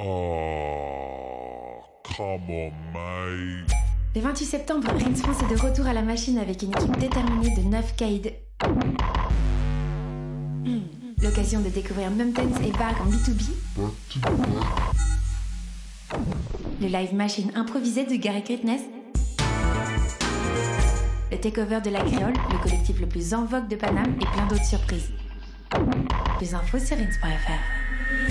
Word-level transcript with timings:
Oh, 0.00 1.82
come 2.04 2.50
on, 2.50 2.70
mate. 2.92 3.66
Le 4.14 4.20
28 4.20 4.44
septembre, 4.44 4.86
Rins 4.88 5.14
France 5.16 5.42
est 5.42 5.54
de 5.54 5.60
retour 5.60 5.86
à 5.86 5.92
la 5.92 6.02
machine 6.02 6.38
avec 6.38 6.62
une 6.62 6.70
équipe 6.70 6.96
déterminée 6.98 7.50
de 7.54 7.62
9 7.62 7.96
caïds. 7.96 8.32
Hmm, 10.64 10.80
L'occasion 11.22 11.60
de 11.60 11.68
découvrir 11.68 12.10
Mumtens 12.10 12.60
et 12.64 12.70
Bag 12.72 12.94
en 13.00 13.06
B2B. 13.10 13.50
Le 16.80 16.86
live 16.86 17.14
machine 17.14 17.50
improvisé 17.56 18.04
de 18.06 18.14
Gary 18.16 18.42
Gritness. 18.42 18.82
Le 21.30 21.38
takeover 21.38 21.80
de 21.80 21.90
la 21.90 22.00
créole, 22.00 22.34
le 22.52 22.58
collectif 22.62 23.00
le 23.00 23.06
plus 23.06 23.34
en 23.34 23.44
vogue 23.44 23.68
de 23.68 23.76
Paname 23.76 24.14
et 24.20 24.26
plein 24.26 24.46
d'autres 24.46 24.64
surprises. 24.64 25.10
Plus 26.38 26.54
infos 26.54 26.78
sur 26.78 26.96
rins.fr. 26.96 28.28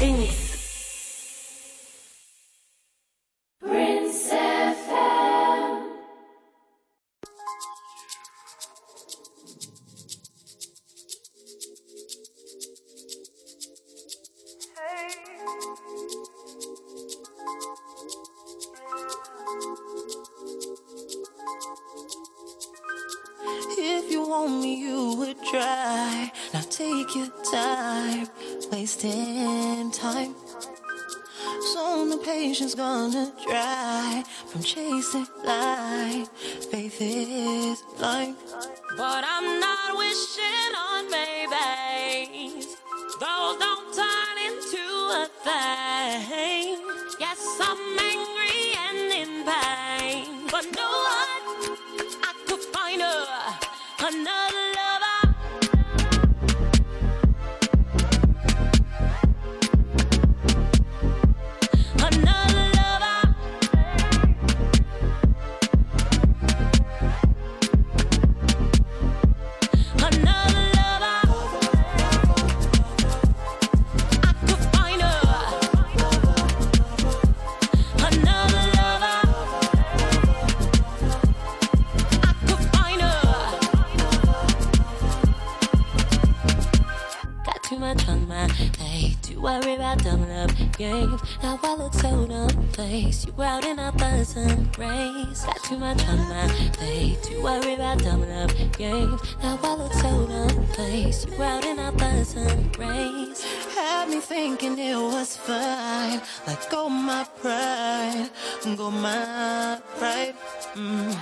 dumb 98.08 98.30
love 98.30 98.72
games. 98.78 99.22
Now 99.44 99.59
I 99.62 99.75
look 99.75 99.94
so 99.94 100.47
place. 100.73 101.25
You 101.25 101.44
out 101.44 101.66
in 101.66 101.78
a 101.78 101.91
buzzing 101.91 102.72
race. 102.79 103.44
Had 103.75 104.07
me 104.09 104.19
thinking 104.22 104.79
it 104.79 104.95
was 104.95 105.35
fine. 105.35 106.22
Let 106.47 106.69
go 106.69 106.88
my 106.88 107.25
pride. 107.41 108.29
Go 108.78 108.91
my 108.91 109.81
pride. 109.97 110.35
Mm. 110.75 111.17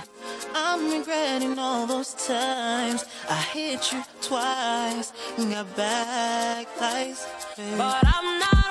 I'm 0.54 0.80
regretting 0.98 1.58
all 1.58 1.86
those 1.86 2.14
times 2.14 3.04
I 3.28 3.40
hit 3.54 3.92
you 3.92 4.02
twice, 4.20 5.12
got 5.36 5.66
back 5.76 6.66
lies. 6.80 7.26
But 7.76 7.98
I'm 8.14 8.28
not 8.38 8.65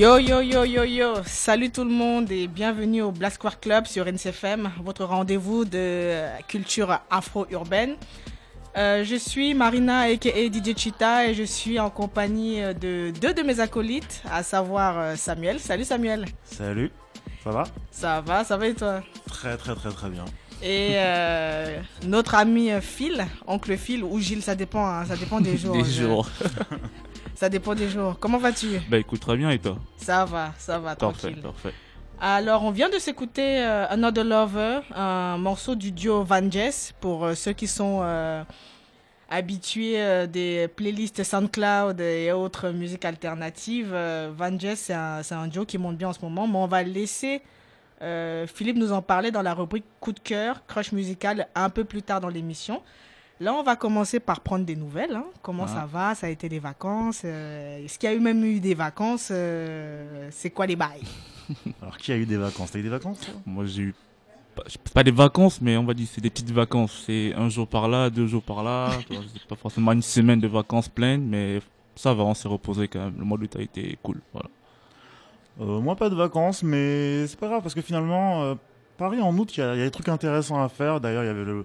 Yo 0.00 0.18
yo 0.18 0.40
yo 0.40 0.64
yo 0.64 0.82
yo, 0.82 1.14
salut 1.26 1.70
tout 1.70 1.84
le 1.84 1.90
monde 1.90 2.32
et 2.32 2.46
bienvenue 2.46 3.02
au 3.02 3.12
Black 3.12 3.34
Square 3.34 3.60
Club 3.60 3.86
sur 3.86 4.06
NCFM, 4.06 4.70
votre 4.82 5.04
rendez-vous 5.04 5.66
de 5.66 6.22
culture 6.48 7.00
afro-urbaine. 7.10 7.96
Euh, 8.78 9.04
je 9.04 9.16
suis 9.16 9.52
Marina 9.52 9.98
aka 10.10 10.30
DJ 10.30 10.74
Chita 10.74 11.26
et 11.26 11.34
je 11.34 11.42
suis 11.42 11.78
en 11.78 11.90
compagnie 11.90 12.62
de 12.80 13.12
deux 13.20 13.34
de 13.34 13.42
mes 13.42 13.60
acolytes, 13.60 14.22
à 14.32 14.42
savoir 14.42 14.98
euh, 14.98 15.16
Samuel. 15.16 15.60
Salut 15.60 15.84
Samuel. 15.84 16.24
Salut, 16.44 16.90
ça 17.44 17.50
va? 17.50 17.64
Ça 17.90 18.22
va, 18.22 18.42
ça 18.42 18.56
va 18.56 18.68
et 18.68 18.74
toi? 18.74 19.02
Très 19.26 19.58
très 19.58 19.74
très 19.74 19.90
très 19.90 20.08
bien. 20.08 20.24
Et 20.62 20.92
euh, 20.94 21.78
notre 22.06 22.36
ami 22.36 22.70
Phil, 22.80 23.26
oncle 23.46 23.76
Phil 23.76 24.02
ou 24.02 24.18
Gilles, 24.18 24.42
ça 24.42 24.54
dépend, 24.54 24.86
hein, 24.86 25.04
ça 25.04 25.16
dépend 25.16 25.42
des 25.42 25.58
jours. 25.58 25.76
Des 25.84 25.84
jours. 25.84 26.26
Ça 27.40 27.48
dépend 27.48 27.74
des 27.74 27.88
jours. 27.88 28.18
Comment 28.20 28.36
vas-tu? 28.36 28.66
Bah 28.90 28.98
écoute, 28.98 29.20
très 29.20 29.34
bien 29.34 29.48
et 29.48 29.58
toi? 29.58 29.78
Ça 29.96 30.26
va, 30.26 30.52
ça 30.58 30.78
va, 30.78 30.94
Parfait, 30.94 31.28
tranquille. 31.28 31.42
parfait. 31.42 31.72
Alors, 32.20 32.62
on 32.64 32.70
vient 32.70 32.90
de 32.90 32.98
s'écouter 32.98 33.62
euh, 33.64 33.86
Another 33.88 34.24
Lover, 34.24 34.80
un 34.94 35.38
morceau 35.38 35.74
du 35.74 35.90
duo 35.90 36.22
Van 36.22 36.50
Jess, 36.50 36.92
pour 37.00 37.24
euh, 37.24 37.34
ceux 37.34 37.54
qui 37.54 37.66
sont 37.66 38.00
euh, 38.02 38.44
habitués 39.30 40.26
des 40.26 40.68
playlists 40.68 41.24
SoundCloud 41.24 41.98
et 42.02 42.30
autres 42.32 42.68
musiques 42.72 43.06
alternatives. 43.06 43.96
Van 44.36 44.58
Jess, 44.58 44.78
c'est 44.78 44.92
un, 44.92 45.22
c'est 45.22 45.34
un 45.34 45.46
duo 45.46 45.64
qui 45.64 45.78
monte 45.78 45.96
bien 45.96 46.10
en 46.10 46.12
ce 46.12 46.20
moment, 46.20 46.46
mais 46.46 46.58
on 46.58 46.66
va 46.66 46.82
laisser 46.82 47.40
Philippe 48.48 48.76
nous 48.76 48.92
en 48.92 49.00
parler 49.00 49.30
dans 49.30 49.40
la 49.40 49.54
rubrique 49.54 49.86
coup 49.98 50.12
de 50.12 50.20
cœur, 50.20 50.66
crush 50.66 50.92
musical, 50.92 51.48
un 51.54 51.70
peu 51.70 51.84
plus 51.84 52.02
tard 52.02 52.20
dans 52.20 52.28
l'émission. 52.28 52.82
Là, 53.40 53.54
on 53.54 53.62
va 53.62 53.74
commencer 53.74 54.20
par 54.20 54.40
prendre 54.40 54.66
des 54.66 54.76
nouvelles. 54.76 55.14
hein. 55.14 55.24
Comment 55.42 55.64
Ah. 55.64 55.68
ça 55.80 55.86
va? 55.86 56.14
Ça 56.14 56.26
a 56.26 56.30
été 56.30 56.48
des 56.48 56.58
vacances 56.58 57.22
euh, 57.24 57.82
Est-ce 57.84 57.98
qu'il 57.98 58.10
y 58.10 58.12
a 58.12 58.14
eu 58.16 58.20
même 58.20 58.44
eu 58.44 58.60
des 58.60 58.74
vacances 58.74 59.28
euh, 59.32 60.28
C'est 60.30 60.50
quoi 60.50 60.66
les 60.66 60.76
bails? 60.76 61.00
Alors, 61.82 61.96
qui 61.96 62.12
a 62.12 62.16
eu 62.16 62.26
des 62.26 62.36
vacances? 62.36 62.70
T'as 62.72 62.78
eu 62.78 62.82
des 62.82 62.88
vacances 62.90 63.20
Moi 63.46 63.64
j'ai 63.64 63.82
eu 63.82 63.94
pas, 64.54 64.64
pas 64.92 65.02
des 65.04 65.10
vacances, 65.10 65.60
mais 65.62 65.76
on 65.78 65.84
va 65.84 65.94
dire 65.94 66.06
c'est 66.12 66.20
des 66.20 66.28
petites 66.28 66.50
vacances. 66.50 67.04
C'est 67.06 67.32
un 67.34 67.48
jour 67.48 67.66
par 67.66 67.88
là, 67.88 68.10
deux 68.10 68.26
jours 68.26 68.42
par 68.42 68.62
là. 68.62 68.90
pas 69.48 69.56
forcément 69.56 69.92
une 69.92 70.02
semaine 70.02 70.40
de 70.40 70.48
vacances 70.48 70.88
pleines, 70.90 71.24
mais 71.26 71.60
ça 71.96 72.12
va, 72.12 72.24
on 72.24 72.34
s'est 72.34 72.48
reposé 72.48 72.88
quand 72.88 72.98
même. 73.00 73.14
Le 73.18 73.24
mois 73.24 73.38
d'août 73.38 73.56
a 73.56 73.62
été 73.62 73.96
cool. 74.02 74.20
Voilà. 74.34 74.48
Euh, 75.60 75.80
Moi, 75.80 75.96
pas 75.96 76.10
de 76.10 76.14
vacances, 76.14 76.62
mais 76.62 77.26
c'est 77.26 77.38
pas 77.38 77.48
grave 77.48 77.62
parce 77.62 77.74
que 77.74 77.80
finalement, 77.82 78.42
euh, 78.42 78.54
Paris 78.98 79.20
en 79.22 79.34
août, 79.38 79.56
il 79.56 79.60
y, 79.60 79.62
a 79.62 79.74
il 79.74 79.78
y 79.78 79.82
a 79.82 79.84
des 79.86 79.90
trucs 79.90 80.08
intéressants 80.08 80.62
à 80.62 80.68
faire. 80.68 81.00
D'ailleurs, 81.00 81.22
il 81.22 81.26
y 81.26 81.30
avait 81.30 81.44
le 81.44 81.64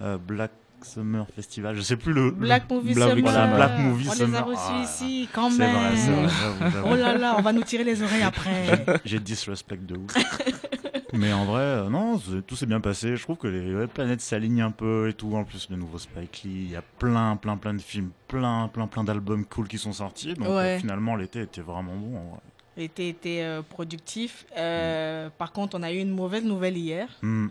euh, 0.00 0.16
Black 0.18 0.50
Summer 0.84 1.26
Festival. 1.34 1.74
Je 1.76 1.80
sais 1.82 1.96
plus 1.96 2.12
le. 2.12 2.30
Black 2.30 2.68
Movie 2.70 2.94
Black- 2.94 3.10
Summer. 3.10 3.22
voilà, 3.30 3.46
Black 3.56 3.78
Movie 3.78 4.08
on 4.08 4.26
les 4.26 4.34
a 4.34 4.42
reçus 4.42 4.60
Ah, 4.68 4.82
ici, 4.84 5.28
quand 5.32 5.50
même. 5.50 5.70
vrai, 5.74 6.28
vrai. 6.70 6.80
Oh 6.90 6.94
là 6.96 7.16
là, 7.16 7.34
on 7.38 7.42
va 7.42 7.52
nous 7.52 7.62
tirer 7.62 7.84
les 7.84 8.02
oreilles 8.02 8.22
après. 8.22 8.84
J'ai 9.04 9.18
disrespect 9.20 9.78
de 9.86 9.96
ouf. 9.96 10.12
Mais 11.14 11.30
en 11.32 11.44
vrai, 11.44 11.60
euh, 11.60 11.88
non, 11.90 12.18
tout 12.46 12.56
s'est 12.56 12.64
bien 12.64 12.80
passé. 12.80 13.16
Je 13.16 13.22
trouve 13.22 13.36
que 13.36 13.46
les 13.46 13.86
planètes 13.86 14.22
s'alignent 14.22 14.62
un 14.62 14.70
peu 14.70 15.08
et 15.10 15.12
tout. 15.12 15.34
En 15.36 15.44
plus, 15.44 15.68
le 15.70 15.76
nouveau 15.76 15.98
Spike 15.98 16.42
Lee, 16.44 16.50
il 16.64 16.70
y 16.70 16.76
a 16.76 16.80
plein, 16.98 17.36
plein, 17.36 17.58
plein 17.58 17.74
de 17.74 17.82
films, 17.82 18.10
plein, 18.28 18.68
plein, 18.72 18.86
plein 18.86 19.04
d'albums 19.04 19.44
cool 19.44 19.68
qui 19.68 19.76
sont 19.76 19.92
sortis. 19.92 20.32
Donc 20.34 20.48
Ouais. 20.48 20.76
euh, 20.76 20.78
finalement, 20.78 21.14
l'été 21.14 21.42
était 21.42 21.60
vraiment 21.60 21.94
bon. 21.94 22.16
en 22.16 22.30
vrai. 22.30 22.40
L'été 22.78 23.10
était 23.10 23.42
euh, 23.42 23.60
productif. 23.60 24.46
Euh, 24.56 25.28
Par 25.36 25.52
contre, 25.52 25.76
on 25.78 25.82
a 25.82 25.92
eu 25.92 25.98
une 25.98 26.14
mauvaise 26.14 26.44
nouvelle 26.44 26.78
hier. 26.78 27.08
Hmm. 27.20 27.48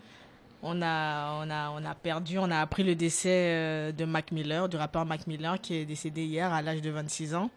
On 0.63 0.81
a, 0.81 1.33
on, 1.43 1.49
a, 1.49 1.69
on 1.71 1.83
a 1.85 1.95
perdu, 1.95 2.37
on 2.37 2.51
a 2.51 2.59
appris 2.59 2.83
le 2.83 2.93
décès 2.95 3.29
euh, 3.31 3.91
de 3.91 4.05
Mac 4.05 4.31
Miller, 4.31 4.69
du 4.69 4.77
rappeur 4.77 5.05
Mac 5.05 5.25
Miller, 5.27 5.59
qui 5.59 5.75
est 5.75 5.85
décédé 5.85 6.23
hier 6.23 6.53
à 6.53 6.61
l'âge 6.61 6.81
de 6.81 6.89
26 6.91 7.33
ans. 7.35 7.49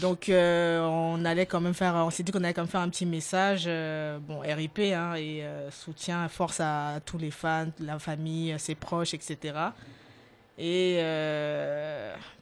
Donc, 0.00 0.28
euh, 0.28 0.80
on 0.86 1.24
allait 1.24 1.46
quand 1.46 1.60
même 1.60 1.74
faire, 1.74 1.94
on 1.96 2.10
s'est 2.10 2.22
dit 2.22 2.30
qu'on 2.30 2.44
allait 2.44 2.54
quand 2.54 2.62
même 2.62 2.68
faire 2.70 2.80
un 2.82 2.88
petit 2.88 3.06
message, 3.06 3.64
euh, 3.66 4.20
bon, 4.20 4.38
RIP, 4.38 4.78
hein, 4.78 5.14
et 5.16 5.42
euh, 5.42 5.68
soutien, 5.72 6.28
force 6.28 6.60
à 6.60 7.00
tous 7.04 7.18
les 7.18 7.32
fans, 7.32 7.66
la 7.80 7.98
famille, 7.98 8.54
ses 8.58 8.76
proches, 8.76 9.14
etc. 9.14 9.52
Et 10.56 11.00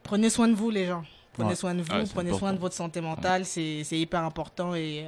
prenez 0.02 0.28
soin 0.28 0.48
de 0.48 0.54
vous, 0.54 0.68
les 0.70 0.86
gens. 0.86 1.04
Prenez 1.32 1.50
Ouais. 1.50 1.54
soin 1.54 1.74
de 1.74 1.82
vous, 1.82 1.92
Ouais, 1.92 2.04
c'est 2.04 2.12
prenez 2.14 2.32
soin 2.36 2.52
de 2.52 2.58
votre 2.58 2.74
santé 2.74 3.00
mentale, 3.00 3.44
c'est 3.44 3.84
c'est 3.84 3.96
hyper 3.98 4.24
important 4.24 4.74
et, 4.74 5.06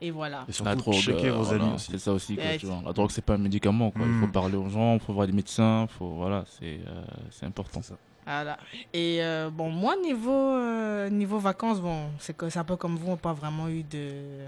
et 0.00 0.10
voilà. 0.10 0.42
Et 0.42 0.46
La 0.48 0.52
surtout, 0.52 0.76
drogue, 0.76 0.94
checker 0.94 1.28
euh, 1.28 1.32
vos 1.32 1.42
voilà, 1.44 1.64
amis 1.64 1.74
aussi. 1.74 1.92
C'est 1.92 1.98
ça 1.98 2.12
aussi, 2.12 2.36
quoi, 2.36 2.44
tu 2.58 2.66
vois. 2.66 2.82
La 2.84 2.92
drogue, 2.92 3.10
c'est 3.10 3.24
pas 3.24 3.34
un 3.34 3.38
médicament, 3.38 3.90
quoi. 3.90 4.06
Il 4.06 4.20
faut 4.20 4.26
Mm. 4.26 4.32
parler 4.32 4.56
aux 4.56 4.68
gens, 4.68 4.94
il 4.94 5.00
faut 5.00 5.12
voir 5.12 5.26
des 5.26 5.32
médecins, 5.32 5.86
faut, 5.98 6.08
voilà, 6.10 6.44
c'est, 6.58 6.80
euh, 6.86 7.02
c'est 7.30 7.46
important. 7.46 7.82
Ça. 7.82 7.94
Voilà. 8.26 8.58
Et 8.92 9.18
euh, 9.22 9.50
bon, 9.50 9.70
moi, 9.70 9.94
niveau, 10.02 10.30
euh, 10.30 11.08
niveau 11.10 11.38
vacances, 11.38 11.80
bon, 11.80 12.08
c'est 12.18 12.36
que 12.36 12.48
c'est 12.50 12.58
un 12.58 12.64
peu 12.64 12.76
comme 12.76 12.96
vous, 12.96 13.08
on 13.08 13.12
n'a 13.12 13.16
pas 13.16 13.32
vraiment 13.32 13.68
eu 13.68 13.82
de, 13.82 14.46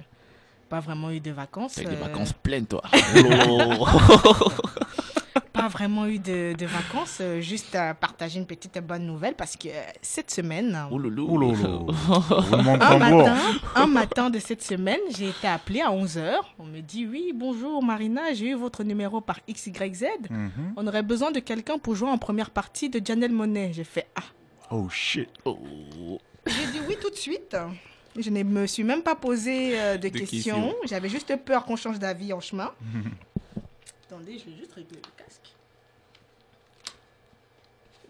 pas 0.69 0.81
vraiment 0.81 1.11
eu 1.11 1.21
de 1.21 1.31
vacances. 1.31 1.75
T'as 1.75 1.83
eu 1.83 1.87
des 1.87 1.97
vacances 1.97 2.33
pleines, 2.33 2.67
toi. 2.67 2.83
Pas 5.61 5.69
vraiment 5.69 6.07
eu 6.07 6.19
de, 6.19 6.55
de 6.57 6.67
vacances, 6.67 7.19
euh, 7.21 7.41
juste 7.41 7.75
à 7.75 7.95
partager 7.95 8.39
une 8.39 8.47
petite 8.47 8.79
bonne 8.79 9.07
nouvelle 9.07 9.35
parce 9.35 9.57
que 9.57 9.69
euh, 9.69 9.73
cette 10.03 10.31
semaine, 10.31 10.79
Oh 10.91 10.97
un 10.99 12.99
matin, 12.99 13.37
un 13.75 13.87
matin 13.87 14.31
de 14.31 14.39
cette 14.39 14.63
semaine, 14.63 15.01
j'ai 15.17 15.29
été 15.29 15.47
appelée 15.47 15.81
à 15.81 15.91
11h. 15.91 16.37
On 16.59 16.65
me 16.65 16.81
dit 16.81 17.07
Oui, 17.07 17.33
bonjour 17.35 17.83
Marina, 17.83 18.33
j'ai 18.35 18.51
eu 18.51 18.55
votre 18.55 18.85
numéro 18.85 19.21
par 19.21 19.41
XYZ. 19.51 20.05
Mhm. 20.31 20.51
On 20.77 20.87
aurait 20.87 21.03
besoin 21.03 21.31
de 21.31 21.41
quelqu'un 21.41 21.79
pour 21.79 21.95
jouer 21.95 22.11
en 22.11 22.19
première 22.19 22.51
partie 22.51 22.89
de 22.89 23.05
Janelle 23.05 23.33
Monet. 23.33 23.73
J'ai 23.73 23.85
fait 23.85 24.07
Ah. 24.17 24.23
Oh 24.71 24.89
shit. 24.89 25.29
Oh. 25.45 25.59
J'ai 26.47 26.67
dit 26.73 26.81
oui 26.89 26.97
tout 27.01 27.11
de 27.11 27.17
suite. 27.17 27.57
Je 28.19 28.31
ne 28.31 28.43
me 28.43 28.67
suis 28.67 28.83
même 28.83 29.03
pas 29.03 29.15
posé 29.15 29.79
euh, 29.81 29.97
de, 29.97 30.09
De 30.09 30.19
questions. 30.19 30.55
questions. 30.55 30.75
J'avais 30.87 31.09
juste 31.09 31.35
peur 31.45 31.65
qu'on 31.65 31.77
change 31.77 31.99
d'avis 31.99 32.33
en 32.33 32.41
chemin. 32.41 32.73
Attendez, 34.09 34.39
je 34.39 34.51
vais 34.51 34.57
juste 34.59 34.73
régler 34.75 34.97
le 34.97 35.25
casque. 35.25 35.50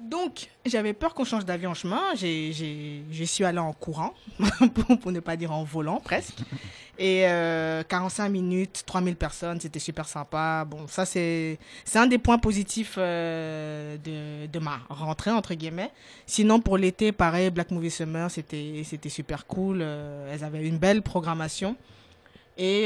Donc, 0.02 0.48
j'avais 0.64 0.92
peur 0.92 1.14
qu'on 1.14 1.24
change 1.24 1.44
d'avis 1.44 1.66
en 1.66 1.74
chemin. 1.74 2.00
Je 2.14 3.24
suis 3.24 3.44
allée 3.44 3.58
en 3.58 3.72
courant, 3.72 4.14
pour, 4.74 4.98
pour 4.98 5.12
ne 5.12 5.20
pas 5.20 5.36
dire 5.36 5.52
en 5.52 5.64
volant 5.64 6.00
presque. 6.00 6.38
Et 6.98 7.26
euh, 7.26 7.82
45 7.82 8.28
minutes, 8.28 8.82
3000 8.84 9.16
personnes, 9.16 9.58
c'était 9.58 9.78
super 9.78 10.06
sympa. 10.06 10.66
Bon, 10.66 10.86
ça, 10.86 11.06
c'est, 11.06 11.58
un 11.94 12.06
des 12.06 12.18
points 12.18 12.38
positifs 12.38 12.96
euh, 12.98 13.96
de, 13.96 14.46
de 14.46 14.58
ma 14.58 14.80
rentrée, 14.90 15.30
entre 15.30 15.54
guillemets. 15.54 15.90
Sinon, 16.26 16.60
pour 16.60 16.76
l'été, 16.76 17.12
pareil, 17.12 17.50
Black 17.50 17.70
Movie 17.70 17.90
Summer, 17.90 18.30
c'était, 18.30 18.82
c'était 18.84 19.08
super 19.08 19.46
cool. 19.46 19.78
Euh, 19.80 20.30
elles 20.32 20.44
avaient 20.44 20.66
une 20.66 20.76
belle 20.76 21.00
programmation. 21.00 21.74
Et, 22.62 22.84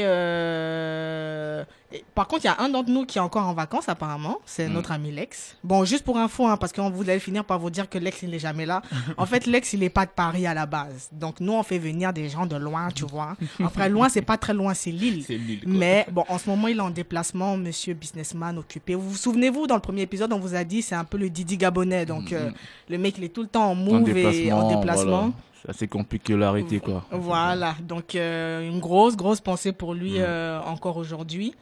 euh, 0.79 1.63
et 1.91 2.03
par 2.13 2.27
contre, 2.27 2.43
il 2.45 2.47
y 2.47 2.49
a 2.49 2.55
un 2.61 2.69
d'entre 2.69 2.89
nous 2.89 3.05
qui 3.05 3.17
est 3.17 3.21
encore 3.21 3.45
en 3.45 3.53
vacances, 3.53 3.89
apparemment. 3.89 4.37
C'est 4.45 4.69
Mm. 4.69 4.73
notre 4.73 4.91
ami 4.93 5.11
Lex. 5.11 5.57
Bon, 5.65 5.83
juste 5.83 6.03
pour 6.05 6.17
info, 6.17 6.47
hein, 6.47 6.55
parce 6.55 6.71
qu'on 6.71 6.89
voulait 6.89 7.19
finir 7.19 7.43
par 7.43 7.59
vous 7.59 7.69
dire 7.69 7.89
que 7.89 7.97
Lex, 7.97 8.21
il 8.23 8.29
n'est 8.29 8.39
jamais 8.39 8.65
là. 8.65 8.81
En 9.17 9.25
fait, 9.25 9.45
Lex, 9.45 9.73
il 9.73 9.81
n'est 9.81 9.89
pas 9.89 10.05
de 10.05 10.11
Paris 10.11 10.47
à 10.47 10.53
la 10.53 10.65
base. 10.65 11.09
Donc, 11.11 11.41
nous, 11.41 11.51
on 11.53 11.63
fait 11.63 11.77
venir 11.77 12.13
des 12.13 12.29
gens 12.29 12.45
de 12.45 12.55
loin, 12.55 12.87
tu 12.89 13.05
vois. 13.05 13.35
Enfin, 13.61 13.89
loin, 13.89 14.07
c'est 14.07 14.21
pas 14.21 14.37
très 14.37 14.53
loin, 14.53 14.73
c'est 14.73 14.91
Lille. 14.91 15.25
Quoi. 15.25 15.35
Mais 15.65 16.05
bon, 16.09 16.23
en 16.29 16.37
ce 16.37 16.49
moment, 16.49 16.67
il 16.69 16.77
est 16.77 16.81
en 16.81 16.89
déplacement, 16.89 17.57
monsieur 17.57 17.93
businessman 17.93 18.57
occupé. 18.57 18.95
Vous 18.95 19.09
vous 19.09 19.17
souvenez-vous, 19.17 19.67
dans 19.67 19.75
le 19.75 19.81
premier 19.81 20.03
épisode, 20.03 20.31
on 20.31 20.39
vous 20.39 20.55
a 20.55 20.63
dit, 20.63 20.81
c'est 20.81 20.95
un 20.95 21.03
peu 21.03 21.17
le 21.17 21.29
Didi 21.29 21.57
Gabonais. 21.57 22.05
Donc, 22.05 22.31
euh, 22.31 22.49
Mm, 22.49 22.53
le 22.91 22.97
mec, 22.97 23.15
il 23.17 23.23
est 23.25 23.29
tout 23.29 23.41
le 23.41 23.47
temps 23.49 23.65
en 23.67 23.71
en 23.71 23.75
move 23.75 24.17
et 24.17 24.53
en 24.53 24.69
déplacement. 24.69 25.17
voilà. 25.19 25.31
C'est 25.65 25.71
assez 25.71 25.87
compliqué 25.87 26.33
de 26.33 26.37
l'arrêter, 26.37 26.79
quoi. 26.79 27.03
Voilà, 27.11 27.75
donc 27.81 28.13
euh, 28.15 28.67
une 28.69 28.79
grosse, 28.79 29.15
grosse 29.15 29.41
pensée 29.41 29.71
pour 29.71 29.93
lui 29.95 30.19
Mm. 30.19 30.23
euh, 30.23 30.61
encore 30.61 30.97
aujourd'hui. 30.97 31.55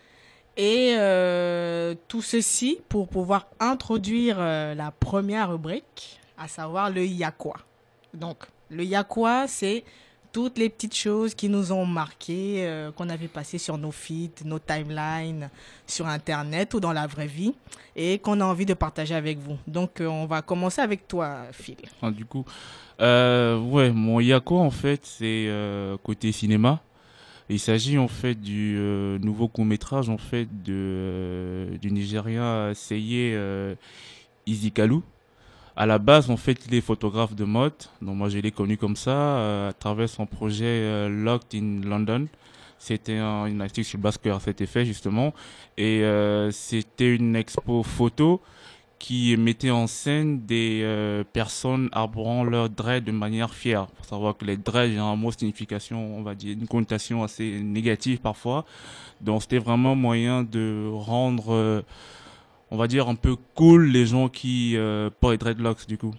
Et 0.57 0.93
euh, 0.97 1.95
tout 2.07 2.21
ceci 2.21 2.79
pour 2.89 3.07
pouvoir 3.07 3.47
introduire 3.59 4.35
euh, 4.39 4.75
la 4.75 4.91
première 4.91 5.49
rubrique, 5.51 6.19
à 6.37 6.47
savoir 6.47 6.89
le 6.91 7.05
Yakwa. 7.05 7.55
Donc, 8.13 8.37
le 8.69 8.83
Yakwa, 8.83 9.45
c'est 9.47 9.83
toutes 10.31 10.57
les 10.57 10.69
petites 10.69 10.95
choses 10.95 11.33
qui 11.33 11.47
nous 11.49 11.71
ont 11.71 11.85
marqué, 11.85 12.65
euh, 12.67 12.91
qu'on 12.91 13.09
avait 13.09 13.27
passées 13.27 13.57
sur 13.59 13.77
nos 13.77 13.91
feeds, 13.91 14.43
nos 14.45 14.59
timelines, 14.59 15.49
sur 15.87 16.07
Internet 16.07 16.73
ou 16.73 16.79
dans 16.79 16.93
la 16.93 17.07
vraie 17.07 17.27
vie, 17.27 17.53
et 17.95 18.19
qu'on 18.19 18.39
a 18.41 18.45
envie 18.45 18.65
de 18.65 18.73
partager 18.73 19.15
avec 19.15 19.37
vous. 19.39 19.57
Donc, 19.67 20.01
euh, 20.01 20.07
on 20.07 20.25
va 20.25 20.41
commencer 20.41 20.81
avec 20.81 21.07
toi, 21.07 21.37
Phil. 21.51 21.77
Ah, 22.01 22.11
du 22.11 22.25
coup, 22.25 22.45
euh, 23.03 23.59
ouais, 23.59 23.91
mon 23.91 24.19
Yako, 24.19 24.59
en 24.59 24.71
fait, 24.71 25.01
c'est 25.05 25.45
euh, 25.47 25.97
côté 26.01 26.31
cinéma. 26.31 26.81
Il 27.49 27.59
s'agit 27.59 27.97
en 27.97 28.07
fait 28.07 28.35
du 28.35 28.77
euh, 28.77 29.19
nouveau 29.19 29.49
court 29.49 29.65
métrage 29.65 30.07
en 30.09 30.17
fait 30.17 30.47
de 30.63 30.73
euh, 30.73 31.77
du 31.77 31.91
Nigérien 31.91 32.73
Seye 32.73 33.37
Izikalu. 34.47 34.99
À 35.75 35.85
la 35.85 35.99
base, 35.99 36.29
en 36.29 36.37
fait, 36.37 36.65
il 36.67 36.73
est 36.75 36.81
photographe 36.81 37.35
de 37.35 37.43
mode. 37.43 37.73
Donc 38.01 38.15
moi, 38.15 38.29
je 38.29 38.37
l'ai 38.37 38.51
connu 38.51 38.77
comme 38.77 38.95
ça 38.95 39.67
à 39.67 39.73
travers 39.73 40.07
son 40.07 40.25
projet 40.25 41.09
Locked 41.09 41.59
in 41.59 41.81
London. 41.87 42.27
C'était 42.79 43.17
un, 43.17 43.45
une 43.45 43.61
article 43.61 43.87
sur 43.87 43.99
Basker, 43.99 44.37
c'était 44.41 44.65
fait 44.65 44.85
justement, 44.85 45.33
et 45.77 46.03
c'était 46.51 47.15
une 47.15 47.35
expo 47.35 47.81
photo 47.81 48.41
qui 49.03 49.35
mettait 49.35 49.69
en 49.69 49.85
scène 49.85 50.45
des 50.45 50.79
euh, 50.81 51.25
personnes 51.25 51.89
arborant 51.91 52.45
leurs 52.45 52.69
dreads 52.69 53.01
de 53.01 53.11
manière 53.11 53.53
fière. 53.53 53.89
Faut 53.97 54.05
savoir 54.05 54.37
que 54.37 54.45
les 54.45 54.55
dreads, 54.55 54.97
mot 55.17 55.29
signification, 55.29 56.17
on 56.17 56.23
va 56.23 56.35
dire, 56.35 56.53
une 56.53 56.69
connotation 56.69 57.21
assez 57.21 57.59
négative 57.59 58.21
parfois. 58.21 58.63
Donc 59.19 59.41
c'était 59.41 59.57
vraiment 59.57 59.93
moyen 59.93 60.43
de 60.43 60.89
rendre, 60.89 61.53
euh, 61.53 61.81
on 62.71 62.77
va 62.77 62.87
dire, 62.87 63.09
un 63.09 63.15
peu 63.15 63.35
cool 63.55 63.87
les 63.87 64.05
gens 64.05 64.29
qui 64.29 64.77
euh, 64.77 65.09
portent 65.19 65.33
les 65.33 65.37
dreadlocks 65.37 65.85
du 65.85 65.97
coup. 65.97 66.15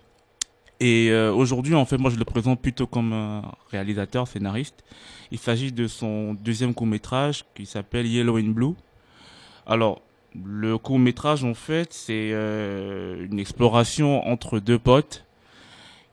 Et 0.78 1.10
aujourd'hui, 1.14 1.74
en 1.74 1.86
fait, 1.86 1.96
moi 1.96 2.10
je 2.10 2.16
le 2.16 2.26
présente 2.26 2.60
plutôt 2.60 2.86
comme 2.86 3.14
un 3.14 3.52
réalisateur, 3.70 4.28
scénariste. 4.28 4.84
Il 5.30 5.38
s'agit 5.38 5.72
de 5.72 5.86
son 5.86 6.34
deuxième 6.34 6.74
court 6.74 6.86
métrage 6.86 7.46
qui 7.54 7.64
s'appelle 7.64 8.06
Yellow 8.06 8.38
and 8.38 8.50
Blue. 8.50 8.74
Alors, 9.66 10.02
le 10.42 10.78
court 10.78 10.98
métrage, 10.98 11.44
en 11.44 11.54
fait, 11.54 11.92
c'est 11.92 12.30
euh, 12.32 13.26
une 13.30 13.38
exploration 13.38 14.26
entre 14.26 14.58
deux 14.58 14.78
potes 14.78 15.24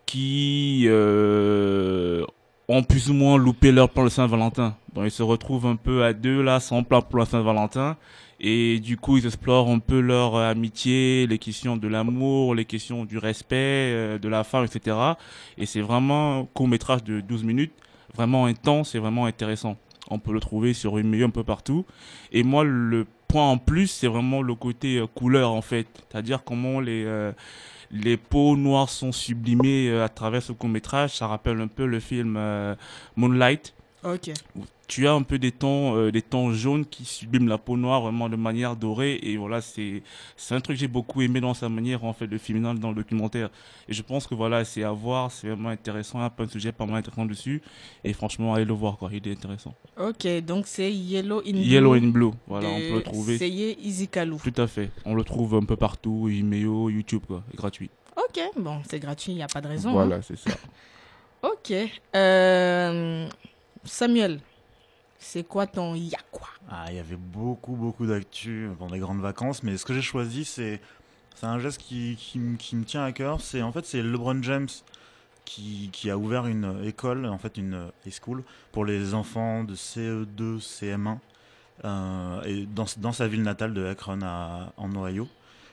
qui 0.05 0.83
euh, 0.87 2.25
ont 2.67 2.83
plus 2.83 3.09
ou 3.09 3.13
moins 3.13 3.37
loupé 3.37 3.71
leur 3.71 3.89
plan 3.89 4.03
de 4.03 4.09
Saint-Valentin. 4.09 4.75
Donc, 4.93 5.05
ils 5.05 5.11
se 5.11 5.23
retrouvent 5.23 5.65
un 5.65 5.75
peu 5.75 6.03
à 6.03 6.13
deux, 6.13 6.41
là, 6.41 6.59
sans 6.59 6.83
plan 6.83 7.01
pour 7.01 7.19
la 7.19 7.25
Saint-Valentin. 7.25 7.97
Et 8.43 8.79
du 8.79 8.97
coup, 8.97 9.17
ils 9.17 9.25
explorent 9.27 9.69
un 9.69 9.77
peu 9.77 9.99
leur 9.99 10.35
euh, 10.35 10.49
amitié, 10.49 11.27
les 11.27 11.37
questions 11.37 11.77
de 11.77 11.87
l'amour, 11.87 12.55
les 12.55 12.65
questions 12.65 13.05
du 13.05 13.19
respect, 13.19 13.55
euh, 13.93 14.17
de 14.17 14.27
la 14.27 14.43
femme, 14.43 14.65
etc. 14.65 14.97
Et 15.59 15.67
c'est 15.67 15.81
vraiment 15.81 16.39
un 16.39 16.45
court 16.45 16.67
métrage 16.67 17.03
de 17.03 17.21
12 17.21 17.43
minutes, 17.43 17.73
vraiment 18.15 18.47
intense 18.47 18.95
et 18.95 18.99
vraiment 18.99 19.27
intéressant. 19.27 19.77
On 20.09 20.17
peut 20.17 20.33
le 20.33 20.39
trouver 20.39 20.73
sur 20.73 20.95
Vimeo 20.95 21.27
un 21.27 21.29
peu 21.29 21.43
partout. 21.43 21.85
Et 22.31 22.41
moi, 22.41 22.63
le 22.63 23.05
point 23.31 23.49
en 23.49 23.57
plus, 23.57 23.87
c'est 23.87 24.07
vraiment 24.07 24.41
le 24.41 24.55
côté 24.55 24.97
euh, 24.97 25.07
couleur 25.07 25.51
en 25.51 25.61
fait, 25.61 25.87
c'est-à-dire 26.09 26.43
comment 26.43 26.79
les 26.79 27.03
euh, 27.05 27.31
les 27.91 28.17
peaux 28.17 28.55
noires 28.55 28.89
sont 28.89 29.11
sublimées 29.11 29.89
euh, 29.89 30.05
à 30.05 30.09
travers 30.09 30.43
ce 30.43 30.51
court 30.51 30.69
métrage. 30.69 31.17
Ça 31.17 31.27
rappelle 31.27 31.59
un 31.61 31.67
peu 31.67 31.85
le 31.85 31.99
film 31.99 32.39
Moonlight 33.15 33.73
Ok. 34.03 34.31
Tu 34.91 35.07
as 35.07 35.13
un 35.13 35.21
peu 35.23 35.39
des 35.39 35.53
tons, 35.53 35.95
euh, 35.95 36.11
des 36.11 36.21
tons 36.21 36.51
jaunes 36.51 36.85
qui 36.85 37.05
subliment 37.05 37.47
la 37.47 37.57
peau 37.57 37.77
noire 37.77 38.01
vraiment 38.01 38.27
de 38.27 38.35
manière 38.35 38.75
dorée. 38.75 39.17
Et 39.23 39.37
voilà, 39.37 39.61
c'est, 39.61 40.03
c'est 40.35 40.53
un 40.53 40.59
truc 40.59 40.75
que 40.75 40.81
j'ai 40.81 40.89
beaucoup 40.89 41.21
aimé 41.21 41.39
dans 41.39 41.53
sa 41.53 41.69
manière, 41.69 42.03
en 42.03 42.11
fait, 42.11 42.27
de 42.27 42.37
filmer 42.37 42.73
dans 42.77 42.89
le 42.89 42.95
documentaire. 42.95 43.49
Et 43.87 43.93
je 43.93 44.01
pense 44.01 44.27
que 44.27 44.35
voilà, 44.35 44.65
c'est 44.65 44.83
à 44.83 44.91
voir, 44.91 45.31
c'est 45.31 45.47
vraiment 45.47 45.69
intéressant. 45.69 46.19
Il 46.19 46.23
y 46.23 46.25
a 46.25 46.29
plein 46.29 46.45
de 46.45 46.51
sujets 46.51 46.73
pas 46.73 46.85
mal 46.85 46.97
intéressants 46.97 47.25
dessus. 47.25 47.61
Et 48.03 48.11
franchement, 48.11 48.53
allez 48.53 48.65
le 48.65 48.73
voir, 48.73 48.97
quoi. 48.97 49.09
Il 49.13 49.25
est 49.25 49.31
intéressant. 49.31 49.73
Ok, 49.97 50.27
donc 50.45 50.67
c'est 50.67 50.91
Yellow 50.91 51.39
in 51.47 51.55
Yellow 51.55 51.91
Blue 51.91 52.03
in 52.07 52.11
Blue. 52.11 52.31
Voilà, 52.47 52.67
on 52.67 52.77
peut 52.79 52.95
le 52.95 53.03
trouver. 53.03 53.37
Seye 53.37 53.77
Izikalu. 53.81 54.35
Tout 54.43 54.61
à 54.61 54.67
fait. 54.67 54.91
On 55.05 55.15
le 55.15 55.23
trouve 55.23 55.55
un 55.55 55.63
peu 55.63 55.77
partout, 55.77 56.25
Vimeo, 56.25 56.89
YouTube, 56.89 57.21
quoi. 57.25 57.43
Et 57.53 57.55
gratuit. 57.55 57.89
Ok, 58.17 58.41
bon, 58.57 58.81
c'est 58.89 58.99
gratuit, 58.99 59.31
il 59.31 59.35
n'y 59.35 59.43
a 59.43 59.47
pas 59.47 59.61
de 59.61 59.69
raison. 59.69 59.91
hein. 59.91 59.93
Voilà, 59.93 60.21
c'est 60.21 60.37
ça. 60.37 60.51
Ok. 61.43 61.73
Euh, 62.15 63.27
Samuel, 63.83 64.39
c'est 65.23 65.43
quoi 65.43 65.67
ton 65.67 65.93
ya 65.95 66.17
quoi 66.31 66.47
Ah, 66.69 66.85
il 66.89 66.95
y 66.95 66.99
avait 66.99 67.15
beaucoup, 67.15 67.75
beaucoup 67.75 68.05
d'actu 68.07 68.67
pendant 68.79 68.93
les 68.93 68.99
grandes 68.99 69.21
vacances, 69.21 69.61
mais 69.63 69.77
ce 69.77 69.85
que 69.85 69.93
j'ai 69.93 70.01
choisi, 70.01 70.43
c'est 70.45 70.81
un 71.43 71.59
geste 71.59 71.79
qui, 71.81 72.15
qui, 72.17 72.39
qui 72.57 72.75
me 72.75 72.83
tient 72.83 73.03
à 73.03 73.11
cœur. 73.11 73.39
C'est 73.41 73.61
en 73.61 73.71
fait 73.71 73.85
c'est 73.85 74.01
LeBron 74.01 74.41
James 74.43 74.67
qui, 75.45 75.89
qui 75.91 76.09
a 76.09 76.17
ouvert 76.17 76.47
une 76.47 76.81
école, 76.85 77.25
en 77.25 77.37
fait 77.37 77.57
une 77.57 77.91
high 78.05 78.13
school 78.13 78.43
pour 78.71 78.83
les 78.85 79.13
enfants 79.13 79.63
de 79.63 79.75
CE2, 79.75 80.59
CM1, 80.59 81.17
euh, 81.85 82.41
et 82.43 82.65
dans, 82.65 82.85
dans 82.97 83.11
sa 83.11 83.27
ville 83.27 83.41
natale 83.43 83.73
de 83.73 83.85
Akron 83.85 84.19
à- 84.23 84.71
en 84.77 84.91
Ohio. 84.95 85.27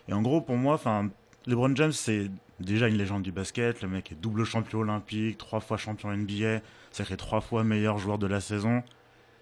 Et 0.09 0.13
en 0.13 0.23
gros, 0.23 0.41
pour 0.41 0.57
moi, 0.57 0.75
enfin, 0.75 1.09
LeBron 1.47 1.75
James, 1.77 1.93
c'est 1.93 2.31
déjà 2.61 2.89
une 2.89 2.97
légende 2.97 3.23
du 3.23 3.31
basket. 3.33 3.83
Le 3.83 3.89
mec 3.89 4.11
est 4.13 4.15
double 4.15 4.45
champion 4.45 4.81
olympique, 4.81 5.39
trois 5.39 5.61
fois 5.61 5.77
champion 5.77 6.11
NBA, 6.13 6.61
sacré 6.91 7.17
trois 7.17 7.41
fois 7.41 7.63
meilleur 7.63 7.99
joueur 7.99 8.19
de 8.19 8.27
la 8.27 8.41
saison. 8.41 8.83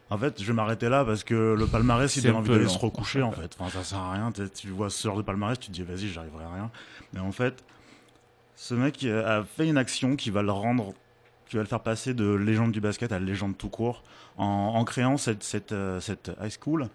En 0.08 0.18
fait, 0.18 0.40
je 0.40 0.46
vais 0.46 0.52
m'arrêter 0.52 0.88
là 0.88 1.04
parce 1.04 1.25
que 1.25 1.54
le 1.58 1.66
palmarès, 1.66 2.14
il 2.16 2.22
donne 2.22 2.36
envie 2.36 2.50
d'aller 2.50 2.68
se 2.68 2.78
recoucher, 2.78 3.22
en 3.22 3.32
fait. 3.32 3.56
Enfin, 3.58 3.70
ça 3.70 3.82
sert 3.84 3.98
à 3.98 4.12
rien. 4.12 4.32
Tu 4.54 4.68
vois 4.68 4.88
ce 4.88 5.06
genre 5.06 5.16
de 5.16 5.22
palmarès, 5.22 5.58
tu 5.58 5.66
te 5.68 5.72
dis, 5.72 5.82
vas-y, 5.82 6.08
j'arriverai 6.08 6.44
à 6.44 6.54
rien. 6.54 6.70
Mais 7.12 7.20
en 7.20 7.32
fait, 7.32 7.64
ce 8.54 8.75
mec 8.75 9.04
a 9.04 9.42
fait 9.44 9.66
une 9.66 9.78
action 9.78 10.14
qui 10.14 10.30
va 10.30 10.42
le 10.42 10.52
rendre, 10.52 10.94
qui 11.48 11.56
va 11.56 11.62
le 11.62 11.68
faire 11.68 11.80
passer 11.80 12.14
de 12.14 12.32
légende 12.32 12.70
du 12.70 12.80
basket 12.80 13.10
à 13.10 13.18
légende 13.18 13.58
tout 13.58 13.68
court, 13.68 14.04
en, 14.36 14.44
en 14.76 14.84
créant 14.84 15.16
cette, 15.16 15.42
cette, 15.42 15.72
euh, 15.72 15.98
cette 16.00 16.30
high 16.40 16.52
school. 16.62 16.88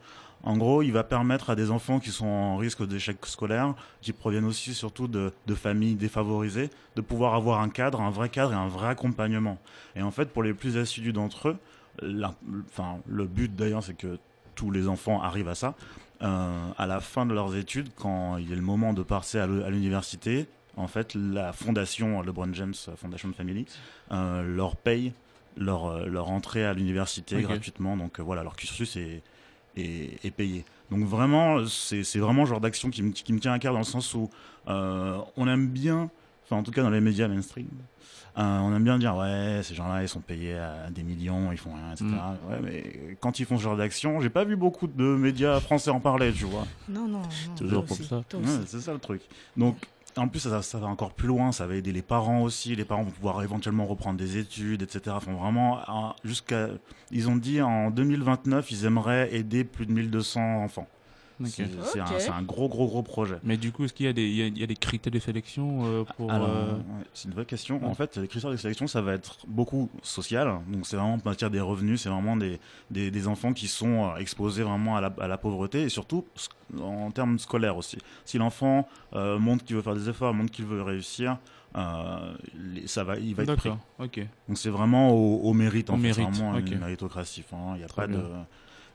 En 0.44 0.58
gros, 0.58 0.82
il 0.82 0.91
va 0.91 1.03
permettre 1.03 1.51
à 1.51 1.56
des 1.56 1.70
enfants 1.70 2.00
qui 2.00 2.10
sont 2.10 2.25
en 2.25 2.58
risque 2.58 2.88
d'échec 2.88 3.18
scolaire, 3.27 3.75
qui 4.01 4.12
proviennent 4.12 4.46
aussi 4.46 4.74
surtout 4.74 5.08
de, 5.08 5.34
de 5.46 5.53
familles 5.53 5.94
défavorisées, 5.96 6.72
de 6.96 7.01
pouvoir 7.01 7.36
avoir 7.36 7.60
un 7.60 7.70
cadre, 7.70 8.01
un 8.01 8.10
vrai 8.10 8.30
cadre 8.30 8.53
et 8.53 8.56
un 8.56 8.68
vrai 8.68 8.88
accompagnement. 8.88 9.60
Et 9.96 10.01
en 10.01 10.10
fait, 10.10 10.30
pour 10.30 10.41
les 10.41 10.56
plus 10.56 10.77
assidus 10.77 11.13
d'entre 11.13 11.50
eux, 11.50 11.58
enfin, 12.68 13.00
le 13.08 13.26
but 13.26 13.56
d'ailleurs, 13.56 13.84
c'est 13.84 13.94
que 13.98 14.18
tous 14.56 14.72
les 14.72 14.88
enfants 14.88 15.22
arrivent 15.22 15.50
à 15.50 15.56
ça. 15.56 15.76
Euh, 16.22 16.70
à 16.78 16.86
la 16.86 17.00
fin 17.00 17.26
de 17.26 17.34
leurs 17.34 17.56
études, 17.56 17.90
quand 17.96 18.38
il 18.38 18.52
est 18.52 18.56
le 18.56 18.62
moment 18.62 18.94
de 18.94 19.02
passer 19.02 19.40
à 19.40 19.48
l'u- 19.48 19.64
à 19.64 19.70
l'université, 19.72 20.46
en 20.78 20.88
fait, 20.88 21.16
la 21.16 21.52
fondation 21.52 22.22
LeBron 22.22 22.54
James 22.54 22.74
Foundation 22.98 23.34
Family 23.34 23.66
euh, 24.12 24.44
leur 24.44 24.76
paye 24.76 25.14
leur, 25.58 25.86
euh, 25.88 26.06
leur 26.06 26.30
entrée 26.30 26.64
à 26.64 26.74
l'université 26.74 27.36
gratuitement. 27.48 27.98
Donc 27.98 28.20
euh, 28.20 28.24
voilà, 28.24 28.44
leur 28.44 28.56
cursus 28.56 28.96
est, 28.98 29.22
est, 29.76 30.24
est 30.24 30.32
payé. 30.32 30.64
Donc 30.92 31.04
vraiment, 31.06 31.66
c'est 31.66 32.20
vraiment 32.20 32.44
le 32.44 32.50
genre 32.50 32.62
d'action 32.62 32.90
qui 32.90 33.02
me, 33.02 33.12
qui 33.12 33.34
me 33.34 33.40
tient 33.40 33.54
à 33.54 33.60
cœur 33.60 33.74
dans 33.74 33.80
le 33.80 33.86
sens 33.86 34.14
où 34.14 34.30
euh, 34.68 35.18
on 35.38 35.48
aime 35.48 35.68
bien, 35.70 36.10
enfin 36.51 36.60
en 36.60 36.63
tout 36.63 36.72
cas 36.72 36.84
dans 36.84 36.89
les 36.89 37.01
médias 37.01 37.27
mainstream, 37.27 37.67
euh, 38.38 38.60
on 38.60 38.75
aime 38.75 38.84
bien 38.84 38.98
dire 38.98 39.15
ouais 39.15 39.62
ces 39.63 39.74
gens-là 39.75 40.03
ils 40.03 40.10
sont 40.10 40.20
payés 40.20 40.58
à 40.58 40.89
des 40.89 41.03
millions, 41.03 41.51
ils 41.51 41.58
font 41.58 41.74
rien, 41.74 41.93
etc. 41.93 42.05
Mm. 42.05 42.51
Ouais, 42.51 42.60
mais 42.62 43.17
quand 43.20 43.39
ils 43.39 43.46
font 43.46 43.58
ce 43.58 43.63
genre 43.63 43.77
d'action, 43.77 44.20
j'ai 44.20 44.29
pas 44.29 44.43
vu 44.43 44.55
beaucoup 44.55 44.88
de 44.88 45.03
médias 45.03 45.60
français 45.60 45.89
en 45.89 46.00
parler, 46.00 46.31
tu 46.34 46.46
vois. 46.46 46.65
Non, 46.89 47.08
non, 47.08 47.20
non. 47.20 47.55
Toujours 47.55 47.86
comme 47.86 47.98
aussi, 47.98 48.05
ça. 48.05 48.17
Ouais, 48.17 48.46
c'est 48.65 48.81
ça 48.81 48.93
le 48.93 49.00
truc. 49.00 49.22
Donc, 49.55 49.75
en 50.17 50.27
plus, 50.27 50.39
ça, 50.39 50.62
ça 50.62 50.77
va 50.77 50.88
encore 50.88 51.13
plus 51.13 51.27
loin. 51.27 51.51
Ça 51.51 51.67
va 51.67 51.75
aider 51.75 51.91
les 51.91 52.01
parents 52.01 52.41
aussi. 52.41 52.75
Les 52.75 52.86
parents 52.86 53.03
vont 53.03 53.12
pouvoir 53.12 53.41
éventuellement 53.43 53.86
reprendre 53.86 54.17
des 54.17 54.38
études, 54.38 54.81
etc. 54.81 55.15
Enfin, 55.15 55.34
vraiment, 55.34 55.79
jusqu'à. 56.24 56.70
Ils 57.12 57.29
ont 57.29 57.36
dit 57.36 57.62
en 57.62 57.91
2029, 57.91 58.72
ils 58.72 58.86
aimeraient 58.86 59.34
aider 59.34 59.63
plus 59.63 59.86
de 59.86 59.93
1200 59.93 60.63
enfants. 60.63 60.88
C'est 61.50 62.30
un, 62.30 62.42
gros, 62.42 62.68
gros, 62.70 62.88
gros 62.88 63.04
projet. 63.04 63.38
Mais 63.44 63.58
du 63.58 63.72
coup, 63.72 63.84
est-ce 63.86 63.94
qu'il 63.94 64.06
y, 64.06 64.10
a 64.10 64.14
des- 64.14 64.28
il 64.28 64.36
y 64.36 64.42
a, 64.42 64.48
il 64.48 64.58
y 64.58 64.64
a 64.64 64.68
des 64.68 64.76
critères 64.76 65.12
de 65.12 65.20
sélection 65.20 65.82
euh, 65.86 66.04
pour. 66.18 66.32
Alors, 66.32 66.48
euh, 66.50 66.74
ouais, 66.76 66.82
c'est 67.14 67.28
une 67.28 67.34
vraie 67.34 67.46
question. 67.46 67.80
ouais. 67.80 67.86
En 67.86 67.94
fait, 67.94 68.18
les 68.18 68.28
critères 68.28 68.52
de 68.52 68.58
sélection, 68.58 68.88
ça 68.88 69.02
va 69.02 69.14
être 69.14 69.38
beaucoup 69.48 69.90
social. 70.04 70.60
Donc, 70.68 70.86
c'est 70.86 70.96
vraiment 70.96 71.14
en 71.16 71.20
matière 71.24 71.50
des 71.50 71.60
revenus. 71.60 72.02
C'est 72.02 72.10
vraiment 72.10 72.36
des, 72.38 72.60
des, 72.90 73.12
des 73.12 73.28
enfants 73.28 73.54
qui 73.54 73.68
sont 73.68 74.06
euh, 74.12 74.16
exposés 74.18 74.64
vraiment 74.64 74.96
à 74.98 75.02
la, 75.02 75.14
à 75.20 75.28
la 75.28 75.38
pauvreté 75.38 75.84
et 75.84 75.90
surtout 75.90 76.26
en 76.82 77.12
termes 77.12 77.38
scolaires 77.40 77.78
aussi. 77.78 77.98
Si 78.26 78.38
l'enfant 78.38 78.88
euh, 79.14 79.38
montre 79.40 79.64
qu'il 79.66 79.76
veut 79.76 79.82
faire 79.82 79.96
des 79.96 80.10
efforts, 80.10 80.34
montre 80.34 80.52
qu'il 80.52 80.66
veut 80.66 80.82
réussir, 80.82 81.38
euh, 81.76 82.34
ça 82.86 83.04
va, 83.04 83.18
il 83.18 83.34
va 83.36 83.44
être 83.44 83.56
pris. 83.56 83.70
D'accord, 83.70 83.86
ok. 84.00 84.20
Donc, 84.48 84.58
c'est 84.58 84.70
vraiment 84.70 85.12
au, 85.12 85.38
au 85.50 85.54
mérite. 85.54 85.90
En 85.90 85.94
Au 85.94 85.98
fait. 85.98 86.04
mérite, 86.04 86.28
C'est 86.32 86.42
vraiment 86.42 86.58
ok. 86.58 86.70
une 86.72 86.80
méritocratie. 86.80 87.44
Il 87.52 87.78
n'y 87.78 87.84
a 87.84 87.88
Très 87.88 88.02
pas 88.04 88.08
de. 88.08 88.22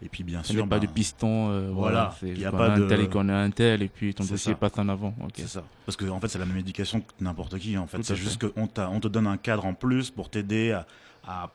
Et 0.03 0.09
puis, 0.09 0.23
bien 0.25 0.43
sûr. 0.43 0.55
n'y 0.57 0.61
a 0.61 0.67
pas 0.67 0.79
de 0.79 0.87
ben, 0.87 0.93
piston. 0.93 1.51
euh, 1.51 1.71
voilà, 1.73 2.15
voilà. 2.21 2.35
il 2.35 2.39
y 2.41 2.45
a 2.45 2.53
pas 2.53 2.71
de- 2.77 2.85
un 2.85 2.89
tel 2.89 3.01
et 3.01 3.09
qu'on 3.09 3.29
a 3.31 3.35
un 3.35 3.51
tel, 3.51 3.83
et 3.83 3.89
puis 3.89 4.13
ton 4.15 4.25
dossier 4.25 4.53
ça. 4.53 4.59
passe 4.59 4.77
en 4.79 4.89
avant. 4.91 5.15
C'est 5.35 5.49
ça. 5.49 5.65
Parce 5.87 5.97
que 5.97 6.05
en 6.07 6.21
fait, 6.21 6.29
c'est 6.29 6.39
la 6.39 6.45
même 6.47 6.59
éducation 6.59 7.01
que 7.01 7.13
n'importe 7.21 7.59
qui. 7.59 7.77
En 7.79 7.87
fait, 7.87 8.03
c'est 8.03 8.15
juste 8.17 8.47
qu'on 8.47 8.69
on 8.77 9.01
te 9.01 9.09
donne 9.09 9.27
un 9.27 9.39
cadre 9.39 9.65
en 9.65 9.73
plus 9.75 10.11
pour 10.11 10.29
t'aider 10.29 10.73
à, 10.73 10.87
à 11.27 11.51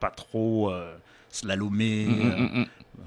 pas 0.00 0.10
trop 0.10 0.70
euh, 0.72 0.96
slalomer, 1.30 2.06
Mm, 2.06 2.10
mm, 2.10 2.20
euh, 2.20 2.36
mm, 2.38 2.58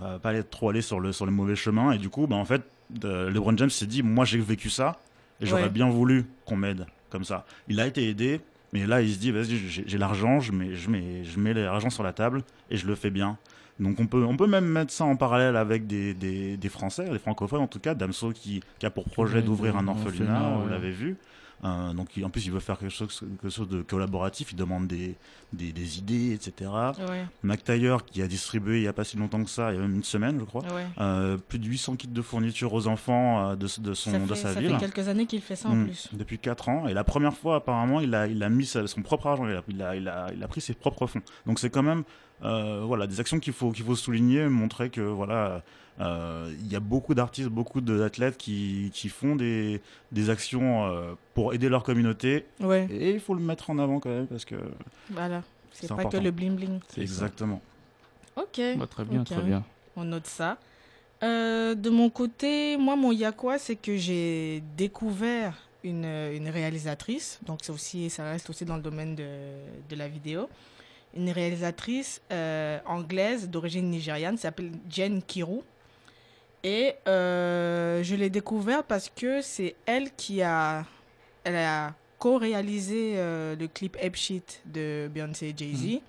mm. 0.02 0.04
à 0.06 0.20
pas 0.20 0.30
aller 0.30 0.44
trop 0.44 0.70
aller 0.70 0.82
sur 0.82 1.00
le 1.00 1.12
sur 1.12 1.26
le 1.26 1.32
mauvais 1.32 1.56
chemin. 1.56 1.92
Et 1.92 1.98
du 1.98 2.10
coup, 2.10 2.28
bah 2.28 2.36
en 2.38 2.46
fait, 2.46 2.62
de- 2.90 3.28
LeBron 3.28 3.56
James 3.58 3.70
s'est 3.70 3.88
dit, 3.88 4.04
moi 4.04 4.24
j'ai 4.26 4.40
vécu 4.40 4.70
ça 4.70 5.00
et 5.42 5.46
j'aurais 5.46 5.64
Ouais. 5.64 5.70
bien 5.70 5.90
voulu 5.90 6.26
qu'on 6.46 6.56
m'aide 6.56 6.86
comme 7.10 7.24
ça. 7.26 7.46
Il 7.68 7.80
a 7.80 7.88
été 7.88 8.08
aidé, 8.10 8.42
mais 8.74 8.86
là 8.86 9.02
il 9.02 9.14
se 9.14 9.20
dit, 9.20 9.32
vas-y, 9.32 9.58
j'ai 9.58 9.84
j'ai 9.86 9.98
l'argent, 9.98 10.40
je 10.40 10.52
mets 10.54 10.76
je 10.76 10.90
mets 10.90 11.24
je 11.26 11.40
mets 11.40 11.54
l'argent 11.54 11.90
sur 11.90 12.04
la 12.04 12.14
table 12.14 12.44
et 12.70 12.78
je 12.78 12.88
le 12.88 12.96
fais 12.96 13.10
bien. 13.12 13.38
Donc 13.80 14.00
on 14.00 14.08
peut, 14.08 14.24
on 14.26 14.36
peut 14.38 14.48
même 14.48 14.66
mettre 14.66 14.92
ça 14.92 15.06
en 15.06 15.16
parallèle 15.16 15.56
avec 15.56 15.86
des, 15.88 16.14
des, 16.14 16.58
des 16.58 16.70
Français, 16.70 17.08
des 17.10 17.20
francophones 17.20 17.62
en 17.62 17.68
tout 17.68 17.80
cas, 17.80 17.94
Damso 17.94 18.32
qui, 18.32 18.62
qui 18.80 18.86
a 18.86 18.90
pour 18.90 19.06
projet 19.06 19.42
d'ouvrir 19.42 19.76
un 19.78 19.88
orphelinat, 19.88 20.34
orphelinat, 20.34 20.58
vous 20.58 20.66
ouais. 20.66 20.72
l'avez 20.72 20.92
vu. 20.92 21.16
Euh, 21.64 21.92
donc 21.94 22.16
il- 22.16 22.24
en 22.24 22.30
plus 22.30 22.46
il 22.46 22.52
veut 22.52 22.60
faire 22.60 22.78
quelque 22.78 22.92
chose, 22.94 23.20
quelque 23.42 23.50
chose 23.52 23.68
de 23.68 23.82
collaboratif, 23.82 24.52
il 24.52 24.56
demande 24.56 24.86
des, 24.86 25.16
des, 25.54 25.72
des 25.72 25.98
idées, 25.98 26.34
etc. 26.34 26.70
Ouais, 27.10 27.26
Mac 27.42 27.64
Taylor 27.64 28.06
qui 28.06 28.22
a 28.22 28.28
distribué 28.28 28.78
il 28.78 28.82
n'y 28.82 28.88
a 28.88 28.94
pas 28.94 29.04
si 29.04 29.18
longtemps 29.18 29.44
que 29.44 29.50
ça, 29.50 29.72
il 29.72 29.76
y 29.76 29.78
a 29.80 29.82
même 29.82 29.96
une 29.96 30.04
semaine 30.04 30.38
je 30.40 30.46
crois, 30.46 30.62
ouais. 30.62 30.86
euh, 31.00 31.38
plus 31.38 31.58
de 31.58 31.66
800 31.66 31.96
kits 31.96 32.08
de 32.10 32.22
fourniture 32.22 32.74
aux 32.76 32.86
enfants 32.88 33.50
euh, 33.50 33.56
de, 33.56 33.66
de, 33.80 33.94
son, 33.96 34.12
ça 34.12 34.20
de 34.20 34.26
fait, 34.28 34.36
sa 34.36 34.54
ça 34.54 34.60
ville. 34.60 34.70
fait 34.78 34.78
quelques 34.92 35.08
années 35.08 35.26
qu'il 35.26 35.42
fait 35.42 35.56
ça 35.56 35.70
en 35.70 35.76
Mm, 35.76 35.86
plus. 35.86 36.10
Depuis 36.14 36.38
4 36.38 36.70
ans. 36.70 36.88
Et 36.88 36.94
la 36.94 37.04
première 37.04 37.34
fois, 37.36 37.56
apparemment, 37.56 38.02
il 38.02 38.14
a, 38.14 38.28
il 38.28 38.44
a 38.44 38.50
mis 38.50 38.66
son 38.68 39.02
propre 39.02 39.26
argent, 39.26 39.48
il 39.48 39.56
a, 39.56 39.64
il, 39.68 39.82
a, 39.82 39.96
il, 39.96 40.08
a, 40.08 40.28
il 40.36 40.44
a 40.44 40.48
pris 40.48 40.62
ses 40.62 40.74
propres 40.76 41.08
fonds. 41.08 41.22
Donc 41.48 41.58
c'est 41.60 41.72
quand 41.72 41.84
même 41.84 42.04
euh, 42.44 42.82
voilà, 42.86 43.08
des 43.08 43.20
actions 43.20 43.40
qu'il 43.40 43.54
faut, 43.54 43.72
qu'il 43.72 43.86
faut 43.86 43.96
souligner, 43.96 44.48
montrer 44.48 44.90
que 44.90 45.02
voilà, 45.02 45.64
euh, 46.00 46.54
il 46.60 46.72
y 46.72 46.76
a 46.76 46.80
beaucoup 46.80 47.16
d'artistes, 47.16 47.50
beaucoup 47.50 47.82
d'athlètes 47.82 48.38
qui, 48.38 48.92
qui 48.94 49.10
font 49.10 49.36
des, 49.36 49.82
des 50.12 50.30
actions 50.30 50.86
euh, 50.86 51.14
pour 51.34 51.54
aider 51.54 51.70
leur 51.70 51.84
communauté. 51.84 52.46
Ouais, 52.60 52.88
Et 52.92 53.12
il 53.12 53.20
faut 53.20 53.34
le 53.34 53.42
mettre 53.42 53.70
en 53.70 53.80
avant 53.80 54.00
quand 54.00 54.10
même 54.10 54.28
parce 54.28 54.46
que 54.46 54.56
voilà. 55.10 55.42
C'est 55.72 55.88
pas 55.88 55.94
important. 55.96 56.18
que 56.20 56.24
le 56.24 56.32
bling 56.32 56.56
bling. 56.56 56.80
Exactement. 56.98 57.62
Ok. 58.36 58.60
Bah, 58.78 58.88
très 58.88 59.04
bien, 59.06 59.22
Ok. 59.22 59.28
très 59.28 59.42
bien. 59.42 59.64
On 59.96 60.04
note 60.04 60.26
ça. 60.28 60.58
Euh, 61.24 61.74
de 61.76 61.90
mon 61.90 62.10
côté, 62.12 62.78
moi, 62.78 62.96
mon 62.96 63.12
Yakwa, 63.12 63.58
c'est 63.58 63.76
que 63.76 63.98
j'ai 63.98 64.62
découvert 64.76 65.56
une, 65.84 66.06
une 66.06 66.50
réalisatrice. 66.50 67.40
Donc, 67.46 67.60
c'est 67.64 67.72
aussi, 67.72 68.10
ça 68.10 68.24
reste 68.30 68.50
aussi 68.50 68.66
dans 68.66 68.76
le 68.76 68.82
domaine 68.84 69.16
de, 69.16 69.26
de 69.90 69.96
la 69.96 70.08
vidéo. 70.08 70.48
Une 71.16 71.30
réalisatrice 71.30 72.22
euh, 72.32 72.80
anglaise 72.86 73.50
d'origine 73.50 73.90
nigériane 73.90 74.38
s'appelle 74.38 74.72
Jen 74.90 75.22
Kiru. 75.22 75.62
Et 76.64 76.96
euh, 77.08 78.04
je 78.04 78.16
l'ai 78.16 78.30
découverte 78.30 78.86
parce 78.88 79.10
que 79.10 79.42
c'est 79.42 79.76
elle 79.86 80.12
qui 80.16 80.42
a, 80.42 80.86
elle 81.44 81.56
a 81.56 81.94
co-réalisé 82.20 83.14
euh, 83.16 83.56
le 83.56 83.68
clip 83.68 83.98
Ape 84.02 84.16
Shit 84.16 84.62
de 84.66 85.10
Beyoncé 85.14 85.48
et 85.48 85.54
Jay-Z. 85.56 86.02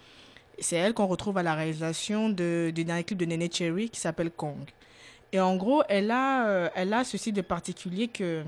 C'est 0.59 0.77
elle 0.77 0.95
qu'on 0.95 1.07
retrouve 1.07 1.39
à 1.39 1.43
la 1.43 1.55
réalisation 1.55 2.29
de, 2.29 2.73
du 2.75 2.85
dernier 2.85 3.05
clip 3.05 3.19
de 3.19 3.27
Nene 3.27 3.51
Cherry 3.53 3.89
qui 3.91 4.01
s'appelle 4.01 4.31
Kong. 4.31 4.59
Et 5.33 5.39
en 5.39 5.57
gros, 5.57 5.83
elle 5.89 6.11
a, 6.11 6.71
elle 6.75 6.93
a 6.93 7.05
ceci 7.05 7.33
de 7.33 7.43
particulier 7.43 8.09
que 8.09 8.43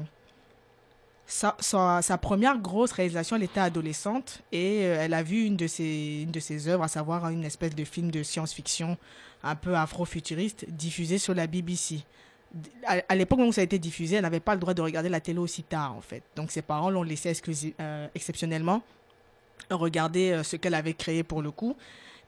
sa, 1.30 1.56
sa, 1.60 2.02
sa 2.02 2.18
première 2.18 2.58
grosse 2.58 2.92
réalisation, 2.92 3.36
elle 3.36 3.44
était 3.44 3.60
adolescente 3.60 4.42
et 4.52 4.84
euh, 4.84 4.98
elle 5.00 5.14
a 5.14 5.22
vu 5.22 5.44
une 5.44 5.56
de 5.56 5.66
ses, 5.66 6.22
une 6.22 6.30
de 6.30 6.40
ses 6.40 6.68
œuvres, 6.68 6.82
à 6.82 6.88
savoir 6.88 7.28
une 7.30 7.44
espèce 7.44 7.74
de 7.74 7.84
film 7.84 8.10
de 8.10 8.22
science-fiction 8.22 8.96
un 9.42 9.54
peu 9.54 9.74
afro-futuriste 9.74 10.66
diffusé 10.68 11.18
sur 11.18 11.34
la 11.34 11.46
BBC. 11.46 12.00
À, 12.84 12.96
à 13.08 13.14
l'époque 13.14 13.38
où 13.38 13.52
ça 13.52 13.60
a 13.60 13.64
été 13.64 13.78
diffusé, 13.78 14.16
elle 14.16 14.22
n'avait 14.22 14.40
pas 14.40 14.54
le 14.54 14.60
droit 14.60 14.74
de 14.74 14.82
regarder 14.82 15.08
la 15.08 15.20
télé 15.20 15.38
aussi 15.38 15.62
tard, 15.62 15.94
en 15.96 16.00
fait. 16.00 16.22
Donc 16.36 16.50
ses 16.50 16.62
parents 16.62 16.90
l'ont 16.90 17.04
laissé 17.04 17.32
euh, 17.80 18.08
exceptionnellement 18.14 18.82
regarder 19.70 20.32
euh, 20.32 20.42
ce 20.42 20.56
qu'elle 20.56 20.74
avait 20.74 20.94
créé 20.94 21.22
pour 21.22 21.42
le 21.42 21.50
coup. 21.50 21.76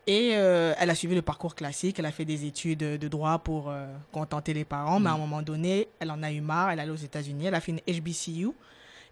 Et 0.07 0.33
euh, 0.35 0.75
elle 0.79 0.91
a 0.91 0.95
suivi 0.97 1.15
le 1.15 1.23
parcours 1.23 1.55
classique, 1.55 1.99
elle 1.99 2.07
a 2.07 2.13
fait 2.13 2.25
des 2.25 2.45
études 2.45 2.81
de 2.81 3.09
droit 3.09 3.39
pour 3.39 3.71
euh, 3.71 3.87
contenter 4.11 4.53
les 4.53 4.65
parents, 4.65 4.99
mais 4.99 5.11
à 5.11 5.13
un 5.13 5.19
moment 5.19 5.43
donné, 5.43 5.89
elle 6.01 6.11
en 6.11 6.23
a 6.25 6.33
eu 6.33 6.41
marre, 6.41 6.71
elle 6.71 6.81
est 6.81 6.83
allée 6.83 6.91
aux 6.91 6.97
États-Unis, 6.97 7.47
elle 7.47 7.55
a 7.55 7.61
fait 7.61 7.71
une 7.73 7.81
HBCU 8.01 8.49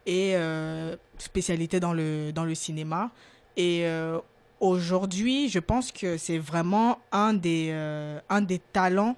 et 0.07 0.33
euh, 0.37 0.97
spécialité 1.19 1.81
dans 1.81 1.93
le, 1.93 2.33
dans 2.33 2.45
le 2.45 2.55
cinéma. 2.55 3.11
Et 3.57 3.87
euh, 3.87 4.19
aujourd'hui, 4.61 5.49
je 5.49 5.59
pense 5.59 5.93
que 5.93 6.17
c'est 6.17 6.39
vraiment 6.39 6.99
un 7.13 7.35
des, 7.35 7.69
euh, 7.71 8.19
un 8.29 8.41
des 8.43 8.59
talents 8.59 9.17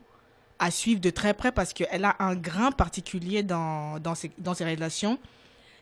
à 0.58 0.70
suivre 0.70 1.00
de 1.00 1.10
très 1.10 1.34
près 1.34 1.50
parce 1.52 1.72
qu'elle 1.72 2.04
a 2.04 2.16
un 2.20 2.34
grain 2.36 2.70
particulier 2.70 3.42
dans, 3.42 3.98
dans, 3.98 4.14
ses, 4.14 4.30
dans 4.38 4.54
ses 4.54 4.64
réalisations. 4.64 5.18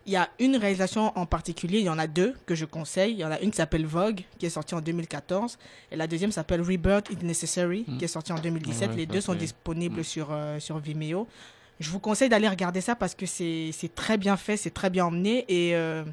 Il 0.07 0.12
y 0.14 0.16
a 0.16 0.30
une 0.38 0.57
réalisation 0.57 1.12
en 1.19 1.26
particulier, 1.26 1.78
il 1.80 1.85
y 1.85 1.90
en 1.90 1.99
a 1.99 2.07
deux 2.07 2.35
que 2.47 2.54
je 2.54 2.64
conseille. 2.64 3.12
Il 3.12 3.19
y 3.19 3.25
en 3.25 3.30
a 3.30 3.38
une 3.40 3.50
qui 3.50 3.59
s'appelle 3.59 3.85
Vogue, 3.85 4.23
qui 4.38 4.47
est 4.47 4.50
sortie 4.50 4.75
en 4.75 4.80
2014, 4.80 5.59
et 5.92 5.97
la 5.97 6.07
deuxième 6.07 6.33
s'appelle 6.33 6.62
Rebirth 6.62 7.11
Is 7.11 7.23
Necessary, 7.25 7.85
Mm. 7.87 7.99
qui 7.99 8.04
est 8.07 8.09
sortie 8.09 8.33
en 8.33 8.38
2017. 8.38 8.90
Ouais, 8.90 8.97
Les 8.97 9.07
deux 9.07 9.21
sont 9.21 9.35
disponibles 9.35 10.00
Mm. 10.00 10.04
sur, 10.04 10.28
euh, 10.30 10.59
sur 10.59 10.78
Vimeo. 10.78 11.28
Je 11.81 11.91
vous 11.91 11.99
conseille 11.99 12.29
d'aller 12.29 12.49
regarder 12.49 12.83
ça 12.83 12.95
parce 12.95 13.15
que 13.15 13.25
c'est 13.27 13.73
très 13.95 14.19
bien 14.19 14.37
fait, 14.37 14.57
c'est 14.59 14.71
très 14.71 14.91
bien 14.91 15.07
emmené 15.07 15.47
et 15.49 15.75
euh, 15.75 16.05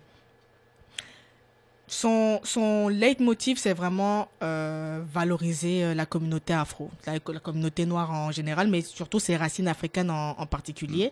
son, 1.87 2.39
son 2.43 2.87
leitmotiv, 2.87 3.57
c'est 3.57 3.73
vraiment 3.73 4.29
euh, 4.43 5.01
valoriser 5.13 5.83
euh, 5.83 5.93
la 5.93 6.05
communauté 6.05 6.53
afro, 6.53 6.89
la, 7.05 7.13
la 7.13 7.39
communauté 7.39 7.85
noire 7.85 8.11
en 8.11 8.31
général, 8.31 8.69
mais 8.69 8.81
surtout 8.81 9.19
ses 9.19 9.35
racines 9.35 9.67
africaines 9.67 10.09
en, 10.09 10.31
en 10.39 10.45
particulier. 10.45 11.11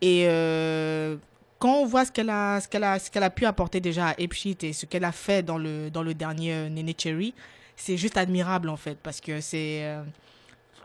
Et 0.00 0.26
euh, 0.28 1.16
quand 1.58 1.74
on 1.80 1.84
voit 1.84 2.04
ce 2.04 2.12
qu'elle 2.12 2.30
a, 2.30 2.60
qu'elle 2.60 2.84
a, 2.84 3.00
qu'elle 3.00 3.24
a 3.24 3.30
pu 3.30 3.46
apporter 3.46 3.80
déjà 3.80 4.08
à 4.10 4.14
Epshit 4.18 4.62
et 4.62 4.72
ce 4.72 4.86
qu'elle 4.86 5.04
a 5.04 5.12
fait 5.12 5.42
dans 5.42 5.58
le, 5.58 5.90
dans 5.90 6.04
le 6.04 6.14
dernier 6.14 6.70
Nene 6.70 6.92
Cherry, 6.96 7.34
c'est 7.74 7.96
juste 7.96 8.16
admirable 8.16 8.68
en 8.68 8.76
fait, 8.76 8.96
parce 9.02 9.20
que 9.20 9.40
c'est 9.40 9.84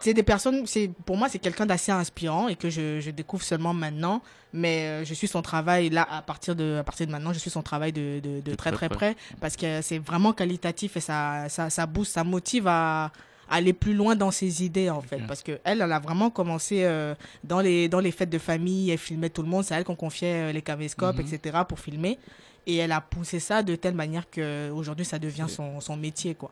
c'est 0.03 0.13
des 0.13 0.23
personnes, 0.23 0.65
c'est 0.67 0.89
pour 1.05 1.15
moi 1.17 1.29
c'est 1.29 1.39
quelqu'un 1.39 1.65
d'assez 1.65 1.91
inspirant 1.91 2.47
et 2.49 2.55
que 2.55 2.69
je, 2.69 2.99
je 2.99 3.09
découvre 3.11 3.43
seulement 3.43 3.73
maintenant, 3.73 4.21
mais 4.51 4.77
euh, 4.85 5.05
je 5.05 5.13
suis 5.13 5.27
son 5.27 5.41
travail 5.41 5.89
là 5.89 6.05
à 6.09 6.21
partir 6.21 6.55
de 6.55 6.77
à 6.79 6.83
partir 6.83 7.07
de 7.07 7.11
maintenant, 7.11 7.33
je 7.33 7.39
suis 7.39 7.49
son 7.49 7.61
travail 7.63 7.91
de, 7.93 8.19
de, 8.21 8.41
de 8.41 8.55
très 8.55 8.71
très 8.71 8.89
près. 8.89 9.15
parce 9.39 9.55
que 9.55 9.81
c'est 9.81 9.99
vraiment 9.99 10.33
qualitatif 10.33 10.97
et 10.97 10.99
ça 10.99 11.45
ça 11.49 11.69
ça 11.69 11.85
booste, 11.85 12.13
ça 12.13 12.23
motive 12.23 12.67
à 12.67 13.11
aller 13.49 13.73
plus 13.73 13.93
loin 13.93 14.15
dans 14.15 14.31
ses 14.31 14.63
idées 14.63 14.89
en 14.89 15.01
fait. 15.01 15.19
Parce 15.27 15.43
que 15.43 15.59
elle 15.63 15.81
elle 15.81 15.91
a 15.91 15.99
vraiment 15.99 16.29
commencé 16.29 16.83
euh, 16.83 17.13
dans 17.43 17.61
les 17.61 17.87
dans 17.89 17.99
les 17.99 18.11
fêtes 18.11 18.29
de 18.29 18.39
famille 18.39 18.91
elle 18.91 18.97
filmait 18.97 19.29
tout 19.29 19.41
le 19.43 19.49
monde. 19.49 19.63
C'est 19.63 19.73
à 19.73 19.77
elle 19.77 19.83
qu'on 19.85 19.95
confiait 19.95 20.49
euh, 20.49 20.51
les 20.51 20.61
caméscopes 20.61 21.17
Mhm. 21.17 21.25
etc 21.27 21.57
pour 21.67 21.79
filmer. 21.79 22.17
Et 22.65 22.77
elle 22.77 22.93
a 22.93 23.01
poussé 23.01 23.39
ça 23.39 23.61
de 23.61 23.75
telle 23.75 23.93
manière 23.93 24.29
que 24.29 24.69
aujourd'hui 24.71 25.05
ça 25.05 25.19
devient 25.19 25.47
son, 25.49 25.81
son 25.81 25.97
métier 25.97 26.33
quoi 26.33 26.51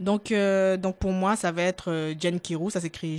donc, 0.00 0.30
euh, 0.32 0.76
donc 0.76 0.96
pour 0.96 1.12
moi, 1.12 1.36
ça 1.36 1.50
va 1.52 1.62
être 1.62 1.90
euh, 1.90 2.14
Jen 2.18 2.38
Kiru, 2.40 2.70
ça 2.70 2.80
s'écrit 2.80 3.14
E 3.14 3.18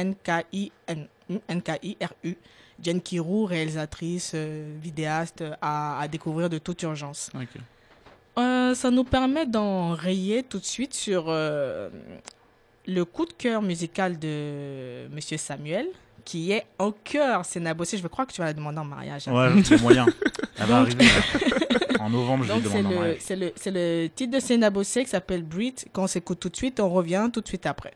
J-E-2-N-N-K-I-N- 0.00 1.06
N-K-I-R-U. 1.48 2.36
Jen 2.82 3.00
Kiru, 3.00 3.44
réalisatrice, 3.44 4.32
euh, 4.34 4.74
vidéaste, 4.82 5.44
à, 5.60 6.00
à 6.00 6.08
découvrir 6.08 6.48
de 6.48 6.58
toute 6.58 6.82
urgence. 6.82 7.30
Euh, 8.38 8.74
ça 8.74 8.90
nous 8.90 9.04
permet 9.04 9.44
d'enrayer 9.46 10.42
tout 10.42 10.58
de 10.58 10.64
suite 10.64 10.94
sur 10.94 11.26
euh, 11.28 11.90
le 12.86 13.04
coup 13.04 13.26
de 13.26 13.32
cœur 13.34 13.60
musical 13.60 14.18
de 14.18 15.08
Monsieur 15.08 15.36
Samuel, 15.36 15.86
qui 16.24 16.52
est 16.52 16.64
au 16.78 16.92
cœur 16.92 17.44
Sénabossé. 17.44 17.96
Je 17.98 18.06
crois 18.08 18.26
que 18.26 18.32
tu 18.32 18.40
vas 18.40 18.46
la 18.48 18.52
demander 18.54 18.78
en 18.78 18.84
mariage. 18.84 19.28
hein. 19.28 19.54
Ouais, 19.56 19.62
c'est 19.64 19.80
moyen. 19.80 20.06
Elle 20.58 20.66
va 20.66 20.76
arriver. 20.78 21.04
En 22.00 22.08
novembre, 22.08 22.44
je 22.44 22.52
lui 22.54 22.60
c'est 22.62 22.78
demande 22.78 22.86
en 22.94 22.96
mariage. 22.98 23.16
c'est 23.20 23.36
le, 23.36 23.52
c'est 23.56 23.70
le 23.70 24.08
titre 24.08 24.32
de 24.34 24.40
Sénabossé 24.40 25.04
qui 25.04 25.10
s'appelle 25.10 25.42
Breathe. 25.42 25.84
Quand 25.92 26.04
on 26.04 26.06
s'écoute 26.06 26.40
tout 26.40 26.48
de 26.48 26.56
suite, 26.56 26.80
on 26.80 26.88
revient 26.88 27.28
tout 27.30 27.42
de 27.42 27.46
suite 27.46 27.66
après. 27.66 27.92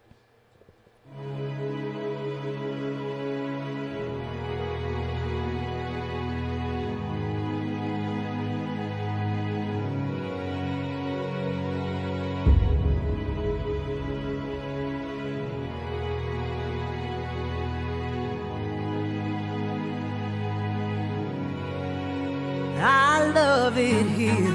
It 23.84 24.06
here. 24.06 24.54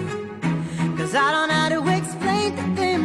Cause 0.97 1.13
I 1.15 1.31
don't 1.31 1.47
know 1.49 1.53
how 1.53 1.69
to 1.69 1.97
explain 1.97 2.55
to 2.55 2.65
them 2.81 3.01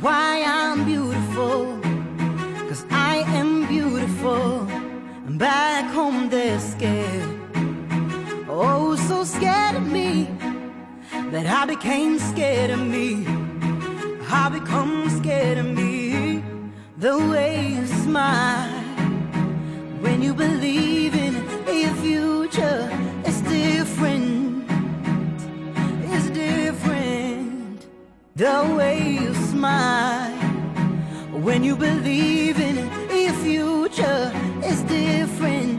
why 0.00 0.42
I'm 0.46 0.84
beautiful. 0.84 1.78
Cause 2.68 2.84
I 2.90 3.18
am 3.38 3.66
beautiful. 3.66 4.62
And 5.26 5.38
back 5.38 5.84
home 5.92 6.28
they're 6.30 6.60
scared. 6.60 7.28
Oh, 8.48 8.96
so 9.08 9.24
scared 9.24 9.76
of 9.76 9.86
me 9.86 10.28
that 11.32 11.46
I 11.46 11.64
became 11.66 12.18
scared 12.18 12.70
of 12.70 12.80
me. 12.80 13.24
I 14.30 14.48
become 14.48 15.08
scared 15.10 15.58
of 15.58 15.66
me. 15.66 16.42
The 16.98 17.16
way 17.32 17.68
you 17.74 17.86
smile 17.86 18.68
when 20.02 20.22
you 20.22 20.34
believe 20.34 21.14
in 21.14 21.34
a 21.68 21.94
future 22.02 22.90
is 23.24 23.40
different 23.42 24.47
the 28.38 28.74
way 28.78 29.18
you 29.20 29.34
smile 29.50 30.32
when 31.46 31.64
you 31.64 31.74
believe 31.74 32.58
in 32.60 32.76
your 33.10 33.32
future 33.44 34.32
is 34.64 34.80
different 34.82 35.78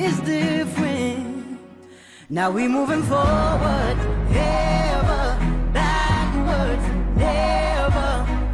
it's 0.00 0.20
different. 0.20 1.58
Now 2.30 2.50
we 2.50 2.68
moving 2.68 3.02
forward 3.02 3.96
ever 4.30 5.24
backwards 5.72 6.86
never 7.16 8.10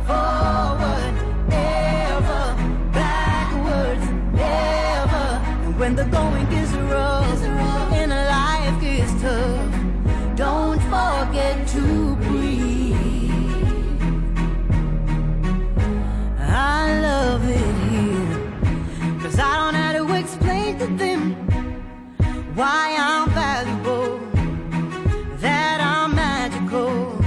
forward 0.09 1.15
ever 1.53 2.45
backwards 2.93 4.07
never. 4.33 5.27
And 5.65 5.79
when 5.79 5.97
the 5.97 6.05
going 6.05 6.54
why 22.55 22.95
I'm 22.97 23.31
valuable 23.31 24.21
that 25.39 25.81
I'm 25.81 26.15
magical 26.15 27.21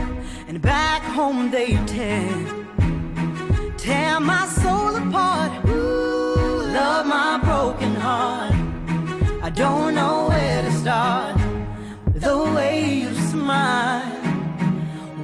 and 0.48 0.62
back 0.62 1.02
home 1.04 1.52
they 1.52 1.76
tear 1.86 2.30
tear 3.78 4.20
my 4.22 4.46
soul 4.48 4.96
apart. 4.96 5.52
Ooh, 5.68 6.62
love 6.80 7.06
my 7.06 7.40
broken 7.44 7.94
heart. 7.96 8.54
I 9.42 9.50
don't 9.50 9.96
know 9.96 10.30
where 10.30 10.62
to 10.62 10.72
start. 10.72 11.36
The 12.16 12.38
way 12.56 12.94
you 13.02 13.14
smile 13.32 14.06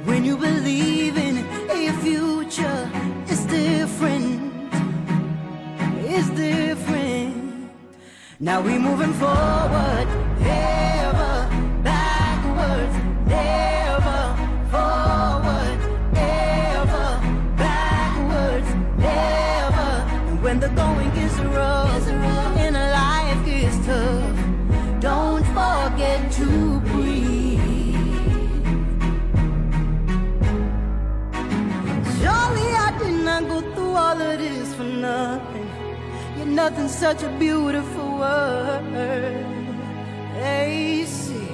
when 0.04 0.24
you 0.24 0.36
believe 0.36 1.16
in 1.16 1.38
a 1.70 1.92
future 2.02 3.03
Now 8.40 8.60
we 8.60 8.78
moving 8.78 9.12
forward, 9.12 10.08
ever 10.42 11.48
backwards, 11.84 12.96
never 13.28 14.36
forward, 14.72 15.78
ever 16.16 17.20
backwards, 17.56 18.74
never. 18.98 19.90
And 20.28 20.42
when 20.42 20.58
the 20.58 20.68
going 20.70 21.10
gets 21.14 21.38
rough 21.38 22.08
and 22.08 22.74
life 22.74 23.46
gets 23.46 23.86
tough, 23.86 25.00
don't 25.00 25.44
forget 25.54 26.32
to 26.32 26.80
breathe. 26.90 27.60
Surely 32.18 32.68
I 32.74 32.96
did 32.98 33.24
not 33.24 33.46
go 33.46 33.60
through 33.74 33.94
all 33.94 34.20
of 34.20 34.38
this 34.38 34.74
for 34.74 34.82
nothing. 34.82 35.53
Nothing 36.54 36.88
such 36.88 37.24
a 37.24 37.28
beautiful 37.30 38.16
word. 38.16 38.84
Hey, 40.34 41.04
see. 41.04 41.48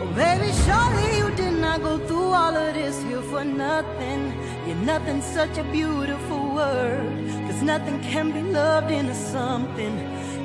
Oh, 0.00 0.12
baby, 0.14 0.52
surely 0.66 1.16
you 1.16 1.34
did 1.34 1.54
not 1.58 1.82
go 1.82 1.96
through 2.06 2.30
all 2.40 2.54
of 2.54 2.74
this 2.74 3.02
here 3.04 3.22
for 3.22 3.44
nothing. 3.44 4.34
You're 4.66 4.84
nothing 4.84 5.22
such 5.22 5.56
a 5.56 5.64
beautiful 5.64 6.54
word. 6.54 7.00
Cause 7.46 7.62
nothing 7.62 7.98
can 8.02 8.32
be 8.32 8.42
loved 8.42 8.90
into 8.90 9.14
something. 9.14 9.94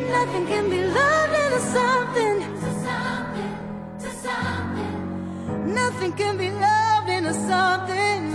Nothing 0.09 0.47
can 0.47 0.69
be 0.69 0.81
loved 0.85 1.35
into 1.43 1.59
something. 1.59 2.37
nothing 5.73 6.13
can 6.13 6.37
be 6.37 6.51
loved 6.51 7.09
into 7.09 7.33
something, 7.33 8.31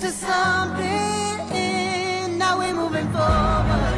to 0.00 0.08
something. 0.12 1.23
Now 2.44 2.58
we're 2.58 2.74
moving 2.74 3.10
forward, 3.10 3.93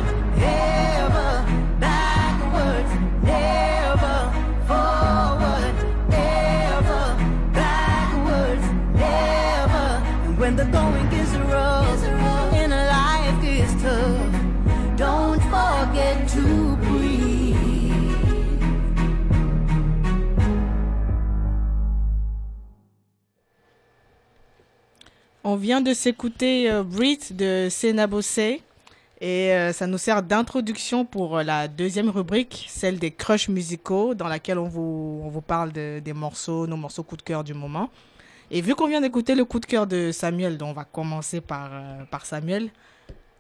On 25.56 25.58
vient 25.58 25.80
de 25.80 25.94
s'écouter 25.94 26.70
euh, 26.70 26.82
Breathe 26.82 27.34
de 27.34 27.68
Sena 27.70 28.06
Bossé 28.06 28.60
et 29.22 29.52
euh, 29.54 29.72
ça 29.72 29.86
nous 29.86 29.96
sert 29.96 30.22
d'introduction 30.22 31.06
pour 31.06 31.38
euh, 31.38 31.42
la 31.42 31.66
deuxième 31.66 32.10
rubrique, 32.10 32.66
celle 32.68 32.98
des 32.98 33.10
crushs 33.10 33.48
musicaux, 33.48 34.14
dans 34.14 34.28
laquelle 34.28 34.58
on 34.58 34.68
vous, 34.68 35.22
on 35.24 35.30
vous 35.30 35.40
parle 35.40 35.72
de- 35.72 35.98
des 36.04 36.12
morceaux, 36.12 36.66
nos 36.66 36.76
morceaux 36.76 37.04
coup 37.04 37.16
de 37.16 37.22
cœur 37.22 37.42
du 37.42 37.54
moment. 37.54 37.88
Et 38.50 38.60
vu 38.60 38.74
qu'on 38.74 38.86
vient 38.86 39.00
d'écouter 39.00 39.34
le 39.34 39.46
coup 39.46 39.58
de 39.58 39.64
cœur 39.64 39.86
de 39.86 40.12
Samuel, 40.12 40.58
dont 40.58 40.68
on 40.68 40.72
va 40.74 40.84
commencer 40.84 41.40
par, 41.40 41.70
par 42.10 42.26
Samuel, 42.26 42.68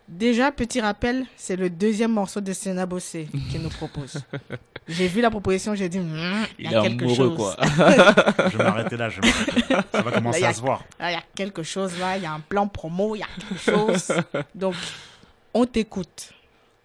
déjà, 0.08 0.52
petit 0.52 0.80
rappel, 0.80 1.24
c'est 1.36 1.56
le 1.56 1.70
deuxième 1.70 2.12
morceau 2.12 2.40
de 2.40 2.52
Sena 2.52 2.86
Bossé 2.86 3.28
qui 3.50 3.58
nous 3.58 3.68
propose. 3.70 4.18
J'ai 4.88 5.08
vu 5.08 5.20
la 5.20 5.30
proposition, 5.30 5.74
j'ai 5.74 5.88
dit, 5.88 5.98
Hmm, 5.98 6.44
il 6.60 6.70
y 6.70 6.74
a 6.74 6.80
quelque 6.82 7.08
chose. 7.12 7.36
quoi. 7.36 7.56
Je 8.52 8.56
vais 8.56 8.62
m'arrêter 8.64 8.96
là, 8.96 9.08
je 9.08 9.20
vais 9.20 9.26
m'arrêter 9.28 9.72
là. 9.74 9.84
Ça 9.90 10.02
va 10.02 10.12
commencer 10.12 10.40
Là, 10.40 10.46
y 10.46 10.46
a- 10.46 10.50
à 10.50 10.54
se 10.54 10.60
voir. 10.60 10.84
Il 11.00 11.10
y 11.10 11.14
a 11.14 11.22
quelque 11.34 11.64
chose 11.64 11.98
là, 11.98 12.16
il 12.16 12.22
y 12.22 12.26
a 12.26 12.32
un 12.32 12.38
plan 12.38 12.68
promo, 12.68 13.16
il 13.16 13.18
y 13.18 13.22
a 13.22 13.26
quelque 13.36 13.58
chose. 13.58 14.12
Donc, 14.54 14.74
on 15.54 15.66
t'écoute. 15.66 16.32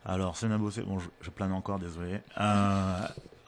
Alors, 0.04 0.36
c'est 0.36 0.48
Bossé, 0.48 0.82
bon, 0.82 0.98
je, 0.98 1.10
je 1.22 1.30
plane 1.30 1.52
encore, 1.52 1.78
désolé. 1.78 2.22
Euh, 2.40 2.98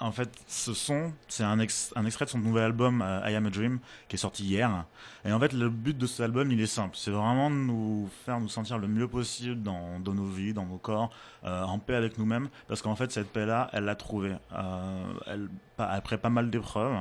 en 0.04 0.12
fait, 0.12 0.30
ce 0.48 0.74
son, 0.74 1.14
c'est 1.30 1.46
un, 1.46 1.60
ex- 1.60 1.94
un 1.96 2.06
extrait 2.06 2.26
de 2.26 2.30
son 2.30 2.40
nouvel 2.40 2.66
album 2.66 3.02
euh, 3.02 3.30
I 3.30 3.36
Am 3.36 3.46
a 3.46 3.50
Dream, 3.50 3.80
qui 4.10 4.18
est 4.18 4.20
sorti 4.20 4.44
hier. 4.44 4.86
Et 5.24 5.32
en 5.32 5.40
fait, 5.40 5.54
le 5.54 5.70
but 5.70 5.98
de 5.98 6.06
cet 6.06 6.20
album, 6.20 6.52
il 6.52 6.60
est 6.60 6.68
simple. 6.68 6.96
C'est 6.98 7.12
vraiment 7.12 7.50
de 7.50 7.56
nous 7.56 8.10
faire 8.26 8.40
nous 8.40 8.50
sentir 8.50 8.78
le 8.78 8.90
mieux 8.90 9.08
possible 9.08 9.64
dans, 9.64 10.00
nos 10.00 10.26
vies, 10.26 10.54
dans 10.54 10.66
nos 10.66 10.78
corps, 10.78 11.10
euh, 11.46 11.64
en 11.64 11.80
paix 11.80 11.96
avec 11.96 12.18
nous-mêmes. 12.18 12.50
Parce 12.68 12.82
qu'en 12.82 12.96
fait, 12.96 13.14
cette 13.14 13.32
paix-là, 13.32 13.70
elle 13.72 13.86
l'a 13.86 13.96
trouvée. 13.96 14.36
Euh, 14.54 15.48
après 15.78 16.18
pas 16.18 16.30
mal 16.30 16.50
d'épreuves. 16.50 16.98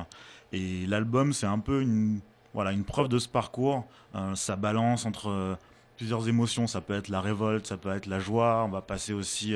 Et 0.53 0.85
l'album, 0.87 1.33
c'est 1.33 1.45
un 1.45 1.59
peu 1.59 1.81
une, 1.81 2.21
voilà, 2.53 2.71
une 2.71 2.85
preuve 2.85 3.09
de 3.09 3.19
ce 3.19 3.27
parcours. 3.27 3.85
Ça 4.35 4.55
balance 4.55 5.05
entre 5.05 5.57
plusieurs 5.97 6.29
émotions. 6.29 6.67
Ça 6.67 6.79
peut 6.79 6.93
être 6.93 7.09
la 7.09 7.21
révolte, 7.21 7.65
ça 7.67 7.75
peut 7.75 7.91
être 7.91 8.05
la 8.05 8.19
joie. 8.19 8.63
On 8.65 8.69
va 8.69 8.81
passer 8.81 9.13
aussi 9.13 9.55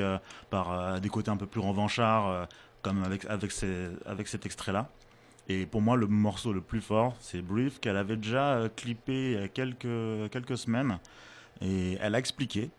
par 0.50 1.00
des 1.00 1.08
côtés 1.08 1.30
un 1.30 1.36
peu 1.36 1.46
plus 1.46 1.60
revanchards, 1.60 2.48
comme 2.82 3.02
avec, 3.04 3.24
avec, 3.24 3.52
cet 3.52 4.46
extrait-là. 4.46 4.90
Et 5.48 5.66
pour 5.66 5.80
moi, 5.80 5.96
le 5.96 6.06
morceau 6.06 6.52
le 6.52 6.60
plus 6.60 6.80
fort, 6.80 7.16
c'est 7.20 7.40
Brief, 7.40 7.80
qu'elle 7.80 7.96
avait 7.96 8.16
déjà 8.16 8.54
euh, 8.54 8.68
clippé 8.74 9.32
il 9.32 9.40
y 9.40 9.42
a 9.42 9.48
quelques, 9.48 10.30
quelques 10.30 10.58
semaines. 10.58 10.98
Et 11.60 11.96
elle 12.00 12.14
a 12.14 12.18
expliqué 12.18 12.70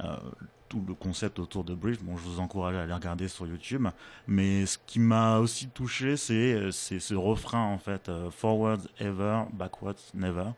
euh, 0.00 0.16
tout 0.68 0.84
le 0.86 0.94
concept 0.94 1.38
autour 1.38 1.64
de 1.64 1.74
Brief. 1.74 2.02
Bon, 2.02 2.16
je 2.16 2.22
vous 2.22 2.40
encourage 2.40 2.74
à 2.74 2.82
aller 2.82 2.92
regarder 2.92 3.28
sur 3.28 3.46
YouTube. 3.46 3.86
Mais 4.26 4.66
ce 4.66 4.78
qui 4.86 4.98
m'a 4.98 5.38
aussi 5.38 5.68
touché, 5.68 6.16
c'est 6.16 6.54
euh, 6.54 6.70
ce 6.70 7.14
refrain, 7.14 7.62
en 7.62 7.78
fait, 7.78 8.08
euh, 8.08 8.30
Forward 8.30 8.88
ever, 8.98 9.42
backwards 9.52 9.94
never. 10.14 10.50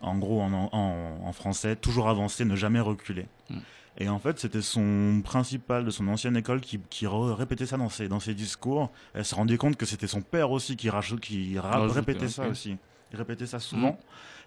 En 0.00 0.16
gros, 0.18 0.40
en, 0.40 0.52
en, 0.52 1.26
en 1.26 1.32
français, 1.32 1.76
toujours 1.76 2.08
avancer, 2.08 2.44
ne 2.44 2.56
jamais 2.56 2.80
reculer. 2.80 3.26
Mm. 3.50 3.58
Et 4.00 4.08
en 4.08 4.18
fait, 4.20 4.38
c'était 4.38 4.62
son 4.62 5.20
principal 5.24 5.84
de 5.84 5.90
son 5.90 6.06
ancienne 6.08 6.36
école 6.36 6.60
qui, 6.60 6.78
répétait 7.06 7.66
ça 7.66 7.76
dans 7.76 7.88
ses, 7.88 8.08
dans 8.08 8.20
ses 8.20 8.34
discours. 8.34 8.90
Elle 9.12 9.24
se 9.24 9.34
rendait 9.34 9.56
compte 9.56 9.76
que 9.76 9.86
c'était 9.86 10.06
son 10.06 10.20
père 10.22 10.50
aussi 10.52 10.76
qui, 10.76 10.88
rach- 10.88 11.18
qui 11.18 11.58
ra- 11.58 11.70
Rajoute, 11.78 11.96
répétait 11.96 12.28
ça 12.28 12.48
aussi. 12.48 12.76
Il 13.12 13.16
répétait 13.18 13.46
ça 13.46 13.58
souvent. 13.58 13.98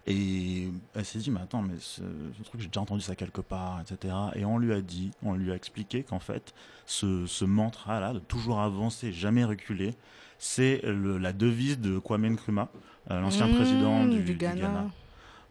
Et 0.08 0.70
elle 0.96 1.06
s'est 1.06 1.20
dit, 1.20 1.30
mais 1.32 1.42
attends, 1.42 1.62
mais 1.62 1.76
ce, 1.80 2.02
ce 2.38 2.44
truc, 2.44 2.62
j'ai 2.62 2.68
déjà 2.68 2.82
entendu 2.82 3.02
ça 3.02 3.16
quelque 3.16 3.42
part, 3.42 3.82
etc. 3.82 4.14
Et 4.36 4.46
on 4.46 4.58
lui 4.58 4.74
a 4.74 4.82
dit, 4.82 5.12
on 5.22 5.34
lui 5.34 5.52
a 5.52 5.56
expliqué 5.56 6.04
qu'en 6.04 6.20
fait, 6.20 6.54
ce, 6.86 7.26
ce 7.28 7.46
mantra-là, 7.46 8.14
de 8.14 8.20
toujours 8.20 8.62
avancer, 8.62 9.12
jamais 9.12 9.44
reculer, 9.44 9.94
c'est 10.40 10.82
la 10.86 11.34
devise 11.34 11.80
de 11.80 12.00
Kwame 12.00 12.26
Nkrumah, 12.30 12.70
euh, 13.12 13.20
l'ancien 13.20 13.48
Mmh, 13.48 13.56
président 13.56 14.06
du, 14.06 14.18
du 14.20 14.24
du 14.24 14.34
Ghana. 14.38 14.86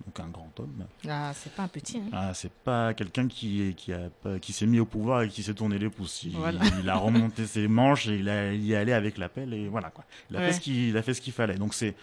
Donc 0.07 0.19
un 0.19 0.29
grand 0.29 0.51
homme. 0.59 0.87
Ah, 1.09 1.33
c'est 1.35 1.53
pas 1.53 1.63
un 1.65 1.69
petit. 1.69 1.99
Hein. 1.99 2.09
Ah, 2.13 2.33
c'est 2.35 2.51
pas 2.53 2.95
quelqu'un 2.95 3.29
qui, 3.29 3.63
est- 3.69 3.75
qui, 3.75 3.93
a, 3.93 4.09
qui 4.41 4.53
s'est 4.53 4.67
mis 4.67 4.81
au 4.81 4.87
pouvoir 4.87 5.23
et 5.23 5.29
qui 5.29 5.43
s'est 5.43 5.55
tourné 5.55 5.79
les 5.79 5.91
pouces. 5.91 6.23
Il, 6.25 6.33
Voilà. 6.37 6.59
il 6.83 6.89
a 6.89 6.97
remonté 6.97 7.47
ses 7.47 7.69
manches 7.69 8.09
et 8.09 8.17
il, 8.17 8.29
a, 8.29 8.53
il 8.53 8.63
y 8.65 8.73
est 8.73 8.77
allé 8.77 8.93
avec 8.93 9.19
la 9.19 9.29
pelle 9.29 9.53
et 9.55 9.69
voilà 9.69 9.91
quoi. 9.91 10.05
Il 10.31 10.37
a 10.37 10.41
Ouais. 10.41 10.47
fait 10.47 10.53
ce 10.55 10.61
qu'il 10.61 10.89
il 10.89 10.97
a 10.97 11.03
fait 11.03 11.15
ce 11.15 11.21
qu'il 11.21 11.33
fallait. 11.33 11.57
Donc 11.57 11.75
c'est 11.75 11.95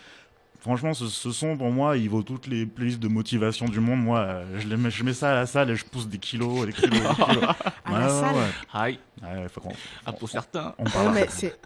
franchement 0.67 0.93
ce, 0.93 1.07
ce 1.07 1.31
son 1.31 1.57
pour 1.57 1.71
moi 1.71 1.95
il 1.97 2.09
vaut 2.09 2.23
toutes 2.23 2.45
les 2.47 2.65
playlists 2.65 2.99
de 2.99 3.07
motivation 3.07 3.65
du 3.67 3.79
monde. 3.79 4.01
Moi 4.03 4.19
euh, 4.19 4.59
je, 4.59 4.67
les 4.67 4.77
mets, 4.77 4.91
je 4.91 5.03
mets 5.03 5.13
ça 5.13 5.31
à 5.31 5.35
la 5.35 5.45
salle 5.45 5.69
et 5.69 5.75
je 5.75 5.85
pousse 5.85 6.07
des 6.07 6.17
kilos, 6.19 6.65
des 6.65 6.73
kilos, 6.73 6.91
des 7.01 7.23
kilos. 7.25 7.43
À 7.85 7.91
la 7.91 8.05
Ouais, 8.05 8.09
salle 8.09 8.35
ouais. 8.35 8.49
Aïe, 8.73 8.99
Ouais, 9.23 9.41
ouais, 9.43 9.47
faut 9.49 9.61
ah, 10.05 10.11
pour 10.13 10.29
certains. 10.29 10.75
on 10.77 10.83
Ouais, 10.83 10.91
parle. 10.91 11.13
mais 11.13 11.25
c'est 11.29 11.57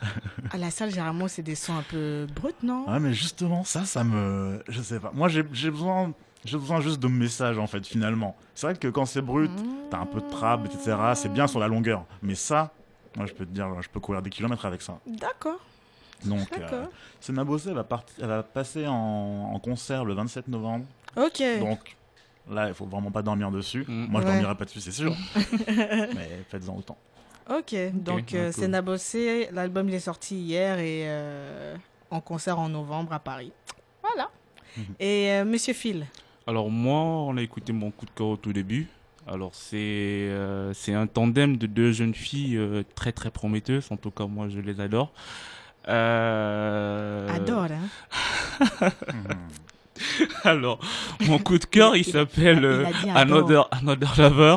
à 0.52 0.58
la 0.58 0.70
salle 0.72 0.92
généralement 0.92 1.28
c'est 1.28 1.42
des 1.42 1.56
sons 1.56 1.76
un 1.76 1.82
peu 1.82 2.28
bruts, 2.36 2.52
non? 2.64 2.88
Ouais, 2.90 3.00
mais 3.00 3.14
justement, 3.14 3.64
ça, 3.64 3.84
ça 3.86 4.04
me. 4.04 4.64
Je 4.70 4.82
sais 4.82 5.00
pas. 5.00 5.12
Moi, 5.14 5.28
j'ai 5.30 5.44
j'ai 5.52 5.70
besoin. 5.72 6.14
J'ai 6.46 6.58
besoin 6.58 6.80
juste 6.82 7.00
de 7.00 7.08
messages, 7.08 7.58
en 7.60 7.68
fait, 7.68 7.86
finalement. 7.86 8.36
C'est 8.56 8.68
vrai 8.68 8.76
que 8.76 8.88
quand 8.88 9.06
c'est 9.06 9.22
brut, 9.22 9.52
t'as 9.92 10.00
un 10.00 10.06
peu 10.06 10.22
de 10.22 10.30
trap, 10.30 10.66
etc. 10.66 10.96
C'est 11.16 11.32
bien 11.34 11.46
sur 11.48 11.60
la 11.60 11.68
longueur. 11.68 12.06
Mais 12.24 12.36
ça, 12.36 12.72
moi, 13.18 13.26
je 13.26 13.34
peux 13.34 13.46
te 13.46 13.52
dire, 13.52 13.68
je 13.82 13.90
peux 13.90 14.00
courir 14.00 14.22
des 14.22 14.30
kilomètres 14.30 14.66
avec 14.66 14.82
ça. 14.82 14.98
D'accord, 15.08 15.60
Donc, 16.26 16.48
euh. 16.58 16.86
Sena 17.20 17.44
Bossé, 17.44 17.70
elle 17.70 17.76
va, 17.76 17.88
elle 18.20 18.28
va 18.28 18.44
passer 18.44 18.88
en, 18.88 19.52
en 19.54 19.60
concert 19.60 20.06
le 20.06 20.14
27 20.14 20.48
novembre. 20.48 20.86
Ok. 21.18 21.42
Donc, 21.60 21.96
là, 22.50 22.68
il 22.68 22.74
faut 22.74 22.86
vraiment 22.86 23.12
pas 23.12 23.22
dormir 23.22 23.52
dessus. 23.52 23.86
Mm. 23.88 24.06
Moi, 24.10 24.22
je 24.22 24.26
Ouais. 24.28 24.34
dormirai 24.34 24.56
pas 24.56 24.66
dessus, 24.66 24.82
c'est 24.82 24.92
sûr. 24.92 25.16
mais 25.68 26.44
faites-en 26.50 26.76
autant. 26.78 26.98
Ok, 27.50 27.76
donc 27.94 28.34
euh, 28.34 28.46
cool. 28.46 28.54
c'est 28.54 28.68
Nabossé, 28.68 29.50
l'album 29.52 29.90
il 29.90 29.96
est 29.96 30.00
sorti 30.00 30.36
hier 30.40 30.78
et 30.80 31.02
euh, 31.08 31.76
en 32.10 32.22
concert 32.22 32.60
en 32.60 32.70
novembre 32.70 33.12
à 33.14 33.20
Paris. 33.20 33.52
Voilà. 34.02 34.30
Mhm. 34.78 34.84
Et 35.00 35.32
euh, 35.32 35.44
Monsieur 35.44 35.74
Phil? 35.74 36.06
Alors 36.48 36.70
moi, 36.70 37.00
on 37.02 37.36
a 37.38 37.42
écouté 37.42 37.74
mon 37.74 37.92
coup 37.92 38.06
de 38.06 38.12
cœur 38.12 38.28
au 38.28 38.38
tout 38.38 38.54
début. 38.54 38.88
Alors 39.28 39.54
c'est 39.54 39.76
euh, 39.78 40.72
c'est 40.74 40.94
un 40.94 41.08
tandem 41.08 41.58
de 41.58 41.66
deux 41.68 41.92
jeunes 41.92 42.14
filles 42.14 42.58
euh, 42.58 42.84
très 42.96 43.12
très 43.12 43.32
prometteuses. 43.32 43.88
En 43.92 43.98
tout 43.98 44.12
cas, 44.12 44.28
moi, 44.28 44.48
je 44.48 44.60
les 44.60 44.80
adore. 44.80 45.12
Euh, 45.88 47.28
adore, 47.30 47.68
hein. 47.72 48.90
Alors, 50.44 50.80
mon 51.28 51.38
coup 51.38 51.58
de 51.60 51.66
cœur, 51.66 51.96
il 51.96 52.02
Il- 52.08 52.12
s'appelle 52.12 52.66
euh. 52.66 52.86
Another, 53.14 53.68
Another 53.72 54.14
Lover. 54.18 54.56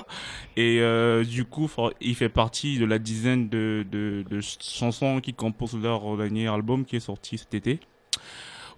Et 0.57 0.79
euh, 0.81 1.25
du 1.25 1.45
coup, 1.45 1.69
il 2.01 2.15
fait 2.15 2.29
partie 2.29 2.79
de 2.79 2.85
la 2.87 2.99
dizaine 2.99 3.49
de, 3.49 3.85
de, 3.91 4.25
de 4.31 4.41
ch- 4.41 4.59
chansons 4.61 5.21
qui 5.21 5.35
composent 5.35 5.77
leur 5.77 6.17
dernier 6.17 6.47
album 6.49 6.85
qui 6.85 6.97
est 6.97 7.01
sorti 7.01 7.37
cet 7.39 7.55
été. 7.55 7.81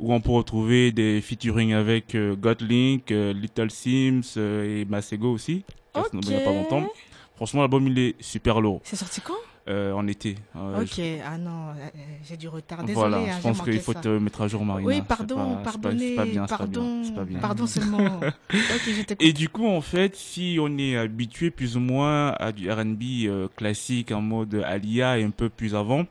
Où 0.01 0.13
on 0.13 0.21
peut 0.21 0.33
retrouver 0.33 0.91
des 0.93 1.21
featuring 1.21 1.73
avec 1.75 2.15
euh, 2.15 2.35
Godlink, 2.35 3.11
euh, 3.13 3.33
Little 3.33 3.71
Sims 3.71 4.37
et 4.39 4.85
Masego 4.87 5.33
aussi. 5.33 5.65
Ça, 5.95 6.03
c'est 6.11 6.19
Il 6.23 6.29
n'y 6.29 6.37
a 6.37 6.41
pas 6.41 6.53
longtemps. 6.53 6.89
Franchement, 7.37 7.61
l'album, 7.61 7.87
il 7.89 7.99
est 7.99 8.15
super 8.21 8.61
lourd. 8.61 8.81
C'est 8.83 8.97
sorti 8.97 9.21
quand? 9.21 9.35
Euh, 9.69 9.93
en 9.93 10.07
été. 10.07 10.37
Euh, 10.55 10.83
Ok, 10.83 11.01
ah 11.25 11.39
non, 11.39 11.71
euh, 11.71 11.89
j'ai 12.23 12.37
du 12.37 12.47
retard. 12.47 12.85
Désolé, 12.85 12.95
voilà, 12.95 13.17
hein, 13.17 13.37
je 13.37 13.43
pense 13.43 13.61
qu'il 13.63 13.81
faut 13.81 13.95
ça. 13.95 14.01
te 14.01 14.09
mettre 14.09 14.43
à 14.43 14.47
jour, 14.47 14.65
Marina. 14.65 14.87
Oui, 14.87 15.03
pardon, 15.03 15.59
pardonnez, 15.65 16.15
pardon, 16.47 17.03
pardon 17.41 17.67
seulement. 17.67 17.99
ok, 18.21 18.83
je 18.87 19.03
t'écoute. 19.03 19.27
Et 19.27 19.33
du 19.33 19.49
coup, 19.49 19.67
en 19.67 19.81
fait, 19.81 20.15
si 20.15 20.59
on 20.61 20.79
est 20.79 20.97
habitué 20.97 21.51
plus 21.51 21.77
ou 21.77 21.81
moins 21.81 22.29
à 22.39 22.53
du 22.53 22.71
R&B 22.71 23.03
euh, 23.25 23.49
classique 23.57 24.13
en 24.13 24.21
mode 24.21 24.55
Alia 24.65 25.19
et 25.19 25.25
un 25.25 25.31
peu 25.31 25.49
plus 25.49 25.75
avant, 25.75 26.07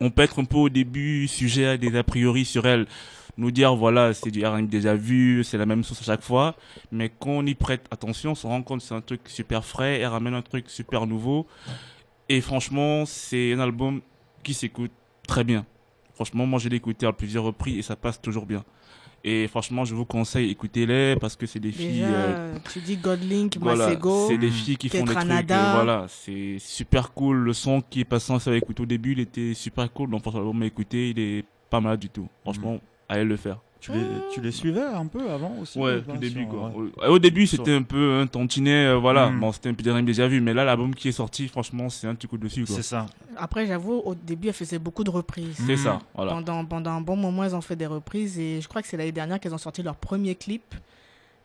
on 0.00 0.10
peut 0.10 0.20
être 0.20 0.42
un 0.42 0.44
peu 0.44 0.58
au 0.58 0.68
début 0.68 1.26
sujet 1.26 1.64
à 1.64 1.76
des 1.78 1.96
a 1.96 2.02
priori 2.02 2.44
sur 2.44 2.66
elle. 2.66 2.86
Nous 3.38 3.50
dire, 3.50 3.74
voilà, 3.74 4.12
c'est 4.12 4.30
du 4.30 4.44
R&B 4.46 4.68
déjà 4.68 4.94
vu, 4.94 5.42
c'est 5.42 5.56
la 5.56 5.66
même 5.66 5.84
chose 5.84 5.98
à 6.02 6.04
chaque 6.04 6.22
fois. 6.22 6.54
Mais 6.92 7.10
quand 7.18 7.30
on 7.30 7.46
y 7.46 7.54
prête 7.54 7.86
attention, 7.90 8.32
on 8.32 8.34
se 8.34 8.46
rend 8.46 8.62
compte 8.62 8.80
que 8.80 8.86
c'est 8.86 8.94
un 8.94 9.00
truc 9.00 9.22
super 9.24 9.64
frais, 9.64 10.00
elle 10.00 10.06
ramène 10.06 10.34
un 10.34 10.42
truc 10.42 10.66
super 10.68 11.06
nouveau. 11.06 11.46
Et 12.28 12.40
franchement, 12.40 13.04
c'est 13.06 13.52
un 13.52 13.60
album 13.60 14.00
qui 14.42 14.54
s'écoute 14.54 14.92
très 15.26 15.44
bien. 15.44 15.66
Franchement, 16.14 16.46
moi, 16.46 16.58
je 16.58 16.68
l'ai 16.68 16.76
écouté 16.76 17.06
à 17.06 17.12
plusieurs 17.12 17.44
reprises 17.44 17.78
et 17.78 17.82
ça 17.82 17.96
passe 17.96 18.20
toujours 18.20 18.46
bien. 18.46 18.64
Et 19.26 19.48
franchement, 19.48 19.86
je 19.86 19.94
vous 19.94 20.04
conseille, 20.04 20.50
écoutez-les 20.50 21.16
parce 21.16 21.34
que 21.34 21.46
c'est 21.46 21.58
des 21.58 21.72
filles... 21.72 22.04
Euh, 22.04 22.58
tu 22.70 22.80
dis 22.80 22.98
Godlink, 22.98 23.56
voilà, 23.58 23.86
Masego. 23.86 24.28
c'est 24.28 24.36
des 24.36 24.50
filles 24.50 24.76
qui 24.76 24.90
font 24.90 25.04
des 25.04 25.14
trucs. 25.14 25.50
Euh, 25.50 25.72
voilà, 25.74 26.06
c'est 26.08 26.58
super 26.58 27.12
cool. 27.12 27.38
Le 27.38 27.54
son 27.54 27.80
qui 27.80 28.00
est 28.00 28.04
passé 28.04 28.32
à 28.32 28.54
écouter 28.54 28.82
au 28.82 28.86
début, 28.86 29.12
il 29.12 29.20
était 29.20 29.54
super 29.54 29.90
cool. 29.92 30.10
Donc, 30.10 30.22
franchement, 30.22 30.60
écouter, 30.62 31.10
il 31.10 31.18
est 31.18 31.44
pas 31.70 31.80
mal 31.80 31.96
du 31.96 32.10
tout. 32.10 32.28
Franchement, 32.42 32.80
allait 33.08 33.24
le 33.24 33.36
faire. 33.38 33.60
Tu 33.84 33.92
les, 33.92 34.06
tu 34.32 34.40
les 34.40 34.50
suivais 34.50 34.80
un 34.80 35.06
peu 35.06 35.30
avant 35.30 35.56
aussi 35.60 35.78
Ouais, 35.78 36.00
tout 36.00 36.16
début 36.16 36.46
quoi. 36.46 36.70
ouais. 36.74 36.90
Ouais, 37.02 37.08
Au 37.08 37.18
début, 37.18 37.46
c'était 37.46 37.74
un 37.74 37.82
peu 37.82 38.18
un 38.20 38.26
tantinet, 38.26 38.86
euh, 38.86 38.94
voilà. 38.96 39.28
Mm. 39.28 39.40
Bon, 39.40 39.52
c'était 39.52 39.68
un 39.68 39.74
peu 39.74 39.82
des 39.82 40.02
déjà 40.02 40.26
vu, 40.26 40.40
mais 40.40 40.54
là, 40.54 40.64
l'album 40.64 40.94
qui 40.94 41.08
est 41.08 41.12
sorti, 41.12 41.48
franchement, 41.48 41.90
c'est 41.90 42.06
un 42.06 42.14
petit 42.14 42.26
coup 42.26 42.38
dessus 42.38 42.64
quoi. 42.64 42.76
C'est 42.76 42.82
ça. 42.82 43.04
Après, 43.36 43.66
j'avoue, 43.66 44.00
au 44.06 44.14
début, 44.14 44.48
elle 44.48 44.54
faisait 44.54 44.78
beaucoup 44.78 45.04
de 45.04 45.10
reprises. 45.10 45.56
C'est 45.66 45.74
Mm. 45.74 45.76
ça, 45.76 45.98
voilà. 46.14 46.32
Pendant, 46.32 46.64
pendant 46.64 46.90
un 46.92 47.00
bon 47.02 47.16
moment, 47.16 47.44
elles 47.44 47.54
ont 47.54 47.60
fait 47.60 47.76
des 47.76 47.86
reprises 47.86 48.38
et 48.38 48.60
je 48.62 48.68
crois 48.68 48.80
que 48.80 48.88
c'est 48.88 48.96
l'année 48.96 49.12
dernière 49.12 49.38
qu'elles 49.38 49.54
ont 49.54 49.58
sorti 49.58 49.82
leur 49.82 49.96
premier 49.96 50.34
clip. 50.34 50.74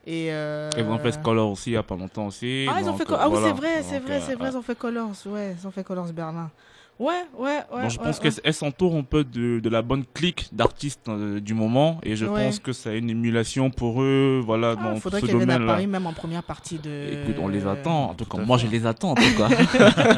Et 0.08 0.28
euh, 0.32 0.70
Elles 0.78 0.88
ont 0.88 0.98
fait 0.98 1.22
Color 1.22 1.52
aussi 1.52 1.72
il 1.72 1.74
y 1.74 1.78
a 1.78 1.84
pas 1.84 1.98
longtemps 1.98 2.28
aussi. 2.28 2.66
Ah, 2.70 2.80
ils 2.82 2.90
ont 2.90 2.96
fait 2.96 3.10
euh, 3.12 3.16
ah 3.20 3.28
oui, 3.30 3.36
voilà. 3.38 3.48
c'est 3.48 3.54
vrai, 3.54 3.84
c'est 3.84 4.00
vrai, 4.00 4.16
euh, 4.16 4.22
c'est 4.26 4.36
vrai, 4.36 4.50
ils 4.52 4.58
ont 4.58 4.62
fait 4.62 4.78
Colors. 4.78 5.12
Ouais, 5.26 5.56
ils 5.62 5.68
ont 5.68 5.72
fait 5.72 5.84
Colors 5.84 6.14
Berlin. 6.14 6.50
Ouais, 7.00 7.14
ouais, 7.38 7.60
ouais. 7.74 7.82
Donc, 7.84 7.92
je 7.92 7.98
ouais, 7.98 8.04
pense 8.04 8.20
ouais. 8.20 8.30
qu'elle 8.44 8.54
s'entoure 8.54 8.94
un 8.96 9.04
peu 9.04 9.24
de, 9.24 9.62
de 9.62 9.70
la 9.70 9.82
bonne 9.82 10.04
clique 10.14 10.50
d'artistes 10.52 11.08
euh, 11.08 11.40
du 11.40 11.54
moment? 11.54 12.02
Et 12.04 12.18
je 12.18 12.26
Ouais. 12.26 12.44
pense 12.46 12.60
que 12.60 12.74
ça 12.74 12.90
a 12.90 12.94
une 12.94 13.10
émulation 13.10 13.70
pour 13.70 14.02
eux, 14.02 14.42
voilà, 14.46 14.76
Ah, 14.78 14.84
dans 14.84 14.96
faudrait 14.98 15.22
ce 15.22 15.26
qu'elles 15.28 15.38
viennent 15.38 15.50
à 15.50 15.54
domaine-là. 15.54 15.74
Paris, 15.76 15.88
même 15.88 16.06
en 16.06 16.12
première 16.12 16.44
partie 16.44 16.78
de. 16.78 17.24
Écoute, 17.24 17.38
on 17.42 17.48
les 17.48 17.66
attend. 17.66 18.10
En 18.10 18.14
tout 18.16 18.26
cas, 18.26 18.36
Tout 18.38 18.44
à 18.44 18.46
moi, 18.46 18.58
fait. 18.58 18.68
je 18.68 18.72
les 18.72 18.86
attends, 18.86 19.12
en 19.12 19.16
tout 19.16 19.22
cas. 19.38 19.48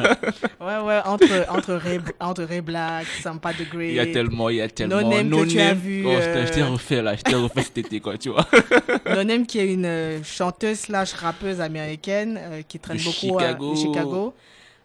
Ouais, 0.60 0.78
ouais, 0.78 1.00
entre, 1.04 1.26
entre, 1.50 1.74
Ray, 1.74 2.00
entre 2.20 2.44
Ray 2.44 2.60
Black, 2.60 3.06
Sampa 3.20 3.52
de 3.52 3.64
Grey. 3.64 3.88
Il 3.88 3.94
y 3.94 4.00
a 4.00 4.06
tellement, 4.06 4.48
il 4.48 4.56
y 4.56 4.60
a 4.60 4.68
tellement. 4.68 5.00
Name 5.08 5.28
que 5.30 5.44
tu 5.46 5.60
as 5.60 5.68
Name. 5.70 5.78
vu, 5.78 6.04
Oh, 6.06 6.10
je 6.12 6.52
t'ai- 6.52 6.60
euh, 6.62 6.66
refait 6.68 7.02
là, 7.02 7.16
je 7.16 7.22
t'ai 7.22 7.34
refait 7.34 7.62
cet 7.62 7.78
été, 7.78 7.98
quoi, 8.00 8.16
tu 8.16 8.28
vois. 8.30 8.46
Nonem 9.12 9.44
qui 9.46 9.58
est 9.58 9.72
une 9.72 9.86
euh, 9.86 10.22
chanteuse 10.22 10.78
slash 10.80 11.14
rappeuse 11.14 11.60
américaine 11.60 12.38
euh, 12.40 12.62
qui 12.66 12.78
traîne 12.78 12.96
De 12.98 13.02
beaucoup 13.02 13.38
à- 13.38 13.42
Chicago. 13.48 13.70
de 13.72 13.76
Chicago. 13.76 14.34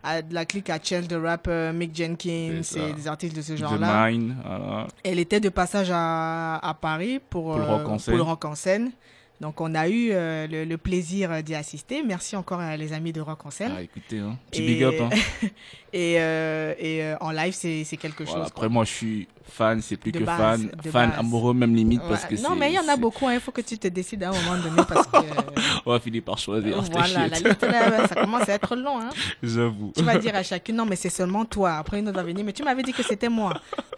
À 0.03 0.21
de 0.21 0.33
la 0.33 0.45
clique 0.45 0.69
à 0.69 0.79
Chance 0.81 1.07
the 1.07 1.15
Rapper, 1.21 1.71
Mick 1.73 1.95
Jenkins 1.95 2.61
et 2.75 2.93
des 2.93 3.07
artistes 3.07 3.35
de 3.35 3.41
ce 3.41 3.55
genre-là. 3.55 4.09
Voilà. 4.45 4.87
Elle 5.03 5.19
était 5.19 5.39
de 5.39 5.49
passage 5.49 5.89
à, 5.91 6.57
à 6.57 6.73
Paris 6.75 7.19
pour, 7.29 7.45
Pour 7.45 7.57
le 7.57 7.63
euh, 7.63 7.67
rock 7.77 7.87
en 7.89 7.97
scène. 7.97 8.11
pour 8.13 8.17
le 8.17 8.23
rock 8.29 8.45
en 8.45 8.55
scène. 8.55 8.91
Donc 9.39 9.61
on 9.61 9.75
a 9.75 9.87
eu 9.87 10.09
euh, 10.11 10.47
le, 10.47 10.65
le 10.65 10.77
plaisir 10.77 11.43
d'y 11.43 11.53
assister. 11.53 12.01
Merci 12.01 12.35
encore 12.35 12.59
à 12.59 12.75
les 12.75 12.91
amis 12.93 13.13
de 13.13 13.21
Rock 13.21 13.45
en 13.45 13.51
scène. 13.51 13.71
Ah, 13.77 13.81
écoutez, 13.83 14.17
hein. 14.17 14.35
petit 14.49 14.63
Et- 14.63 14.67
big 14.67 14.83
up. 14.83 14.95
Hein. 15.01 15.09
Et, 15.93 16.17
euh, 16.19 16.73
et 16.77 17.01
euh, 17.01 17.15
en 17.21 17.31
live, 17.31 17.53
c'est 17.53 17.83
c'est 17.85 17.95
quelque 17.95 18.23
Voilà, 18.23 18.41
chose. 18.43 18.51
après, 18.51 18.67
moi, 18.67 18.83
je 18.83 18.91
suis 18.91 19.27
fan, 19.49 19.81
c'est 19.81 19.95
plus 19.95 20.11
De 20.11 20.19
que 20.19 20.23
base, 20.25 20.37
fan. 20.61 20.91
Fan 20.91 21.09
base. 21.11 21.19
amoureux, 21.19 21.53
même 21.53 21.73
limite, 21.73 22.01
Ouais. 22.03 22.09
parce 22.09 22.25
que 22.25 22.35
non, 22.41 22.55
mais 22.55 22.71
il 22.71 22.75
y 22.75 22.79
en 22.79 22.87
a 22.89 22.97
beaucoup. 22.97 23.25
hein. 23.27 23.35
Il 23.35 23.39
faut 23.39 23.53
que 23.53 23.61
tu 23.61 23.79
te 23.79 23.87
décides 23.87 24.21
à 24.23 24.29
un 24.29 24.33
moment 24.33 24.61
donné 24.61 24.81
parce 24.87 25.07
que 25.07 25.17
On 25.85 25.91
va 25.91 25.99
finir 26.01 26.21
par 26.23 26.37
choisir. 26.37 26.79
voilà, 26.91 27.27
la 27.29 27.39
liste 27.39 27.61
là, 27.63 28.05
ça 28.07 28.15
commence 28.15 28.47
à 28.49 28.53
être 28.53 28.75
long. 28.75 28.99
Hein. 28.99 29.09
J'avoue. 29.41 29.93
Tu 29.95 30.03
vas 30.03 30.17
dire 30.17 30.35
à 30.35 30.43
chacune, 30.43 30.75
non, 30.75 30.85
mais 30.85 30.97
c'est 30.97 31.09
seulement 31.09 31.45
toi. 31.45 31.75
Après, 31.77 31.99
une 31.99 32.09
autre 32.09 32.17
va 32.17 32.23
venir, 32.23 32.43
mais 32.43 32.53
tu 32.53 32.63
m'avais 32.63 32.83
dit 32.83 32.91
que 32.93 33.01
c'était 33.03 33.29
moi. 33.29 33.53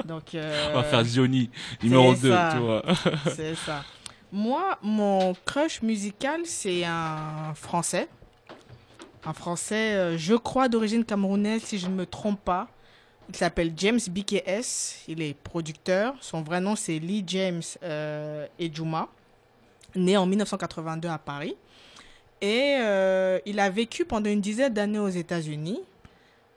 Donc, 0.06 0.36
euh, 0.36 0.70
On 0.72 0.76
va 0.78 0.84
faire 0.84 1.04
Johnny, 1.04 1.50
numéro 1.82 2.14
c'est 2.16 2.22
2, 2.22 2.30
ça. 2.32 2.50
tu 2.54 2.60
vois. 2.62 2.84
c'est 3.36 3.56
ça. 3.56 3.84
Moi, 4.32 4.78
mon 4.82 5.34
crush 5.46 5.82
musical, 5.82 6.42
c'est 6.46 6.84
un 6.84 7.54
français. 7.56 8.08
Un 9.26 9.34
français, 9.34 9.96
euh, 9.96 10.18
je 10.18 10.36
crois, 10.36 10.70
d'origine 10.70 11.04
camerounaise, 11.04 11.64
si 11.64 11.78
je 11.78 11.88
ne 11.88 11.96
me 11.96 12.06
trompe 12.06 12.40
pas. 12.40 12.68
Il 13.30 13.36
s'appelle 13.36 13.74
James 13.78 14.00
BKS. 14.10 15.06
Il 15.08 15.22
est 15.22 15.36
producteur. 15.36 16.16
Son 16.20 16.42
vrai 16.42 16.60
nom, 16.62 16.76
c'est 16.76 16.98
Lee 16.98 17.24
James 17.28 17.62
euh, 17.84 18.48
Ejuma. 18.60 19.08
Né 19.96 20.18
en 20.18 20.26
1982 20.26 21.08
à 21.08 21.18
Paris. 21.18 21.56
Et 22.42 22.78
euh, 22.80 23.40
il 23.46 23.60
a 23.60 23.70
vécu 23.70 24.06
pendant 24.06 24.30
une 24.30 24.42
dizaine 24.42 24.74
d'années 24.74 25.00
aux 25.00 25.10
États-Unis. 25.10 25.80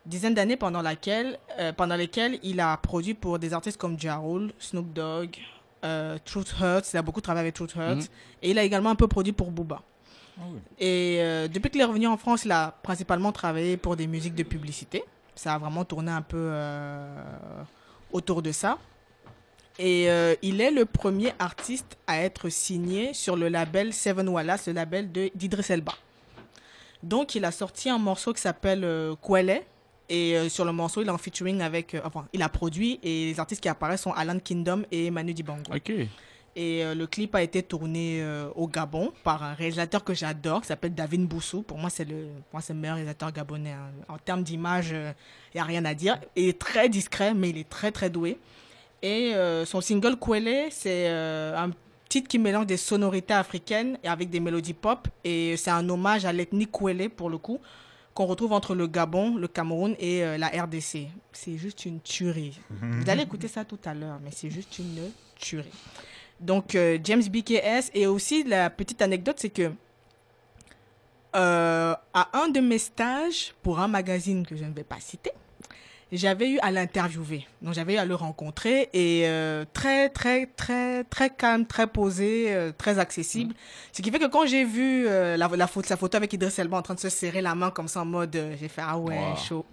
Dizaine 0.06 0.34
d'années 0.34 0.56
pendant, 0.56 0.82
euh, 0.84 1.72
pendant 1.72 1.96
lesquelles 1.96 2.38
il 2.42 2.60
a 2.60 2.76
produit 2.76 3.14
pour 3.14 3.38
des 3.38 3.52
artistes 3.52 3.78
comme 3.78 3.98
Ja 3.98 4.16
Rule, 4.16 4.52
Snoop 4.58 4.92
Dogg, 4.92 5.38
euh, 5.84 6.18
Truth 6.24 6.54
Hurts. 6.60 6.92
Il 6.92 6.96
a 6.96 7.02
beaucoup 7.02 7.20
travaillé 7.20 7.44
avec 7.46 7.54
Truth 7.54 7.74
Hurts. 7.74 7.96
Mhm. 7.96 8.06
Et 8.42 8.50
il 8.50 8.58
a 8.58 8.62
également 8.62 8.90
un 8.90 8.94
peu 8.94 9.08
produit 9.08 9.32
pour 9.32 9.50
Booba. 9.50 9.82
Et 10.78 11.18
euh, 11.20 11.48
depuis 11.48 11.70
qu'il 11.70 11.80
est 11.80 11.84
revenu 11.84 12.06
en 12.06 12.16
France, 12.16 12.44
il 12.44 12.52
a 12.52 12.74
principalement 12.82 13.32
travaillé 13.32 13.76
pour 13.76 13.96
des 13.96 14.06
musiques 14.06 14.34
de 14.34 14.42
publicité. 14.42 15.04
Ça 15.34 15.54
a 15.54 15.58
vraiment 15.58 15.84
tourné 15.84 16.10
un 16.10 16.22
peu 16.22 16.38
euh, 16.38 17.62
autour 18.12 18.42
de 18.42 18.52
ça. 18.52 18.78
Et 19.78 20.10
euh, 20.10 20.34
il 20.42 20.60
est 20.60 20.70
le 20.70 20.84
premier 20.84 21.32
artiste 21.38 21.96
à 22.06 22.22
être 22.22 22.48
signé 22.48 23.14
sur 23.14 23.36
le 23.36 23.48
label 23.48 23.92
Seven 23.92 24.28
Wallace, 24.28 24.66
le 24.66 24.74
label 24.74 25.10
de 25.10 25.30
d'Idriss 25.34 25.70
Elba. 25.70 25.94
Donc 27.02 27.34
il 27.34 27.44
a 27.44 27.50
sorti 27.50 27.88
un 27.88 27.98
morceau 27.98 28.32
qui 28.32 28.40
s'appelle 28.40 28.86
Kwele. 29.22 29.62
Et 30.08 30.36
euh, 30.36 30.48
sur 30.48 30.64
le 30.64 30.72
morceau, 30.72 31.00
il 31.00 31.08
est 31.08 31.10
en 31.10 31.18
featuring 31.18 31.60
avec. 31.62 31.94
euh, 31.94 32.00
enfin, 32.04 32.26
il 32.32 32.42
a 32.42 32.48
produit 32.48 32.98
et 33.02 33.26
les 33.26 33.40
artistes 33.40 33.62
qui 33.62 33.68
apparaissent 33.68 34.02
sont 34.02 34.12
Alan 34.12 34.38
Kingdom 34.38 34.82
et 34.90 35.10
Manu 35.10 35.32
Dibango. 35.32 35.72
Ok. 35.74 35.90
Et 36.54 36.84
euh, 36.84 36.94
le 36.94 37.06
clip 37.06 37.34
a 37.34 37.42
été 37.42 37.62
tourné 37.62 38.22
au 38.54 38.68
Gabon 38.68 39.12
par 39.24 39.42
un 39.42 39.54
réalisateur 39.54 40.04
que 40.04 40.12
j'adore, 40.12 40.60
qui 40.60 40.66
s'appelle 40.66 40.94
David 40.94 41.26
Boussou. 41.26 41.62
Pour 41.62 41.78
moi, 41.78 41.88
c'est 41.88 42.04
le, 42.04 42.26
pour 42.50 42.54
moi, 42.54 42.60
c'est 42.60 42.74
le 42.74 42.78
meilleur 42.78 42.96
réalisateur 42.96 43.32
gabonais. 43.32 43.72
hein. 43.72 43.90
En 44.08 44.18
termes 44.18 44.42
d'image, 44.42 44.90
il 44.90 45.54
n'y 45.54 45.60
a 45.60 45.64
rien 45.64 45.84
à 45.86 45.94
dire. 45.94 46.18
Il 46.36 46.48
est 46.48 46.58
très 46.58 46.90
discret, 46.90 47.32
mais 47.32 47.50
il 47.50 47.58
est 47.58 47.68
très, 47.68 47.90
très 47.90 48.10
doué. 48.10 48.38
Et 49.02 49.32
son 49.64 49.80
single 49.80 50.16
Kwele, 50.16 50.68
c'est 50.70 51.08
un 51.08 51.70
titre 52.10 52.28
qui 52.28 52.38
mélange 52.38 52.66
des 52.66 52.76
sonorités 52.76 53.32
africaines 53.32 53.96
et 54.04 54.08
avec 54.08 54.28
des 54.28 54.38
mélodies 54.38 54.74
pop. 54.74 55.08
Et 55.24 55.56
c'est 55.56 55.70
un 55.70 55.88
hommage 55.88 56.26
à 56.26 56.32
l'ethnie 56.34 56.66
Kwele, 56.66 57.08
pour 57.08 57.30
le 57.30 57.38
coup, 57.38 57.58
qu'on 58.14 58.26
retrouve 58.26 58.52
entre 58.52 58.74
le 58.74 58.86
Gabon, 58.86 59.36
le 59.36 59.48
Cameroun 59.48 59.94
et 59.98 60.22
euh, 60.24 60.38
la 60.38 60.48
RDC. 60.48 61.08
C'est 61.32 61.56
juste 61.56 61.86
une 61.86 62.00
tuerie. 62.00 62.58
Vous 62.70 63.08
allez 63.08 63.22
écouter 63.22 63.48
ça 63.48 63.64
tout 63.64 63.78
à 63.84 63.94
l'heure, 63.94 64.18
mais 64.22 64.30
c'est 64.32 64.50
juste 64.50 64.78
une 64.78 65.10
tuerie. 65.36 65.70
Donc, 66.40 66.74
euh, 66.74 66.98
James 67.02 67.22
BKS. 67.22 67.90
Et 67.94 68.06
aussi, 68.06 68.44
la 68.44 68.68
petite 68.68 69.00
anecdote, 69.00 69.36
c'est 69.38 69.50
que 69.50 69.72
euh, 71.34 71.94
à 72.12 72.38
un 72.38 72.48
de 72.48 72.60
mes 72.60 72.78
stages 72.78 73.54
pour 73.62 73.80
un 73.80 73.88
magazine 73.88 74.44
que 74.46 74.56
je 74.56 74.64
ne 74.64 74.72
vais 74.72 74.84
pas 74.84 75.00
citer, 75.00 75.30
j'avais 76.18 76.50
eu 76.50 76.58
à 76.60 76.70
l'interviewer. 76.70 77.46
Donc, 77.62 77.74
j'avais 77.74 77.94
eu 77.94 77.96
à 77.96 78.04
le 78.04 78.14
rencontrer 78.14 78.90
et 78.92 79.22
euh, 79.26 79.64
très, 79.72 80.08
très, 80.10 80.46
très, 80.46 81.04
très 81.04 81.30
calme, 81.30 81.66
très 81.66 81.86
posé, 81.86 82.46
euh, 82.54 82.70
très 82.76 82.98
accessible. 82.98 83.54
Ce 83.92 84.02
qui 84.02 84.10
fait 84.10 84.18
que 84.18 84.26
quand 84.26 84.46
j'ai 84.46 84.64
vu 84.64 85.06
euh, 85.06 85.36
la, 85.36 85.48
la 85.48 85.66
photo, 85.66 85.88
sa 85.88 85.96
photo 85.96 86.16
avec 86.16 86.32
Idriss 86.32 86.58
Elba 86.58 86.76
en 86.76 86.82
train 86.82 86.94
de 86.94 87.00
se 87.00 87.08
serrer 87.08 87.40
la 87.40 87.54
main 87.54 87.70
comme 87.70 87.88
ça 87.88 88.02
en 88.02 88.04
mode, 88.04 88.36
j'ai 88.60 88.68
fait 88.68 88.82
ah 88.84 88.98
ouais, 88.98 89.16
Wow. 89.16 89.36
chaud. 89.36 89.66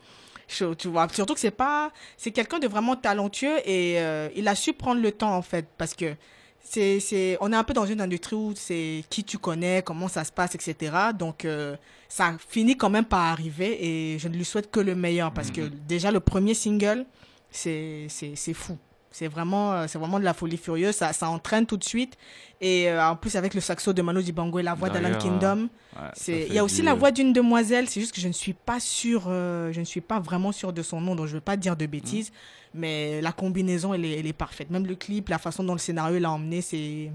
Chaud, 0.48 0.74
tu 0.76 0.88
vois. 0.88 1.08
Surtout 1.14 1.34
que 1.36 1.40
c'est 1.40 1.52
pas, 1.52 1.92
c'est 2.18 2.32
quelqu'un 2.32 2.58
de 2.60 2.68
vraiment 2.68 2.96
talentueux 2.96 3.58
et 3.66 3.98
il 4.36 4.48
a 4.48 4.56
su 4.56 4.74
prendre 4.74 5.00
le 5.02 5.12
temps 5.12 5.36
en 5.36 5.44
fait 5.44 5.68
parce 5.78 5.94
que 5.94 6.16
c'est, 6.64 7.00
c'est, 7.00 7.38
on 7.42 7.52
est 7.52 7.56
un 7.56 7.64
peu 7.64 7.74
dans 7.74 7.86
une 7.86 8.02
industrie 8.02 8.36
où 8.36 8.54
c'est 8.56 9.04
qui 9.10 9.24
tu 9.24 9.38
connais, 9.38 9.82
comment 9.84 10.08
ça 10.08 10.24
se 10.24 10.32
passe, 10.32 10.56
etc. 10.56 10.94
Donc, 11.18 11.46
euh, 11.46 11.76
ça 12.08 12.36
finit 12.48 12.78
quand 12.78 12.90
même 12.90 13.06
par 13.06 13.22
arriver 13.22 13.86
et 13.86 14.20
je 14.20 14.28
ne 14.28 14.36
lui 14.36 14.46
souhaite 14.46 14.70
que 14.70 14.80
le 14.80 14.96
meilleur 14.96 15.32
parce 15.34 15.52
que 15.52 15.62
déjà 15.62 16.12
le 16.12 16.20
premier 16.20 16.54
single, 16.54 17.06
c'est, 17.52 18.06
c'est, 18.10 18.36
c'est 18.36 18.54
fou. 18.54 18.78
C'est 19.20 19.28
vraiment, 19.28 19.74
euh, 19.74 19.86
c'est 19.90 20.00
vraiment 20.00 20.18
de 20.18 20.24
la 20.24 20.34
folie 20.34 20.56
furieuse. 20.56 20.96
Ça, 20.96 21.12
ça 21.12 21.30
entraîne 21.30 21.66
tout 21.66 21.76
de 21.76 21.84
suite. 21.84 22.18
Et 22.62 22.90
euh, 22.90 23.06
en 23.06 23.18
plus, 23.18 23.36
avec 23.36 23.54
le 23.54 23.60
saxo 23.60 23.92
de 23.92 24.02
Manu 24.02 24.24
Dibango 24.24 24.60
et 24.60 24.64
la 24.64 24.76
voix 24.76 24.88
d'Alan 24.90 25.10
D'ailleurs, 25.10 25.22
Kingdom, 25.22 25.68
Ouais, 26.00 26.08
il 26.48 26.54
y 26.54 26.58
a 26.58 26.64
aussi 26.64 26.78
du- 26.80 26.84
la 26.84 26.94
voix 26.94 27.12
d'une 27.12 27.34
demoiselle. 27.34 27.90
C'est 27.90 28.00
juste 28.00 28.16
que 28.16 28.22
je 28.22 28.30
ne 28.30 28.34
suis 28.34 28.54
pas 28.54 28.80
sûre, 28.80 29.26
euh, 29.28 29.74
je 29.74 29.82
ne 29.82 29.84
suis 29.86 30.00
pas 30.00 30.22
vraiment 30.22 30.54
sûre 30.54 30.72
de 30.72 30.82
son 30.82 31.02
nom, 31.02 31.16
donc 31.16 31.26
je 31.26 31.32
ne 31.32 31.36
veux 31.40 31.42
pas 31.44 31.58
dire 31.58 31.76
de 31.76 31.86
bêtises. 31.86 32.32
Mais 32.74 33.20
la 33.20 33.34
combinaison, 33.34 33.94
elle 33.94 34.06
est, 34.06 34.20
elle 34.20 34.26
est 34.28 34.32
parfaite. 34.32 34.70
Même 34.70 34.86
le 34.86 34.96
clip, 34.96 35.28
la 35.28 35.38
façon 35.38 35.66
dont 35.66 35.74
le 35.74 35.80
scénario 35.80 36.18
l'a 36.18 36.32
emmené, 36.32 36.62
c'est, 36.62 37.12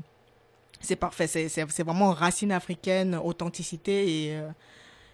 c'est 0.80 0.96
parfait. 0.96 1.26
C'est, 1.26 1.64
vraiment 1.84 2.12
racine 2.12 2.52
africaine, 2.52 3.14
authenticité 3.14 4.26
et, 4.26 4.36
euh, 4.36 4.50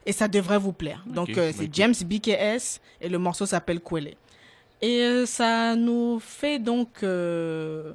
et 0.07 0.11
ça 0.13 0.27
devrait 0.27 0.59
vous 0.59 0.73
plaire. 0.73 1.05
Donc, 1.07 1.29
euh, 1.39 1.53
bah 1.53 1.57
c'est. 1.61 1.73
James 1.73 1.95
BKS 2.05 2.81
et 3.01 3.09
le 3.09 3.19
morceau 3.19 3.47
s'appelle 3.47 3.79
Kwele. 3.81 4.15
Et 4.83 5.03
euh, 5.03 5.27
ça 5.27 5.77
nous 5.77 6.19
fait 6.21 6.59
donc 6.59 7.03
euh, 7.03 7.93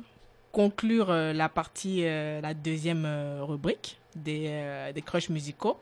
conclure 0.52 1.10
euh, 1.10 1.34
la 1.34 1.50
partie, 1.50 2.04
la 2.04 2.54
deuxième 2.54 3.08
rubrique 3.42 3.98
des, 4.16 4.92
des 4.94 5.02
crushs 5.02 5.30
musicaux. 5.30 5.78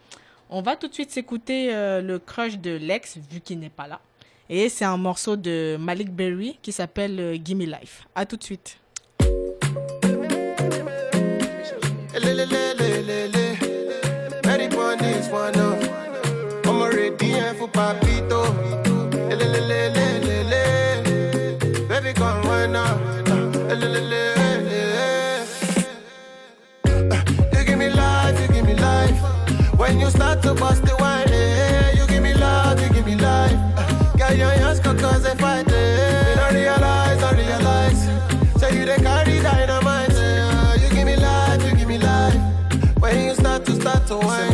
On 0.49 0.61
va 0.61 0.75
tout 0.75 0.87
de 0.87 0.93
suite 0.93 1.11
s'écouter 1.11 1.71
le 1.71 2.17
crush 2.17 2.57
de 2.57 2.71
Lex, 2.71 3.17
vu 3.29 3.41
qu'il 3.41 3.59
n'est 3.59 3.69
pas 3.69 3.87
là. 3.87 3.99
Et 4.49 4.69
c'est 4.69 4.85
un 4.85 4.97
morceau 4.97 5.35
de 5.35 5.77
Malik 5.79 6.11
Berry 6.11 6.57
qui 6.61 6.71
s'appelle 6.71 7.39
Gimme 7.43 7.61
Life. 7.61 8.07
À 8.13 8.25
tout 8.25 8.37
de 8.37 8.43
suite. 8.43 8.77
you 30.03 30.09
start 30.09 30.41
to 30.41 30.53
bust 30.53 30.83
the 30.83 30.95
wine, 30.99 31.29
eh, 31.29 31.93
you 31.97 32.05
give 32.07 32.21
me 32.21 32.33
love, 32.33 32.81
you 32.81 32.89
give 32.89 33.05
me 33.05 33.15
life. 33.15 33.57
Got 34.17 34.35
your 34.35 34.49
hands 34.49 34.79
cooked 34.81 34.99
cause 34.99 35.23
they 35.23 35.35
fight, 35.35 35.65
hey. 35.69 36.25
We 36.27 36.35
don't 36.35 36.53
realize, 36.55 37.19
don't 37.21 37.37
realize. 37.37 38.01
So 38.59 38.67
you 38.67 38.85
they 38.85 38.97
carry 38.97 39.39
dynamite, 39.39 40.11
eh? 40.11 40.75
you 40.81 40.89
give 40.89 41.05
me 41.05 41.15
life, 41.15 41.63
you 41.63 41.75
give 41.77 41.87
me 41.87 41.97
life. 41.99 42.41
When 42.99 43.27
you 43.27 43.33
start 43.33 43.65
to 43.65 43.75
start 43.79 44.05
to 44.07 44.17
wine. 44.17 44.52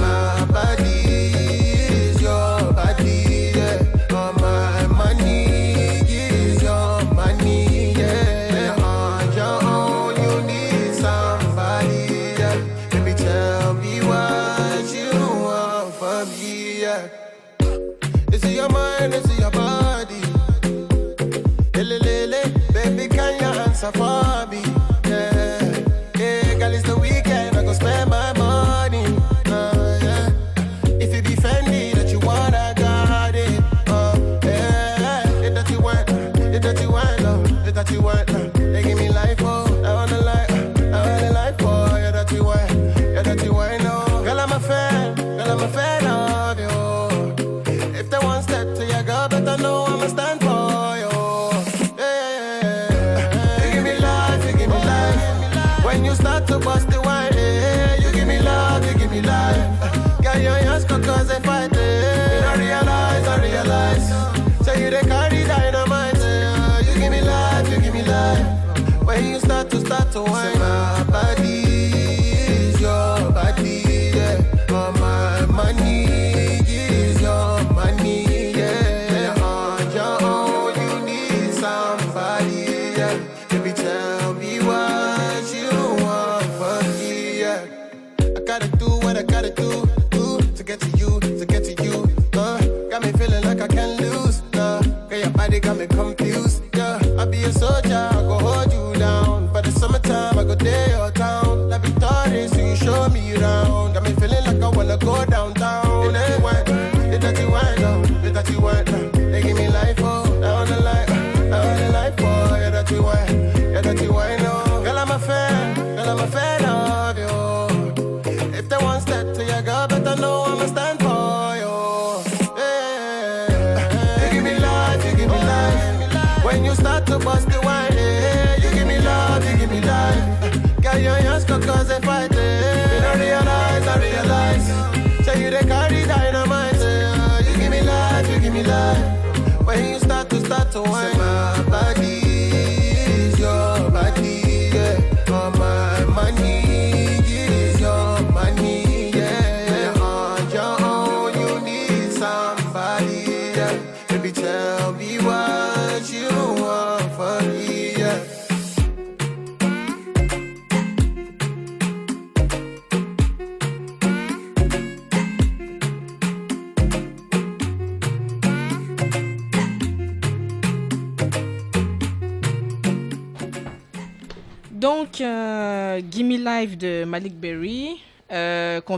Cause 61.02 61.28
they 61.28 61.49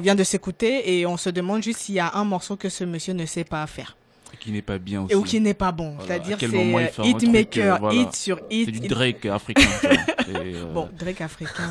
vient 0.02 0.16
de 0.16 0.24
s'écouter, 0.24 0.98
et 0.98 1.06
on 1.06 1.18
se 1.18 1.30
demande 1.30 1.64
juste 1.64 1.80
s'il 1.80 1.96
y 1.96 2.00
a 2.00 2.16
un 2.16 2.26
morceau 2.26 2.58
que 2.58 2.70
ce 2.70 2.84
monsieur 2.84 3.14
ne 3.14 3.26
sait 3.26 3.44
pas 3.44 3.66
faire. 3.68 3.96
Qui 4.41 4.51
n'est 4.51 4.62
pas 4.63 4.80
bien 4.80 5.04
aussi. 5.04 5.13
Et 5.13 5.15
ou 5.15 5.21
qui 5.21 5.39
n'est 5.39 5.54
pas 5.54 5.71
bon. 5.71 5.91
Voilà, 5.97 6.08
C'est-à-dire 6.08 6.38
c'est 6.39 6.47
moment 6.47 6.80
il 6.80 6.86
euh, 6.86 7.04
hitmaker, 7.06 7.80
voilà. 7.80 7.95
hit 8.01 8.13
sur 8.15 8.39
hit. 8.49 8.65
C'est 8.65 8.71
du 8.71 8.80
hit- 8.80 8.89
Drake 8.89 9.25
africain. 9.27 9.62
euh, 10.30 10.73
Bon, 10.73 10.89
Drake 10.97 11.21
africain, 11.21 11.69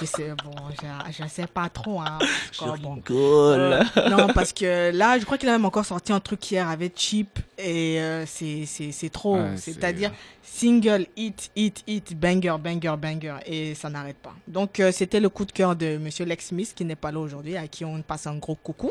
je 0.00 0.06
sais, 0.06 0.32
bon, 0.42 0.52
je, 0.70 1.22
je 1.22 1.28
sais 1.28 1.46
pas 1.46 1.68
trop. 1.68 2.00
Hein, 2.00 2.18
bon. 2.82 3.02
Euh, 3.10 3.82
non, 4.08 4.28
parce 4.34 4.52
que 4.54 4.90
là, 4.96 5.18
je 5.18 5.24
crois 5.26 5.36
qu'il 5.36 5.48
a 5.50 5.52
même 5.52 5.66
encore 5.66 5.84
sorti 5.84 6.10
un 6.12 6.20
truc 6.20 6.50
hier 6.50 6.66
avec 6.68 6.94
Cheap 6.98 7.38
et 7.58 8.00
euh, 8.00 8.24
c'est 8.26 8.64
c'est- 8.66 8.92
c'est 8.92 9.10
trop. 9.10 9.36
Ouais, 9.36 9.56
C'est-à-dire 9.56 10.10
single, 10.42 11.06
hit, 11.16 11.50
hit, 11.54 11.82
hit, 11.86 12.18
banger, 12.18 12.54
banger, 12.58 12.94
banger 12.98 13.34
et 13.44 13.74
ça 13.74 13.90
n'arrête 13.90 14.16
pas. 14.16 14.34
Donc, 14.48 14.80
euh, 14.80 14.90
c'était 14.90 15.20
le 15.20 15.28
coup 15.28 15.44
de 15.44 15.52
cœur 15.52 15.76
de 15.76 15.98
Monsieur 15.98 16.24
Lex 16.24 16.46
Smith 16.46 16.72
qui 16.74 16.84
n'est 16.86 16.96
pas 16.96 17.12
là 17.12 17.18
aujourd'hui, 17.18 17.56
à 17.58 17.68
qui 17.68 17.84
on 17.84 18.00
passe 18.00 18.26
un 18.26 18.36
gros 18.38 18.54
coucou, 18.54 18.90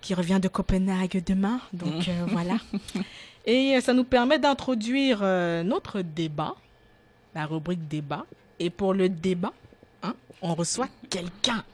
qui 0.00 0.14
revient 0.14 0.38
de 0.40 0.48
Copenhague 0.48 1.22
demain. 1.24 1.60
Donc, 1.72 2.08
euh, 2.08 2.24
voilà. 2.28 2.56
Et 3.46 3.80
ça 3.80 3.92
nous 3.94 4.04
permet 4.04 4.38
d'introduire 4.38 5.20
euh, 5.22 5.62
notre 5.62 6.02
débat, 6.02 6.54
la 7.34 7.46
rubrique 7.46 7.88
débat. 7.88 8.26
Et 8.58 8.70
pour 8.70 8.92
le 8.94 9.08
débat, 9.08 9.52
hein, 10.02 10.14
on 10.42 10.54
reçoit 10.54 10.88
quelqu'un. 11.08 11.64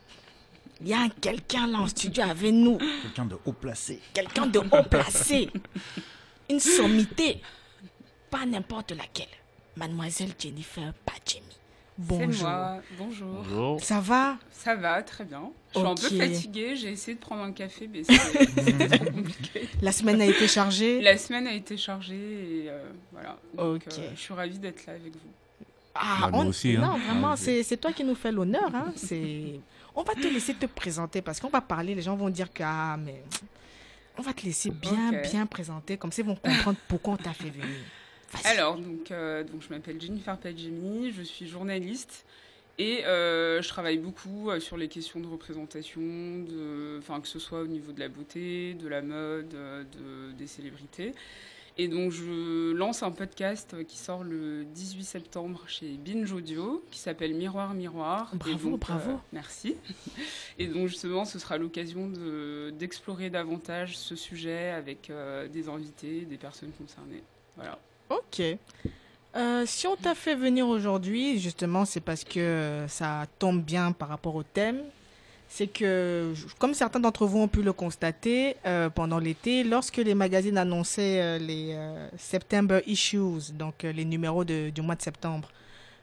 Il 0.81 0.89
y 0.89 0.95
a 0.95 1.01
un 1.01 1.09
quelqu'un 1.09 1.67
là 1.67 1.79
en 1.79 1.87
studio 1.89 2.23
avec 2.23 2.53
nous. 2.53 2.79
Quelqu'un 3.03 3.25
de 3.25 3.37
haut 3.45 3.53
placé. 3.53 4.01
Quelqu'un 4.12 4.47
de 4.47 4.59
haut 4.59 4.83
placé. 4.89 5.51
Une 6.51 6.61
sommité. 6.61 7.41
Pas 8.31 8.45
n'importe 8.47 8.93
laquelle. 8.93 9.27
Mademoiselle 9.77 10.31
Jennifer 10.39 10.93
Bonjour. 11.99 12.43
moi. 12.49 12.79
Bonjour. 12.99 13.43
Bonjour. 13.43 13.81
Ça 13.83 14.01
va? 14.01 14.37
Ça 14.51 14.75
va, 14.75 15.03
très 15.03 15.25
bien. 15.25 15.51
Je 15.77 15.81
suis 15.81 15.89
un 15.89 15.95
peu 15.95 16.17
fatiguée. 16.27 16.77
J'ai 16.77 16.91
essayé 16.91 17.15
de 17.15 17.21
prendre 17.21 17.43
un 17.43 17.53
café, 17.53 17.89
mais 17.93 18.03
c'est- 18.05 18.62
c'était 18.65 18.89
trop 18.99 19.05
compliqué. 19.11 19.69
La 19.83 19.93
semaine 19.93 20.21
a 20.23 20.27
été 20.27 20.49
chargée. 20.49 21.01
La 21.01 21.17
semaine 21.19 21.47
a 21.47 21.53
été 21.55 21.77
chargée 21.77 22.15
et 22.15 22.65
euh, 22.71 22.83
voilà. 23.12 23.37
Donc, 23.57 23.83
Ok. 23.87 23.99
euh, 23.99 24.11
je 24.15 24.21
suis 24.21 24.35
ravie 24.35 24.59
d'être 24.59 24.87
là 24.87 24.95
avec 24.95 25.12
vous. 25.12 25.67
Ah, 25.95 26.29
Bah, 26.31 26.43
nous 26.45 26.51
aussi, 26.51 26.77
hein. 26.77 26.81
Non, 26.81 26.99
vraiment, 26.99 27.31
Ah, 27.33 27.37
c'est 27.37 27.62
c'est 27.62 27.77
toi 27.79 27.93
qui 27.93 28.05
nous 28.05 28.15
fais 28.15 28.33
l'honneur. 28.33 28.71
Hein. 28.75 28.93
C'est- 28.97 29.61
On 29.95 30.03
va 30.03 30.15
te 30.15 30.27
laisser 30.27 30.53
te 30.53 30.67
présenter 30.67 31.23
parce 31.23 31.41
qu'on 31.41 31.49
va 31.49 31.62
parler, 31.62 31.95
les 31.95 32.03
gens 32.03 32.17
vont 32.17 32.29
dire 32.29 32.53
que, 32.53 32.62
ah, 32.65 32.99
mais 33.03 33.23
on 34.19 34.23
va 34.23 34.35
te 34.35 34.43
laisser 34.45 34.71
bien, 34.71 35.11
bien 35.23 35.47
présenter. 35.47 35.97
Comme 35.97 36.12
ça, 36.12 36.21
ils 36.21 36.29
vont 36.29 36.37
comprendre 36.37 36.77
pourquoi 36.87 37.15
on 37.15 37.17
t'a 37.17 37.33
fait 37.33 37.49
venir. 37.49 37.67
Alors, 38.45 38.77
donc, 38.77 39.11
euh, 39.11 39.43
donc 39.45 39.62
je 39.62 39.73
m'appelle 39.73 39.99
Jennifer 39.99 40.37
Padjemi, 40.37 41.12
je 41.17 41.23
suis 41.23 41.49
journaliste 41.49 42.27
et 42.79 43.05
euh, 43.07 43.62
je 43.62 43.68
travaille 43.68 43.99
beaucoup 43.99 44.51
euh, 44.51 44.61
sur 44.61 44.77
les 44.77 44.89
questions 44.89 45.20
de 45.20 45.27
représentation, 45.27 46.01
de, 46.03 47.01
que 47.20 47.29
ce 47.29 47.39
soit 47.39 47.61
au 47.62 47.66
niveau 47.66 47.93
de 47.93 48.01
la 48.01 48.09
beauté, 48.09 48.74
de 48.74 48.87
la 48.89 49.01
mode, 49.03 49.55
euh, 49.55 49.83
de, 49.85 50.33
des 50.37 50.47
célébrités. 50.47 51.14
Et 51.79 51.89
donc, 51.89 52.11
je 52.11 52.72
lance 52.72 53.03
un 53.03 53.11
podcast 53.11 53.77
qui 53.87 53.99
sort 53.99 54.24
le 54.24 54.64
18 54.64 55.05
septembre 55.05 55.62
chez 55.66 55.89
Binge 55.99 56.33
Audio, 56.33 56.83
qui 56.91 56.99
s'appelle 56.99 57.35
Miroir 57.35 57.74
Miroir. 57.74 58.35
Bravo, 58.35 58.70
donc, 58.70 58.81
bravo. 58.81 59.11
euh, 59.11 59.16
merci. 59.33 59.77
Et 60.59 60.68
donc, 60.68 60.89
justement, 60.89 61.27
ce 61.27 61.39
sera 61.39 61.59
l'occasion 61.59 62.09
de- 62.09 62.70
d'explorer 62.79 63.29
davantage 63.29 63.99
ce 63.99 64.16
sujet 64.16 64.70
avec 64.70 65.11
euh, 65.11 65.49
des 65.49 65.68
invités, 65.68 66.22
des 66.22 66.39
personnes 66.39 66.72
concernées. 66.79 67.22
Voilà. 67.57 67.79
Ok. 68.09 68.41
Euh, 69.37 69.64
si 69.66 69.87
on 69.87 69.97
t'a 69.97 70.14
fait 70.14 70.34
venir 70.34 70.66
aujourd'hui, 70.66 71.39
justement, 71.39 71.84
c'est 71.84 72.01
parce 72.01 72.24
que 72.24 72.87
ça 72.89 73.26
tombe 73.39 73.62
bien 73.62 73.93
par 73.93 74.09
rapport 74.09 74.34
au 74.34 74.43
thème. 74.43 74.80
c'est 75.49 75.66
que, 75.68 76.32
comme 76.59 76.74
certains 76.74 76.99
d'entre 77.01 77.26
vous 77.26 77.39
ont 77.39 77.49
pu 77.49 77.62
le 77.62 77.72
constater 77.72 78.57
euh, 78.66 78.91
pendant 78.91 79.18
l'été, 79.18 79.62
lorsque 79.62 79.99
les 79.99 80.14
magazines 80.14 80.59
annonçaient 80.59 81.20
euh, 81.20 81.39
les 81.39 81.78
September 82.18 82.80
issues, 82.87 83.53
donc 83.53 83.82
les 83.82 84.05
numéros 84.05 84.45
du 84.45 84.82
mois 84.82 84.97
de 84.97 85.03
septembre, 85.03 85.49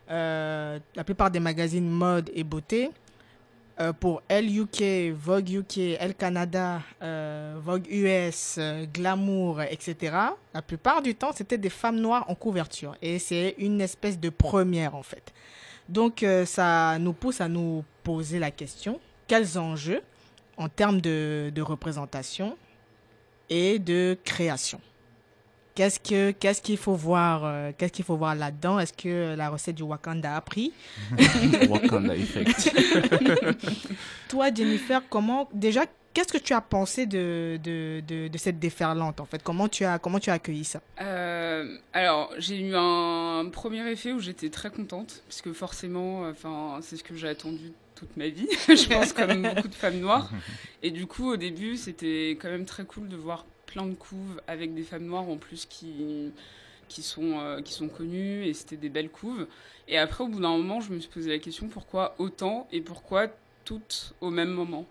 la 0.09 1.03
plupart 1.03 1.31
des 1.31 1.39
magazines 1.39 1.89
mode 1.89 2.29
et 2.35 2.43
beauté, 2.43 2.91
euh, 3.79 3.91
pour 3.91 4.21
Elle 4.27 4.55
UK, 4.55 5.13
Vogue 5.15 5.49
UK, 5.49 5.77
Elle 5.99 6.13
Canada, 6.13 6.81
euh, 7.01 7.55
Vogue 7.59 7.87
US, 7.89 8.57
euh, 8.59 8.85
Glamour, 8.85 9.63
etc., 9.63 10.15
la 10.53 10.61
plupart 10.61 11.01
du 11.01 11.15
temps, 11.15 11.31
c'était 11.33 11.57
des 11.57 11.69
femmes 11.69 11.99
noires 11.99 12.25
en 12.29 12.35
couverture. 12.35 12.95
Et 13.01 13.17
c'est 13.17 13.55
une 13.57 13.81
espèce 13.81 14.19
de 14.19 14.29
première, 14.29 14.95
en 14.95 15.03
fait. 15.03 15.33
Donc, 15.89 16.25
ça 16.45 16.97
nous 16.97 17.11
pousse 17.11 17.41
à 17.41 17.49
nous 17.49 17.83
poser 18.03 18.39
la 18.39 18.51
question, 18.51 19.01
quels 19.27 19.57
enjeux 19.57 20.01
en 20.55 20.69
termes 20.69 21.01
de 21.01 21.61
représentation 21.61 22.55
et 23.49 23.79
de 23.79 24.17
création 24.23 24.79
Qu'est-ce 25.75 25.99
que 25.99 26.31
qu'est-ce 26.31 26.61
qu'il 26.61 26.77
faut 26.77 26.93
voir 26.93 27.45
euh, 27.45 27.71
qu'est-ce 27.77 27.91
qu'il 27.93 28.05
faut 28.05 28.15
voir 28.17 28.35
là-dedans? 28.35 28.79
Est-ce 28.79 28.93
que 28.93 29.35
la 29.35 29.49
recette 29.49 29.75
du 29.75 29.83
Wakanda 29.83 30.35
a 30.35 30.41
pris? 30.41 30.71
Wakanda 31.69 32.15
Effect. 32.15 32.71
Toi, 34.29 34.53
Jennifer, 34.53 35.01
comment 35.09 35.49
déjà 35.51 35.85
qu'est-ce 36.13 36.31
que 36.31 36.37
tu 36.37 36.53
as 36.53 36.61
pensé 36.61 37.07
de, 37.07 37.59
de, 37.63 38.03
de, 38.07 38.27
de 38.27 38.37
cette 38.37 38.59
déferlante 38.59 39.19
en 39.19 39.25
fait? 39.25 39.41
Comment 39.41 39.67
tu 39.67 39.83
as 39.83 39.97
comment 39.97 40.19
tu 40.19 40.29
as 40.29 40.33
accueilli 40.33 40.63
ça? 40.63 40.79
Euh, 41.01 41.77
alors, 41.91 42.31
j'ai 42.37 42.59
eu 42.59 42.75
un 42.75 43.49
premier 43.51 43.89
effet 43.91 44.11
où 44.11 44.19
j'étais 44.19 44.49
très 44.49 44.69
contente, 44.69 45.23
parce 45.27 45.41
que 45.41 45.53
forcément, 45.53 46.21
enfin, 46.29 46.79
c'est 46.81 46.97
ce 46.97 47.03
que 47.03 47.15
j'ai 47.15 47.29
attendu 47.29 47.71
toute 47.95 48.15
ma 48.15 48.27
vie, 48.27 48.47
je 48.67 48.87
pense, 48.93 49.13
comme 49.13 49.41
beaucoup 49.41 49.67
de 49.67 49.75
femmes 49.75 49.99
noires. 49.99 50.29
Et 50.81 50.91
du 50.91 51.07
coup, 51.07 51.31
au 51.31 51.37
début, 51.37 51.77
c'était 51.77 52.37
quand 52.39 52.49
même 52.49 52.65
très 52.65 52.83
cool 52.83 53.07
de 53.07 53.15
voir 53.15 53.45
plein 53.73 53.85
de 53.85 53.95
couves 53.95 54.41
avec 54.47 54.73
des 54.73 54.83
femmes 54.83 55.05
noires 55.05 55.27
en 55.27 55.37
plus 55.37 55.65
qui, 55.65 56.31
qui, 56.87 57.01
sont, 57.01 57.39
euh, 57.39 57.61
qui 57.61 57.73
sont 57.73 57.89
connues, 57.89 58.45
et 58.45 58.53
c'était 58.53 58.77
des 58.77 58.89
belles 58.89 59.09
couves. 59.09 59.47
Et 59.87 59.97
après, 59.97 60.23
au 60.23 60.27
bout 60.27 60.39
d'un 60.39 60.55
moment, 60.55 60.79
je 60.79 60.91
me 60.93 60.99
suis 60.99 61.09
posé 61.09 61.29
la 61.31 61.39
question 61.39 61.67
pourquoi 61.67 62.15
autant 62.19 62.67
et 62.71 62.81
pourquoi 62.81 63.27
toutes 63.65 64.13
au 64.21 64.29
même 64.29 64.49
moment? 64.51 64.85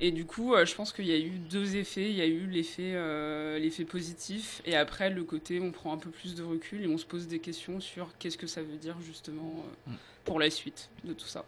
Et 0.00 0.10
du 0.10 0.24
coup, 0.24 0.54
euh, 0.54 0.64
je 0.64 0.74
pense 0.74 0.92
qu'il 0.92 1.06
y 1.06 1.12
a 1.12 1.18
eu 1.18 1.38
deux 1.38 1.76
effets. 1.76 2.10
Il 2.10 2.16
y 2.16 2.22
a 2.22 2.26
eu 2.26 2.46
l'effet 2.46 2.92
euh, 2.94 3.58
l'effet 3.58 3.84
positif 3.84 4.62
et 4.64 4.74
après 4.76 5.10
le 5.10 5.22
côté 5.24 5.60
on 5.60 5.70
prend 5.72 5.92
un 5.92 5.98
peu 5.98 6.10
plus 6.10 6.34
de 6.34 6.42
recul 6.42 6.82
et 6.84 6.88
on 6.88 6.96
se 6.96 7.04
pose 7.04 7.28
des 7.28 7.38
questions 7.38 7.80
sur 7.80 8.08
qu'est-ce 8.18 8.38
que 8.38 8.46
ça 8.46 8.62
veut 8.62 8.78
dire 8.78 8.96
justement 9.02 9.62
Mm. 9.86 9.92
pour 10.24 10.40
la 10.40 10.48
suite 10.50 10.88
de 11.04 11.12
tout 11.12 11.26
ça. 11.26 11.44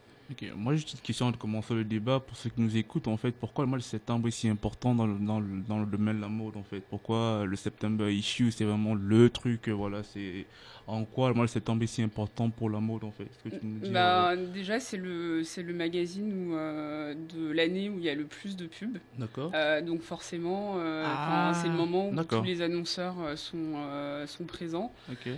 Moi 0.56 0.74
j'ai 0.74 0.80
une 0.80 0.84
petite 0.84 1.02
question 1.02 1.26
avant 1.26 1.32
de 1.36 1.40
commencer 1.40 1.74
le 1.74 1.84
débat 1.84 2.20
pour 2.20 2.36
ceux 2.36 2.50
qui 2.50 2.60
nous 2.60 2.76
écoutent 2.76 3.08
en 3.08 3.16
fait. 3.16 3.32
Pourquoi 3.32 3.66
moi 3.66 3.78
le 3.78 3.82
septembre 3.82 4.28
est 4.28 4.32
si 4.32 4.48
important 4.48 4.94
dans 4.94 5.06
le, 5.06 5.18
dans 5.18 5.40
le, 5.40 5.60
dans 5.68 5.78
le 5.80 5.86
domaine 5.86 6.16
de 6.16 6.22
la 6.22 6.28
mode 6.28 6.56
en 6.56 6.62
fait? 6.62 6.80
Pourquoi 6.80 7.44
le 7.46 7.56
septembre 7.56 8.08
issue 8.08 8.50
c'est 8.50 8.64
vraiment 8.64 8.94
le 8.94 9.30
truc 9.30 9.68
euh, 9.68 9.72
Voilà, 9.72 10.02
c'est 10.02 10.46
en 10.88 11.04
quoi 11.04 11.32
moi 11.32 11.42
le 11.44 11.48
septembre 11.48 11.82
est 11.82 11.88
si 11.88 12.02
important 12.02 12.50
pour 12.50 12.70
la 12.70 12.80
mode 12.80 13.04
en 13.04 13.10
fait? 13.10 13.24
Est-ce 13.24 13.50
que 13.50 13.60
tu 13.60 13.66
nous 13.66 13.80
dis, 13.80 13.90
Bah, 13.90 14.30
euh, 14.30 14.46
déjà, 14.52 14.78
c'est 14.78 14.96
le, 14.96 15.42
c'est 15.42 15.62
le 15.64 15.74
magazine 15.74 16.32
où, 16.32 16.54
euh, 16.54 17.14
de 17.34 17.50
l'année 17.50 17.88
où 17.90 17.98
il 17.98 18.04
y 18.04 18.08
a 18.08 18.14
le 18.14 18.24
plus 18.24 18.56
de 18.56 18.66
pubs. 18.66 18.98
D'accord. 19.18 19.50
Euh, 19.54 19.80
donc 19.82 20.02
forcément, 20.02 20.74
euh, 20.76 21.04
Ah, 21.06 21.52
c'est 21.60 21.68
le 21.68 21.74
moment 21.74 22.08
où 22.10 22.24
tous 22.24 22.42
les 22.42 22.62
annonceurs 22.62 23.16
euh, 23.20 23.34
sont, 23.36 23.74
euh, 23.76 24.26
sont 24.26 24.44
présents. 24.44 24.92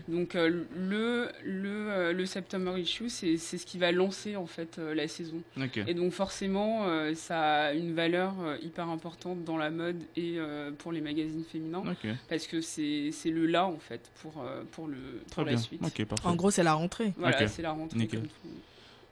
Donc 0.08 0.34
euh, 0.34 0.64
le, 0.76 1.28
le, 1.44 1.90
euh, 1.90 2.12
le 2.12 2.26
September 2.26 2.78
issue, 2.78 3.08
c'est 3.08 3.36
c'est 3.38 3.56
ce 3.58 3.64
qui 3.66 3.78
va 3.78 3.90
lancer 3.92 4.36
en 4.36 4.46
fait 4.46 4.77
euh, 4.78 4.94
la 4.94 5.08
saison. 5.08 5.42
Et 5.86 5.94
donc 5.94 6.12
forcément, 6.12 6.86
euh, 6.86 7.14
ça 7.14 7.66
a 7.66 7.72
une 7.72 7.94
valeur 7.94 8.34
euh, 8.40 8.56
hyper 8.62 8.88
importante 8.88 9.44
dans 9.44 9.56
la 9.56 9.70
mode 9.70 10.02
et 10.16 10.34
euh, 10.38 10.70
pour 10.70 10.92
les 10.92 11.00
magazines 11.00 11.44
féminins, 11.44 11.82
parce 12.28 12.46
que 12.46 12.60
c'est 12.60 13.10
c'est 13.12 13.30
le 13.30 13.46
là 13.46 13.66
en 13.66 13.78
fait 13.78 14.10
pour, 14.22 14.42
euh, 14.42 14.62
pour, 14.72 14.86
le, 14.86 14.96
Très 15.30 15.34
pour 15.34 15.44
la 15.44 15.52
bien. 15.52 15.60
suite. 15.60 15.82
En 16.24 16.34
gros, 16.36 16.50
c'est 16.50 16.62
la 16.62 16.74
rentrée. 16.74 17.12
Voilà, 17.16 17.46
c'est 17.48 17.62
la 17.62 17.72
rentrée. 17.72 17.98
Nickel. 17.98 18.20
comme 18.20 18.28
tout. 18.28 18.48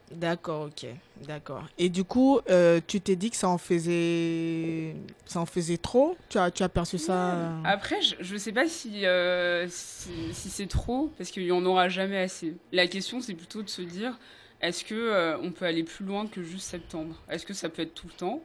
D'accord, 0.09 0.67
ok, 0.67 0.87
d'accord. 1.27 1.65
Et 1.77 1.89
du 1.89 2.05
coup, 2.05 2.39
euh, 2.49 2.79
tu 2.87 3.01
t'es 3.01 3.17
dit 3.17 3.29
que 3.29 3.35
ça 3.35 3.49
en 3.49 3.57
faisait, 3.57 4.95
ça 5.25 5.41
en 5.41 5.45
faisait 5.45 5.75
trop? 5.77 6.15
Tu 6.29 6.37
as, 6.37 6.49
tu 6.49 6.63
as 6.63 6.69
perçu 6.69 6.97
ça? 6.97 7.33
Euh, 7.33 7.61
Après, 7.65 8.01
je, 8.01 8.15
je 8.21 8.37
sais 8.37 8.53
pas 8.53 8.69
si, 8.69 9.05
euh, 9.05 9.67
si, 9.69 10.09
si 10.31 10.49
c'est 10.49 10.67
trop, 10.67 11.11
parce 11.17 11.29
qu'il 11.29 11.43
y 11.43 11.51
en 11.51 11.65
aura 11.65 11.89
jamais 11.89 12.19
assez. 12.19 12.55
La 12.71 12.87
question, 12.87 13.19
c'est 13.19 13.33
plutôt 13.33 13.63
de 13.63 13.67
se 13.69 13.81
dire, 13.81 14.17
est-ce 14.61 14.83
que 14.83 14.95
euh, 14.95 15.37
on 15.39 15.51
peut 15.51 15.65
aller 15.65 15.83
plus 15.83 16.05
loin 16.05 16.27
que 16.27 16.41
juste 16.41 16.67
septembre? 16.67 17.15
Est-ce 17.29 17.45
que 17.45 17.53
ça 17.53 17.69
peut 17.69 17.83
être 17.83 17.93
tout 17.93 18.07
le 18.07 18.13
temps? 18.13 18.43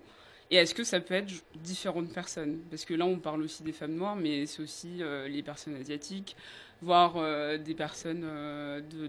Et 0.50 0.56
est-ce 0.56 0.74
que 0.74 0.84
ça 0.84 1.00
peut 1.00 1.14
être 1.14 1.32
différentes 1.56 2.12
personnes? 2.12 2.60
Parce 2.68 2.84
que 2.84 2.92
là, 2.92 3.06
on 3.06 3.18
parle 3.18 3.42
aussi 3.42 3.62
des 3.62 3.72
femmes 3.72 3.94
noires, 3.94 4.16
mais 4.16 4.44
c'est 4.44 4.62
aussi 4.62 5.02
euh, 5.02 5.26
les 5.26 5.42
personnes 5.42 5.74
asiatiques, 5.76 6.36
voire 6.82 7.14
euh, 7.16 7.56
des 7.56 7.74
personnes 7.74 8.26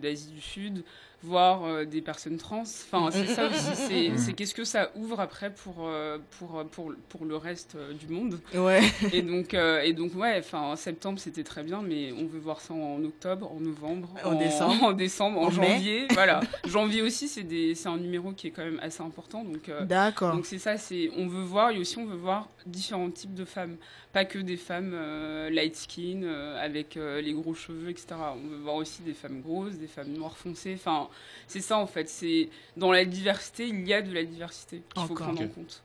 d'Asie 0.01 0.31
du 0.31 0.41
Sud, 0.41 0.83
voire 1.23 1.63
euh, 1.63 1.85
des 1.85 2.01
personnes 2.01 2.37
trans. 2.37 2.61
Enfin, 2.63 3.09
c'est 3.11 3.27
ça 3.27 3.47
aussi. 3.47 3.75
C'est 3.75 4.17
c'est 4.17 4.33
qu'est-ce 4.33 4.53
que 4.53 4.65
ça 4.65 4.91
ouvre 4.95 5.19
après 5.19 5.51
pour, 5.53 5.75
euh, 5.87 6.17
pour, 6.37 6.63
pour, 6.71 6.93
pour 7.09 7.25
le 7.25 7.37
reste 7.37 7.75
euh, 7.75 7.93
du 7.93 8.07
monde 8.07 8.39
Ouais. 8.53 8.81
et 9.13 9.21
donc, 9.21 9.53
euh, 9.53 9.81
et 9.81 9.93
donc 9.93 10.13
ouais, 10.15 10.35
enfin, 10.39 10.59
en 10.61 10.75
septembre 10.75 11.19
c'était 11.19 11.43
très 11.43 11.63
bien, 11.63 11.81
mais 11.81 12.11
on 12.11 12.25
veut 12.27 12.39
voir 12.39 12.59
ça 12.61 12.73
en 12.73 13.03
octobre, 13.03 13.51
en 13.51 13.59
novembre, 13.59 14.09
En 14.25 14.35
décembre. 14.35 14.83
en 14.83 14.91
décembre, 14.93 15.39
en, 15.39 15.45
En 15.47 15.51
mai. 15.51 15.67
janvier. 15.69 16.07
voilà, 16.11 16.41
janvier 16.67 17.01
aussi 17.01 17.27
c'est 17.27 17.43
des, 17.43 17.73
c'est 17.75 17.87
un 17.89 17.97
numéro 17.97 18.31
qui 18.33 18.47
est 18.47 18.51
quand 18.51 18.63
même 18.65 18.79
assez 18.81 19.01
important. 19.01 19.43
Donc, 19.43 19.69
euh, 19.69 19.85
D'accord. 19.85 20.33
donc 20.35 20.45
c'est 20.45 20.59
ça, 20.59 20.77
c'est 20.77 21.09
on 21.17 21.27
veut 21.27 21.43
voir 21.43 21.71
et 21.71 21.77
aussi 21.79 21.97
on 21.97 22.05
veut 22.05 22.17
voir 22.17 22.49
différents 22.65 23.09
types 23.09 23.33
de 23.33 23.45
femmes, 23.45 23.77
pas 24.11 24.25
que 24.25 24.39
des 24.39 24.57
femmes 24.57 24.91
euh, 24.93 25.49
light 25.49 25.75
skin 25.75 26.21
euh, 26.23 26.63
avec 26.63 26.97
euh, 26.97 27.21
les 27.21 27.33
gros 27.33 27.53
cheveux, 27.53 27.89
etc. 27.89 28.07
On 28.35 28.47
veut 28.47 28.57
voir 28.57 28.75
aussi 28.75 29.01
des 29.03 29.13
femmes 29.13 29.41
grosses, 29.41 29.73
des 29.77 29.87
femmes 29.87 30.11
noires 30.13 30.37
foncées. 30.37 30.73
Enfin, 30.75 31.07
c'est 31.47 31.61
ça 31.61 31.77
en 31.77 31.87
fait. 31.87 32.09
C'est 32.09 32.49
dans 32.77 32.91
la 32.91 33.05
diversité, 33.05 33.67
il 33.67 33.87
y 33.87 33.93
a 33.93 34.01
de 34.01 34.13
la 34.13 34.23
diversité 34.23 34.81
qu'il 34.93 35.03
faut 35.07 35.13
prendre 35.15 35.41
en 35.41 35.47
compte. 35.47 35.83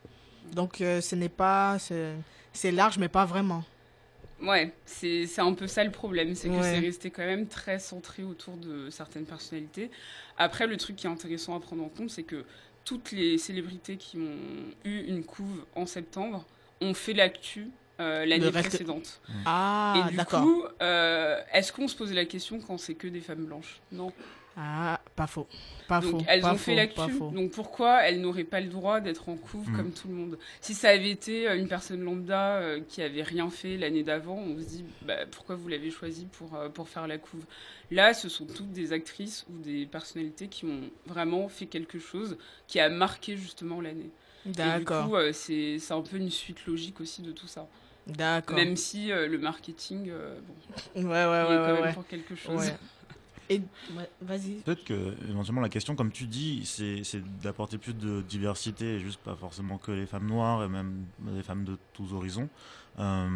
Donc, 0.52 0.80
euh, 0.80 1.00
ce 1.00 1.14
n'est 1.14 1.28
pas, 1.28 1.76
c'est 2.52 2.72
large, 2.72 2.98
mais 2.98 3.08
pas 3.08 3.24
vraiment. 3.24 3.64
Ouais, 4.40 4.72
c'est 4.86 5.26
c'est 5.26 5.40
un 5.40 5.52
peu 5.52 5.66
ça 5.66 5.82
le 5.82 5.90
problème, 5.90 6.34
c'est 6.36 6.48
que 6.48 6.54
Ouais. 6.54 6.62
c'est 6.62 6.78
resté 6.78 7.10
quand 7.10 7.24
même 7.26 7.48
très 7.48 7.80
centré 7.80 8.22
autour 8.22 8.56
de 8.56 8.88
certaines 8.88 9.24
personnalités. 9.26 9.90
Après, 10.36 10.66
le 10.68 10.76
truc 10.76 10.94
qui 10.94 11.06
est 11.08 11.10
intéressant 11.10 11.56
à 11.56 11.60
prendre 11.60 11.82
en 11.82 11.88
compte, 11.88 12.10
c'est 12.10 12.22
que 12.22 12.44
toutes 12.84 13.10
les 13.10 13.36
célébrités 13.36 13.96
qui 13.96 14.16
ont 14.16 14.88
eu 14.88 15.00
une 15.08 15.24
couve 15.24 15.64
en 15.74 15.86
septembre 15.86 16.46
ont 16.80 16.94
fait 16.94 17.14
l'actu 17.14 17.68
euh, 18.00 18.24
l'année 18.24 18.48
reste- 18.48 18.68
précédente. 18.68 19.20
Ah, 19.44 20.04
Et 20.06 20.10
du 20.12 20.16
d'accord. 20.16 20.42
coup, 20.42 20.62
euh, 20.82 21.40
est-ce 21.52 21.72
qu'on 21.72 21.88
se 21.88 21.96
posait 21.96 22.14
la 22.14 22.24
question 22.24 22.60
quand 22.60 22.78
c'est 22.78 22.94
que 22.94 23.08
des 23.08 23.20
femmes 23.20 23.44
blanches? 23.44 23.80
Non. 23.90 24.12
Ah, 24.60 25.00
pas 25.14 25.28
faux. 25.28 25.46
Pas 25.86 26.00
donc 26.00 26.10
faux. 26.10 26.24
elles 26.26 26.40
pas 26.40 26.52
ont 26.52 26.56
fait 26.56 26.74
l'actu. 26.74 27.00
Donc 27.32 27.52
pourquoi 27.52 28.02
elles 28.02 28.20
n'auraient 28.20 28.42
pas 28.42 28.60
le 28.60 28.66
droit 28.68 28.98
d'être 29.00 29.28
en 29.28 29.36
couve 29.36 29.68
Mm. 29.70 29.76
comme 29.76 29.92
tout 29.92 30.08
le 30.08 30.14
monde? 30.14 30.38
Si 30.60 30.74
ça 30.74 30.88
avait 30.88 31.10
été 31.10 31.48
euh, 31.48 31.56
une 31.56 31.68
personne 31.68 32.02
lambda 32.02 32.56
euh, 32.56 32.80
qui 32.88 33.00
avait 33.00 33.22
rien 33.22 33.50
fait 33.50 33.76
l'année 33.76 34.02
d'avant, 34.02 34.34
on 34.36 34.58
se 34.58 34.64
dit 34.64 34.84
bah, 35.02 35.26
pourquoi 35.30 35.54
vous 35.54 35.68
l'avez 35.68 35.90
choisi 35.92 36.26
pour, 36.26 36.56
euh, 36.56 36.68
pour 36.68 36.88
faire 36.88 37.06
la 37.06 37.18
couve? 37.18 37.44
Là, 37.92 38.14
ce 38.14 38.28
sont 38.28 38.46
toutes 38.46 38.72
des 38.72 38.92
actrices 38.92 39.46
ou 39.48 39.58
des 39.58 39.86
personnalités 39.86 40.48
qui 40.48 40.64
ont 40.64 40.90
vraiment 41.06 41.48
fait 41.48 41.66
quelque 41.66 42.00
chose 42.00 42.36
qui 42.66 42.80
a 42.80 42.88
marqué 42.88 43.36
justement 43.36 43.80
l'année. 43.80 44.10
Et 44.44 44.48
du 44.50 44.56
D'accord. 44.56 45.06
coup, 45.08 45.14
euh, 45.16 45.30
c'est 45.32 45.78
c'est 45.78 45.94
un 45.94 46.02
peu 46.02 46.16
une 46.16 46.30
suite 46.30 46.66
logique 46.66 47.00
aussi 47.00 47.22
de 47.22 47.30
tout 47.30 47.46
ça. 47.46 47.68
D'accord. 48.08 48.56
Même 48.56 48.74
si 48.76 49.12
euh, 49.12 49.28
le 49.28 49.38
marketing, 49.38 50.08
euh, 50.10 50.36
bon, 50.96 51.02
Ouais, 51.02 51.04
ouais, 51.04 51.14
il 51.14 51.52
est 51.52 51.56
quand 51.56 51.64
ouais. 51.66 51.72
même 51.74 51.82
ouais. 51.84 51.92
pour 51.92 52.06
quelque 52.08 52.34
chose. 52.34 52.72
Et 53.50 53.62
ouais, 53.96 54.08
vas-y. 54.20 54.60
Peut-être 54.64 54.84
que 54.84 55.14
éventuellement 55.28 55.62
la 55.62 55.68
question, 55.68 55.96
comme 55.96 56.12
tu 56.12 56.26
dis, 56.26 56.62
c'est 56.64 57.02
c'est 57.04 57.22
d'apporter 57.40 57.78
plus 57.78 57.94
de 57.94 58.22
diversité, 58.22 58.96
et 58.96 59.00
juste 59.00 59.20
pas 59.20 59.34
forcément 59.34 59.78
que 59.78 59.90
les 59.92 60.06
femmes 60.06 60.26
noires 60.26 60.62
et 60.64 60.68
même 60.68 61.04
les 61.34 61.42
femmes 61.42 61.64
de 61.64 61.78
tous 61.94 62.12
horizons. 62.12 62.48
Euh, 62.98 63.28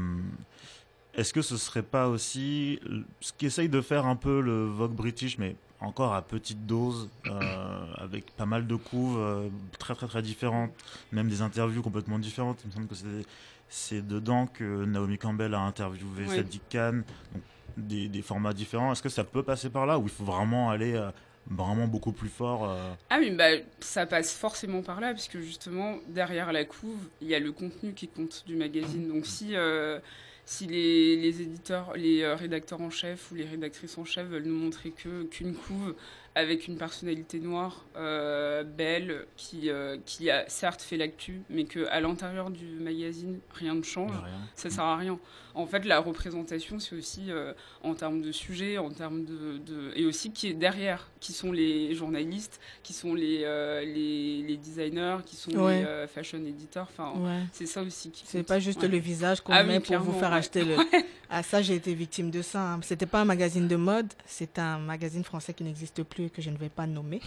Est-ce 1.15 1.33
que 1.33 1.43
ce 1.43 1.57
serait 1.57 1.83
pas 1.83 2.09
aussi 2.09 2.81
ce 3.21 3.33
qu'essaye 3.33 3.69
de 3.69 3.81
faire 3.81 4.07
un 4.07 4.17
peu 4.17 4.41
le 4.41 4.67
Vogue 4.67 4.93
British, 4.95 5.39
mais 5.39 5.57
encore 5.81 6.15
à 6.15 6.23
petite 6.23 6.67
dose, 6.67 7.09
euh, 7.27 7.85
avec 7.97 8.31
pas 8.37 8.47
mal 8.47 8.67
de 8.67 8.77
couves 8.77 9.19
euh, 9.19 9.49
très 9.79 9.95
très 9.95 10.07
très 10.07 10.23
différentes, 10.23 10.71
même 11.11 11.29
des 11.29 11.43
interviews 11.43 11.83
complètement 11.83 12.19
différentes. 12.19 12.61
Il 12.65 12.69
me 12.69 12.73
semble 12.73 12.87
que 12.87 12.95
c'est 12.95 13.27
c'est 13.69 14.07
dedans 14.07 14.47
que 14.47 14.85
Naomi 14.85 15.17
Campbell 15.17 15.55
a 15.55 15.61
interviewé 15.61 16.25
Oui. 16.29 16.37
Sadiq 16.37 16.61
Khan, 16.71 17.01
donc 17.33 17.43
des, 17.77 18.23
formats 18.23 18.53
différents. 18.53 18.93
Est-ce 18.93 19.03
que 19.03 19.09
ça 19.09 19.25
peut 19.25 19.43
passer 19.43 19.71
par 19.71 19.87
là 19.87 19.99
ou 19.99 20.05
il 20.05 20.11
faut 20.11 20.25
vraiment 20.25 20.71
aller 20.71 20.95
euh, 20.95 21.11
vraiment 21.47 21.87
beaucoup 21.87 22.13
plus 22.13 22.29
fort 22.29 22.69
euh, 22.69 22.93
Ah 23.11 23.19
oui, 23.21 23.31
bah, 23.31 23.51
ça 23.81 24.07
passe 24.07 24.33
forcément 24.33 24.83
par 24.83 25.01
là, 25.01 25.13
puisque 25.13 25.39
justement, 25.39 25.97
derrière 26.09 26.53
la 26.53 26.65
couve, 26.65 27.09
il 27.21 27.29
y 27.29 27.35
a 27.35 27.41
le 27.41 27.53
contenu 27.53 27.95
qui 27.95 28.09
compte 28.09 28.45
du 28.47 28.57
magazine. 28.57 29.09
Donc 29.09 29.27
si, 29.27 29.57
euh, 29.57 29.99
si 30.45 30.67
les, 30.67 31.17
les 31.17 31.43
éditeurs, 31.43 31.93
les 31.97 32.27
rédacteurs 32.35 32.81
en 32.81 32.91
chef 32.91 33.31
ou 33.31 33.35
les 33.35 33.45
rédactrices 33.45 33.99
en 33.99 34.05
chef 34.05 34.27
veulent 34.27 34.45
nous 34.45 34.59
montrer 34.59 34.91
que 34.91 35.25
qu'une 35.25 35.55
couve 35.55 35.95
avec 36.35 36.67
une 36.67 36.77
personnalité 36.79 37.39
noire, 37.41 37.85
euh, 37.97 38.65
belle, 38.65 39.27
qui, 39.37 39.69
euh, 39.69 39.99
qui 40.07 40.31
a 40.31 40.49
certes 40.49 40.81
fait 40.81 40.97
l'actu, 40.97 41.43
mais 41.51 41.65
qu'à 41.65 42.01
l'intérieur 42.01 42.51
du 42.51 42.65
magazine, 42.65 43.39
rien 43.53 43.75
ne 43.75 43.83
change, 43.83 44.13
Rien. 44.13 44.39
ça 44.55 44.71
sert 44.71 44.85
à 44.85 44.97
rien. 44.97 45.19
En 45.55 45.67
fait, 45.67 45.85
la 45.85 45.99
représentation, 46.01 46.79
c'est 46.79 46.97
aussi 46.97 47.31
euh, 47.31 47.53
en 47.83 47.95
termes 47.95 48.23
de 48.23 48.33
sujet, 48.33 48.79
en 48.79 48.89
termes 48.91 49.25
de, 49.27 49.59
de- 49.59 49.93
et 49.95 50.07
aussi 50.07 50.33
qui 50.33 50.49
est 50.49 50.55
derrière, 50.55 51.11
qui 51.23 51.33
sont 51.33 51.53
les 51.53 51.95
journalistes, 51.95 52.61
qui 52.83 52.93
sont 52.93 53.15
les, 53.15 53.43
euh, 53.45 53.81
les, 53.85 54.43
les 54.43 54.57
designers, 54.57 55.19
qui 55.25 55.37
sont 55.37 55.53
Ouais. 55.53 55.79
les 55.81 55.87
euh, 55.87 56.07
fashion 56.09 56.39
editors. 56.45 56.89
Enfin, 56.91 57.13
Ouais. 57.17 57.43
c'est 57.53 57.67
ça 57.67 57.81
aussi 57.83 58.11
qui. 58.11 58.25
C'est 58.27 58.43
pas 58.43 58.59
juste 58.59 58.83
Ouais. 58.83 58.89
le 58.89 58.99
visage 58.99 59.41
qu'on 59.41 59.53
Ah 59.53 59.63
met 59.63 59.79
pour 59.81 59.97
vous 60.01 60.13
faire 60.19 60.31
ouais. 60.33 60.37
acheter 60.39 60.65
le. 60.65 60.77
Ah, 61.35 61.43
ça, 61.43 61.63
j'ai 61.63 61.77
été 61.77 61.95
victime 61.95 62.31
de 62.31 62.43
ça. 62.43 62.73
hein. 62.75 62.81
C'était 62.83 63.07
pas 63.07 63.23
un 63.23 63.25
magazine 63.25 63.67
de 63.67 63.77
mode, 63.77 64.13
c'est 64.27 64.59
un 64.59 64.77
magazine 64.77 65.25
français 65.25 65.55
qui 65.55 65.65
n'existe 65.65 66.03
plus 66.03 66.27
et 66.27 66.31
que 66.31 66.43
je 66.43 66.51
ne 66.51 66.59
vais 66.59 66.69
pas 66.69 66.87
nommer. 66.87 67.21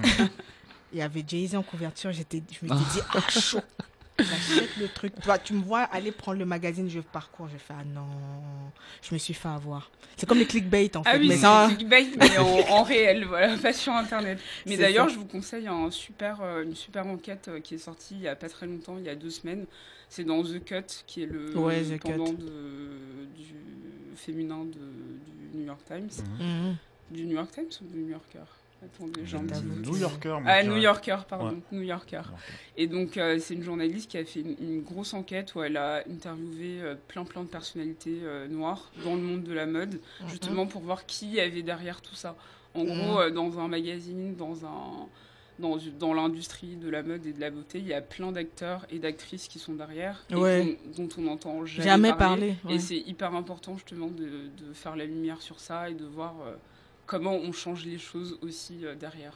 Il 0.92 0.98
y 0.98 1.02
avait 1.02 1.24
Jay-Z 1.26 1.56
en 1.56 1.62
couverture, 1.64 2.12
j'étais, 2.12 2.40
je 2.50 2.64
me 2.66 2.76
suis 2.76 2.84
dit, 2.92 3.00
ah, 3.14 3.20
chaud. 3.28 3.58
J'achète 4.18 4.76
le 4.78 4.88
truc. 4.88 5.12
Toi, 5.22 5.38
tu 5.38 5.52
me 5.54 5.62
vois 5.62 5.80
aller 5.82 6.10
prendre 6.12 6.38
le 6.38 6.44
magazine, 6.44 6.88
je 6.90 7.00
parcours, 7.00 7.48
je 7.52 7.56
fais, 7.58 7.74
ah 7.78 7.84
non, 7.84 8.06
je 9.02 9.14
me 9.14 9.18
suis 9.18 9.34
fait 9.34 9.48
avoir. 9.48 9.90
C'est 10.16 10.26
comme 10.28 10.38
les 10.38 10.46
clickbait 10.46 10.96
en 10.96 11.04
fait. 11.04 11.10
Ah 11.12 11.16
oui, 11.18 11.28
mais 11.28 11.36
c'est 11.36 11.42
ça, 11.42 11.68
clickbait, 11.74 12.06
mais 12.18 12.38
en, 12.38 12.58
en 12.70 12.82
réel, 12.82 13.24
voilà, 13.26 13.56
pas 13.56 13.72
sur 13.72 13.92
Internet. 13.92 14.38
Mais 14.66 14.76
d'ailleurs, 14.76 15.08
je 15.08 15.16
vous 15.16 15.24
conseille 15.26 15.68
un 15.68 15.90
super, 15.90 16.40
euh, 16.42 16.64
une 16.64 16.74
super 16.74 17.06
enquête 17.06 17.46
euh, 17.48 17.60
qui 17.60 17.74
est 17.76 17.78
sortie 17.78 18.14
il 18.16 18.22
y 18.22 18.28
a 18.28 18.34
pas 18.36 18.48
très 18.48 18.66
longtemps, 18.66 18.96
il 18.98 19.04
y 19.04 19.08
a 19.08 19.14
deux 19.14 19.30
semaines. 19.30 19.66
C'est 20.10 20.24
dans 20.24 20.42
The 20.42 20.64
Cut, 20.64 21.04
qui 21.06 21.22
est 21.22 21.26
le 21.26 21.56
Ouais, 21.56 21.82
pendant 22.02 22.32
de- 22.32 23.26
du 23.36 23.54
féminin 24.16 24.64
de- 24.64 24.72
du 25.52 25.58
New 25.58 25.66
York 25.66 25.80
Times. 25.86 26.24
Mhm. 26.40 26.76
Du 27.10 27.24
New 27.26 27.34
York 27.36 27.50
Times 27.52 27.68
ou 27.82 27.86
du 27.92 27.98
New 28.00 28.08
Yorker? 28.10 28.40
Attendez. 28.84 29.22
New 29.22 29.96
Yorker, 29.96 30.38
Ah, 30.46 30.62
New. 30.62 30.76
Yorker, 30.76 31.16
pardon, 31.28 31.48
Ouais. 31.56 31.62
New 31.72 31.82
Yorker. 31.82 32.22
Et 32.76 32.86
donc, 32.86 33.16
euh, 33.16 33.38
c'est 33.40 33.54
une 33.54 33.62
journaliste 33.64 34.10
qui 34.10 34.18
a 34.18 34.24
fait 34.24 34.40
une, 34.40 34.56
une 34.60 34.82
grosse 34.82 35.14
enquête 35.14 35.54
où 35.56 35.62
elle 35.62 35.76
a 35.76 36.04
interviewé 36.08 36.80
euh, 36.80 36.94
plein 37.08 37.24
plein 37.24 37.42
de 37.42 37.48
personnalités 37.48 38.20
euh, 38.22 38.46
noires 38.46 38.90
dans 39.04 39.14
le 39.16 39.20
monde 39.20 39.42
de 39.42 39.52
la 39.52 39.66
mode, 39.66 39.98
justement 40.28 40.66
pour 40.66 40.82
voir 40.82 41.06
qui 41.06 41.26
y 41.28 41.40
avait 41.40 41.62
derrière 41.62 42.00
tout 42.00 42.14
ça. 42.14 42.36
En 42.74 42.84
Mhm. 42.84 42.98
gros, 42.98 43.20
euh, 43.20 43.30
dans 43.30 43.58
un 43.58 43.66
magazine, 43.68 44.36
dans 44.36 44.64
un 44.64 45.06
dans, 45.58 45.76
dans 45.98 46.14
l'industrie 46.14 46.76
de 46.76 46.88
la 46.88 47.02
mode 47.02 47.26
et 47.26 47.32
de 47.32 47.40
la 47.40 47.50
beauté, 47.50 47.78
il 47.80 47.86
y 47.88 47.92
a 47.92 48.00
plein 48.00 48.30
d'acteurs 48.30 48.86
et 48.90 49.00
d'actrices 49.00 49.48
qui 49.48 49.58
sont 49.58 49.72
derrière 49.74 50.24
et 50.30 50.78
dont 50.96 51.08
on 51.18 51.22
n'entend 51.22 51.66
jamais, 51.66 51.84
Jamais 51.84 52.08
parler. 52.10 52.54
parler, 52.54 52.56
ouais. 52.66 52.74
Et 52.74 52.78
c'est 52.78 52.96
hyper 52.98 53.34
important 53.34 53.76
justement 53.76 54.06
de, 54.06 54.22
de 54.56 54.72
faire 54.72 54.94
la 54.94 55.04
lumière 55.04 55.42
sur 55.42 55.58
ça 55.58 55.90
et 55.90 55.94
de 55.94 56.04
voir 56.04 56.36
euh, 56.46 56.54
comment 57.08 57.32
on 57.32 57.50
change 57.50 57.84
les 57.84 57.98
choses 57.98 58.38
aussi 58.42 58.84
euh, 58.84 58.94
derrière. 58.94 59.32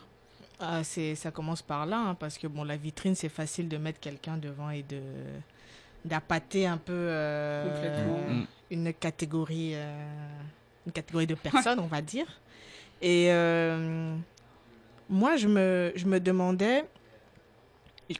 Ah, 0.60 0.84
c'est, 0.84 1.16
ça 1.16 1.32
commence 1.32 1.62
par 1.62 1.86
là, 1.86 1.98
hein, 1.98 2.14
parce 2.14 2.38
que 2.38 2.46
bon, 2.46 2.62
la 2.62 2.76
vitrine, 2.76 3.16
c'est 3.16 3.28
facile 3.28 3.68
de 3.68 3.78
mettre 3.78 3.98
quelqu'un 3.98 4.36
devant 4.36 4.70
et 4.70 4.84
de 4.84 5.00
d'appâter 6.04 6.66
un 6.66 6.78
peu 6.78 6.92
euh, 6.92 7.64
Complètement. 7.72 8.34
Mm. 8.34 8.46
une 8.72 8.92
catégorie, 8.92 9.72
euh, 9.74 10.04
une 10.86 10.92
catégorie 10.92 11.26
de 11.26 11.34
personnes, 11.48 11.78
on 11.78 11.86
va 11.86 12.02
dire. 12.02 12.26
Et 13.00 13.30
euh, 13.30 14.16
moi, 15.08 15.36
je 15.36 15.48
me, 15.48 15.92
je 15.94 16.06
me 16.06 16.18
demandais, 16.18 16.84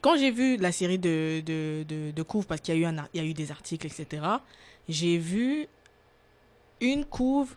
quand 0.00 0.16
j'ai 0.16 0.30
vu 0.30 0.56
la 0.56 0.70
série 0.70 0.98
de, 0.98 1.42
de, 1.44 1.84
de, 1.88 2.12
de 2.12 2.22
couves, 2.22 2.46
parce 2.46 2.60
qu'il 2.60 2.74
y, 2.74 2.78
a 2.78 2.80
eu 2.80 2.84
un 2.84 3.08
il 3.14 3.22
y 3.22 3.24
a 3.24 3.28
eu 3.28 3.34
des 3.34 3.50
articles, 3.50 3.86
etc., 3.86 4.22
j'ai 4.88 5.18
vu 5.18 5.66
une 6.80 7.04
couve, 7.04 7.54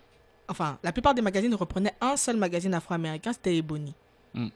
enfin, 0.48 0.78
la 0.84 0.92
plupart 0.92 1.14
des 1.14 1.22
magazines 1.22 1.54
reprenaient 1.56 1.94
un 2.02 2.18
seul 2.18 2.38
magazine 2.38 2.74
afro-américain, 2.74 3.34
c'était 3.34 3.56
Ebony 3.56 3.94
Mm. 4.34 4.50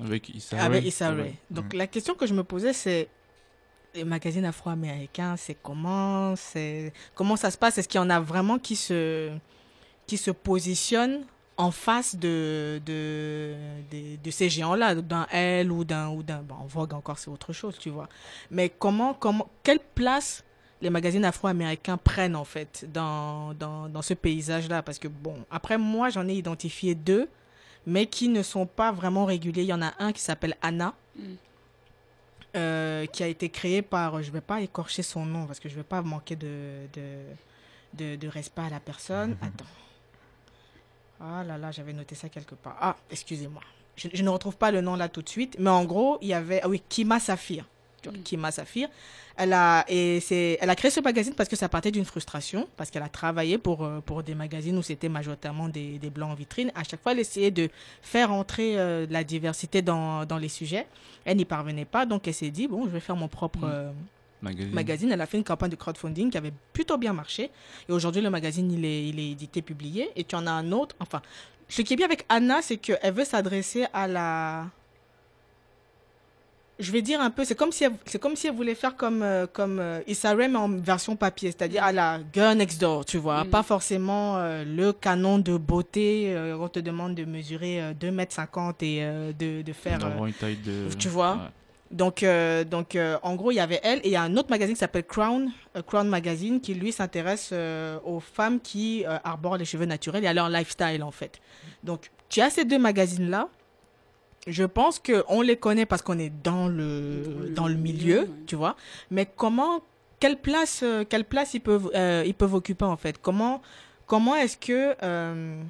Avec 0.00 0.28
Issa 0.30 0.60
avec. 0.60 0.84
Issa. 0.84 1.10
Rae. 1.14 1.34
Donc 1.50 1.72
Mhm. 1.72 1.78
la 1.78 1.86
question 1.86 2.14
que 2.16 2.26
je 2.26 2.34
me 2.34 2.42
posais, 2.42 2.72
c'est 2.72 3.08
les 3.94 4.02
magazines 4.02 4.44
afro-américains, 4.44 5.36
c'est 5.36 5.54
comment, 5.54 6.34
c'est 6.34 6.92
comment 7.14 7.36
ça 7.36 7.52
se 7.52 7.56
passe? 7.58 7.78
Est-ce 7.78 7.86
qu'il 7.88 8.00
y 8.00 8.02
en 8.02 8.10
a 8.10 8.18
vraiment 8.18 8.58
qui 8.58 8.74
se 8.74 9.30
qui 10.08 10.16
se 10.16 10.32
positionnent 10.32 11.24
en 11.56 11.70
face 11.70 12.16
de 12.16 12.80
de, 12.84 13.54
de, 13.92 14.16
de 14.16 14.30
ces 14.32 14.48
géants-là, 14.48 14.96
d'un 14.96 15.28
Elle 15.30 15.70
ou 15.70 15.84
d'un 15.84 16.08
ou 16.08 16.24
d'un 16.24 16.42
bon, 16.42 16.56
en 16.56 16.66
Vogue 16.66 16.94
encore 16.94 17.18
c'est 17.18 17.30
autre 17.30 17.52
chose, 17.52 17.78
tu 17.78 17.90
vois. 17.90 18.08
Mais 18.50 18.68
comment 18.68 19.14
comment 19.14 19.48
quelle 19.62 19.78
place 19.94 20.42
les 20.82 20.90
magazines 20.90 21.24
afro-américains 21.24 21.96
prennent 21.96 22.36
en 22.36 22.44
fait 22.44 22.86
dans, 22.92 23.52
dans, 23.54 23.88
dans 23.88 24.02
ce 24.02 24.14
paysage-là 24.14 24.82
Parce 24.82 24.98
que 24.98 25.08
bon, 25.08 25.36
après 25.50 25.76
moi 25.78 26.08
j'en 26.10 26.26
ai 26.28 26.34
identifié 26.34 26.94
deux 26.94 27.28
mais 27.86 28.06
qui 28.06 28.28
ne 28.28 28.42
sont 28.42 28.66
pas 28.66 28.92
vraiment 28.92 29.24
réguliers. 29.24 29.62
Il 29.62 29.68
y 29.68 29.72
en 29.72 29.82
a 29.82 29.92
un 29.98 30.12
qui 30.12 30.20
s'appelle 30.20 30.56
Anna, 30.62 30.94
Mm. 31.16 31.22
euh, 32.56 33.06
qui 33.06 33.22
a 33.22 33.26
été 33.26 33.48
créé 33.48 33.82
par, 33.82 34.22
je 34.22 34.28
ne 34.28 34.32
vais 34.34 34.40
pas 34.40 34.60
écorcher 34.60 35.02
son 35.02 35.24
nom 35.26 35.46
parce 35.46 35.58
que 35.60 35.68
je 35.68 35.74
ne 35.74 35.80
vais 35.80 35.84
pas 35.88 36.02
manquer 36.02 36.36
de, 36.36 36.86
de, 36.92 37.02
de, 37.94 38.16
de 38.16 38.28
respect 38.28 38.62
à 38.62 38.70
la 38.70 38.80
personne. 38.80 39.36
Attends. 39.42 39.64
Ah 41.20 41.42
là 41.44 41.58
là, 41.58 41.70
j'avais 41.70 41.92
noté 41.92 42.14
ça 42.14 42.28
quelque 42.28 42.54
part. 42.54 42.76
Ah, 42.80 42.96
excusez-moi. 43.10 43.62
Je, 43.96 44.08
je 44.12 44.22
ne 44.22 44.28
retrouve 44.30 44.56
pas 44.56 44.70
le 44.70 44.80
nom 44.80 44.96
là 44.96 45.08
tout 45.08 45.22
de 45.22 45.28
suite, 45.28 45.56
mais 45.58 45.70
en 45.70 45.84
gros, 45.84 46.18
il 46.22 46.28
y 46.28 46.34
avait, 46.34 46.60
ah 46.62 46.68
oui, 46.68 46.82
Kima 46.88 47.18
Safir. 47.20 47.64
Vois, 48.04 48.12
Mm. 48.18 48.22
Kima 48.22 48.50
Safir. 48.50 48.88
Elle 49.36 49.52
a, 49.52 49.84
et 49.88 50.20
elle 50.60 50.68
a 50.70 50.74
créé 50.76 50.90
ce 50.90 51.00
magazine 51.00 51.34
parce 51.34 51.48
que 51.48 51.56
ça 51.56 51.68
partait 51.68 51.90
d'une 51.90 52.04
frustration, 52.04 52.68
parce 52.76 52.90
qu'elle 52.90 53.02
a 53.02 53.08
travaillé 53.08 53.56
pour, 53.58 53.84
euh, 53.84 54.00
pour 54.04 54.22
des 54.22 54.34
magazines 54.34 54.76
où 54.76 54.82
c'était 54.82 55.08
majoritairement 55.08 55.68
des, 55.68 55.98
des 55.98 56.10
blancs 56.10 56.30
en 56.30 56.34
vitrine. 56.34 56.70
À 56.74 56.84
chaque 56.84 57.02
fois, 57.02 57.12
elle 57.12 57.20
essayait 57.20 57.50
de 57.50 57.70
faire 58.02 58.32
entrer 58.32 58.78
euh, 58.78 59.06
la 59.08 59.24
diversité 59.24 59.80
dans, 59.82 60.26
dans 60.26 60.36
les 60.38 60.48
sujets. 60.50 60.86
Elle 61.24 61.38
n'y 61.38 61.44
parvenait 61.46 61.84
pas, 61.86 62.04
donc 62.06 62.28
elle 62.28 62.34
s'est 62.34 62.50
dit, 62.50 62.68
bon, 62.68 62.84
je 62.84 62.90
vais 62.90 63.00
faire 63.00 63.16
mon 63.16 63.28
propre 63.28 63.60
Mm. 63.60 63.70
euh, 63.72 63.90
Magazine. 64.42 64.72
magazine. 64.74 65.12
Elle 65.12 65.20
a 65.20 65.26
fait 65.26 65.36
une 65.36 65.44
campagne 65.44 65.70
de 65.70 65.76
crowdfunding 65.76 66.30
qui 66.30 66.38
avait 66.38 66.52
plutôt 66.72 66.96
bien 66.96 67.12
marché. 67.12 67.50
Et 67.88 67.92
aujourd'hui, 67.92 68.22
le 68.22 68.30
magazine, 68.30 68.70
il 68.72 68.84
est, 68.86 69.08
il 69.08 69.18
est 69.20 69.30
édité, 69.32 69.60
publié. 69.62 70.08
Et 70.16 70.24
tu 70.24 70.34
en 70.34 70.46
as 70.46 70.50
un 70.52 70.72
autre. 70.72 70.96
Enfin, 70.98 71.20
ce 71.68 71.82
qui 71.82 71.92
est 71.92 71.96
bien 71.96 72.06
avec 72.06 72.24
Anna, 72.30 72.62
c'est 72.62 72.78
qu'elle 72.78 73.12
veut 73.12 73.24
s'adresser 73.26 73.84
à 73.92 74.06
la. 74.08 74.66
Je 76.80 76.90
vais 76.92 77.02
dire 77.02 77.20
un 77.20 77.30
peu, 77.30 77.44
c'est 77.44 77.54
comme 77.54 77.72
si 77.72 77.84
elle, 77.84 77.92
c'est 78.06 78.18
comme 78.18 78.34
si 78.36 78.46
elle 78.46 78.54
voulait 78.54 78.74
faire 78.74 78.96
comme 78.96 79.22
euh, 79.22 79.46
comme 79.46 79.78
euh, 79.80 80.00
Issa 80.06 80.30
Rae, 80.34 80.48
mais 80.48 80.56
en 80.56 80.68
version 80.70 81.14
papier, 81.14 81.50
c'est-à-dire 81.50 81.84
à 81.84 81.92
la 81.92 82.18
girl 82.32 82.56
next 82.56 82.80
door, 82.80 83.04
tu 83.04 83.18
vois, 83.18 83.44
Mm. 83.44 83.50
pas 83.50 83.62
forcément 83.62 84.38
euh, 84.38 84.64
le 84.64 84.92
canon 84.92 85.38
de 85.38 85.56
beauté. 85.56 86.32
euh, 86.34 86.56
on 86.58 86.68
te 86.68 86.80
demande 86.80 87.14
de 87.14 87.24
mesurer 87.24 87.80
euh, 87.82 87.92
2 87.92 88.10
mètres 88.10 88.34
50 88.34 88.82
et 88.82 88.98
euh, 89.02 89.32
de, 89.32 89.62
de 89.62 89.72
faire. 89.72 89.98
euh, 90.04 90.24
une 90.26 90.32
taille 90.32 90.56
de. 90.56 90.88
tu 90.98 91.08
vois 91.08 91.32
Ouais. 91.34 91.38
donc, 91.90 92.22
euh, 92.22 92.64
donc 92.64 92.94
euh, 92.96 93.18
en 93.22 93.34
gros, 93.34 93.50
il 93.50 93.56
y 93.56 93.60
avait 93.60 93.80
elle 93.82 93.98
et 93.98 94.06
il 94.08 94.12
y 94.12 94.16
a 94.16 94.22
un 94.22 94.36
autre 94.36 94.48
magazine 94.48 94.74
qui 94.74 94.80
s'appelle 94.80 95.04
Crown, 95.04 95.50
euh, 95.76 95.82
Crown 95.82 96.08
Magazine, 96.08 96.60
qui 96.60 96.72
lui 96.74 96.92
s'intéresse 96.92 97.50
euh, 97.52 97.98
aux 98.04 98.20
femmes 98.20 98.58
qui 98.60 99.04
euh, 99.06 99.18
arborent 99.24 99.56
les 99.58 99.64
cheveux 99.64 99.86
naturels 99.86 100.24
et 100.24 100.28
à 100.28 100.32
leur 100.32 100.48
lifestyle 100.48 101.02
en 101.02 101.10
fait. 101.10 101.40
Donc, 101.84 102.10
tu 102.28 102.40
as 102.40 102.48
ces 102.50 102.64
deux 102.64 102.78
magazines-là. 102.78 103.48
Je 104.46 104.64
pense 104.64 104.98
qu'on 104.98 105.42
les 105.42 105.56
connaît 105.56 105.86
parce 105.86 106.02
qu'on 106.02 106.18
est 106.18 106.32
dans 106.42 106.66
le, 106.66 107.52
Dans 107.54 107.68
le 107.68 107.74
milieu, 107.74 108.28
tu 108.46 108.56
vois. 108.56 108.76
Mais 109.10 109.26
comment, 109.26 109.80
quelle 110.18 110.38
place, 110.38 110.80
euh, 110.82 111.04
quelle 111.08 111.24
place 111.24 111.54
ils 111.54 111.60
peuvent, 111.60 111.90
euh, 111.94 112.24
ils 112.26 112.34
peuvent 112.34 112.54
occuper 112.54 112.84
en 112.86 112.96
fait? 112.96 113.20
Comment, 113.20 113.60
comment 114.06 114.34
est-ce 114.34 114.56
que, 114.56 114.96
euh, 115.02 115.62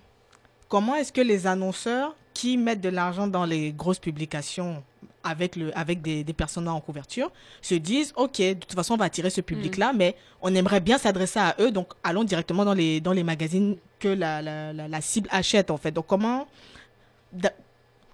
comment 0.69 0.95
est-ce 0.95 1.13
que 1.13 1.21
les 1.21 1.47
annonceurs 1.47 2.15
qui 2.33 2.57
mettent 2.57 2.81
de 2.81 2.89
l'argent 2.89 3.27
dans 3.27 3.45
les 3.45 3.73
grosses 3.73 3.99
publications 3.99 4.83
avec, 5.25 5.57
le, 5.57 5.77
avec 5.77 6.01
des, 6.01 6.25
des 6.25 6.33
personnes 6.33 6.67
en 6.69 6.81
couverture 6.81 7.31
se 7.61 7.75
disent 7.75 8.13
ok 8.17 8.39
de 8.39 8.53
toute 8.55 8.73
façon 8.75 8.95
on 8.95 8.97
va 8.97 9.05
attirer 9.05 9.29
ce 9.29 9.43
public 9.43 9.77
là 9.77 9.93
mais 9.95 10.17
on 10.41 10.55
aimerait 10.55 10.81
bien 10.81 10.97
s'adresser 10.97 11.39
à 11.39 11.55
eux 11.61 11.71
donc 11.71 11.93
allons 12.03 12.25
directement 12.25 12.65
dans 12.65 12.73
les 12.73 13.03
dans 13.03 13.13
les 13.13 13.23
magazines 13.23 13.77
que 13.99 14.09
la, 14.09 14.41
la, 14.41 14.73
la, 14.73 14.89
la 14.89 15.01
cible 15.03 15.29
achète 15.31 15.71
en 15.71 15.77
fait. 15.77 15.91
Donc 15.91 16.07
comment 16.07 16.47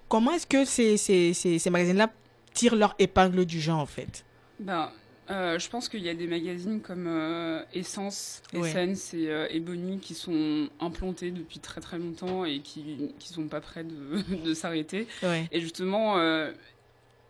comment 0.09 0.31
est-ce 0.31 0.47
que 0.47 0.65
ces, 0.65 0.97
ces, 0.97 1.33
ces, 1.33 1.59
ces 1.59 1.69
magazines 1.69 1.97
là 1.97 2.11
tirent 2.53 2.75
leur 2.75 2.95
épingle 2.99 3.45
du 3.45 3.59
jeu 3.59 3.71
en 3.73 3.85
fait? 3.85 4.25
Ben, 4.59 4.91
euh, 5.29 5.59
je 5.59 5.69
pense 5.69 5.89
qu'il 5.89 6.01
y 6.01 6.09
a 6.09 6.13
des 6.13 6.25
magazines 6.27 6.81
comme 6.81 7.05
euh, 7.07 7.61
Essence, 7.73 8.41
Ouais. 8.53 8.69
Essence 8.69 9.13
et 9.13 9.27
euh, 9.29 9.47
Ebony 9.49 9.99
qui 9.99 10.13
sont 10.13 10.69
implantés 10.79 11.31
depuis 11.31 11.59
très 11.59 11.81
très 11.81 11.97
longtemps 11.99 12.45
et 12.45 12.59
qui 12.61 13.11
qui 13.19 13.29
sont 13.33 13.47
pas 13.47 13.59
prêts 13.61 13.83
de, 13.83 14.21
de 14.45 14.53
s'arrêter. 14.53 15.07
ouais 15.23 15.47
Et 15.51 15.59
justement, 15.59 16.17
euh, 16.17 16.51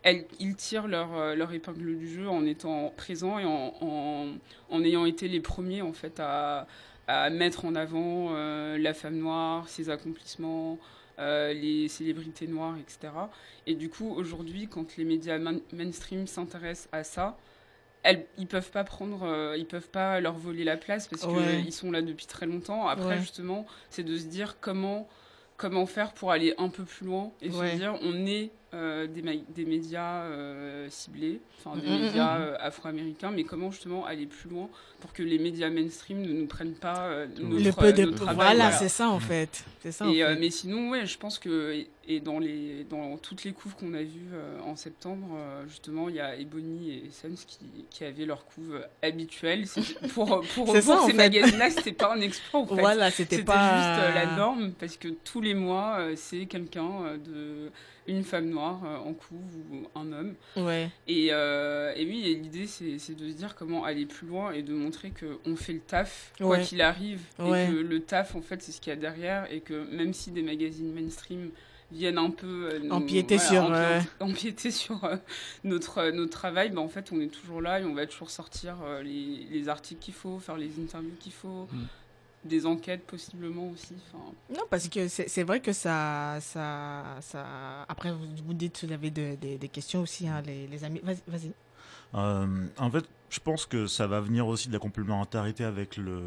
elles, 0.04 0.24
ils 0.38 0.54
tirent 0.54 0.86
leur, 0.86 1.12
euh, 1.18 1.34
leur 1.34 1.52
épingle 1.52 1.98
du 1.98 2.08
jeu 2.08 2.28
en 2.28 2.46
étant 2.46 2.92
présents 2.96 3.38
et 3.40 3.44
en, 3.44 3.74
en, 3.80 4.26
en 4.70 4.84
ayant 4.84 5.04
été 5.04 5.26
les 5.26 5.40
premiers 5.40 5.82
en 5.82 5.92
fait 5.92 6.20
à, 6.20 6.68
à 7.08 7.30
mettre 7.30 7.64
en 7.64 7.74
avant 7.74 8.28
euh, 8.30 8.78
la 8.78 8.94
femme 8.94 9.16
noire, 9.18 9.68
ses 9.68 9.90
accomplissements, 9.90 10.78
euh, 11.18 11.52
les 11.52 11.88
célébrités 11.88 12.46
noires, 12.46 12.76
etc. 12.78 13.12
Et 13.66 13.74
du 13.74 13.88
coup, 13.90 14.10
aujourd'hui, 14.14 14.68
quand 14.68 14.96
les 14.96 15.04
médias 15.04 15.38
main- 15.38 15.60
mainstream 15.72 16.26
s'intéressent 16.26 16.88
à 16.92 17.04
ça, 17.04 17.36
elles, 18.04 18.26
ils 18.38 18.46
peuvent 18.46 18.70
pas 18.70 18.84
prendre, 18.84 19.24
euh, 19.24 19.56
ils 19.56 19.66
peuvent 19.66 19.88
pas 19.90 20.20
leur 20.20 20.34
voler 20.38 20.64
la 20.64 20.76
place 20.76 21.08
parce 21.08 21.24
Ouais. 21.24 21.62
qu'ils 21.62 21.72
sont 21.72 21.90
là 21.90 22.00
depuis 22.02 22.26
très 22.26 22.46
longtemps. 22.46 22.86
Après, 22.86 23.06
Ouais. 23.16 23.18
justement, 23.18 23.66
c'est 23.90 24.04
de 24.04 24.16
se 24.16 24.24
dire 24.26 24.56
comment 24.60 25.08
comment 25.56 25.86
faire 25.86 26.12
pour 26.12 26.30
aller 26.30 26.54
un 26.58 26.68
peu 26.68 26.84
plus 26.84 27.04
loin 27.04 27.32
et 27.42 27.50
Ouais. 27.50 27.72
se 27.72 27.76
dire 27.76 27.98
on 28.02 28.26
est 28.26 28.52
euh, 28.74 29.06
des, 29.06 29.22
ma- 29.22 29.32
des 29.54 29.64
médias 29.64 30.22
euh, 30.24 30.86
ciblés, 30.90 31.40
enfin 31.58 31.76
des 31.80 31.88
Mm, 31.88 31.90
mm, 31.94 32.00
médias 32.02 32.38
mm. 32.38 32.42
euh, 32.42 32.56
afro-américains, 32.60 33.30
mais 33.30 33.44
comment 33.44 33.70
justement 33.70 34.04
aller 34.04 34.26
plus 34.26 34.50
loin 34.50 34.68
pour 35.00 35.12
que 35.12 35.22
les 35.22 35.38
médias 35.38 35.70
mainstream 35.70 36.20
ne 36.20 36.32
nous 36.32 36.46
prennent 36.46 36.74
pas 36.74 37.06
euh, 37.06 37.26
notre, 37.40 37.64
le 37.64 37.72
peu 37.72 37.92
de 37.92 38.02
notre 38.04 38.16
travail. 38.16 38.34
voilà, 38.34 38.54
voilà. 38.64 38.72
c'est 38.72 38.88
ça 38.90 39.08
en 39.08 39.20
fait. 39.20 39.64
C'est 39.82 39.92
ça. 39.92 40.06
en 40.06 40.10
Et, 40.12 40.22
euh, 40.22 40.34
fait. 40.34 40.40
mais 40.40 40.50
sinon, 40.50 40.90
ouais, 40.90 41.06
je 41.06 41.16
pense 41.18 41.38
que 41.38 41.84
et, 42.08 42.20
dans 42.20 42.38
les 42.38 42.84
dans 42.84 43.16
toutes 43.18 43.44
les 43.44 43.52
couves 43.52 43.74
qu'on 43.76 43.94
a 43.94 44.02
vues 44.02 44.30
euh, 44.32 44.60
en 44.60 44.76
septembre, 44.76 45.28
euh, 45.36 45.66
justement, 45.68 46.08
il 46.08 46.16
y 46.16 46.20
a 46.20 46.36
Ebony 46.36 46.90
et 46.90 47.10
Sons 47.10 47.44
qui, 47.46 47.58
qui 47.90 48.04
avaient 48.04 48.24
leur 48.24 48.44
couve 48.46 48.84
habituelle. 49.02 49.66
Pour 50.14 50.42
pour, 50.54 50.70
en 50.90 51.06
ces 51.06 51.12
magazines-là, 51.12 51.70
c'était 51.70 51.92
pas 51.92 52.14
un 52.14 52.20
exploit 52.20 52.60
en 52.60 52.66
fait. 52.66 52.80
Voilà, 52.80 53.10
c'était 53.10 53.42
pas 53.42 53.76
juste 53.76 54.10
euh, 54.10 54.14
la 54.14 54.36
norme 54.36 54.72
parce 54.72 54.96
que 54.96 55.08
tous 55.08 55.40
les 55.40 55.54
mois, 55.54 56.00
c'est 56.16 56.46
quelqu'un 56.46 57.16
de 57.24 57.70
une 58.08 58.24
femme 58.24 58.48
noire 58.48 58.80
en 59.04 59.12
couve 59.12 59.54
ou 59.70 59.86
un 59.94 60.12
homme. 60.12 60.34
Ouais. 60.56 60.88
Et, 61.06 61.28
euh, 61.30 61.92
et 61.94 62.06
oui, 62.06 62.38
l'idée, 62.42 62.66
c'est 62.66 62.98
c'est 62.98 63.14
de 63.14 63.28
se 63.28 63.34
dire 63.34 63.54
comment 63.54 63.84
aller 63.84 64.06
plus 64.06 64.26
loin 64.26 64.52
et 64.52 64.62
de 64.62 64.72
montrer 64.72 65.12
qu'on 65.12 65.56
fait 65.56 65.74
le 65.74 65.80
taf, 65.80 66.32
quoi 66.38 66.58
qu'il 66.58 66.80
arrive. 66.80 67.20
Ouais. 67.38 67.64
Et 67.64 67.68
que 67.68 67.76
le 67.76 68.00
taf, 68.00 68.34
en 68.34 68.40
fait, 68.40 68.62
c'est 68.62 68.72
ce 68.72 68.80
qu'il 68.80 68.90
y 68.90 68.96
a 68.96 68.98
derrière. 68.98 69.50
Et 69.52 69.60
que 69.60 69.86
même 69.94 70.14
si 70.14 70.30
des 70.30 70.42
magazines 70.42 70.92
mainstream 70.92 71.50
viennent 71.90 72.18
un 72.18 72.30
peu 72.30 72.70
euh, 72.72 72.78
nous- 72.82 72.90
Empiéter 72.90 73.38
sur, 73.38 73.72
euh, 73.72 74.00
empiéter 74.20 74.70
sur 74.70 75.02
euh, 75.04 75.16
notre, 75.64 75.98
euh, 75.98 76.12
notre 76.12 76.32
travail, 76.32 76.70
ben, 76.70 76.78
en 76.78 76.88
fait, 76.88 77.10
on 77.12 77.20
est 77.20 77.28
toujours 77.32 77.60
là 77.62 77.80
et 77.80 77.84
on 77.84 77.94
va 77.94 78.06
toujours 78.06 78.30
sortir 78.30 78.76
euh, 78.84 79.02
les, 79.02 79.46
les 79.50 79.68
articles 79.68 80.00
qu'il 80.00 80.14
faut, 80.14 80.38
faire 80.38 80.56
les 80.56 80.70
interviews 80.80 81.14
qu'il 81.18 81.32
faut. 81.32 81.66
Mm. 81.72 81.84
Des 82.44 82.66
enquêtes 82.66 83.02
possiblement 83.04 83.68
aussi. 83.70 83.94
Non, 84.48 84.62
parce 84.70 84.88
que 84.88 85.08
c'est 85.08 85.28
c'est 85.28 85.42
vrai 85.42 85.58
que 85.58 85.72
ça, 85.72 86.38
ça, 86.40 87.02
ça. 87.20 87.44
Après, 87.88 88.12
vous, 88.12 88.26
vous 88.46 88.54
dites 88.54 88.80
que 88.80 88.86
vous 88.86 88.92
avez 88.92 89.10
de- 89.10 89.34
des- 89.34 89.58
des 89.58 89.68
questions 89.68 90.02
aussi, 90.02 90.28
hein, 90.28 90.40
les, 90.46 90.68
les 90.68 90.84
amis. 90.84 91.00
Vas-y, 91.02 91.18
vas-y. 91.26 91.52
Euh, 92.14 92.46
en 92.78 92.90
fait, 92.92 93.04
je 93.28 93.40
pense 93.40 93.66
que 93.66 93.88
ça 93.88 94.06
va 94.06 94.20
venir 94.20 94.46
aussi 94.46 94.68
de 94.68 94.72
la 94.72 94.78
complémentarité 94.78 95.64
avec 95.64 95.96
le. 95.96 96.20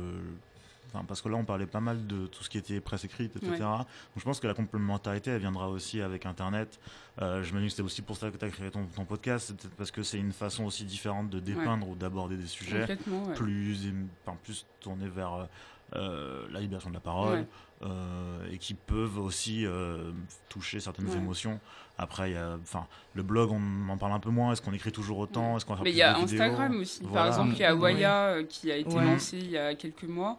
Enfin, 0.93 1.05
parce 1.07 1.21
que 1.21 1.29
là, 1.29 1.37
on 1.37 1.45
parlait 1.45 1.65
pas 1.65 1.79
mal 1.79 2.05
de 2.05 2.27
tout 2.27 2.43
ce 2.43 2.49
qui 2.49 2.57
était 2.57 2.81
presse 2.81 3.05
écrite, 3.05 3.35
etc. 3.37 3.51
Ouais. 3.51 3.59
Donc, 3.59 3.87
je 4.17 4.23
pense 4.23 4.39
que 4.39 4.47
la 4.47 4.53
complémentarité, 4.53 5.31
elle 5.31 5.39
viendra 5.39 5.69
aussi 5.69 6.01
avec 6.01 6.25
Internet. 6.25 6.79
Euh, 7.21 7.43
je 7.43 7.53
me 7.53 7.59
dis 7.59 7.65
que 7.65 7.71
c'était 7.71 7.83
aussi 7.83 8.01
pour 8.01 8.17
ça 8.17 8.29
que 8.29 8.37
tu 8.37 8.45
as 8.45 8.49
créé 8.49 8.69
ton, 8.71 8.85
ton 8.85 9.05
podcast, 9.05 9.47
c'est 9.47 9.57
peut-être 9.57 9.75
parce 9.75 9.91
que 9.91 10.03
c'est 10.03 10.17
une 10.17 10.33
façon 10.33 10.65
aussi 10.65 10.83
différente 10.83 11.29
de 11.29 11.39
dépeindre 11.39 11.87
ou 11.87 11.95
d'aborder 11.95 12.37
des 12.37 12.47
sujets 12.47 12.97
plus, 13.35 13.77
enfin, 14.25 14.37
plus 14.43 14.65
tournés 14.79 15.07
vers 15.07 15.47
euh, 15.95 16.45
la 16.51 16.59
libération 16.59 16.89
de 16.89 16.95
la 16.95 17.01
parole 17.01 17.39
Ouais. 17.39 17.47
euh, 17.83 18.49
et 18.51 18.57
qui 18.57 18.73
peuvent 18.73 19.17
aussi 19.19 19.65
euh, 19.65 20.11
toucher 20.49 20.79
certaines 20.79 21.09
Ouais. 21.09 21.17
émotions. 21.17 21.59
Après, 21.97 22.31
il 22.31 22.33
y 22.33 22.37
a, 22.37 22.57
enfin, 22.63 22.87
le 23.13 23.21
blog, 23.21 23.51
on 23.51 23.89
en 23.89 23.97
parle 23.97 24.13
un 24.13 24.19
peu 24.19 24.29
moins. 24.31 24.51
Est-ce 24.53 24.61
qu'on 24.61 24.73
écrit 24.73 24.91
toujours 24.91 25.19
autant? 25.19 25.57
Est-ce 25.57 25.65
qu'on 25.65 25.75
Mais 25.83 25.91
il 25.91 25.97
y 25.97 26.01
a 26.01 26.17
Instagram 26.17 26.79
aussi. 26.79 27.01
Voilà. 27.03 27.15
Par 27.15 27.27
exemple, 27.27 27.53
il 27.53 27.59
y 27.59 27.63
a. 27.63 27.75
Waya 27.75 28.43
qui 28.49 28.71
a 28.71 28.77
été 28.77 28.95
Ouais. 28.95 29.03
lancé 29.03 29.37
il 29.37 29.51
y 29.51 29.57
a 29.57 29.75
quelques 29.75 30.05
mois, 30.05 30.37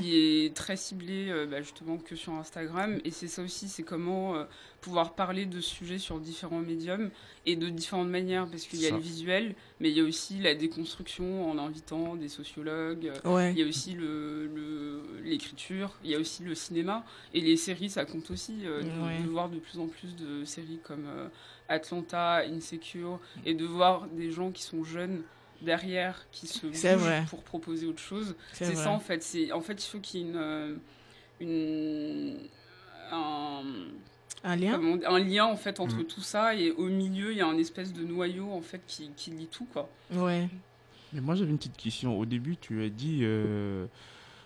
qui 0.00 0.16
est 0.44 0.54
très 0.54 0.76
ciblé 0.76 1.32
bah, 1.50 1.62
justement 1.62 1.96
que 1.96 2.14
sur 2.14 2.32
Instagram. 2.34 2.98
Et 3.04 3.10
c'est 3.10 3.28
ça 3.28 3.42
aussi, 3.42 3.68
c'est 3.68 3.84
comment 3.84 4.34
euh, 4.34 4.44
pouvoir 4.82 5.14
parler 5.14 5.46
de 5.46 5.60
ce 5.62 5.70
sujet 5.70 5.98
sur 5.98 6.20
différents 6.20 6.60
médiums 6.60 7.10
et 7.46 7.56
de 7.56 7.68
différentes 7.70 8.08
manières. 8.10 8.46
Parce 8.50 8.64
qu'il 8.64 8.80
y 8.82 8.86
a 8.86 8.90
Ça. 8.90 8.94
le 8.96 9.00
visuel, 9.00 9.54
mais 9.80 9.90
il 9.90 9.96
y 9.96 10.00
a 10.00 10.04
aussi 10.04 10.38
la 10.40 10.54
déconstruction 10.54 11.50
en 11.50 11.58
invitant 11.58 12.16
des 12.16 12.28
sociologues. 12.28 13.12
Ouais. 13.24 13.52
Il 13.52 13.58
y 13.58 13.62
a 13.62 13.66
aussi 13.66 13.92
le- 13.94 14.46
le- 14.46 15.20
l'écriture, 15.22 15.92
il 16.04 16.10
y 16.10 16.14
a 16.14 16.18
aussi 16.18 16.42
le 16.42 16.54
cinéma. 16.54 17.04
Et 17.34 17.40
les 17.40 17.56
séries, 17.56 17.90
ça 17.90 18.04
compte 18.04 18.30
aussi 18.30 18.66
euh, 18.66 18.82
de, 18.82 18.88
Ouais. 18.88 19.22
de 19.22 19.28
voir 19.28 19.48
de 19.48 19.58
plus 19.58 19.78
en 19.78 19.86
plus 19.86 20.16
de 20.16 20.44
séries 20.44 20.80
comme 20.82 21.06
euh, 21.06 21.28
Atlanta, 21.68 22.42
Insecure, 22.46 23.20
et 23.44 23.54
de 23.54 23.64
voir 23.64 24.08
des 24.08 24.30
gens 24.30 24.50
qui 24.50 24.62
sont 24.62 24.82
jeunes 24.84 25.22
derrière, 25.62 26.26
qui 26.32 26.46
se 26.46 26.66
bougent 26.66 27.26
pour 27.30 27.42
proposer 27.42 27.86
autre 27.86 27.98
chose. 28.00 28.34
C'est 28.52 28.74
ça 28.74 28.90
en 28.90 29.00
fait. 29.00 29.24
En 29.52 29.60
fait, 29.60 29.84
il 29.84 29.88
faut 29.88 29.98
qu'il 30.00 30.20
y 30.20 30.24
ait 30.24 30.26
une... 30.26 30.36
euh, 30.36 30.74
une 31.40 32.38
un, 33.10 33.62
Un 34.44 34.56
lien 34.56 34.76
comment 34.76 34.92
on 34.92 34.96
dit, 34.96 35.04
un 35.06 35.18
lien 35.18 35.44
en 35.46 35.56
fait 35.56 35.80
entre 35.80 35.96
Mm. 35.96 36.04
tout 36.04 36.20
ça 36.20 36.54
et 36.54 36.70
au 36.72 36.86
milieu 36.86 37.32
il 37.32 37.38
y 37.38 37.40
a 37.40 37.46
un 37.46 37.58
espèce 37.58 37.92
de 37.92 38.04
noyau 38.04 38.50
en 38.52 38.60
fait 38.60 38.80
qui, 38.86 39.10
qui 39.16 39.30
lie 39.30 39.46
tout 39.48 39.66
quoi. 39.72 39.88
Ouais. 40.12 40.48
Mais 41.12 41.20
moi 41.20 41.34
j'avais 41.34 41.50
une 41.50 41.58
petite 41.58 41.76
question. 41.76 42.18
Au 42.18 42.26
début, 42.26 42.56
tu 42.56 42.82
as 42.84 42.88
dit 42.90 43.20
euh, 43.22 43.86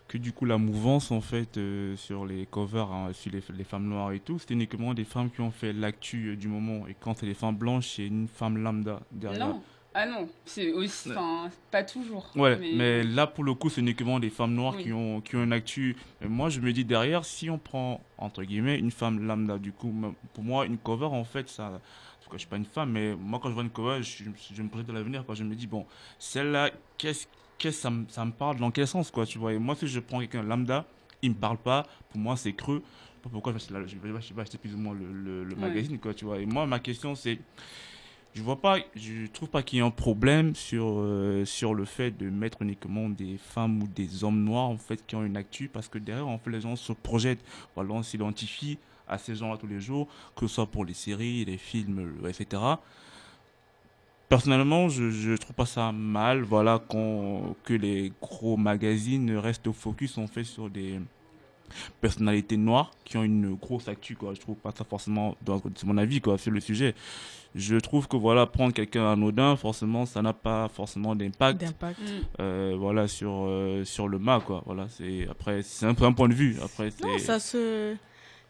que 0.08 0.16
du 0.16 0.32
coup 0.32 0.44
la 0.44 0.58
mouvance 0.58 1.10
en 1.10 1.20
fait 1.20 1.56
euh, 1.56 1.96
sur 1.96 2.24
les 2.24 2.46
covers, 2.46 2.90
hein, 2.92 3.10
sur 3.12 3.32
les, 3.32 3.42
les 3.56 3.64
femmes 3.64 3.88
noires 3.88 4.12
et 4.12 4.20
tout, 4.20 4.38
c'était 4.38 4.54
uniquement 4.54 4.94
des 4.94 5.04
femmes 5.04 5.30
qui 5.30 5.40
ont 5.40 5.50
fait 5.50 5.72
l'actu 5.72 6.28
euh, 6.28 6.36
du 6.36 6.46
moment. 6.48 6.86
Et 6.86 6.94
quand 6.98 7.18
c'est 7.18 7.26
des 7.26 7.34
femmes 7.34 7.56
blanches, 7.56 7.96
c'est 7.96 8.06
une 8.06 8.28
femme 8.28 8.58
lambda 8.58 9.00
derrière. 9.10 9.48
Non. 9.48 9.62
Ah 9.94 10.06
non, 10.06 10.28
c'est 10.46 10.72
aussi, 10.72 11.10
enfin, 11.10 11.50
pas 11.70 11.82
toujours. 11.82 12.30
Ouais, 12.34 12.56
mais... 12.58 13.02
là 13.04 13.26
pour 13.26 13.44
le 13.44 13.52
coup, 13.52 13.68
c'est 13.68 13.82
uniquement 13.82 14.18
des 14.20 14.30
femmes 14.30 14.54
noires 14.54 14.74
Oui. 14.76 14.84
qui 14.84 14.92
ont 14.92 15.20
qui 15.20 15.36
ont 15.36 15.44
une 15.44 15.52
actu. 15.52 15.96
Moi, 16.22 16.48
je 16.48 16.60
me 16.60 16.72
dis 16.72 16.84
derrière, 16.84 17.24
si 17.26 17.50
on 17.50 17.58
prend 17.58 18.00
entre 18.16 18.42
guillemets 18.42 18.78
une 18.78 18.90
femme 18.90 19.20
lambda, 19.22 19.58
du 19.58 19.72
coup, 19.72 19.94
pour 20.32 20.44
moi, 20.44 20.64
une 20.64 20.78
cover 20.78 21.06
en 21.06 21.24
fait, 21.24 21.48
ça. 21.48 21.80
Parce 22.18 22.28
que 22.30 22.34
je 22.34 22.38
suis 22.38 22.48
pas 22.48 22.56
une 22.56 22.64
femme, 22.64 22.92
mais 22.92 23.14
moi 23.14 23.38
quand 23.42 23.48
je 23.50 23.54
vois 23.54 23.64
une 23.64 23.70
cover, 23.70 24.02
je, 24.02 24.24
je 24.54 24.62
me 24.62 24.68
projette 24.68 24.86
de 24.86 24.92
l'avenir. 24.92 25.24
Quand 25.26 25.34
je 25.34 25.44
me 25.44 25.54
dis 25.54 25.66
bon, 25.66 25.84
celle-là, 26.18 26.70
qu'est-ce 26.96 27.26
qu'est-ce 27.58 27.76
que 27.76 27.82
ça, 27.82 27.90
me- 27.90 28.06
ça 28.08 28.24
me 28.24 28.32
parle 28.32 28.56
dans 28.56 28.70
quel 28.70 28.86
sens 28.86 29.10
quoi, 29.10 29.26
tu 29.26 29.38
vois? 29.38 29.52
Et 29.52 29.58
moi, 29.58 29.74
si 29.76 29.86
je 29.86 30.00
prends 30.00 30.20
quelqu'un 30.20 30.42
lambda, 30.42 30.86
il 31.20 31.30
me 31.30 31.36
parle 31.36 31.58
pas. 31.58 31.86
Pour 32.08 32.18
moi, 32.18 32.36
c'est 32.36 32.54
creux. 32.54 32.82
Pourquoi 33.22 33.52
je 33.52 33.58
vais 33.58 33.62
acheter, 33.78 33.94
je 33.94 34.42
vais 34.52 34.58
plus 34.58 34.74
ou 34.74 34.78
moins 34.78 34.94
le, 34.94 35.06
le- 35.12 35.44
le 35.44 35.54
Ouais. 35.54 35.60
magazine 35.60 35.98
quoi, 35.98 36.12
tu 36.14 36.24
vois? 36.24 36.40
Et 36.40 36.46
moi, 36.46 36.66
ma 36.66 36.80
question 36.80 37.14
c'est 37.14 37.38
je 38.34 38.42
vois 38.42 38.60
pas, 38.60 38.78
je 38.96 39.26
trouve 39.26 39.50
pas 39.50 39.62
qu'il 39.62 39.78
y 39.78 39.82
ait 39.82 39.84
un 39.84 39.90
problème 39.90 40.54
sur, 40.54 40.86
euh, 40.88 41.44
sur 41.44 41.74
le 41.74 41.84
fait 41.84 42.10
de 42.12 42.30
mettre 42.30 42.62
uniquement 42.62 43.08
des 43.10 43.36
femmes 43.36 43.82
ou 43.82 43.86
des 43.86 44.24
hommes 44.24 44.42
noirs 44.42 44.70
en 44.70 44.78
fait 44.78 45.06
qui 45.06 45.16
ont 45.16 45.24
une 45.24 45.36
actu 45.36 45.68
parce 45.68 45.88
que 45.88 45.98
derrière 45.98 46.28
en 46.28 46.38
fait 46.38 46.50
les 46.50 46.62
gens 46.62 46.74
se 46.76 46.92
projettent, 46.92 47.44
voilà, 47.74 47.92
on 47.92 48.02
s'identifie 48.02 48.78
à 49.06 49.18
ces 49.18 49.34
gens-là 49.34 49.58
tous 49.58 49.66
les 49.66 49.80
jours, 49.80 50.08
que 50.34 50.46
ce 50.46 50.54
soit 50.54 50.66
pour 50.66 50.84
les 50.86 50.94
séries, 50.94 51.44
les 51.44 51.58
films, 51.58 52.14
etc. 52.26 52.62
Personnellement, 54.30 54.88
je, 54.88 55.10
je 55.10 55.32
trouve 55.36 55.54
pas 55.54 55.66
ça 55.66 55.92
mal, 55.92 56.40
voilà, 56.42 56.82
que 56.88 57.74
les 57.74 58.12
gros 58.22 58.56
magazines 58.56 59.36
restent 59.36 59.70
focus 59.72 60.16
en 60.16 60.26
fait 60.26 60.44
sur 60.44 60.70
des 60.70 61.00
personnalités 62.00 62.56
noires 62.56 62.90
qui 63.04 63.16
ont 63.16 63.22
une 63.24 63.54
grosse 63.54 63.88
actu, 63.88 64.14
quoi. 64.16 64.34
Je 64.34 64.40
trouve 64.40 64.56
pas 64.56 64.72
ça 64.76 64.84
forcément, 64.84 65.36
dans- 65.42 65.60
c'est 65.76 65.84
mon 65.86 65.98
avis, 65.98 66.20
quoi, 66.20 66.38
sur 66.38 66.50
le 66.52 66.60
sujet. 66.60 66.94
Je 67.54 67.76
trouve 67.76 68.08
que 68.08 68.16
voilà, 68.16 68.46
prendre 68.46 68.72
quelqu'un 68.72 69.12
anodin, 69.12 69.56
forcément, 69.56 70.06
ça 70.06 70.22
n'a 70.22 70.32
pas 70.32 70.68
forcément 70.68 71.14
d'impact. 71.14 71.62
Mm. 71.62 72.06
euh, 72.40 72.74
voilà, 72.78 73.06
sur 73.08 73.44
euh, 73.46 73.84
sur 73.84 74.08
le 74.08 74.18
mât, 74.18 74.40
quoi. 74.40 74.62
Voilà, 74.64 74.86
c'est 74.88 75.26
après, 75.30 75.60
c'est 75.62 75.84
un 75.84 75.94
point 75.94 76.28
de 76.28 76.34
vue. 76.34 76.56
Après, 76.64 76.90
c'est 76.90 77.04
Non, 77.04 77.18
ça 77.18 77.38
se, 77.38 77.94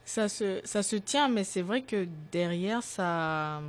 ça 0.04 0.28
se, 0.28 0.60
ça 0.62 0.84
se 0.84 0.94
tient, 0.96 1.28
mais 1.28 1.42
c'est 1.42 1.62
vrai 1.62 1.82
que 1.82 2.06
derrière, 2.30 2.82
ça, 2.84 3.60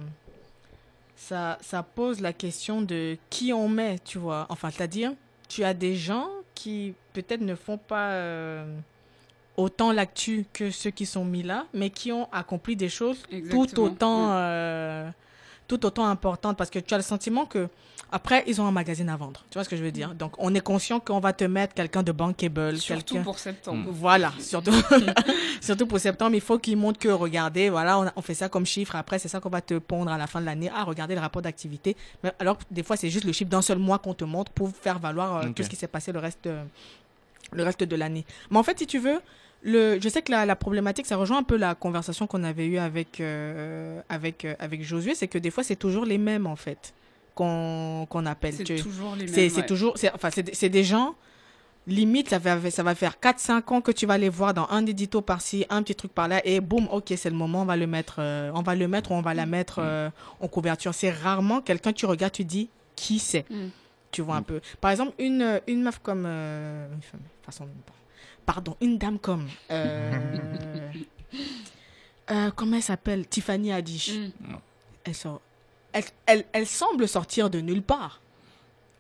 ça, 1.16 1.58
ça 1.62 1.82
pose 1.84 2.20
la 2.22 2.34
question 2.34 2.82
de 2.82 3.18
qui 3.32 3.54
on 3.54 3.68
met, 3.70 3.98
tu 4.06 4.18
vois. 4.20 4.46
Enfin, 4.50 4.70
c'est-à-dire, 4.70 5.14
tu 5.50 5.64
as 5.64 5.74
des 5.74 5.96
gens 5.96 6.28
qui 6.54 6.94
peut-être 7.14 7.42
ne 7.42 7.56
font 7.56 7.78
pas 7.78 8.12
euh, 8.12 8.66
autant 9.58 9.92
l'actu 9.92 10.46
que 10.54 10.72
ceux 10.72 10.90
qui 10.90 11.06
sont 11.06 11.26
mis 11.26 11.44
là, 11.44 11.66
mais 11.74 11.90
qui 11.90 12.12
ont 12.12 12.28
accompli 12.32 12.76
des 12.76 12.90
choses 12.90 13.24
tout 13.52 13.68
autant, 13.82 14.32
euh, 14.34 15.10
tout 15.68 15.86
autant 15.86 16.06
importantes 16.08 16.58
parce 16.58 16.70
que 16.70 16.80
tu 16.80 16.94
as 16.94 16.98
le 16.98 17.04
sentiment 17.04 17.46
que 17.46 17.68
après 18.12 18.44
ils 18.48 18.60
ont 18.62 18.66
un 18.66 18.72
magazine 18.72 19.10
à 19.10 19.16
vendre. 19.18 19.44
Tu 19.50 19.56
vois 19.58 19.64
ce 19.64 19.70
que 19.70 19.76
je 19.76 19.84
veux 19.84 19.92
dire? 19.92 20.14
Donc 20.16 20.34
on 20.38 20.54
est 20.56 20.60
conscient 20.62 21.00
qu'on 21.00 21.20
va 21.20 21.34
te 21.34 21.44
mettre 21.44 21.74
quelqu'un 21.74 22.04
de 22.04 22.12
bankable, 22.12 22.78
Surtout 22.78 23.16
pour 23.24 23.40
septembre. 23.40 23.86
Voilà, 23.92 24.34
surtout, 24.40 24.72
surtout 25.62 25.86
pour 25.88 26.00
septembre, 26.00 26.36
il 26.36 26.42
faut 26.42 26.58
qu'ils 26.60 26.78
montrent 26.78 27.00
que, 27.00 27.10
regardez, 27.10 27.70
voilà, 27.70 28.00
on, 28.00 28.04
a- 28.08 28.14
on 28.16 28.22
fait 28.22 28.34
ça 28.36 28.50
comme 28.50 28.66
chiffre, 28.66 28.96
après 28.96 29.20
c'est 29.20 29.28
ça 29.30 29.40
qu'on 29.40 29.50
va 29.50 29.62
te 29.62 29.76
pondre 29.80 30.12
à 30.12 30.18
la 30.18 30.28
fin 30.28 30.42
de 30.42 30.46
l'année. 30.46 30.70
Ah, 30.76 30.84
regardez 30.84 31.16
le 31.16 31.22
rapport 31.22 31.42
d'activité. 31.42 31.96
Mais 32.24 32.32
alors, 32.40 32.58
des 32.72 32.84
fois, 32.84 32.98
c'est 32.98 33.10
juste 33.10 33.26
le 33.26 33.32
chiffre 33.34 33.50
d'un 33.50 33.62
seul 33.62 33.78
mois 33.80 34.00
qu'on 34.00 34.14
te 34.14 34.24
montre 34.26 34.52
pour 34.52 34.70
faire 34.76 35.00
valoir 35.00 35.38
euh, 35.38 35.50
tout 35.56 35.64
ce 35.64 35.70
qui 35.70 35.76
s'est 35.76 35.88
passé 35.88 36.12
le 36.12 36.20
reste, 36.20 36.46
euh, 36.48 36.64
le 37.52 37.64
reste 37.64 37.84
de 37.84 37.96
l'année. 37.96 38.26
Mais 38.52 38.58
en 38.58 38.64
fait, 38.64 38.78
si 38.78 38.86
tu 38.88 39.00
veux, 39.00 39.22
le, 39.64 39.98
je 40.02 40.10
sais 40.10 40.22
que 40.22 40.32
la, 40.32 40.46
la 40.46 40.56
problématique, 40.56 41.06
ça 41.06 41.16
rejoint 41.16 41.38
un 41.40 41.44
peu 41.44 41.56
la 41.58 41.74
conversation 41.76 42.28
qu'on 42.28 42.44
avait 42.44 42.66
eue 42.68 42.78
avec, 42.78 43.20
euh, 43.22 44.02
avec, 44.10 44.46
euh, 44.46 44.56
avec 44.60 44.84
Josué, 44.84 45.16
c'est 45.16 45.28
que 45.30 45.38
des 45.38 45.52
fois, 45.52 45.64
c'est 45.64 45.76
toujours 45.78 46.06
les 46.06 46.18
mêmes, 46.18 46.46
en 46.48 46.56
fait, 46.58 46.94
qu'on 47.34 48.06
qu'on 48.10 48.26
appelle. 48.26 48.54
C'est 48.54 48.76
toujours 48.76 49.16
les 49.16 49.26
mêmes. 49.26 49.34
c'est 49.34 49.56
ouais. 49.56 49.66
toujours, 49.66 49.96
enfin, 50.14 50.30
c'est 50.32 50.70
des- 50.70 50.84
gens, 50.84 51.16
limite, 51.88 52.30
ça 52.30 52.40
va, 52.40 52.70
ça 52.72 52.84
va 52.84 52.94
faire 52.96 53.20
4-5 53.20 53.72
ans 53.74 53.82
que 53.82 53.92
tu 53.92 54.06
vas 54.06 54.18
les 54.18 54.30
voir 54.30 54.54
dans 54.54 54.68
un 54.70 54.86
édito 54.86 55.22
par-ci, 55.22 55.66
un 55.70 55.82
petit 55.82 55.96
truc 55.96 56.14
par-là, 56.14 56.42
et 56.46 56.60
boum, 56.60 56.88
ok, 56.92 57.14
c'est 57.18 57.30
le 57.30 57.36
moment, 57.36 57.62
on 57.62 57.66
va 57.66 57.76
le 57.78 57.88
mettre, 57.88 58.18
euh, 58.20 58.52
on 58.54 58.62
va 58.62 58.76
le 58.76 58.88
mettre 58.88 59.12
ou 59.12 59.16
on 59.16 59.22
va 59.22 59.34
la 59.34 59.46
mettre 59.46 59.80
euh, 59.80 60.10
en 60.40 60.48
couverture. 60.48 60.94
C'est 60.94 61.12
rarement 61.12 61.62
quelqu'un, 61.62 61.94
tu 61.94 62.06
regardes, 62.06 62.34
tu 62.34 62.44
dis, 62.46 62.70
qui 62.96 63.20
c'est? 63.20 63.50
Mm. 63.50 63.68
Tu 64.12 64.22
vois 64.22 64.36
un 64.36 64.44
peu. 64.44 64.62
Par 64.80 64.92
exemple, 64.92 65.14
une, 65.18 65.60
une 65.68 65.82
meuf 65.82 65.98
comme. 66.00 66.26
euh, 66.28 66.88
une 66.94 67.02
femme, 67.02 67.22
façon, 67.42 67.68
pardon, 68.46 68.76
une 68.82 68.98
dame 68.98 69.20
comme. 69.20 69.48
euh, 69.72 70.12
euh, 72.32 72.52
comment 72.56 72.78
elle 72.78 72.84
s'appelle? 72.84 73.28
Tiffany 73.28 73.72
Haddish. 73.72 74.12
Mm. 74.12 74.32
Elle, 75.06 75.16
sort, 75.16 75.42
elle, 75.92 76.04
elle, 76.26 76.46
elle 76.54 76.68
semble 76.68 77.08
sortir 77.08 77.50
de 77.50 77.60
nulle 77.60 77.82
part. 77.82 78.22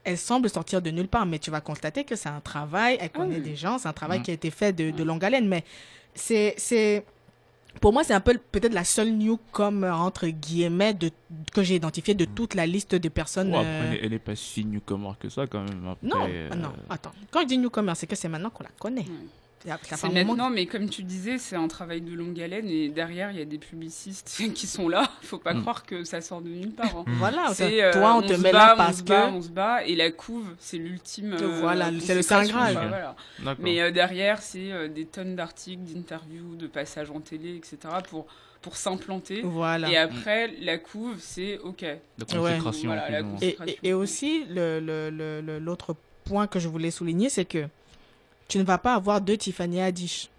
Elle 0.03 0.17
semble 0.17 0.49
sortir 0.49 0.81
de 0.81 0.91
nulle 0.91 1.07
part, 1.07 1.25
mais 1.25 1.39
tu 1.39 1.49
vas 1.49 1.61
constater 1.61 2.03
que 2.03 2.15
c'est 2.17 2.27
un 2.29 2.41
travail, 2.41 2.97
elle 2.99 3.09
connaît 3.09 3.35
oui. 3.37 3.41
des 3.41 3.55
gens, 3.55 3.77
c'est 3.77 3.87
un 3.87 3.93
travail 3.93 4.19
Mm. 4.19 4.23
qui 4.23 4.31
a 4.31 4.33
été 4.33 4.51
fait 4.51 4.73
de, 4.73 4.91
de 4.91 5.03
longue 5.03 5.23
haleine, 5.23 5.47
mais 5.47 5.63
c'est, 6.13 6.55
c'est, 6.57 7.05
pour 7.81 7.91
moi, 7.93 8.03
c'est 8.03 8.13
un 8.13 8.19
peu 8.21 8.37
peut-être 8.51 8.73
la 8.73 8.83
seule 8.83 9.11
newcomer, 9.11 9.89
entre 9.89 10.27
guillemets, 10.27 10.93
de, 10.93 11.09
que 11.53 11.63
j'ai 11.63 11.75
identifiée 11.75 12.13
de 12.15 12.25
toute 12.25 12.53
la 12.55 12.65
liste 12.65 12.95
de 12.95 13.09
personnes. 13.09 13.49
Ouais, 13.51 13.57
après, 13.57 13.67
euh, 13.69 13.83
elle 13.89 13.93
est- 13.95 14.05
elle 14.05 14.13
est 14.13 14.19
pas 14.19 14.35
si 14.35 14.63
newcomer 14.65 15.11
que 15.19 15.29
ça 15.29 15.47
quand 15.47 15.63
même. 15.63 15.85
Après, 15.87 16.07
Non, 16.07 16.25
euh, 16.29 16.49
non, 16.55 16.71
attends. 16.89 17.11
Quand 17.31 17.41
je 17.41 17.47
dis 17.47 17.57
newcomer, 17.57 17.93
c'est 17.95 18.07
que 18.07 18.15
c'est 18.15 18.29
maintenant 18.29 18.49
qu'on 18.49 18.63
la 18.63 18.69
connaît. 18.79 19.01
Ouais. 19.01 19.27
C'est 19.83 20.09
maintenant, 20.09 20.49
mais 20.49 20.65
comme 20.65 20.89
tu 20.89 21.03
disais, 21.03 21.37
c'est 21.37 21.55
un 21.55 21.67
travail 21.67 22.01
de 22.01 22.13
longue 22.13 22.39
haleine 22.41 22.67
et 22.67 22.89
derrière, 22.89 23.31
il 23.31 23.37
y 23.37 23.41
a 23.41 23.45
des 23.45 23.57
publicistes 23.57 24.29
qui 24.53 24.67
sont 24.67 24.89
là. 24.89 25.09
Faut 25.21 25.37
pas 25.37 25.53
Mm. 25.53 25.61
croire 25.61 25.85
que 25.85 26.03
ça 26.03 26.19
sort 26.21 26.41
de 26.41 26.49
nulle 26.49 26.71
part. 26.71 26.95
hein. 26.97 27.05
Voilà, 27.17 27.53
C'est, 27.53 27.91
toi, 27.93 28.15
euh, 28.15 28.19
on 28.19 28.21
te 28.21 28.33
met 28.33 28.51
bat, 28.51 28.57
là 28.67 28.73
on 28.73 28.77
parce 28.77 28.97
se 28.97 29.03
bat, 29.03 29.27
que. 29.27 29.31
on 29.35 29.41
se 29.41 29.49
bat 29.49 29.85
et 29.85 29.95
la 29.95 30.11
couve, 30.11 30.47
c'est 30.59 30.77
l'ultime. 30.77 31.33
euh, 31.39 31.59
Voilà, 31.61 31.85
c'est 31.99 32.13
le 32.15 32.19
consécration, 32.21 32.57
Saint 32.59 32.73
Graal. 32.73 32.87
voilà. 32.89 33.55
Mais 33.59 33.79
euh, 33.81 33.91
derrière, 33.91 34.41
c'est 34.41 34.71
euh, 34.71 34.87
des 34.89 35.05
tonnes 35.05 35.35
d'articles, 35.35 35.83
d'interviews, 35.83 36.55
de 36.55 36.67
passages 36.67 37.09
en 37.11 37.19
télé, 37.21 37.55
etc. 37.55 37.77
pour, 38.09 38.25
pour 38.61 38.75
s'implanter. 38.75 39.41
Voilà. 39.43 39.89
Et 39.89 39.95
après, 39.97 40.51
la 40.61 40.77
couve, 40.77 41.15
c'est 41.19 41.57
OK. 41.59 41.81
La 41.83 42.25
consécration. 42.25 42.87
Voilà, 42.89 43.09
la 43.09 43.21
moins. 43.23 43.37
Et, 43.41 43.53
concentration. 43.53 43.79
et- 43.83 43.87
et 43.89 43.93
aussi, 43.93 44.45
le- 44.49 44.79
le- 44.79 45.09
le- 45.09 45.41
le- 45.41 45.59
l'autre 45.59 45.95
point 46.25 46.47
que 46.47 46.59
je 46.59 46.67
voulais 46.67 46.91
souligner, 46.91 47.29
c'est 47.29 47.45
que 47.45 47.65
tu 48.47 48.57
ne 48.57 48.63
vas 48.63 48.77
pas 48.77 48.95
avoir 48.95 49.21
deux 49.21 49.37
Tiffany 49.37 49.81
Haddish. 49.81 50.29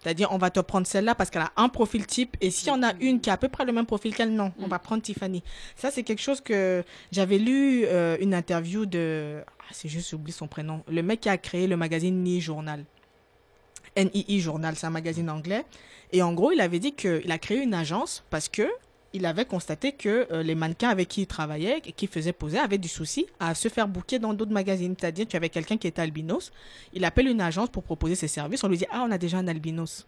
C'est-à-dire, 0.00 0.28
on 0.30 0.38
va 0.38 0.50
te 0.50 0.60
prendre 0.60 0.86
celle-là 0.86 1.16
parce 1.16 1.28
qu'elle 1.28 1.42
a 1.42 1.52
un 1.56 1.68
profil 1.68 2.06
type. 2.06 2.36
Et 2.40 2.50
si 2.52 2.70
on 2.70 2.82
a 2.84 2.92
une 3.00 3.20
qui 3.20 3.30
a 3.30 3.32
à 3.32 3.36
peu 3.36 3.48
près 3.48 3.64
le 3.64 3.72
même 3.72 3.84
profil 3.84 4.14
qu'elle, 4.14 4.32
non, 4.32 4.52
on 4.60 4.66
Mm. 4.66 4.70
va 4.70 4.78
prendre 4.78 5.02
Tiffany. 5.02 5.42
Ça, 5.74 5.90
c'est 5.90 6.04
quelque 6.04 6.22
chose 6.22 6.40
que 6.40 6.84
j'avais 7.10 7.38
lu 7.38 7.84
euh, 7.86 8.16
une 8.20 8.32
interview 8.32 8.86
de. 8.86 9.42
Ah, 9.60 9.64
c'est 9.72 9.88
juste, 9.88 10.10
j'oublie 10.10 10.30
son 10.32 10.46
prénom. 10.46 10.82
Le 10.88 11.02
mec 11.02 11.20
qui 11.22 11.28
a 11.28 11.36
créé 11.36 11.66
le 11.66 11.76
magazine 11.76 12.22
NII 12.22 12.40
Journal. 12.40 12.84
NII 13.96 14.40
Journal, 14.40 14.76
c'est 14.76 14.86
un 14.86 14.90
magazine 14.90 15.28
anglais. 15.30 15.64
Et 16.12 16.22
en 16.22 16.32
gros, 16.32 16.52
il 16.52 16.60
avait 16.60 16.78
dit 16.78 16.92
qu'il 16.92 17.30
a 17.30 17.38
créé 17.38 17.58
une 17.58 17.74
agence 17.74 18.22
parce 18.30 18.48
que 18.48 18.68
il 19.14 19.24
avait 19.24 19.44
constaté 19.46 19.92
que 19.92 20.26
euh, 20.30 20.42
les 20.42 20.54
mannequins 20.54 20.90
avec 20.90 21.08
qui 21.08 21.22
il 21.22 21.26
travaillait 21.26 21.80
et 21.86 21.92
qui 21.92 22.06
faisaient 22.06 22.32
poser 22.32 22.58
avaient 22.58 22.76
du 22.78 22.88
souci 22.88 23.26
à 23.40 23.54
se 23.54 23.68
faire 23.68 23.88
booker 23.88 24.18
dans 24.18 24.34
d'autres 24.34 24.52
magazines. 24.52 24.94
C'est-à-dire, 24.98 25.26
tu 25.26 25.36
avais 25.36 25.48
quelqu'un 25.48 25.76
qui 25.78 25.86
était 25.86 26.02
albinos, 26.02 26.52
il 26.92 27.04
appelle 27.04 27.28
une 27.28 27.40
agence 27.40 27.70
pour 27.70 27.82
proposer 27.82 28.14
ses 28.16 28.28
services, 28.28 28.62
on 28.64 28.68
lui 28.68 28.76
dit 28.78 28.86
Ah, 28.90 29.04
on 29.08 29.10
a 29.10 29.18
déjà 29.18 29.38
un 29.38 29.48
albinos. 29.48 30.06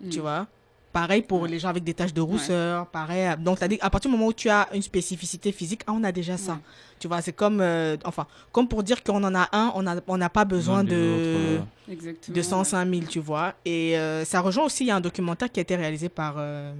Mm. 0.00 0.08
Tu 0.10 0.20
vois? 0.20 0.46
Pareil 0.92 1.22
pour 1.22 1.42
Ouais. 1.42 1.48
les 1.48 1.58
gens 1.58 1.70
avec 1.70 1.82
des 1.82 1.92
taches 1.92 2.14
de 2.14 2.20
rousseur, 2.20 2.86
pareil. 2.86 3.28
Donc, 3.40 3.58
c'est-à-dire, 3.58 3.78
à 3.80 3.90
partir 3.90 4.08
du 4.08 4.16
moment 4.16 4.28
où 4.28 4.32
tu 4.32 4.48
as 4.48 4.68
une 4.72 4.82
spécificité 4.82 5.50
physique, 5.50 5.80
ah, 5.88 5.92
on 5.92 6.04
a 6.04 6.12
déjà 6.12 6.36
ça. 6.36 6.52
Ouais. 6.52 6.58
Tu 7.00 7.08
vois, 7.08 7.20
c'est 7.20 7.32
comme, 7.32 7.60
euh, 7.60 7.96
enfin, 8.04 8.28
comme 8.52 8.68
pour 8.68 8.84
dire 8.84 9.02
qu'on 9.02 9.24
en 9.24 9.34
a 9.34 9.48
un, 9.50 9.72
on 9.74 9.82
n'a 9.82 9.96
on 10.06 10.16
n'a 10.16 10.28
pas 10.30 10.44
besoin 10.44 10.84
de 10.84 10.90
autres, 10.94 10.96
euh, 10.96 11.58
Exactement. 11.90 12.36
de 12.36 12.42
105 12.42 12.88
000, 12.88 13.02
tu 13.10 13.18
vois? 13.18 13.54
Et 13.64 13.98
euh, 13.98 14.24
ça 14.24 14.40
rejoint 14.40 14.64
aussi, 14.66 14.84
il 14.84 14.86
y 14.86 14.90
a 14.92 14.96
un 14.96 15.00
documentaire 15.00 15.50
qui 15.50 15.58
a 15.58 15.62
été 15.62 15.74
réalisé 15.74 16.08
par, 16.08 16.36
euh, 16.38 16.72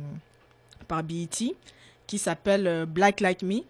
par 0.84 1.02
BET 1.02 1.28
qui 2.06 2.18
s'appelle 2.18 2.66
euh, 2.66 2.86
Black 2.86 3.20
Like 3.20 3.42
Me. 3.42 3.60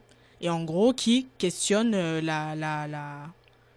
Et 0.41 0.51
en 0.51 0.63
gros, 0.65 0.93
qui 0.93 1.27
questionne 1.39 1.95
euh, 1.95 2.21
la, 2.21 2.55
la, 2.55 2.87
la, 2.87 3.23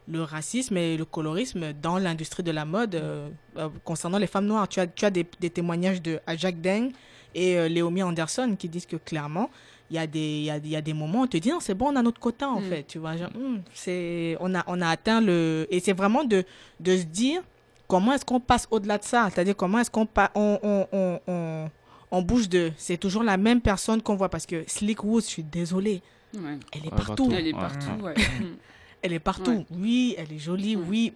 le 0.09 0.23
racisme 0.23 0.75
et 0.77 0.97
le 0.97 1.05
colorisme 1.05 1.71
dans 1.73 1.97
l'industrie 1.97 2.43
de 2.43 2.51
la 2.51 2.65
mode 2.65 2.95
euh, 2.95 3.29
euh, 3.57 3.69
concernant 3.85 4.17
les 4.17 4.27
femmes 4.27 4.47
noires. 4.47 4.67
Tu 4.67 4.79
as, 4.79 4.87
tu 4.87 5.05
as 5.05 5.09
des, 5.11 5.25
des 5.39 5.49
témoignages 5.49 6.01
de 6.01 6.19
Ajak 6.27 6.59
Deng 6.59 6.89
et 7.35 7.57
euh, 7.57 7.67
Léomi 7.69 8.03
Anderson 8.03 8.55
qui 8.57 8.67
disent 8.67 8.85
que 8.87 8.97
clairement, 8.97 9.49
il 9.89 9.95
y, 9.95 9.99
a 9.99 10.07
des, 10.07 10.39
y 10.41 10.49
a, 10.49 10.57
y 10.57 10.75
a 10.75 10.81
des 10.81 10.93
moments 10.93 11.19
où 11.21 11.23
on 11.23 11.27
te 11.27 11.37
dit 11.37 11.49
non, 11.49 11.59
c'est 11.61 11.73
bon, 11.75 11.93
on 11.93 11.95
a 11.95 12.01
notre 12.01 12.19
quota 12.19 12.49
en 12.49 12.59
Mm. 12.59 12.63
fait. 12.69 12.83
Tu 12.83 12.97
vois, 12.97 13.15
genre, 13.15 13.29
Hmm, 13.33 13.59
c'est, 13.73 14.35
on, 14.41 14.53
a, 14.53 14.63
on 14.67 14.81
a 14.81 14.89
atteint 14.89 15.21
le. 15.21 15.67
Et 15.69 15.79
c'est 15.79 15.93
vraiment 15.93 16.25
de, 16.25 16.43
de 16.81 16.97
se 16.97 17.03
dire 17.03 17.41
comment 17.87 18.11
est-ce 18.11 18.25
qu'on 18.25 18.41
passe 18.41 18.67
au-delà 18.71 18.97
de 18.97 19.03
ça? 19.05 19.29
C'est-à-dire 19.31 19.55
comment 19.55 19.79
est-ce 19.79 19.91
qu'on 19.91 20.05
pa- 20.05 20.31
on, 20.35 20.59
on, 20.61 20.87
on, 20.91 21.19
on, 21.27 21.69
on 22.11 22.21
bouge 22.21 22.49
de. 22.49 22.71
C'est 22.77 22.97
toujours 22.97 23.23
la 23.23 23.37
même 23.37 23.61
personne 23.61 24.01
qu'on 24.01 24.15
voit 24.15 24.29
parce 24.29 24.45
que 24.45 24.63
Slick 24.67 25.03
Woods, 25.03 25.21
je 25.21 25.25
suis 25.27 25.43
désolée, 25.43 26.01
Ouais. 26.33 26.57
elle 26.73 26.85
est 26.85 26.89
partout. 26.95 27.29
Elle 27.31 27.47
est 27.47 27.51
partout, 27.53 28.01
ouais. 28.03 28.13
Elle 29.03 29.13
est 29.13 29.19
partout. 29.19 29.51
Ouais. 29.51 29.65
Oui, 29.71 30.15
elle 30.17 30.33
est 30.33 30.39
jolie, 30.39 30.75
Ouais. 30.75 30.83
oui. 30.87 31.13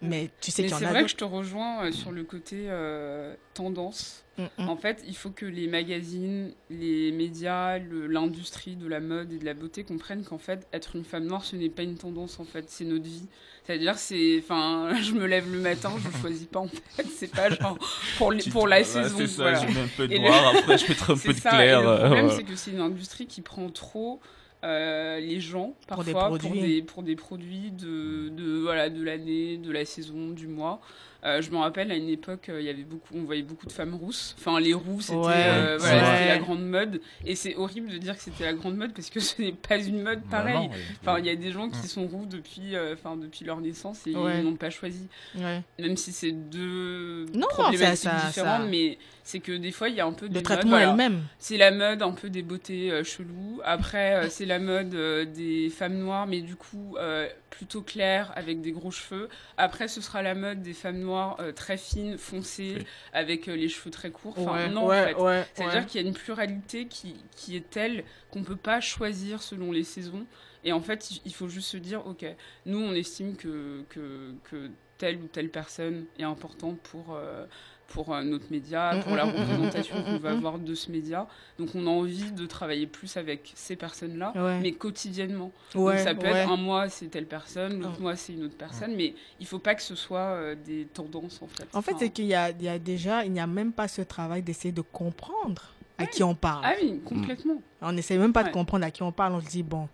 Mais 0.00 0.30
tu 0.40 0.50
sais 0.50 0.62
qu'il 0.62 0.72
y 0.72 0.74
c'est 0.74 0.84
en 0.84 0.88
a 0.88 0.90
vrai 0.92 1.02
que 1.04 1.08
je 1.10 1.16
te 1.16 1.24
rejoins 1.24 1.84
euh, 1.84 1.92
sur 1.92 2.10
le 2.12 2.24
côté 2.24 2.64
euh, 2.68 3.34
tendance. 3.52 4.23
En 4.58 4.76
fait, 4.76 5.02
il 5.06 5.14
faut 5.16 5.30
que 5.30 5.46
les 5.46 5.66
magazines, 5.68 6.52
les 6.70 7.12
médias, 7.12 7.78
le- 7.78 8.06
l'industrie 8.06 8.74
de 8.76 8.86
la 8.88 9.00
mode 9.00 9.32
et 9.32 9.38
de 9.38 9.44
la 9.44 9.54
beauté 9.54 9.84
comprennent 9.84 10.24
qu'en 10.24 10.38
fait, 10.38 10.66
être 10.72 10.96
une 10.96 11.04
femme 11.04 11.26
noire, 11.26 11.44
ce 11.44 11.54
n'est 11.56 11.68
pas 11.68 11.82
une 11.82 11.96
tendance, 11.96 12.40
en 12.40 12.44
fait, 12.44 12.64
c'est 12.68 12.84
notre 12.84 13.04
vie. 13.04 13.26
C'est-à-dire, 13.64 13.96
c'est, 13.96 14.38
enfin, 14.42 14.90
je 15.02 15.12
me 15.12 15.26
lève 15.26 15.50
le 15.52 15.60
matin, 15.60 15.92
je 15.98 16.20
choisis 16.20 16.46
pas, 16.46 16.60
en 16.60 16.68
fait, 16.68 17.06
c'est 17.06 17.30
pas 17.30 17.48
genre 17.50 17.78
pour, 18.18 18.32
les- 18.32 18.42
tu- 18.42 18.50
pour 18.50 18.66
la 18.66 18.82
saison. 18.84 19.16
C'est 19.18 19.26
ça, 19.28 19.42
voilà. 19.42 19.60
je 19.60 19.72
mets 19.72 19.80
un 19.80 19.88
peu 19.96 20.08
de 20.08 20.12
le- 20.14 20.18
noir, 20.20 20.54
après 20.56 20.78
je 20.78 20.88
mettrai 20.88 21.12
un 21.12 21.16
C'est 21.16 21.28
peu 21.28 21.34
de 21.34 21.38
ça, 21.40 21.50
clair. 21.50 21.80
Et 21.80 21.82
le 21.84 21.98
problème, 21.98 22.30
c'est 22.30 22.42
que 22.44 22.56
c'est 22.56 22.70
une 22.72 22.80
industrie 22.80 23.26
qui 23.26 23.40
prend 23.40 23.68
trop 23.70 24.20
euh, 24.64 25.20
les 25.20 25.40
gens 25.40 25.74
Pour 25.86 26.04
des 26.04 26.12
parfois 26.12 26.30
pour 26.30 26.38
produits. 26.38 26.60
des, 26.60 26.82
pour 26.82 27.02
des 27.02 27.16
produits 27.16 27.70
de, 27.70 28.30
de, 28.30 28.60
voilà, 28.62 28.88
de 28.88 29.02
l'année, 29.02 29.58
de 29.58 29.70
la 29.70 29.84
saison, 29.84 30.30
du 30.30 30.46
mois. 30.48 30.80
Euh, 31.24 31.40
je 31.40 31.50
me 31.50 31.56
rappelle 31.56 31.90
à 31.90 31.94
une 31.96 32.08
époque, 32.10 32.48
euh, 32.50 32.60
il 32.60 32.66
y 32.66 32.70
avait 32.70 32.82
beaucoup, 32.82 33.14
on 33.14 33.24
voyait 33.24 33.42
beaucoup 33.42 33.66
de 33.66 33.72
femmes 33.72 33.94
rousses. 33.94 34.34
Enfin, 34.38 34.60
les 34.60 34.74
roux, 34.74 35.00
c'était 35.00 35.16
Ouais, 35.16 35.32
euh, 35.34 35.76
voilà, 35.78 36.16
c'était 36.18 36.28
la 36.28 36.38
grande 36.38 36.66
mode. 36.66 37.00
Et 37.24 37.34
c'est 37.34 37.56
horrible 37.56 37.88
de 37.90 37.96
dire 37.98 38.14
que 38.16 38.22
c'était 38.22 38.44
la 38.44 38.52
grande 38.52 38.76
mode 38.76 38.92
parce 38.92 39.08
que 39.08 39.20
ce 39.20 39.40
n'est 39.40 39.52
pas 39.52 39.78
une 39.78 40.02
mode 40.02 40.22
pareille. 40.30 40.54
Vraiment, 40.54 40.70
ouais. 40.70 40.78
Enfin, 41.00 41.18
il 41.18 41.26
y 41.26 41.30
a 41.30 41.36
des 41.36 41.50
gens 41.50 41.70
qui 41.70 41.86
sont 41.88 42.06
roux 42.06 42.26
depuis, 42.26 42.74
euh, 42.76 42.92
enfin, 42.94 43.16
depuis 43.16 43.44
leur 43.44 43.60
naissance 43.60 44.06
et 44.06 44.14
Ouais. 44.14 44.38
ils 44.40 44.44
n'ont 44.44 44.56
pas 44.56 44.70
choisi. 44.70 45.08
Ouais. 45.36 45.62
Même 45.78 45.96
si 45.96 46.12
c'est 46.12 46.32
deux 46.32 47.26
Non, 47.34 47.46
problématiques 47.48 47.96
ça- 47.96 48.18
ça- 48.18 48.26
différentes, 48.26 48.62
ça- 48.62 48.68
mais 48.68 48.98
c'est 49.22 49.40
que 49.40 49.52
des 49.52 49.72
fois, 49.72 49.88
il 49.88 49.94
y 49.94 50.00
a 50.00 50.06
un 50.06 50.12
peu 50.12 50.26
Le 50.26 50.32
des 50.32 50.42
traitement 50.42 50.76
elle-même. 50.78 51.22
C'est 51.38 51.56
la 51.56 51.70
mode 51.70 52.02
un 52.02 52.12
peu 52.12 52.28
des 52.28 52.42
beautés 52.42 52.90
euh, 52.90 53.02
cheloues. 53.02 53.60
Après, 53.64 54.14
euh, 54.14 54.26
c'est 54.28 54.44
la 54.46 54.58
mode 54.58 54.94
euh, 54.94 55.24
des 55.24 55.70
femmes 55.70 55.96
noires, 55.98 56.26
mais 56.26 56.40
du 56.42 56.56
coup 56.56 56.96
euh, 56.98 57.26
plutôt 57.56 57.82
claires, 57.82 58.32
avec 58.36 58.60
des 58.60 58.72
gros 58.72 58.90
cheveux. 58.90 59.28
Après, 59.56 59.86
ce 59.88 60.00
sera 60.00 60.22
la 60.22 60.34
mode 60.34 60.60
des 60.62 60.72
femmes 60.74 60.98
noires 60.98 61.36
euh, 61.40 61.52
très 61.52 61.76
fines, 61.76 62.18
foncées, 62.18 62.74
Oui. 62.78 62.86
avec 63.12 63.48
euh, 63.48 63.54
les 63.56 63.68
cheveux 63.68 63.90
très 63.90 64.10
courts. 64.10 64.34
Enfin, 64.38 64.54
ouais, 64.66 64.68
non, 64.68 64.86
ouais, 64.86 65.00
en 65.02 65.06
fait. 65.06 65.22
ouais, 65.22 65.46
C'est-à-dire 65.54 65.80
ouais. 65.80 65.86
qu'il 65.86 66.00
y 66.00 66.04
a 66.04 66.08
une 66.08 66.14
pluralité 66.14 66.86
qui, 66.86 67.14
qui 67.36 67.56
est 67.56 67.70
telle 67.70 68.04
qu'on 68.30 68.40
ne 68.40 68.44
peut 68.44 68.56
pas 68.56 68.80
choisir 68.80 69.42
selon 69.42 69.70
les 69.72 69.84
saisons. 69.84 70.26
Et 70.64 70.72
en 70.72 70.80
fait, 70.80 71.10
il- 71.10 71.20
il 71.26 71.34
faut 71.34 71.48
juste 71.48 71.68
se 71.68 71.76
dire, 71.76 72.06
OK, 72.06 72.24
nous, 72.66 72.78
on 72.78 72.92
estime 72.94 73.36
que, 73.36 73.82
que, 73.88 74.32
que 74.50 74.70
telle 74.98 75.16
ou 75.18 75.26
telle 75.26 75.50
personne 75.50 76.06
est 76.18 76.22
importante 76.24 76.78
pour, 76.80 77.14
euh, 77.14 77.44
pour 77.88 78.12
euh, 78.14 78.22
notre 78.22 78.50
média, 78.50 78.94
Mm, 78.94 79.02
pour 79.02 79.14
la 79.16 79.24
mm, 79.26 79.28
mm, 79.28 79.36
représentation 79.36 80.02
qu'on 80.02 80.18
va 80.18 80.32
mm. 80.32 80.36
avoir 80.36 80.58
de 80.58 80.74
ce 80.74 80.90
média. 80.90 81.26
Donc, 81.58 81.70
on 81.74 81.86
a 81.86 81.90
envie 81.90 82.32
de 82.32 82.46
travailler 82.46 82.86
plus 82.86 83.16
avec 83.16 83.52
ces 83.54 83.76
personnes-là, 83.76 84.32
Ouais. 84.34 84.60
mais 84.60 84.72
quotidiennement. 84.72 85.52
Ouais, 85.74 85.96
Donc, 85.96 86.04
ça 86.04 86.14
peut 86.14 86.26
ouais. 86.26 86.38
être 86.38 86.50
un 86.50 86.56
mois, 86.56 86.88
c'est 86.88 87.06
telle 87.06 87.26
personne, 87.26 87.80
l'autre 87.80 88.00
mois, 88.00 88.16
c'est 88.16 88.32
une 88.32 88.44
autre 88.44 88.56
personne, 88.56 88.94
mais 88.96 89.14
il 89.40 89.46
faut 89.46 89.58
pas 89.58 89.74
que 89.74 89.82
ce 89.82 89.94
soit 89.94 90.18
euh, 90.18 90.54
des 90.54 90.86
tendances, 90.86 91.40
en 91.42 91.46
fait. 91.46 91.66
En 91.72 91.82
fait, 91.82 91.92
Enfin, 91.92 91.98
c'est 92.00 92.10
qu'il 92.10 92.24
y 92.26 92.28
y 92.28 92.34
a 92.34 92.78
déjà, 92.78 93.24
il 93.24 93.32
n'y 93.32 93.40
a 93.40 93.46
même 93.46 93.72
pas 93.72 93.88
ce 93.88 94.02
travail 94.02 94.42
d'essayer 94.42 94.72
de 94.72 94.80
comprendre 94.80 95.74
à 95.98 96.06
qui 96.06 96.22
on 96.22 96.34
parle. 96.34 96.62
Ah 96.64 96.72
oui, 96.80 97.00
complètement. 97.04 97.60
On 97.80 97.92
n'essaie 97.92 98.18
même 98.18 98.32
pas 98.32 98.42
de 98.44 98.50
comprendre 98.50 98.84
à 98.84 98.90
qui 98.90 99.02
on 99.02 99.12
parle. 99.12 99.34
On 99.34 99.40
se 99.40 99.46
dit, 99.48 99.62
bon, 99.62 99.88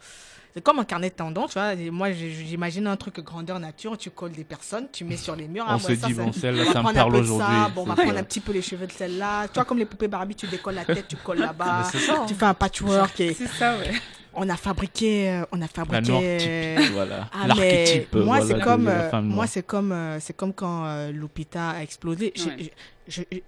c'est 0.55 0.63
comme 0.63 0.79
un 0.79 0.85
carnet 0.85 1.11
de 1.11 1.15
tendance. 1.15 1.51
Tu 1.53 1.59
vois. 1.59 1.75
Et 1.75 1.91
moi, 1.91 2.11
j'imagine 2.13 2.87
un 2.87 2.97
truc 2.97 3.21
grandeur 3.21 3.59
nature. 3.61 3.97
Tu 3.99 4.11
colles 4.11 4.33
des 4.33 4.45
personnes, 4.45 4.87
tu 4.93 5.05
mets 5.05 5.17
sur 5.17 5.37
les 5.37 5.49
murs. 5.49 5.65
On 5.69 5.73
Ah, 5.75 5.79
se 5.79 5.89
ouais, 5.89 5.97
dit, 5.97 6.15
ça- 6.15 6.23
bon, 6.23 6.33
celle-là, 6.33 6.63
on 6.63 6.67
va 6.67 6.73
ça 6.73 6.79
me 6.79 6.83
prendre 6.85 6.99
un 6.99 7.03
parle 7.03 7.17
aujourd'hui. 7.17 7.57
Bon, 7.75 7.83
on 7.83 7.85
va 7.87 7.95
prendre 7.97 8.17
un 8.19 8.23
petit 8.25 8.41
peu 8.41 8.53
les 8.53 8.63
cheveux 8.63 8.87
de 8.87 8.93
celle-là. 8.93 9.49
Tu 9.49 9.55
vois, 9.55 9.65
comme 9.65 9.79
les 9.79 9.87
poupées 9.87 10.09
Barbie, 10.09 10.35
tu 10.35 10.47
décolles 10.47 10.75
la 10.77 10.85
tête, 10.85 11.09
tu 11.09 11.17
colles 11.17 11.39
là-bas. 11.39 11.89
Tu 12.27 12.35
fais 12.35 12.45
un 12.47 12.55
patchwork. 12.55 13.21
Et 13.21 13.35
C'est 13.35 13.47
ça, 13.47 13.77
ouais. 13.79 13.93
on 14.35 14.49
a 14.49 14.57
fabriqué. 14.57 15.31
euh, 15.31 15.45
On 15.53 15.59
a 15.59 15.61
La 15.63 15.69
fabriqué. 15.69 16.11
noire 16.11 16.23
euh, 16.25 16.89
voilà. 16.93 17.29
ah, 17.33 17.39
mais 17.43 17.47
L'archétype. 17.49 18.15
moi, 18.15 18.25
voilà, 18.41 18.47
c'est 18.47 18.61
comme, 18.63 18.89
euh, 18.89 19.23
moi, 19.23 19.47
c'est 19.47 19.63
comme, 19.67 19.93
euh, 19.93 20.21
c'est 20.21 20.37
comme 20.37 20.53
quand 20.53 20.85
euh, 20.87 21.11
Lupita 21.13 21.71
a 21.71 21.83
explosé. 21.83 22.33
J'ai- 22.37 22.51
Ouais. 22.51 22.73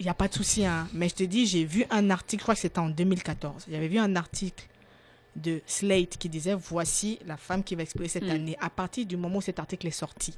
Il 0.00 0.04
n'y 0.04 0.08
a 0.10 0.14
pas 0.14 0.26
de 0.26 0.34
souci, 0.34 0.66
hein. 0.66 0.88
Mais 0.92 1.08
je 1.08 1.14
te 1.14 1.22
dis, 1.22 1.46
j'ai 1.46 1.64
vu 1.64 1.84
un 1.88 2.10
article, 2.10 2.40
je 2.40 2.44
crois 2.44 2.54
que 2.56 2.60
c'était 2.60 2.80
en 2.80 2.88
2014. 2.88 3.66
J'avais 3.70 3.86
vu 3.86 3.96
un 3.98 4.16
article 4.16 4.64
de 5.36 5.62
Slate 5.66 6.16
qui 6.18 6.28
disait 6.28 6.54
voici 6.54 7.18
la 7.26 7.36
femme 7.36 7.64
qui 7.64 7.74
va 7.74 7.82
exploser 7.82 8.08
cette 8.08 8.24
Mm. 8.24 8.30
année. 8.30 8.56
À 8.60 8.70
partir 8.70 9.06
du 9.06 9.16
moment 9.16 9.38
où 9.38 9.40
cet 9.42 9.58
article 9.58 9.86
est 9.86 9.90
sorti, 9.90 10.36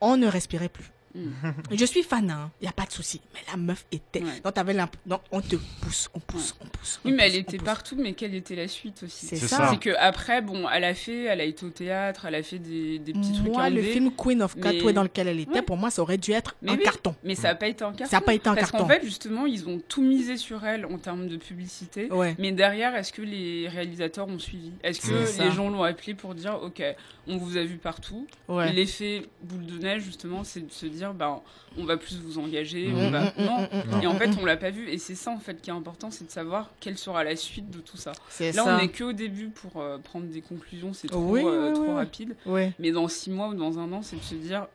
on 0.00 0.16
ne 0.16 0.26
respirait 0.26 0.68
plus. 0.70 0.90
Mm. 1.14 1.30
Je 1.72 1.84
suis 1.84 2.02
fan, 2.02 2.34
il 2.60 2.64
n'y 2.64 2.68
a 2.68 2.72
pas 2.72 2.84
de 2.86 2.92
souci. 2.92 3.20
Mais 3.34 3.40
la 3.50 3.56
meuf 3.56 3.84
était. 3.90 4.22
Ouais. 4.22 4.40
Donc, 4.44 4.54
t'avais 4.54 4.72
l'imp- 4.72 4.94
donc, 5.06 5.20
on 5.32 5.40
te 5.40 5.56
pousse, 5.80 6.08
on 6.14 6.20
pousse, 6.20 6.54
on 6.60 6.66
pousse. 6.66 7.00
Oui, 7.04 7.12
mais 7.12 7.24
elle 7.26 7.44
pousse, 7.44 7.54
était 7.54 7.64
partout, 7.64 7.96
mais 7.98 8.12
quelle 8.12 8.34
était 8.34 8.54
la 8.54 8.68
suite 8.68 9.02
aussi? 9.02 9.26
C'est 9.26 9.36
ça. 9.36 9.68
C'est 9.70 9.78
que 9.80 9.90
après, 9.98 10.40
bon, 10.42 10.68
elle 10.68 10.84
a 10.84 10.94
fait, 10.94 11.24
elle 11.24 11.40
a 11.40 11.44
été 11.44 11.66
au 11.66 11.70
théâtre, 11.70 12.26
elle 12.26 12.34
a 12.36 12.42
fait 12.42 12.58
des, 12.58 12.98
des 13.00 13.12
petits 13.12 13.32
trucs 13.32 13.52
Moi, 13.52 13.70
le 13.70 13.82
film 13.82 14.10
Queen 14.16 14.42
of 14.42 14.54
mais- 14.56 14.62
Catway 14.62 14.92
dans 14.92 15.02
lequel 15.02 15.28
elle 15.28 15.40
était, 15.40 15.50
Ouais. 15.50 15.62
pour 15.62 15.76
moi, 15.76 15.90
ça 15.90 16.02
aurait 16.02 16.18
dû 16.18 16.30
être 16.32 16.54
Mais 16.62 16.72
un 16.72 16.76
oui. 16.76 16.82
carton. 16.84 17.14
Mais 17.24 17.34
ça 17.34 17.48
n'a 17.48 17.54
pas 17.56 17.68
été 17.68 17.82
un 17.82 17.92
carton. 17.92 18.10
Ça 18.10 18.18
a 18.18 18.20
pas 18.20 18.34
été 18.34 18.48
un 18.48 18.54
Parce 18.54 18.70
carton. 18.70 18.86
qu'en 18.86 18.92
fait, 18.92 19.04
justement, 19.04 19.46
ils 19.46 19.68
ont 19.68 19.80
tout 19.88 20.02
misé 20.02 20.36
sur 20.36 20.64
elle 20.64 20.86
en 20.86 20.98
termes 20.98 21.26
de 21.28 21.36
publicité. 21.36 22.10
Ouais. 22.12 22.36
Mais 22.38 22.52
derrière, 22.52 22.94
est-ce 22.94 23.12
que 23.12 23.22
les 23.22 23.68
réalisateurs 23.68 24.28
ont 24.28 24.38
suivi? 24.38 24.72
Est-ce 24.84 25.00
que 25.00 25.24
C'est 25.26 25.38
ça. 25.38 25.44
les 25.44 25.50
gens 25.50 25.70
l'ont 25.70 25.82
appelé 25.82 26.14
pour 26.14 26.34
dire, 26.34 26.58
OK, 26.62 26.82
on 27.26 27.36
vous 27.36 27.56
a 27.56 27.64
vu 27.64 27.76
partout? 27.78 28.26
Ouais. 28.48 28.72
L'effet 28.72 29.26
boule 29.42 29.66
de 29.66 29.78
neige, 29.78 30.02
justement, 30.02 30.44
c'est 30.44 30.60
de 30.66 30.70
se 30.72 30.86
dire, 30.86 30.99
ben, 31.14 31.40
on 31.76 31.84
va 31.84 31.96
plus 31.96 32.18
vous 32.20 32.38
engager. 32.38 32.88
Mm, 32.88 32.96
on 32.98 33.10
va... 33.10 33.20
mm, 33.20 33.32
mm, 33.38 33.44
non. 33.44 33.60
mm, 33.62 33.96
mm, 33.98 34.02
Et 34.02 34.06
en 34.06 34.14
mm, 34.14 34.18
fait, 34.18 34.26
mm. 34.28 34.38
on 34.40 34.44
l'a 34.44 34.56
pas 34.56 34.70
vu. 34.70 34.88
Et 34.88 34.98
c'est 34.98 35.14
ça, 35.14 35.30
en 35.30 35.38
fait, 35.38 35.60
qui 35.60 35.70
est 35.70 35.72
important, 35.72 36.10
c'est 36.10 36.26
de 36.26 36.30
savoir 36.30 36.70
quelle 36.80 36.98
sera 36.98 37.24
la 37.24 37.36
suite 37.36 37.70
de 37.70 37.78
tout 37.80 37.96
ça. 37.96 38.12
Là, 38.40 38.52
ça. 38.52 38.64
on 38.66 38.78
n'est 38.78 38.88
qu'au 38.88 39.12
début 39.12 39.48
pour 39.48 39.80
euh, 39.80 39.98
prendre 39.98 40.26
des 40.26 40.40
conclusions. 40.42 40.92
C'est 40.92 41.08
trop, 41.08 41.20
Oui, 41.20 41.42
euh, 41.44 41.68
oui, 41.68 41.74
trop 41.74 41.84
oui, 41.84 41.92
rapide. 41.94 42.36
Mais 42.78 42.92
dans 42.92 43.08
six 43.08 43.30
mois 43.30 43.48
ou 43.48 43.54
dans 43.54 43.78
un 43.78 43.92
an, 43.92 44.02
c'est 44.02 44.16
de 44.16 44.22
se 44.22 44.34
dire, 44.34 44.66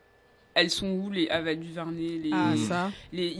elles 0.54 0.70
sont 0.70 0.88
où 0.88 1.12
les 1.12 1.28
Ava 1.30 1.54
Duvernay, 1.54 2.18
les, 2.24 2.30
Ah, 2.34 2.54
Mm. 2.56 2.92
les 3.12 3.36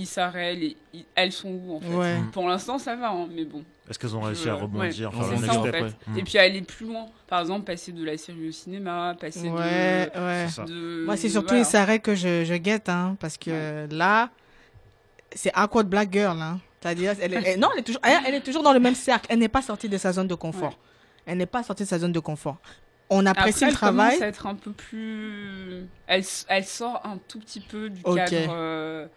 les... 0.56 0.78
Elles 1.16 1.32
sont 1.32 1.50
où 1.50 1.76
en 1.76 1.80
fait 1.80 1.96
Ouais. 1.96 2.18
Pour 2.34 2.48
l'instant, 2.48 2.78
ça 2.78 2.96
va, 2.96 3.12
hein, 3.12 3.28
mais 3.34 3.46
bon. 3.46 3.64
Est-ce 3.90 4.00
qu'elles 4.00 4.16
ont 4.16 4.22
réussi 4.22 4.50
à 4.50 4.56
ouais. 4.56 4.62
rebondir, 4.62 5.14
faire 5.14 5.32
le 5.32 5.38
ça 5.46 5.60
en 5.60 5.64
fait. 5.64 5.70
après. 5.70 5.92
Mm. 6.08 6.18
Et 6.18 6.24
puis 6.24 6.38
aller 6.40 6.62
plus 6.64 6.88
loin. 6.88 7.06
Par 7.28 7.42
exemple, 7.42 7.66
passer 7.66 7.92
de 7.92 8.04
la 8.04 8.18
série 8.18 8.50
au 8.50 8.52
cinéma, 8.52 9.16
passer 9.20 9.48
Ouais, 9.50 10.12
ouais. 10.16 10.46
C'est 10.48 10.54
ça. 10.56 10.64
de. 10.64 10.72
de- 10.74 11.06
Moi, 11.06 11.18
c'est 11.18 11.30
surtout 11.30 11.50
voilà. 11.50 11.64
les 11.64 11.76
arrêts 11.76 12.00
que 12.00 12.16
je, 12.16 12.44
je 12.46 12.54
guette, 12.56 12.90
hein, 12.90 13.16
parce 13.20 13.38
que 13.38 13.88
là, 13.92 14.30
c'est 15.36 15.52
Awkward 15.54 15.88
Black 15.88 16.12
Girl. 16.12 16.42
Hein. 16.42 16.60
C'est-à-dire, 16.82 17.14
elle 17.22 17.34
est- 17.34 17.44
elle- 17.54 17.60
non, 17.60 17.70
elle 17.74 17.80
est, 17.80 17.84
toujours, 17.84 18.02
elle, 18.04 18.20
elle 18.28 18.36
est 18.36 18.42
toujours 18.42 18.64
dans 18.64 18.74
le 18.74 18.80
même 18.80 18.96
cercle. 18.96 19.26
Elle 19.30 19.40
n'est 19.40 19.48
pas 19.50 19.62
sortie 19.62 19.90
de 19.90 19.98
sa 19.98 20.12
zone 20.14 20.28
de 20.28 20.36
confort. 20.36 20.70
Ouais. 20.72 20.78
Elle 21.28 21.38
n'est 21.40 21.46
pas 21.48 21.64
sortie 21.64 21.84
de 21.84 21.88
sa 21.88 21.98
zone 22.00 22.12
de 22.12 22.20
confort. 22.20 22.58
On 23.10 23.26
Après, 23.28 23.42
apprécie 23.42 23.64
elle 23.66 23.70
le 23.70 23.76
travail. 23.76 24.10
commence 24.16 24.22
à 24.24 24.28
être 24.28 24.48
un 24.48 24.56
peu 24.56 24.72
plus. 24.72 25.86
Elle, 26.08 26.24
elle 26.48 26.66
sort 26.66 27.02
un 27.06 27.18
tout 27.28 27.40
petit 27.40 27.60
peu 27.60 27.90
du 27.90 28.02
cadre. 28.02 28.32
euh, 28.52 29.08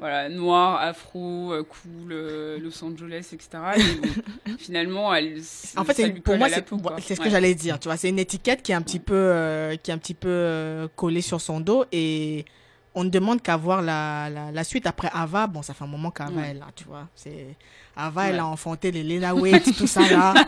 Voilà, 0.00 0.30
noir, 0.30 0.80
afro, 0.80 1.52
euh, 1.52 1.62
cool, 1.62 2.10
euh, 2.12 2.58
Los 2.58 2.82
Angeles, 2.82 3.28
etc. 3.32 3.48
Et 3.76 3.82
bon, 4.00 4.08
finalement, 4.58 5.14
elle. 5.14 5.40
En 5.76 5.84
fait, 5.84 6.20
pour 6.22 6.38
moi, 6.38 6.48
c'est 6.48 6.64
c'est 7.00 7.14
ce 7.14 7.20
que 7.20 7.24
Ouais. 7.26 7.30
j'allais 7.30 7.54
dire. 7.54 7.78
Tu 7.78 7.88
vois, 7.88 7.98
c'est 7.98 8.08
une 8.08 8.18
étiquette 8.18 8.62
qui 8.62 8.72
est 8.72 8.74
un 8.74 8.80
petit 8.82 8.98
peu, 8.98 9.14
euh, 9.14 9.76
qui 9.76 9.90
est 9.90 9.94
un 9.94 9.98
petit 9.98 10.14
peu 10.14 10.28
euh, 10.30 10.88
collée 10.96 11.20
sur 11.20 11.40
son 11.42 11.60
dos 11.60 11.84
et 11.92 12.46
on 12.94 13.04
ne 13.04 13.08
demande 13.10 13.40
qu'à 13.40 13.56
voir 13.56 13.82
la, 13.82 14.28
la, 14.30 14.50
la 14.50 14.64
suite. 14.64 14.86
Après 14.86 15.08
Ava, 15.12 15.46
bon, 15.46 15.62
ça 15.62 15.74
fait 15.74 15.84
un 15.84 15.88
moment 15.88 16.10
qu'Ava 16.10 16.32
Ouais. 16.40 16.50
est 16.50 16.54
là, 16.54 16.66
tu 16.74 16.84
vois. 16.84 17.06
C'est 17.14 17.54
Ava, 17.96 18.28
elle 18.28 18.38
a 18.40 18.46
enfanté 18.46 18.90
les 18.90 19.02
Lena 19.04 19.34
Waite, 19.34 19.76
tout 19.76 19.86
ça 19.86 20.08
là. 20.08 20.34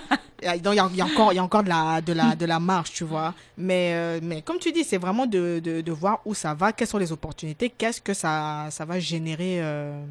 Donc 0.61 0.73
il 0.73 0.77
y 0.77 0.81
a, 0.81 0.89
il 0.91 0.97
y 0.97 1.01
a 1.01 1.05
encore, 1.05 1.33
y 1.33 1.39
a 1.39 1.43
encore 1.45 1.63
de 1.63 1.69
la, 1.69 2.01
de 2.01 2.13
la, 2.13 2.35
de 2.35 2.45
la 2.47 2.59
marche, 2.59 2.93
tu 2.95 3.05
vois. 3.05 3.33
Mais, 3.57 3.93
euh, 3.95 4.19
mais 4.21 4.43
comme 4.43 4.59
tu 4.59 4.73
dis, 4.73 4.83
c'est 4.83 4.99
vraiment 4.99 5.25
de, 5.27 5.61
de, 5.63 5.81
de 5.83 5.93
voir 5.93 6.21
où 6.25 6.35
ça 6.35 6.53
va, 6.53 6.73
quelles 6.73 6.89
sont 6.89 6.99
les 6.99 7.13
opportunités, 7.13 7.71
qu'est-ce 7.71 8.01
que 8.01 8.13
ça, 8.13 8.67
ça 8.71 8.85
va 8.85 8.99
générer, 8.99 9.59
euh, 9.63 10.03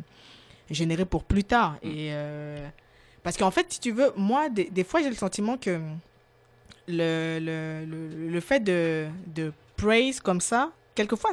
générer 0.69 1.03
pour 1.03 1.25
plus 1.25 1.43
tard. 1.43 1.75
Et 1.83 2.11
euh, 2.13 2.65
parce 3.23 3.35
qu'en 3.35 3.51
fait, 3.51 3.65
si 3.73 3.81
tu 3.81 3.91
veux, 3.91 4.13
moi, 4.15 4.47
des, 4.47 4.69
des 4.69 4.85
fois, 4.85 5.01
j'ai 5.01 5.09
le 5.09 5.15
sentiment 5.15 5.57
que 5.57 5.81
le, 6.87 7.39
le, 7.39 7.85
le, 7.85 8.29
le 8.29 8.39
fait 8.39 8.61
de, 8.61 9.07
de 9.27 9.51
praise 9.75 10.21
comme 10.21 10.39
ça, 10.39 10.71
quelquefois, 10.95 11.31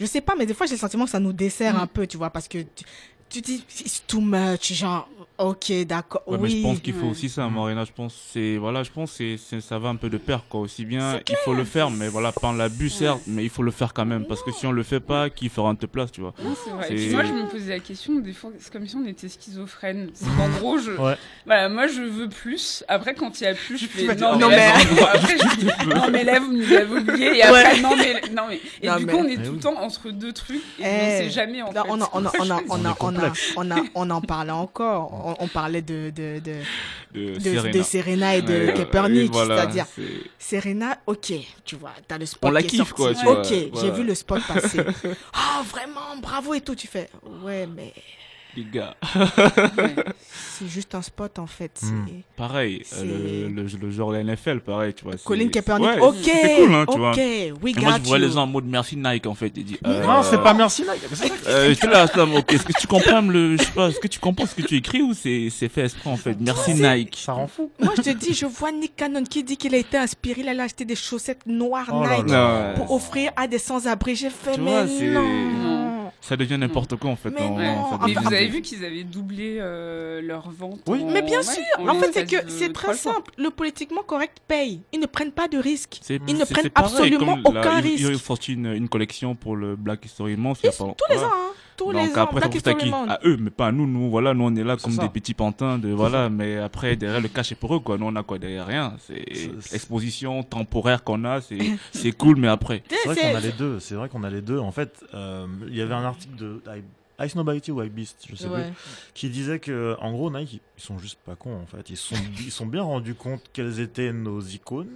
je 0.00 0.06
sais 0.06 0.20
pas, 0.20 0.34
mais 0.36 0.46
des 0.46 0.54
fois, 0.54 0.66
j'ai 0.66 0.74
le 0.74 0.78
sentiment 0.80 1.04
que 1.04 1.10
ça 1.10 1.20
nous 1.20 1.32
dessert 1.32 1.74
Mm. 1.74 1.80
un 1.80 1.86
peu, 1.86 2.06
tu 2.06 2.16
vois, 2.16 2.30
parce 2.30 2.48
que 2.48 2.58
tu, 2.58 2.84
tu 3.28 3.40
dis, 3.40 3.64
it's 3.80 4.02
too 4.06 4.20
much, 4.20 4.72
genre, 4.72 5.08
ok, 5.38 5.72
d'accord, 5.86 6.22
Ouais, 6.26 6.36
mais 6.38 6.44
oui. 6.48 6.58
je 6.58 6.62
pense 6.62 6.80
qu'il 6.80 6.94
faut 6.94 7.06
aussi 7.06 7.28
ça. 7.28 7.46
Morena. 7.48 7.84
Je 7.84 7.92
pense 7.92 8.14
c'est 8.32 8.56
voilà, 8.56 8.82
je 8.82 8.90
pense 8.90 9.12
c'est 9.12 9.36
ça 9.60 9.78
va 9.78 9.88
un 9.88 9.96
peu 9.96 10.10
de 10.10 10.18
pair 10.18 10.42
quoi. 10.48 10.60
Aussi 10.60 10.84
bien 10.84 11.20
il 11.28 11.36
faut 11.44 11.54
le 11.54 11.64
faire, 11.64 11.90
mais 11.90 12.08
voilà, 12.08 12.32
pas 12.32 12.48
en 12.48 12.52
l'abus 12.52 12.90
certes, 12.90 13.20
mais 13.26 13.44
il 13.44 13.50
faut 13.50 13.62
le 13.62 13.70
faire 13.70 13.94
quand 13.94 14.04
même 14.04 14.26
parce 14.26 14.42
que 14.42 14.50
si 14.52 14.66
on 14.66 14.72
le 14.72 14.82
fait 14.82 15.00
pas, 15.00 15.30
qui 15.30 15.48
fera 15.48 15.70
une 15.70 15.76
place, 15.76 16.10
tu 16.12 16.20
vois. 16.20 16.34
Non, 16.42 16.54
c'est 16.64 16.70
vrai. 16.70 16.86
Et 16.92 16.98
C'est- 16.98 17.06
puis 17.06 17.14
moi, 17.14 17.24
je 17.24 17.32
me 17.32 17.46
posais 17.48 17.70
la 17.70 17.78
question, 17.80 18.14
des 18.16 18.32
fois, 18.32 18.50
c'est 18.58 18.72
comme 18.72 18.86
si 18.86 18.96
on 18.96 19.06
était 19.06 19.28
schizophrène. 19.28 20.10
C'est 20.14 20.26
qu'en 20.36 20.48
gros, 20.58 20.78
je... 20.78 20.90
Ouais. 20.92 21.16
voilà, 21.46 21.68
moi, 21.68 21.86
je 21.86 22.02
veux 22.02 22.28
plus. 22.28 22.84
Après, 22.88 23.14
quand 23.14 23.40
il 23.40 23.44
y 23.44 23.46
a 23.46 23.54
plus, 23.54 23.78
je 23.78 23.86
fais 23.86 24.14
non, 24.16 24.36
non, 24.38 24.48
mais, 24.48 24.56
mais-. 24.56 25.02
Après, 25.02 25.38
je 25.38 25.56
dis 25.60 25.66
non, 25.88 26.10
mais 26.10 26.24
là, 26.24 26.40
vous 26.40 26.52
nous 26.52 26.72
avez 26.72 26.98
oublié. 27.00 27.36
Et 27.38 27.42
après, 27.42 27.74
Ouais. 27.74 27.80
non, 27.80 27.96
mais. 27.96 28.12
Non, 28.34 28.42
mais... 28.48 28.60
Et 28.82 28.88
Non, 28.88 28.96
du 28.96 29.06
mais- 29.06 29.12
coup, 29.12 29.18
on 29.18 29.24
est 29.24 29.36
Mais 29.36 29.42
tout 29.44 29.50
oui. 29.50 29.56
le 29.56 29.60
temps 29.62 29.80
entre 29.80 30.10
deux 30.10 30.32
trucs 30.32 30.56
et 30.78 30.82
Eh, 30.82 30.84
on 30.84 31.04
ne 31.04 31.10
sait 31.24 31.30
jamais 31.30 31.62
en 31.62 31.72
Non, 31.72 31.82
fait. 31.84 31.88
on, 31.90 32.00
en- 32.00 32.08
on, 32.12 32.24
en- 32.26 32.30
on, 32.40 32.50
en- 32.50 32.60
on, 32.68 32.70
On 32.70 32.74
en- 32.74 32.78
est 32.78 32.86
on, 32.86 32.90
a- 32.90 32.94
complexe. 32.94 33.52
on, 33.56 33.70
a- 33.70 33.82
on 33.94 34.10
en 34.10 34.20
parlait 34.20 34.50
encore. 34.50 35.27
On, 35.28 35.44
on 35.44 35.48
parlait 35.48 35.82
de, 35.82 36.10
de, 36.10 36.40
de, 36.40 36.54
De 37.14 37.34
de, 37.34 37.40
Serena. 37.40 37.70
de 37.72 37.82
Serena 37.82 38.36
et 38.36 38.42
de 38.42 38.48
Ouais, 38.48 38.72
voilà, 39.32 39.56
C'est-à-dire, 39.56 39.86
Serena, 40.38 40.98
ok, 41.06 41.32
tu 41.64 41.76
vois, 41.76 41.92
t'as 42.06 42.18
le 42.18 42.26
spot 42.26 42.48
On 42.48 42.52
la 42.52 42.62
qui 42.62 42.68
kiffe, 42.78 42.78
sorti. 42.88 42.94
quoi, 42.94 43.14
tu 43.14 43.26
Ok, 43.32 43.48
j'ai 43.48 43.68
voilà. 43.72 43.90
vu 43.90 44.04
le 44.04 44.14
spot 44.14 44.42
passer. 44.46 44.80
Ah, 45.32 45.62
vraiment, 45.70 46.16
bravo 46.22 46.54
et 46.54 46.60
tout. 46.60 46.74
Tu 46.74 46.86
fais, 46.86 47.08
ouais, 47.42 47.66
mais 47.66 47.92
les 48.56 48.64
gars. 48.64 48.96
Ouais. 49.14 49.94
c'est 50.58 50.68
juste 50.68 50.94
un 50.94 51.02
spot 51.02 51.38
en 51.38 51.46
fait. 51.46 51.80
Hmm. 51.82 52.06
Pareil, 52.36 52.82
euh, 52.96 53.48
le, 53.48 53.62
le, 53.62 53.68
le 53.80 53.90
genre 53.90 54.10
de 54.12 54.16
la 54.16 54.24
NFL, 54.24 54.60
pareil, 54.60 54.94
tu 54.94 55.04
vois. 55.04 55.14
Colin 55.24 55.48
Kaepernick, 55.48 55.88
Ouais, 55.88 56.00
ok, 56.00 56.14
c'est 56.24 56.56
cool, 56.56 56.74
hein, 56.74 56.84
tu 56.86 56.92
ok, 56.94 56.98
vois. 56.98 57.10
we 57.12 57.72
Et 57.72 57.72
got 57.72 57.80
moi, 57.82 57.98
je 58.02 58.08
vois 58.08 58.18
les 58.18 58.30
gens 58.30 58.42
en 58.42 58.46
mode 58.46 58.64
merci 58.66 58.96
Nike, 58.96 59.26
en 59.26 59.34
fait. 59.34 59.52
Il 59.56 59.64
dit, 59.64 59.78
euh, 59.86 60.04
Non, 60.04 60.22
c'est 60.22 60.38
pas 60.42 60.54
merci 60.54 60.82
Nike. 60.82 61.30
Euh, 61.46 61.74
là, 61.90 62.04
est-ce 62.04 62.64
que 62.64 62.72
tu 62.80 62.86
comprends 62.86 63.20
le, 63.20 63.56
je 63.56 63.62
sais 63.62 63.70
pas, 63.72 63.88
est-ce 63.88 64.00
que 64.00 64.08
tu 64.08 64.18
comprends 64.18 64.46
ce 64.46 64.54
que 64.54 64.62
tu 64.62 64.76
écris 64.76 65.02
ou 65.02 65.14
c'est, 65.14 65.48
c'est 65.50 65.68
fait 65.68 65.84
exprès, 65.84 66.10
en 66.10 66.16
fait? 66.16 66.36
Merci 66.40 66.74
Nike. 66.74 67.16
Ça 67.24 67.32
rend 67.32 67.46
fou. 67.46 67.70
Moi, 67.80 67.92
je 67.96 68.02
te 68.02 68.10
dis, 68.10 68.34
je 68.34 68.46
vois 68.46 68.72
Nick 68.72 68.96
Cannon 68.96 69.22
qui 69.24 69.42
dit 69.44 69.56
qu'il 69.56 69.74
a 69.74 69.78
été 69.78 69.96
inspiré, 69.96 70.40
il 70.40 70.48
allait 70.48 70.62
acheter 70.62 70.84
des 70.84 70.96
chaussettes 70.96 71.46
noires 71.46 71.88
Oh 71.92 72.02
Nike 72.06 72.30
là. 72.30 72.74
pour 72.74 72.90
offrir 72.92 73.30
à 73.36 73.46
des 73.46 73.58
sans-abri. 73.58 74.16
J'ai 74.16 74.30
fait, 74.30 74.54
Tu 74.54 74.60
mais 74.60 74.70
vois, 74.70 74.86
c'est- 74.86 75.77
non. 76.08 76.12
Ça 76.20 76.36
devient 76.36 76.58
n'importe 76.58 76.96
quoi, 76.96 77.10
en 77.10 77.16
fait. 77.16 77.30
Mais 77.30 77.48
non, 77.48 77.56
Mais 78.06 78.14
vous 78.14 78.26
avez 78.26 78.46
vu 78.46 78.62
qu'ils 78.62 78.84
avaient 78.84 79.04
doublé 79.04 79.58
euh, 79.60 80.20
leur 80.22 80.50
vente 80.50 80.80
Oui. 80.88 81.02
en- 81.02 81.10
Mais 81.10 81.22
bien 81.22 81.38
ouais, 81.38 81.44
sûr, 81.44 81.62
en 81.88 81.94
fait, 81.94 82.10
c'est 82.12 82.26
que 82.30 82.50
c'est 82.50 82.72
très 82.72 82.94
simple. 82.94 83.30
Le 83.38 83.50
politiquement 83.50 84.02
correct 84.02 84.38
paye. 84.46 84.82
Ils 84.92 85.00
ne 85.00 85.06
prennent 85.06 85.32
pas 85.32 85.48
de 85.48 85.58
risques. 85.58 86.00
Ils 86.08 86.36
ne 86.36 86.44
prennent 86.44 86.70
pareil, 86.70 86.92
absolument 86.92 87.36
la- 87.36 87.60
aucun 87.60 87.80
ils- 87.80 88.00
Ils 88.00 88.06
ont 88.06 88.10
risque. 88.10 88.24
sorti 88.24 88.52
une, 88.54 88.66
une 88.66 88.88
collection 88.88 89.34
pour 89.34 89.56
le 89.56 89.76
Black 89.76 90.04
History 90.04 90.36
Month 90.36 90.58
il 90.62 90.66
y 90.66 90.68
a 90.68 90.72
pas 90.72 90.84
Tous 90.84 91.12
les 91.12 91.18
ans, 91.18 91.30
hein. 91.32 91.52
Tous 91.78 91.92
Donc 91.92 92.02
les 92.08 92.18
ans. 92.18 92.22
après, 92.24 92.40
ça 92.60 92.70
à 92.70 92.74
qui. 92.74 92.90
À 92.92 93.20
eux, 93.24 93.36
mais 93.38 93.50
pas 93.50 93.68
à 93.68 93.72
nous. 93.72 93.86
Nous, 93.86 94.10
voilà, 94.10 94.34
nous 94.34 94.44
on 94.44 94.54
est 94.56 94.64
là 94.64 94.76
comme 94.76 94.92
ça. 94.92 95.02
des 95.02 95.08
petits 95.08 95.32
pantins 95.32 95.78
de 95.78 95.88
voilà, 95.90 96.28
mais 96.28 96.58
après 96.58 96.96
derrière 96.96 97.20
le 97.20 97.28
cash 97.28 97.52
est 97.52 97.54
pour 97.54 97.74
eux 97.74 97.80
quoi. 97.80 97.96
Nous 97.96 98.06
on 98.06 98.16
a 98.16 98.22
quoi 98.22 98.38
derrière? 98.38 98.66
Rien. 98.66 98.94
C'est 98.98 99.24
exposition 99.72 100.42
temporaire 100.42 101.04
qu'on 101.04 101.24
a, 101.24 101.40
c'est 101.40 101.58
c'est 101.92 102.12
cool, 102.12 102.36
mais 102.36 102.48
après. 102.48 102.82
C'est 102.90 103.06
vrai 103.06 103.16
qu'on 103.16 103.36
a 103.36 103.40
les 103.40 103.52
deux. 103.52 103.80
C'est 103.80 103.94
vrai 103.94 104.08
qu'on 104.08 104.24
a 104.24 104.30
les 104.30 104.42
deux. 104.42 104.58
En 104.58 104.72
fait, 104.72 105.04
euh, 105.14 105.46
il 105.68 105.76
y 105.76 105.80
avait 105.80 105.94
un 105.94 106.04
article 106.04 106.34
de 106.36 106.60
Ice 107.24 107.34
Nobody 107.34 107.70
ou 107.70 107.82
Beast, 107.88 108.26
je 108.30 108.36
sais 108.36 108.48
Ouais. 108.48 108.62
plus, 108.64 108.72
qui 109.14 109.28
disait 109.28 109.58
que, 109.58 109.96
en 110.00 110.12
gros, 110.12 110.30
Nike, 110.30 110.60
ils 110.76 110.82
sont 110.82 110.98
juste 110.98 111.18
pas 111.24 111.34
cons. 111.34 111.56
En 111.56 111.66
fait, 111.66 111.90
ils 111.90 111.96
se 111.96 112.14
sont, 112.14 112.22
ils 112.38 112.52
sont 112.52 112.66
bien 112.66 112.82
rendus 112.82 113.14
compte 113.14 113.42
quelles 113.52 113.80
étaient 113.80 114.12
nos 114.12 114.40
icônes. 114.40 114.90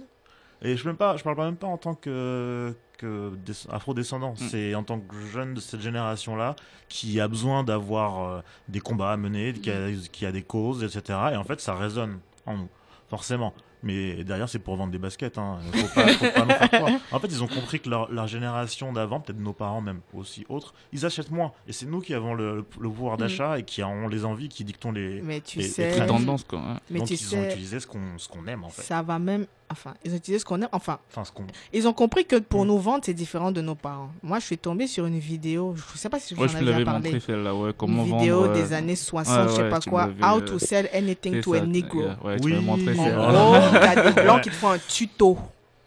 Et 0.63 0.77
je 0.77 0.89
pas, 0.91 1.17
je 1.17 1.23
parle 1.23 1.35
pas 1.35 1.45
même 1.45 1.55
pas 1.57 1.67
en 1.67 1.77
tant 1.77 1.93
que 1.93 2.73
que 2.97 3.31
des- 3.45 3.53
afro-descendant. 3.69 4.33
Mm. 4.33 4.47
C'est 4.49 4.75
en 4.75 4.83
tant 4.83 4.99
que 4.99 5.15
jeune 5.33 5.55
de 5.55 5.59
cette 5.59 5.81
génération-là 5.81 6.55
qui 6.89 7.19
a 7.19 7.27
besoin 7.27 7.63
d'avoir 7.63 8.23
euh, 8.23 8.41
des 8.69 8.79
combats 8.79 9.11
à 9.11 9.17
mener, 9.17 9.51
qui 9.53 9.71
a, 9.71 9.89
qui 10.11 10.25
a 10.25 10.31
des 10.31 10.43
causes, 10.43 10.83
etc. 10.83 11.19
Et 11.33 11.35
en 11.35 11.43
fait, 11.43 11.59
ça 11.59 11.75
résonne 11.75 12.19
en 12.45 12.55
nous, 12.57 12.69
forcément. 13.09 13.53
Mais 13.85 14.23
derrière, 14.23 14.47
c'est 14.47 14.59
pour 14.59 14.77
vendre 14.77 14.93
des 14.93 14.97
baskets. 14.97 15.37
Hein. 15.37 15.59
Faut 15.73 15.87
pas, 15.93 16.07
faut 16.07 16.31
pas 16.31 16.45
nous 16.45 16.51
faire 16.53 16.69
croire. 16.71 16.91
En 17.11 17.19
fait, 17.19 17.27
ils 17.27 17.43
ont 17.43 17.47
compris 17.49 17.81
que 17.81 17.89
leur, 17.89 18.09
leur 18.09 18.27
génération 18.27 18.93
d'avant, 18.93 19.19
peut-être 19.19 19.41
nos 19.41 19.51
parents 19.51 19.81
même 19.81 19.99
aussi 20.13 20.45
autres, 20.47 20.73
ils 20.93 21.05
achètent 21.05 21.31
moins. 21.31 21.51
Et 21.67 21.73
c'est 21.73 21.85
nous 21.87 21.99
qui 21.99 22.13
avons 22.13 22.33
le, 22.33 22.55
le- 22.57 22.65
le 22.79 22.89
pouvoir 22.89 23.17
d'achat 23.17 23.59
et 23.59 23.63
qui 23.63 23.81
avons 23.81 24.07
les 24.07 24.23
envies, 24.23 24.47
qui 24.47 24.63
dictons 24.63 24.93
les. 24.93 25.21
Mais 25.21 25.41
tu 25.41 25.57
les- 25.57 25.65
les 25.65 25.69
sais, 25.69 25.91
C'est 25.91 25.97
trends. 26.05 26.17
tendance 26.17 26.45
quoi. 26.45 26.59
hein. 26.59 26.79
mais 26.89 26.99
Donc 26.99 27.09
tu 27.09 27.15
ils 27.15 27.35
ont 27.35 27.43
utilisé 27.43 27.81
ce 27.81 27.87
qu'on 27.87 28.17
ce 28.17 28.29
qu'on 28.29 28.47
aime 28.47 28.63
en 28.63 28.69
fait. 28.69 28.83
ça 28.83 29.01
va 29.01 29.19
même. 29.19 29.47
Enfin, 29.71 29.93
ils 30.05 30.13
ont 30.13 30.17
utilisé 30.17 30.39
ce 30.39 30.45
qu'on 30.45 30.61
aime. 30.61 30.69
Enfin, 30.71 30.99
Enfin, 31.09 31.23
ce 31.23 31.31
qu'on. 31.31 31.45
ils 31.71 31.87
ont 31.87 31.93
compris 31.93 32.25
que 32.25 32.35
pour 32.37 32.65
nous 32.65 32.77
vendre, 32.77 33.03
c'est 33.05 33.13
différent 33.13 33.51
de 33.51 33.61
nos 33.61 33.75
parents. 33.75 34.11
Moi, 34.21 34.39
je 34.39 34.45
suis 34.45 34.57
tombée 34.57 34.85
sur 34.87 35.05
une 35.05 35.17
vidéo. 35.17 35.75
Je 35.75 35.97
sais 35.97 36.09
pas 36.09 36.19
si 36.19 36.35
je 36.35 36.39
vous 36.39 36.45
en 36.45 36.55
avais 36.55 36.83
parlé. 36.83 37.11
montré 37.11 37.19
celle-là, 37.19 37.55
ouais. 37.55 37.71
Comment 37.75 38.03
une 38.05 38.17
vidéo 38.17 38.41
vendre. 38.41 38.51
euh, 38.51 38.61
des 38.61 38.73
années 38.73 38.95
60, 38.95 39.49
je 39.49 39.55
sais 39.55 39.61
ouais, 39.63 39.69
pas 39.69 39.79
quoi. 39.79 40.09
How 40.21 40.41
to 40.41 40.59
sell 40.59 40.89
anything 40.93 41.41
to 41.41 41.53
a 41.53 41.59
ça, 41.59 41.65
Negro. 41.65 42.03
Ouais, 42.23 42.39
tu 42.39 42.45
Oui, 42.45 42.53
montré 42.63 42.97
en 42.99 43.03
gros, 43.31 43.79
t'as 43.79 44.11
des 44.11 44.21
blancs 44.23 44.41
qui 44.43 44.49
te 44.49 44.55
font 44.55 44.69
un 44.71 44.77
tuto 44.79 45.37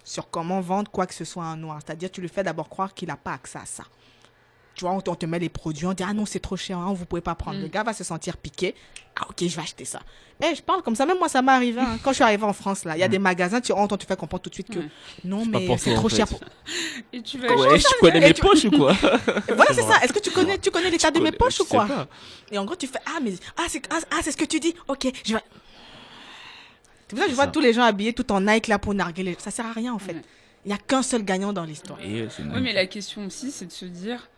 sur 0.03 0.29
comment 0.31 0.61
vendre 0.61 0.91
quoi 0.91 1.07
que 1.07 1.15
ce 1.15 1.25
soit 1.25 1.45
à 1.45 1.49
un 1.49 1.57
noir. 1.57 1.79
C'est-à-dire, 1.85 2.11
tu 2.11 2.21
lui 2.21 2.29
fais 2.29 2.43
d'abord 2.43 2.69
croire 2.69 2.93
qu'il 2.95 3.09
n'a 3.09 3.17
pas 3.17 3.33
accès 3.35 3.59
à 3.59 3.67
ça. 3.67 3.85
Tu 4.77 4.85
vois, 4.85 4.93
on, 4.93 5.01
te- 5.01 5.09
on 5.09 5.15
te 5.15 5.25
met 5.25 5.39
les 5.39 5.49
produits, 5.49 5.87
on 5.87 5.95
dit 5.95 6.05
ah 6.07 6.13
non 6.13 6.27
c'est 6.27 6.39
trop 6.39 6.57
cher, 6.57 6.77
hein, 6.79 6.93
vous 6.93 7.07
pouvez 7.07 7.23
pas 7.23 7.35
prendre. 7.35 7.59
Mm. 7.59 7.63
Le 7.63 7.69
gars 7.69 7.83
va 7.83 7.95
se 7.95 8.05
sentir 8.05 8.37
piqué. 8.37 8.75
Ah 9.19 9.25
ok, 9.31 9.37
je 9.41 9.57
vais 9.57 9.63
acheter 9.63 9.87
ça. 9.87 10.01
Eh, 10.45 10.55
je 10.55 10.61
parle 10.61 10.83
comme 10.83 10.95
ça, 10.95 11.07
même 11.07 11.17
moi 11.19 11.31
ça 11.31 11.41
m'est 11.41 11.51
arrivé. 11.53 11.81
hein. 11.81 11.99
Quand 12.05 12.11
je 12.11 12.17
suis 12.17 12.25
arrivée 12.25 12.45
en 12.45 12.53
France 12.53 12.85
là, 12.85 12.95
il 12.95 13.01
y 13.01 13.03
a 13.03 13.09
des 13.09 13.19
magasins, 13.19 13.63
tu 13.63 13.73
rentres, 13.73 13.95
on 13.95 13.97
te 13.97 14.05
fait 14.05 14.17
comprendre 14.19 14.43
tout 14.43 14.51
de 14.51 14.55
suite 14.55 14.69
que 14.69 14.81
Ouais. 14.81 14.89
non 15.25 15.47
mais 15.47 15.67
c'est 15.79 15.95
trop 15.95 16.11
fait. 16.11 16.17
cher. 16.17 16.29
pour- 16.29 16.41
Et 17.15 17.23
tu 17.23 17.39
vas 17.39 17.55
Ouais, 17.57 17.79
je 17.79 17.87
connais 18.01 18.19
Et 18.19 18.21
mes 18.21 18.35
tu- 18.35 18.43
poches 18.43 18.67
ou 18.67 18.71
quoi? 18.71 18.93
Et 19.49 19.53
voilà 19.55 19.73
c'est 19.73 19.81
ça. 19.81 19.99
Est-ce 20.05 20.13
que 20.13 20.19
tu 20.19 20.31
connais, 20.31 20.59
tu 20.59 20.71
connais 20.71 20.91
l'état 20.91 21.11
de 21.11 21.19
mes 21.21 21.27
connais- 21.31 21.37
poches 21.39 21.61
ou 21.61 21.65
quoi? 21.65 21.87
pas. 21.87 22.07
Et 22.53 22.59
en 22.59 22.67
gros 22.67 22.77
tu 22.77 22.87
fais 22.87 22.99
ah 23.07 23.19
mais 23.25 23.33
ah 23.57 23.63
c'est 23.69 23.81
ah, 23.91 23.99
ah, 24.11 24.17
c'est 24.23 24.33
ce 24.33 24.37
que 24.37 24.45
tu 24.45 24.61
dis. 24.61 24.75
Ok, 24.89 25.07
je 25.25 25.33
vais. 25.33 25.41
C'est 27.09 27.15
pour 27.15 27.19
ça 27.21 27.25
que 27.25 27.31
je 27.31 27.35
vois 27.37 27.45
ça. 27.45 27.51
tous 27.51 27.61
les 27.61 27.73
gens 27.73 27.83
habillés 27.83 28.13
tout 28.13 28.31
en 28.33 28.41
Nike 28.43 28.67
là 28.67 28.79
pour 28.79 28.93
narguer. 28.93 29.23
les- 29.23 29.37
Ça 29.39 29.51
sert 29.51 29.65
à 29.67 29.73
rien 29.73 29.95
en 29.95 29.99
fait. 29.99 30.13
Ouais. 30.13 30.23
Il 30.67 30.71
y 30.71 30.75
a 30.75 30.79
qu'un 30.79 31.03
seul 31.03 31.23
gagnant 31.25 31.53
dans 31.53 31.63
l'histoire. 31.65 32.01
Et, 32.03 32.23
Oui, 32.41 32.61
mais 32.61 32.73
la 32.73 32.87
question 32.87 33.25
aussi, 33.27 33.53
c'est 33.53 33.67
de 33.67 33.73
se 33.73 33.85
dire 33.85 34.29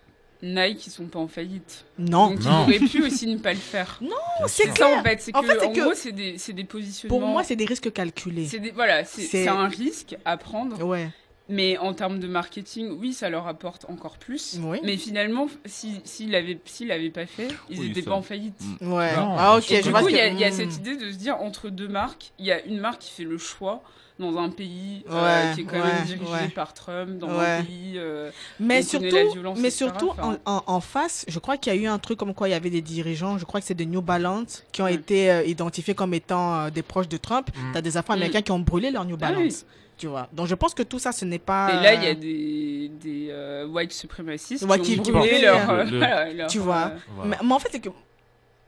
Nike, 0.43 0.86
ils 0.86 0.91
sont 0.91 1.07
pas 1.07 1.18
en 1.18 1.26
faillite. 1.28 1.84
Non. 1.99 2.30
Donc 2.30 2.45
Non. 2.45 2.64
ils 2.68 2.76
auraient 2.76 2.89
pu 2.89 3.03
aussi 3.05 3.26
ne 3.26 3.39
pas 3.39 3.53
le 3.53 3.59
faire. 3.59 4.01
c'est 4.47 4.49
C'est 4.49 4.68
ça 4.68 4.72
clair. 4.74 4.99
en 4.99 5.03
fait. 5.03 5.20
C'est 5.20 5.34
En 5.36 5.41
que, 5.41 5.47
fait, 5.49 5.59
c'est 5.61 5.66
en 5.66 5.72
que- 5.72 5.80
gros, 5.80 5.95
c'est 5.95 6.12
des, 6.12 6.39
c'est 6.39 6.53
des 6.53 6.64
positionnements. 6.64 7.18
Pour 7.18 7.28
moi, 7.28 7.43
c'est 7.45 7.57
des 7.57 7.64
risques 7.64 7.93
calculés. 7.93 8.47
c'est 8.47 8.61
des- 8.61 8.70
voilà, 8.70 9.05
c'est 9.05 9.22
c'est- 9.22 9.43
c'est 9.45 9.49
un 9.49 9.66
risque 9.68 10.16
à 10.24 10.36
prendre. 10.36 10.82
Ouais. 10.84 11.09
Mais 11.51 11.78
en 11.78 11.95
termes 11.95 12.18
de 12.20 12.26
marketing, 12.28 12.91
oui, 13.01 13.14
ça 13.14 13.30
leur 13.30 13.49
apporte 13.49 13.86
encore 13.89 14.18
plus. 14.18 14.59
Oui. 14.62 14.78
Mais 14.84 14.99
finalement, 14.99 15.49
si- 15.64 16.01
s'ils 16.05 16.30
l'avaient 16.30 16.59
s'ils 16.66 16.89
l'avaient 16.89 17.09
pas 17.11 17.24
fait, 17.24 17.49
ils 17.70 17.80
n'étaient 17.80 18.03
pas 18.03 18.12
en 18.12 18.20
faillite. 18.22 18.61
Mm. 18.80 18.93
Ouais. 18.93 19.16
Non, 19.16 19.34
ah, 19.39 19.57
ok, 19.57 19.66
bien 19.66 19.78
Et 19.78 19.80
je 19.80 19.84
du 19.86 19.91
vois 19.91 20.03
coup, 20.03 20.09
il 20.09 20.12
que- 20.12 20.18
y, 20.18 20.20
a- 20.20 20.26
il 20.28 20.39
y 20.39 20.45
a 20.45 20.53
cette 20.53 20.76
idée 20.76 20.97
de 20.97 21.11
se 21.11 21.16
dire 21.16 21.36
entre 21.41 21.70
deux 21.70 21.89
marques, 21.89 22.32
il 22.39 22.45
y 22.45 22.53
a 22.53 22.62
une 22.66 22.78
marque 22.78 23.01
qui 23.01 23.11
fait 23.12 23.24
le 23.24 23.39
choix 23.39 23.82
dans 24.19 24.37
un 24.39 24.49
pays 24.51 25.05
euh, 25.11 25.49
Ouais, 25.49 25.55
qui 25.55 25.61
est 25.61 25.64
quand 25.64 25.77
ouais, 25.77 25.85
même 25.93 26.05
dirigé 26.05 26.33
ouais. 26.33 26.49
par 26.49 26.75
Trump, 26.75 27.19
dans 27.19 27.29
Ouais. 27.39 27.59
un 27.61 27.62
pays. 27.62 27.95
euh, 27.97 28.31
Mais 28.59 28.83
surtout, 28.83 29.05
la 29.14 29.25
violence, 29.27 29.59
mais 29.61 29.69
etc., 29.69 29.77
surtout 29.85 30.09
en, 30.11 30.12
enfin. 30.33 30.39
en- 30.45 30.62
en 30.66 30.81
face, 30.81 31.25
je 31.29 31.39
crois 31.39 31.57
qu'il 31.57 31.73
y 31.73 31.77
a 31.77 31.81
eu 31.81 31.87
un 31.87 31.99
truc 31.99 32.19
comme 32.19 32.35
quoi 32.35 32.49
il 32.49 32.53
y 32.53 32.55
avait 32.55 32.71
des 32.71 32.83
dirigeants, 32.83 33.39
je 33.39 33.45
crois 33.45 33.61
que 33.61 33.66
c'est 33.66 33.75
de 33.75 33.85
New 33.85 34.03
Balance, 34.03 34.64
qui 34.73 34.83
ont 34.83 34.87
Ouais. 34.87 34.95
été 34.95 35.31
euh, 35.31 35.43
identifiés 35.45 35.95
comme 35.95 36.14
étant 36.14 36.55
euh, 36.57 36.71
des 36.71 36.83
proches 36.83 37.09
de 37.09 37.16
Trump. 37.16 37.49
Mm. 37.55 37.73
Tu 37.73 37.79
as 37.79 37.83
des 37.83 37.97
Afro-Américains 37.97 38.43
qui 38.43 38.51
ont 38.53 38.59
brûlé 38.59 38.91
leur 38.91 39.05
New 39.05 39.16
Ah 39.21 39.27
oui. 39.31 39.35
Balance. 39.37 39.66
Tu 39.97 40.07
vois. 40.07 40.29
Donc 40.33 40.47
je 40.47 40.55
pense 40.55 40.75
que 40.75 40.85
tout 40.85 41.01
ça, 41.01 41.11
ce 41.11 41.25
n'est 41.25 41.41
pas. 41.41 41.71
Et 41.73 41.83
là, 41.83 41.95
il 41.95 42.05
y 42.05 42.07
a 42.07 42.14
des, 42.14 42.89
des 43.01 43.27
euh, 43.31 43.66
white 43.66 43.93
suprémacistes 43.93 44.64
Ouais, 44.64 44.79
qui, 44.79 45.01
qui- 45.01 45.11
ont 45.11 45.19
brûlé 45.19 45.41
leur, 45.43 45.85
Le- 45.85 46.47
Tu 46.49 46.59
vois. 46.61 46.93
euh, 46.93 46.99
Voilà. 47.16 47.31
Mais, 47.31 47.37
mais 47.49 47.53
en 47.55 47.59
fait, 47.59 47.69
c'est 47.73 47.81
que 47.81 47.89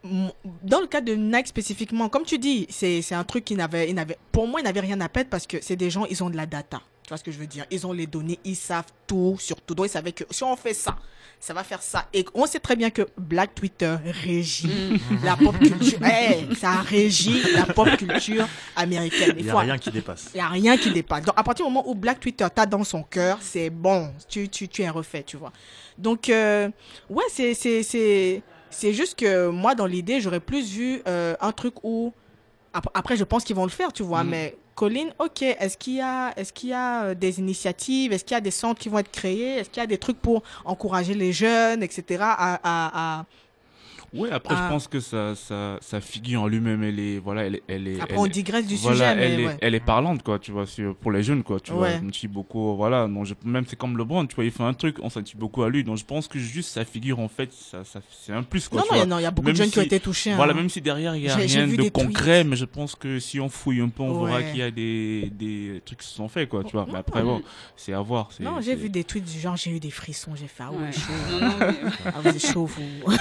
dans 0.04 0.80
le 0.80 0.86
cas 0.86 1.00
de 1.00 1.14
Nike 1.14 1.48
spécifiquement, 1.48 2.08
comme 2.08 2.24
tu 2.24 2.38
dis, 2.38 2.66
c'est 2.70 3.02
c'est 3.02 3.14
un 3.14 3.24
truc 3.24 3.44
qui 3.44 3.54
n'avait, 3.54 3.94
pour 4.32 4.46
moi, 4.46 4.60
il 4.60 4.64
n'avait 4.64 4.80
rien 4.80 5.00
à 5.00 5.08
perdre 5.08 5.30
parce 5.30 5.46
que 5.46 5.58
c'est 5.60 5.76
des 5.76 5.90
gens, 5.90 6.06
ils 6.06 6.22
ont 6.22 6.30
de 6.30 6.36
la 6.36 6.46
data. 6.46 6.80
Tu 7.02 7.08
vois 7.08 7.18
ce 7.18 7.24
que 7.24 7.32
je 7.32 7.38
veux 7.38 7.46
dire? 7.46 7.66
Ils 7.70 7.86
ont 7.86 7.92
les 7.92 8.06
données, 8.06 8.38
ils 8.44 8.56
savent 8.56 8.92
tout 9.06 9.36
sur 9.38 9.60
tout. 9.60 9.74
Donc 9.74 9.86
ils 9.86 9.90
savaient 9.90 10.12
que 10.12 10.24
si 10.30 10.44
on 10.44 10.56
fait 10.56 10.74
ça, 10.74 10.96
ça 11.40 11.54
va 11.54 11.64
faire 11.64 11.82
ça. 11.82 12.06
Et 12.12 12.24
on 12.34 12.46
sait 12.46 12.60
très 12.60 12.76
bien 12.76 12.90
que 12.90 13.08
Black 13.16 13.54
Twitter 13.54 13.96
régit 14.22 14.68
mm. 15.10 15.18
la 15.24 15.36
pop 15.36 15.58
culture. 15.58 15.98
Eh, 16.04 16.54
ça 16.54 16.72
régit 16.82 17.42
la 17.54 17.64
pop 17.64 17.88
culture 17.96 18.46
américaine. 18.76 19.34
Il 19.38 19.44
n'y 19.44 19.50
a 19.50 19.58
rien 19.58 19.78
qui 19.78 19.90
dépasse. 19.90 20.30
il 20.34 20.36
n'y 20.36 20.42
a 20.42 20.48
rien 20.48 20.76
qui 20.76 20.92
dépasse. 20.92 21.24
Donc, 21.24 21.34
à 21.38 21.42
partir 21.42 21.66
du 21.66 21.72
moment 21.72 21.88
où 21.88 21.94
Black 21.94 22.20
Twitter 22.20 22.46
t'a 22.54 22.66
dans 22.66 22.84
son 22.84 23.02
cœur, 23.02 23.38
c'est 23.40 23.70
bon. 23.70 24.12
Tu, 24.28 24.48
tu, 24.48 24.68
tu 24.68 24.82
es 24.82 24.90
refait, 24.90 25.22
tu 25.22 25.38
vois. 25.38 25.52
Donc, 25.96 26.28
euh, 26.28 26.68
ouais, 27.08 27.24
c'est, 27.30 28.42
c'est, 28.70 28.92
juste 28.92 29.18
que 29.18 29.48
moi, 29.48 29.74
dans 29.74 29.86
l'idée, 29.86 30.20
j'aurais 30.20 30.40
plus 30.40 30.70
vu 30.70 31.02
euh, 31.06 31.34
un 31.40 31.52
truc 31.52 31.74
où. 31.82 32.12
ap- 32.72 32.88
Après, 32.94 33.16
je 33.16 33.24
pense 33.24 33.44
qu'ils 33.44 33.56
vont 33.56 33.64
le 33.64 33.70
faire, 33.70 33.92
tu 33.92 34.02
vois. 34.02 34.24
Mm. 34.24 34.28
Mais 34.28 34.56
Colin, 34.74 35.08
ok, 35.18 35.42
est-ce 35.42 35.76
qu'il 35.76 35.94
y 35.96 36.00
a, 36.00 36.32
est-ce 36.36 36.52
qu'il 36.52 36.70
y 36.70 36.72
a 36.72 37.04
euh, 37.04 37.14
des 37.14 37.38
initiatives? 37.38 38.12
Est-ce 38.12 38.24
qu'il 38.24 38.34
y 38.34 38.38
a 38.38 38.40
des 38.40 38.50
centres 38.50 38.80
qui 38.80 38.88
vont 38.88 38.98
être 38.98 39.10
créés? 39.10 39.58
Est-ce 39.58 39.68
qu'il 39.70 39.80
y 39.80 39.84
a 39.84 39.86
des 39.86 39.98
trucs 39.98 40.18
pour 40.20 40.42
encourager 40.64 41.14
les 41.14 41.32
jeunes, 41.32 41.82
etc. 41.82 42.02
à, 42.22 42.54
à, 42.62 43.18
à- 43.20 43.26
Ouais, 44.12 44.30
après, 44.32 44.54
Ah. 44.58 44.64
je 44.66 44.72
pense 44.72 44.88
que 44.88 44.98
sa, 44.98 45.34
sa, 45.36 45.78
sa 45.80 46.00
figure 46.00 46.42
en 46.42 46.48
lui-même, 46.48 46.82
elle 46.82 46.98
est, 46.98 47.18
voilà, 47.18 47.44
elle, 47.46 47.54
est- 47.56 47.62
elle 47.68 47.86
est, 47.86 48.00
Après, 48.00 48.14
elle 48.14 48.20
on 48.20 48.26
digresse 48.26 48.66
du 48.66 48.74
voilà, 48.76 48.96
sujet, 49.10 49.14
mais 49.16 49.22
elle, 49.34 49.40
est, 49.40 49.46
ouais. 49.46 49.56
elle 49.60 49.74
est 49.76 49.80
parlante, 49.84 50.22
quoi, 50.24 50.38
tu 50.40 50.50
vois, 50.50 50.66
sur- 50.66 50.96
pour 50.96 51.12
les 51.12 51.22
jeunes, 51.22 51.42
quoi, 51.44 51.60
tu 51.60 51.70
vois. 51.72 51.82
Ouais. 51.82 51.98
Je 52.00 52.04
me 52.04 52.12
suis 52.12 52.26
beaucoup, 52.26 52.74
voilà, 52.76 53.06
non, 53.06 53.24
je, 53.24 53.34
même 53.44 53.64
c'est 53.68 53.76
comme 53.76 53.96
LeBron, 53.96 54.26
tu 54.26 54.34
vois, 54.34 54.44
il 54.44 54.50
fait 54.50 54.64
un 54.64 54.74
truc, 54.74 54.96
on 55.00 55.10
s'attire 55.10 55.36
beaucoup 55.38 55.62
à 55.62 55.70
lui, 55.70 55.84
donc 55.84 55.96
je 55.98 56.04
pense 56.04 56.26
que 56.26 56.38
juste 56.40 56.70
sa 56.70 56.84
figure, 56.84 57.20
en 57.20 57.28
fait, 57.28 57.52
ça, 57.52 57.84
ça, 57.84 58.00
c'est 58.10 58.32
un 58.32 58.42
plus, 58.42 58.68
quoi, 58.68 58.80
Non, 58.80 58.86
tu 58.88 58.92
non, 58.92 58.96
il 58.96 58.98
y 58.98 59.00
a- 59.02 59.04
vois. 59.04 59.14
non, 59.14 59.18
il 59.20 59.22
y 59.22 59.26
a 59.26 59.30
beaucoup 59.30 59.46
Même 59.46 59.52
de 59.54 59.58
jeunes 59.62 59.70
qui 59.70 59.78
ont 59.78 59.82
été 59.82 60.00
touchés. 60.00 60.34
Voilà, 60.34 60.52
hein. 60.52 60.56
même 60.56 60.68
si 60.70 60.80
derrière 60.80 61.14
il 61.14 61.22
y 61.22 61.28
a 61.28 61.36
rien 61.36 61.68
de 61.68 61.88
concret, 61.90 62.40
tweets. 62.40 62.50
mais 62.50 62.56
je 62.56 62.64
pense 62.64 62.96
que 62.96 63.20
si 63.20 63.38
on 63.38 63.48
fouille 63.48 63.80
un 63.80 63.88
peu, 63.90 64.02
on 64.02 64.24
verra 64.24 64.42
qu'il 64.42 64.56
y 64.58 64.62
a 64.62 64.70
des, 64.72 65.30
des 65.32 65.80
trucs 65.84 66.00
qui 66.00 66.06
se 66.08 66.14
sont 66.14 66.28
faits, 66.28 66.48
quoi, 66.48 66.64
tu 66.64 66.72
vois. 66.72 66.86
Mais 66.90 66.98
après, 66.98 67.22
bon, 67.22 67.42
c'est 67.76 67.92
à 67.92 68.00
voir. 68.00 68.28
Non, 68.40 68.60
j'ai 68.60 68.74
vu 68.74 68.88
des 68.88 69.04
tweets 69.04 69.30
du 69.32 69.38
genre, 69.38 69.56
j'ai 69.56 69.70
eu 69.70 69.78
des 69.80 69.90
frissons, 69.92 70.32
j'ai 70.34 70.48
fait, 70.48 70.64
ah 70.66 70.72
ouais, 70.72 70.78
Ouais. 70.86 70.92
chaud. 70.92 71.12
Non, 71.30 71.40
non, 71.48 71.54
mais- 71.60 71.90
Ah, 72.06 72.12
vous 72.22 72.28
êtes 72.28 72.44
chaud, 72.52 72.64
vous. 72.66 73.12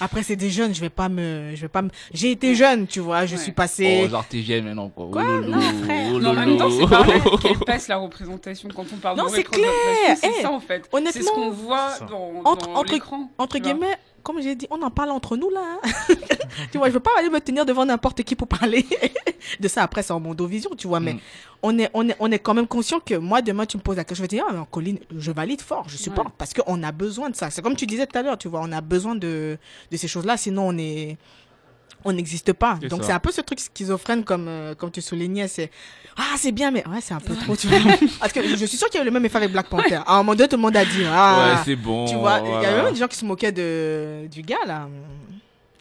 Après, 0.00 0.21
c'est 0.22 0.36
des 0.36 0.50
jeunes, 0.50 0.74
je 0.74 0.80
vais 0.80 0.90
pas 0.90 1.08
me, 1.08 1.52
je 1.54 1.60
vais 1.62 1.68
pas 1.68 1.82
me, 1.82 1.90
j'ai 2.12 2.30
été 2.32 2.54
jeune, 2.54 2.86
tu 2.86 3.00
vois, 3.00 3.26
je 3.26 3.36
Ouais. 3.36 3.42
suis 3.42 3.52
passé. 3.52 4.02
Oh, 4.04 4.08
genre 4.08 4.24
t'es 4.28 4.38
vieille 4.40 4.62
maintenant, 4.62 4.88
quoi. 4.88 5.08
Quoi? 5.10 5.22
Oh, 5.24 5.26
lolo, 5.40 5.48
Non, 5.50 5.60
frère. 5.60 6.10
oh, 6.14 6.18
Mais 6.20 6.26
en 6.28 6.32
même 6.34 6.56
temps, 6.56 6.70
c'est 6.70 6.86
pareil 6.88 7.20
qu'elle 7.42 7.58
passe 7.58 7.88
la 7.88 7.96
représentation 7.96 8.68
quand 8.74 8.86
on 8.92 8.96
parle 8.96 9.16
Non, 9.18 9.24
de 9.24 9.30
c'est 9.30 9.36
représentation. 9.38 9.72
clair. 10.06 10.16
C'est 10.20 10.30
Eh, 10.38 10.42
ça 10.42 10.50
en 10.50 10.60
fait. 10.60 10.88
honnêtement, 10.92 11.12
c'est 11.12 11.22
ce 11.22 11.30
qu'on 11.32 11.50
voit 11.50 11.90
dans, 12.08 12.32
Entre- 12.44 12.66
dans 12.66 12.74
entre- 12.74 12.92
l'écran. 12.92 13.30
Entre 13.38 13.58
vois. 13.58 13.60
guillemets, 13.60 13.96
comme 14.22 14.40
j'ai 14.40 14.54
dit, 14.54 14.66
on 14.70 14.80
en 14.82 14.90
parle 14.90 15.10
entre 15.10 15.36
nous, 15.36 15.50
là. 15.50 15.78
tu 16.72 16.78
vois, 16.78 16.88
je 16.88 16.92
veux 16.94 17.00
pas 17.00 17.10
aller 17.18 17.28
me 17.30 17.40
tenir 17.40 17.64
devant 17.66 17.84
n'importe 17.84 18.22
qui 18.22 18.34
pour 18.36 18.48
parler 18.48 18.86
de 19.60 19.68
ça. 19.68 19.82
Après, 19.82 20.02
c'est 20.02 20.12
en 20.12 20.20
mondovision, 20.20 20.70
tu 20.76 20.86
vois, 20.88 21.00
mais 21.00 21.14
Mm. 21.14 21.18
on 21.62 21.78
est, 21.78 21.90
on 21.94 22.08
est, 22.08 22.16
on 22.20 22.30
est 22.32 22.38
quand 22.38 22.54
même 22.54 22.66
conscient 22.66 23.00
que 23.00 23.14
moi, 23.14 23.42
demain, 23.42 23.66
tu 23.66 23.76
me 23.76 23.82
poses 23.82 23.96
la 23.96 24.04
question, 24.04 24.22
je 24.24 24.28
vais 24.28 24.28
te 24.28 24.34
dire, 24.36 24.44
ah, 24.48 24.66
Colline, 24.70 24.98
je 25.16 25.30
valide 25.32 25.60
fort, 25.60 25.84
je 25.88 25.96
supporte, 25.96 26.28
Ouais. 26.28 26.34
parce 26.38 26.52
qu'on 26.54 26.82
a 26.82 26.92
besoin 26.92 27.30
de 27.30 27.36
ça. 27.36 27.50
C'est 27.50 27.62
comme 27.62 27.76
tu 27.76 27.86
disais 27.86 28.06
tout 28.06 28.18
à 28.18 28.22
l'heure, 28.22 28.38
tu 28.38 28.48
vois, 28.48 28.60
on 28.62 28.72
a 28.72 28.80
besoin 28.80 29.14
de, 29.14 29.58
de 29.90 29.96
ces 29.96 30.08
choses-là, 30.08 30.36
sinon 30.36 30.68
on 30.68 30.78
est, 30.78 31.16
on 32.04 32.12
n'existe 32.12 32.52
pas. 32.52 32.78
C'est 32.80 32.88
Donc 32.88 33.00
ça. 33.02 33.06
c'est 33.08 33.12
un 33.14 33.18
peu 33.18 33.30
ce 33.32 33.40
truc 33.40 33.58
schizophrène 33.60 34.24
comme, 34.24 34.46
euh, 34.48 34.74
comme 34.74 34.90
tu 34.90 35.00
soulignais, 35.00 35.48
c'est, 35.48 35.70
ah, 36.16 36.34
c'est 36.36 36.52
bien, 36.52 36.70
mais 36.70 36.86
ouais, 36.88 36.98
c'est 37.00 37.14
un 37.14 37.20
peu 37.20 37.34
trop, 37.34 37.56
tu 37.56 37.66
vois. 37.68 37.78
Parce 38.20 38.32
que 38.32 38.46
je 38.46 38.64
suis 38.66 38.76
sûr 38.78 38.88
qu'il 38.88 38.96
y 38.96 39.00
a 39.00 39.02
eu 39.02 39.06
le 39.06 39.10
même 39.12 39.24
effet 39.24 39.36
avec 39.38 39.52
Black 39.52 39.68
Panther. 39.68 40.00
À 40.06 40.14
un 40.14 40.16
moment 40.18 40.34
donné, 40.34 40.48
tout 40.48 40.56
le 40.56 40.62
monde 40.62 40.76
a 40.76 40.84
dit, 40.84 41.04
ah, 41.10 41.54
Ouais, 41.56 41.62
c'est 41.64 41.76
bon. 41.76 42.06
tu 42.06 42.16
vois, 42.16 42.40
il 42.44 42.62
y 42.62 42.66
avait 42.66 42.82
même 42.82 42.92
des 42.92 42.98
gens 43.00 43.08
qui 43.08 43.16
se 43.16 43.24
moquaient 43.24 43.52
de, 43.52 44.26
du 44.30 44.42
gars, 44.42 44.56
là. 44.66 44.88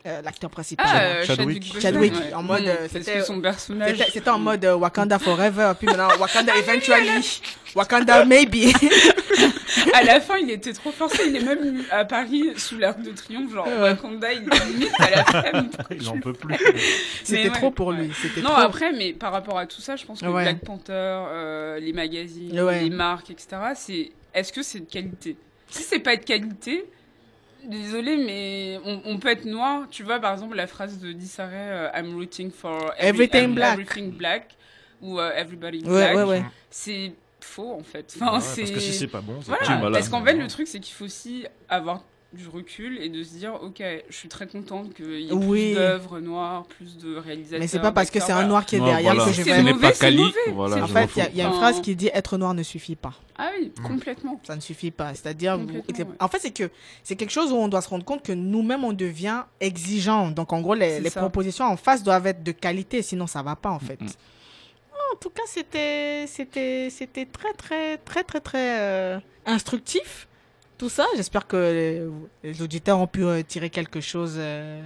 euh, 0.07 0.21
L'acteur 0.23 0.49
principal. 0.49 0.85
Ah, 0.89 0.99
euh, 1.01 1.25
Chadwick. 1.25 1.63
Chadwick. 1.63 1.81
Chadwick, 1.81 2.11
Boseman, 2.13 2.27
ouais. 2.29 2.33
en 2.33 2.43
mode, 2.43 2.61
Mm, 2.63 2.67
euh, 2.67 2.75
parce 2.79 2.91
c'était- 2.91 3.23
son 3.23 3.39
personnage. 3.41 3.97
C'était 3.97 4.11
c'était 4.11 4.29
en 4.29 4.39
mode 4.39 4.65
Wakanda 4.65 5.19
Forever, 5.19 5.73
puis 5.77 5.87
maintenant 5.87 6.07
Wakanda 6.19 6.53
Eventually, 6.57 7.41
Wakanda 7.75 8.25
Maybe. 8.25 8.73
À 9.93 10.03
la 10.03 10.19
fin, 10.21 10.37
il 10.37 10.49
était 10.49 10.73
trop 10.73 10.91
forcé. 10.91 11.23
Il 11.27 11.35
est 11.35 11.43
même 11.43 11.83
à 11.91 12.05
Paris 12.05 12.49
sous 12.57 12.77
l'arc 12.77 13.01
de 13.01 13.11
triomphe. 13.11 13.51
Genre, 13.53 13.67
Ouais. 13.67 13.79
Wakanda, 13.79 14.31
il 14.33 14.43
est 14.43 14.65
limite 14.65 14.91
à 14.99 15.09
la 15.09 15.23
flemme. 15.25 15.69
Il 15.91 16.09
en 16.09 16.19
peut 16.19 16.33
plus. 16.33 16.55
C'était 17.23 17.49
trop 17.49 17.71
pour 17.71 17.87
ouais. 17.87 17.97
lui. 18.03 18.11
C'était 18.21 18.41
Non, 18.41 18.49
trop. 18.51 18.61
après, 18.61 18.91
mais 18.93 19.13
par 19.13 19.31
rapport 19.31 19.57
à 19.57 19.65
tout 19.65 19.81
ça, 19.81 19.95
je 19.95 20.05
pense 20.05 20.21
que 20.21 20.25
Ouais. 20.27 20.43
Black 20.43 20.59
Panther, 20.59 20.91
euh, 20.93 21.79
les 21.79 21.93
magazines, 21.93 22.59
Ouais. 22.61 22.81
les 22.83 22.89
marques, 22.89 23.29
etc., 23.31 23.47
c'est 23.75 24.11
est-ce 24.33 24.51
que 24.53 24.61
c'est 24.63 24.79
de 24.81 24.89
qualité? 24.91 25.35
Si 25.69 25.83
c'est 25.83 25.99
pas 25.99 26.15
de 26.15 26.23
qualité, 26.23 26.85
désolé, 27.63 28.17
mais 28.17 28.79
on, 28.85 29.01
on 29.05 29.17
peut 29.17 29.29
être 29.29 29.45
noir. 29.45 29.83
Tu 29.89 30.03
vois, 30.03 30.19
par 30.19 30.33
exemple, 30.33 30.55
la 30.55 30.67
phrase 30.67 30.99
de 30.99 31.11
Disarray, 31.11 31.55
euh, 31.55 31.89
I'm 31.95 32.15
rooting 32.15 32.51
for 32.51 32.93
every- 32.97 33.07
Everything 33.25 33.43
every- 33.43 33.53
black. 33.55 33.73
everything 33.73 34.11
black 34.11 34.47
ou 35.01 35.19
euh, 35.19 35.31
everybody 35.35 35.79
Ouais, 35.85 36.13
black. 36.13 36.15
ouais, 36.15 36.23
ouais. 36.23 36.43
C'est 36.69 37.13
faux, 37.45 37.73
en 37.73 37.83
fait. 37.83 38.15
Ouais, 38.19 38.27
parce 38.27 38.55
que 38.55 38.79
si 38.79 38.93
c'est 38.93 39.07
pas 39.07 39.21
bon, 39.21 39.35
c'est 39.41 39.47
voilà, 39.47 39.81
pas 39.81 39.91
parce 39.91 40.09
qu'en 40.09 40.23
fait, 40.23 40.33
le 40.33 40.47
truc, 40.47 40.67
c'est 40.67 40.79
qu'il 40.79 40.93
faut 40.93 41.05
aussi 41.05 41.45
avoir 41.69 42.03
du 42.33 42.47
recul 42.47 42.97
et 43.01 43.09
de 43.09 43.23
se 43.23 43.33
dire, 43.35 43.55
ok, 43.61 43.83
je 44.09 44.15
suis 44.15 44.29
très 44.29 44.47
contente 44.47 44.93
qu'il 44.93 45.19
y 45.19 45.29
ait 45.29 45.33
Oui. 45.33 45.71
plus 45.71 45.75
d'œuvres 45.75 46.19
noires, 46.21 46.63
plus 46.65 46.97
de 46.97 47.17
réalisateurs. 47.17 47.59
Mais 47.59 47.67
c'est 47.67 47.79
pas 47.79 47.91
parce 47.91 48.09
que 48.09 48.21
c'est 48.21 48.31
un 48.31 48.47
noir 48.47 48.65
qui 48.65 48.77
est 48.77 48.79
derrière 48.79 49.13
voilà. 49.15 49.25
que 49.25 49.35
je 49.35 49.43
C'est 49.43 49.51
vais. 49.51 49.61
Mauvais, 49.61 49.91
pas 49.91 50.11
mauvais. 50.11 50.31
Voilà, 50.53 50.83
En 50.83 50.87
fait, 50.87 51.09
il 51.31 51.37
y 51.37 51.41
a, 51.41 51.47
une 51.47 51.53
phrase 51.53 51.81
qui 51.81 51.95
dit 51.95 52.09
être 52.13 52.37
noir 52.37 52.53
ne 52.53 52.63
suffit 52.63 52.95
pas. 52.95 53.13
Ah 53.37 53.49
oui, 53.59 53.73
complètement. 53.83 54.39
Ça 54.43 54.55
ne 54.55 54.61
suffit 54.61 54.91
pas. 54.91 55.13
C'est-à-dire, 55.13 55.57
vous- 55.57 55.65
Complètement, 55.65 55.95
c'est- 55.95 56.03
ouais. 56.03 56.15
en 56.19 56.27
fait, 56.29 56.39
c'est 56.39 56.51
que 56.51 56.69
c'est 57.03 57.15
quelque 57.15 57.31
chose 57.31 57.51
où 57.51 57.55
on 57.55 57.67
doit 57.67 57.81
se 57.81 57.89
rendre 57.89 58.05
compte 58.05 58.23
que 58.23 58.31
nous-mêmes, 58.31 58.85
on 58.85 58.93
devient 58.93 59.41
exigeant. 59.59 60.29
Donc, 60.29 60.53
en 60.53 60.61
gros, 60.61 60.75
les, 60.75 61.01
propositions 61.09 61.65
en 61.65 61.75
face 61.75 62.01
doivent 62.01 62.27
être 62.27 62.43
de 62.43 62.51
qualité, 62.53 63.01
sinon 63.01 63.27
ça 63.27 63.41
va 63.41 63.55
pas, 63.57 63.71
en 63.71 63.79
fait. 63.79 63.99
Mhm. 63.99 64.09
En 65.11 65.15
tout 65.19 65.29
cas, 65.29 65.43
c'était, 65.45 66.25
c'était, 66.27 66.89
c'était 66.89 67.25
très, 67.25 67.53
très, 67.53 67.97
très, 67.97 68.23
très, 68.23 68.39
très 68.39 68.79
euh, 68.81 69.19
instructif. 69.45 70.27
Tout 70.77 70.89
ça, 70.89 71.05
j'espère 71.15 71.45
que 71.47 71.57
les, 72.43 72.49
les 72.49 72.61
auditeurs 72.61 72.99
ont 72.99 73.07
pu 73.07 73.23
euh, 73.23 73.41
tirer 73.43 73.69
quelque 73.69 74.01
chose 74.01 74.35
euh, 74.37 74.81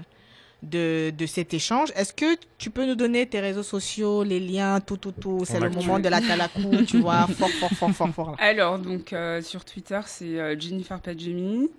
de, 0.61 1.11
de 1.11 1.25
cet 1.25 1.53
échange. 1.53 1.89
Est-ce 1.95 2.13
que 2.13 2.35
tu 2.57 2.69
peux 2.69 2.85
nous 2.85 2.95
donner 2.95 3.27
tes 3.27 3.39
réseaux 3.39 3.63
sociaux, 3.63 4.23
les 4.23 4.39
liens, 4.39 4.79
tout, 4.81 4.97
tout, 4.97 5.13
tout? 5.13 5.43
C'est 5.45 5.57
On 5.57 5.61
le 5.63 5.69
moment 5.69 5.99
de 5.99 6.09
la 6.09 6.19
talakou, 6.21 6.83
tu 6.85 6.99
vois, 6.99 7.27
fort, 7.37 7.49
fort, 7.49 7.71
fort, 7.71 7.91
fort, 7.91 8.09
fort. 8.13 8.31
là. 8.31 8.37
Alors, 8.39 8.77
donc, 8.79 9.13
euh, 9.13 9.41
sur 9.41 9.63
Twitter, 9.63 9.99
c'est 10.05 10.39
euh, 10.39 10.59
Jennifer 10.59 10.99
Padjemi. 10.99 11.69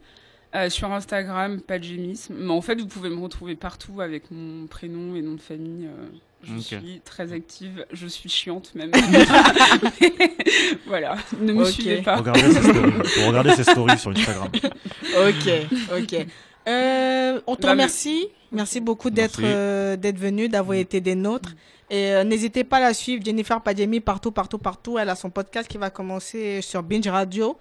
Euh, 0.55 0.71
sur 0.71 0.91
Instagram, 0.91 1.61
Padjemisme. 1.61 2.35
Mais 2.39 2.53
en 2.53 2.63
fait, 2.63 2.81
vous 2.81 2.87
pouvez 2.87 3.11
me 3.11 3.21
retrouver 3.21 3.57
partout 3.57 4.01
avec 4.01 4.31
mon 4.31 4.67
prénom 4.69 5.15
et 5.17 5.21
nom 5.21 5.35
de 5.35 5.41
famille. 5.41 5.87
euh, 5.87 6.07
Je 6.43 6.59
suis 6.59 7.01
très 7.05 7.33
active, 7.33 7.85
je 7.93 8.07
suis 8.07 8.29
chiante 8.29 8.75
même. 8.75 8.93
voilà, 10.87 11.17
ne 11.41 11.53
me 11.53 11.63
Ok. 11.65 11.71
suivez 11.71 12.03
pas. 12.03 12.17
Regardez 12.17 12.41
ses 12.53 12.63
stories. 12.63 12.93
Faut 13.05 13.27
regarder 13.29 13.53
ses 13.55 13.65
stories 13.65 13.99
sur 13.99 14.11
Instagram. 14.11 14.49
Ok, 14.55 15.53
ok. 15.99 16.27
Euh, 16.69 17.41
on 17.47 17.57
te 17.57 17.63
Bah, 17.63 17.71
remercie. 17.71 18.29
Merci 18.53 18.81
beaucoup 18.81 19.11
d'être 19.11 19.41
euh, 19.43 19.97
d'être 19.97 20.19
venu, 20.19 20.49
d'avoir 20.49 20.77
été 20.79 21.01
des 21.01 21.15
nôtres. 21.15 21.55
Et 21.91 22.13
euh, 22.13 22.25
n'hésitez 22.25 22.65
pas 22.65 22.79
à 22.79 22.81
la 22.81 22.95
suivre, 22.95 23.25
Jennifer 23.25 23.61
Padjemi, 23.61 24.01
partout, 24.01 24.33
partout, 24.33 24.59
partout. 24.59 24.99
Elle 24.99 25.09
a 25.09 25.15
son 25.15 25.31
podcast 25.31 25.69
qui 25.69 25.79
va 25.79 25.91
commencer 25.91 26.61
sur 26.63 26.83
Binge 26.83 27.07
Radio 27.09 27.57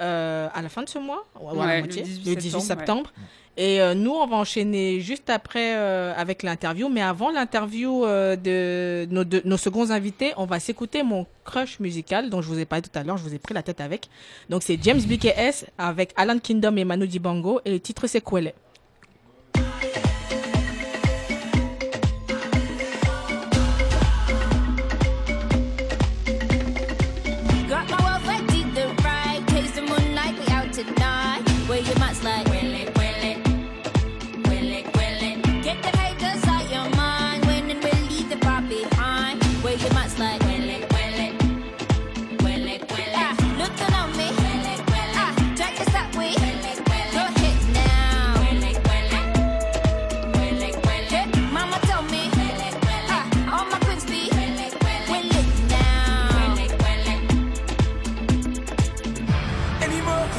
euh, 0.00 0.48
à 0.54 0.62
la 0.62 0.68
fin 0.68 0.82
de 0.82 0.88
ce 0.88 0.98
mois, 0.98 1.24
ou 1.40 1.48
à 1.50 1.54
la 1.54 1.60
Ouais, 1.60 1.74
le 1.76 1.78
moitié, 1.84 2.02
18 2.02 2.28
le 2.30 2.36
18 2.36 2.60
septembre, 2.60 2.64
septembre. 2.80 3.12
Et 3.60 3.80
euh, 3.80 3.94
nous, 3.94 4.12
on 4.12 4.24
va 4.26 4.36
enchaîner 4.36 5.00
juste 5.00 5.28
après 5.30 5.74
euh, 5.76 6.12
avec 6.16 6.44
l'interview. 6.44 6.88
Mais 6.88 7.02
avant 7.02 7.30
l'interview 7.32 8.04
de 8.06 9.06
nos, 9.10 9.24
deux- 9.24 9.42
nos 9.44 9.56
seconds 9.56 9.90
invités, 9.90 10.32
on 10.36 10.46
va 10.46 10.60
s'écouter 10.60 11.02
mon 11.02 11.26
crush 11.44 11.80
musical 11.80 12.30
dont 12.30 12.40
je 12.40 12.48
vous 12.48 12.58
ai 12.60 12.64
parlé 12.66 12.82
tout 12.82 12.96
à 12.96 13.02
l'heure. 13.02 13.16
Je 13.16 13.24
vous 13.24 13.34
ai 13.34 13.38
pris 13.40 13.54
la 13.54 13.62
tête 13.64 13.80
avec. 13.80 14.08
Donc 14.48 14.62
c'est 14.62 14.78
James 14.82 15.00
BKS 15.00 15.64
avec 15.76 16.12
Alan 16.16 16.38
Kingdom 16.38 16.76
et 16.76 16.84
Manu 16.84 17.08
Dibango. 17.08 17.60
Et 17.64 17.72
le 17.72 17.80
titre 17.80 18.06
c'est 18.06 18.20
Kwele. 18.20 18.52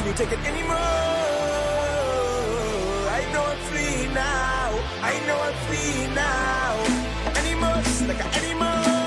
Can 0.00 0.06
you 0.06 0.14
take 0.14 0.32
it 0.32 0.44
anymore? 0.46 0.76
I 3.10 3.32
know 3.32 3.44
I'm 3.44 3.58
free 3.68 4.06
now. 4.14 4.70
I 5.02 5.20
know 5.26 5.38
I'm 5.40 5.54
free 5.66 6.14
now. 6.14 6.84
Anymore, 7.38 7.82
like 8.08 8.24
an 8.24 8.44
animal. 8.44 8.99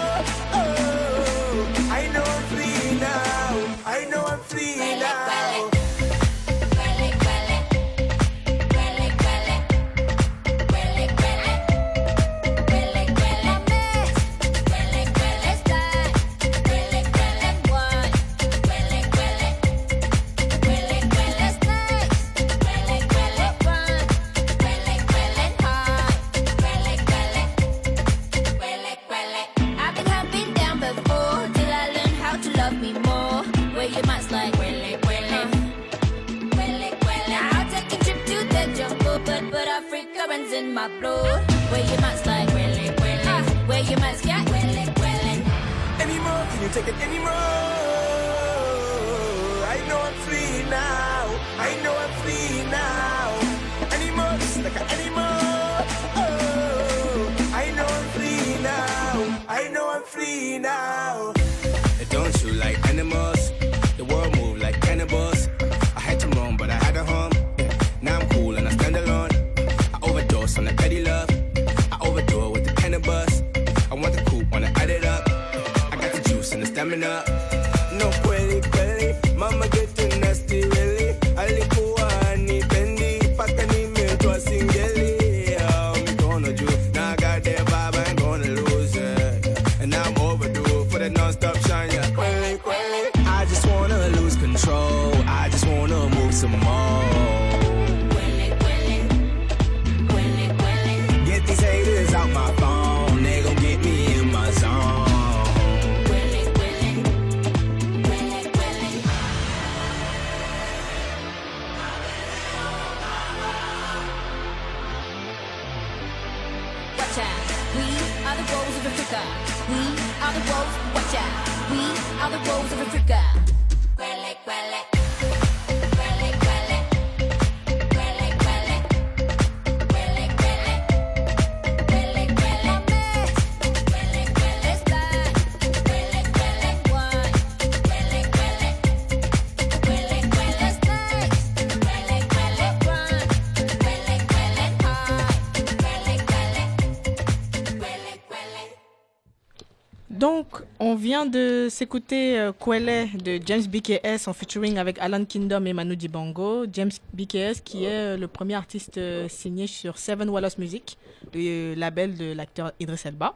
Vient 151.03 151.25
de 151.25 151.67
s'écouter 151.69 152.39
euh, 152.39 152.51
Kwele 152.53 153.09
de 153.21 153.39
James 153.45 153.63
BKS 153.67 154.27
en 154.27 154.33
featuring 154.33 154.77
avec 154.77 154.97
Alan 154.99 155.25
Kingdom 155.25 155.65
et 155.65 155.73
Manu 155.73 155.95
Dibango. 155.97 156.65
James 156.71 156.91
BKS 157.13 157.59
qui 157.63 157.83
est 157.83 158.13
euh, 158.13 158.17
le 158.17 158.27
premier 158.27 158.55
artiste 158.55 158.97
euh, 158.97 159.27
signé 159.27 159.67
sur 159.67 159.97
Seven 159.97 160.29
Wallace 160.29 160.57
Music, 160.57 160.97
le 161.33 161.73
label 161.75 162.15
de 162.15 162.31
l'acteur 162.33 162.71
Idris 162.79 163.01
Elba. 163.05 163.35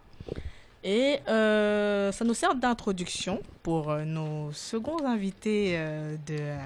Et 0.84 1.20
euh, 1.28 2.11
ça 2.13 2.24
nous 2.24 2.34
sert 2.34 2.55
d'introduction 2.55 3.41
pour 3.63 3.91
euh, 3.91 4.05
nos 4.05 4.51
seconds 4.53 5.05
invités 5.05 5.74
euh, 5.76 6.15
de, 6.26 6.36
euh, 6.39 6.57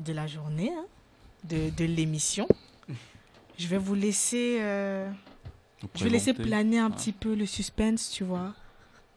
de 0.00 0.12
la 0.12 0.26
journée, 0.28 0.70
hein, 0.78 0.84
de, 1.44 1.70
de 1.76 1.84
l'émission. 1.84 2.46
Je 3.58 3.66
vais 3.66 3.78
vous 3.78 3.96
laisser... 3.96 4.58
euh, 4.60 5.10
je 5.96 6.04
vais 6.04 6.10
laisser 6.10 6.32
planer 6.34 6.78
un 6.78 6.90
Ah. 6.92 6.96
petit 6.96 7.10
peu 7.12 7.34
le 7.34 7.46
suspense, 7.46 8.10
tu 8.12 8.22
vois. 8.22 8.54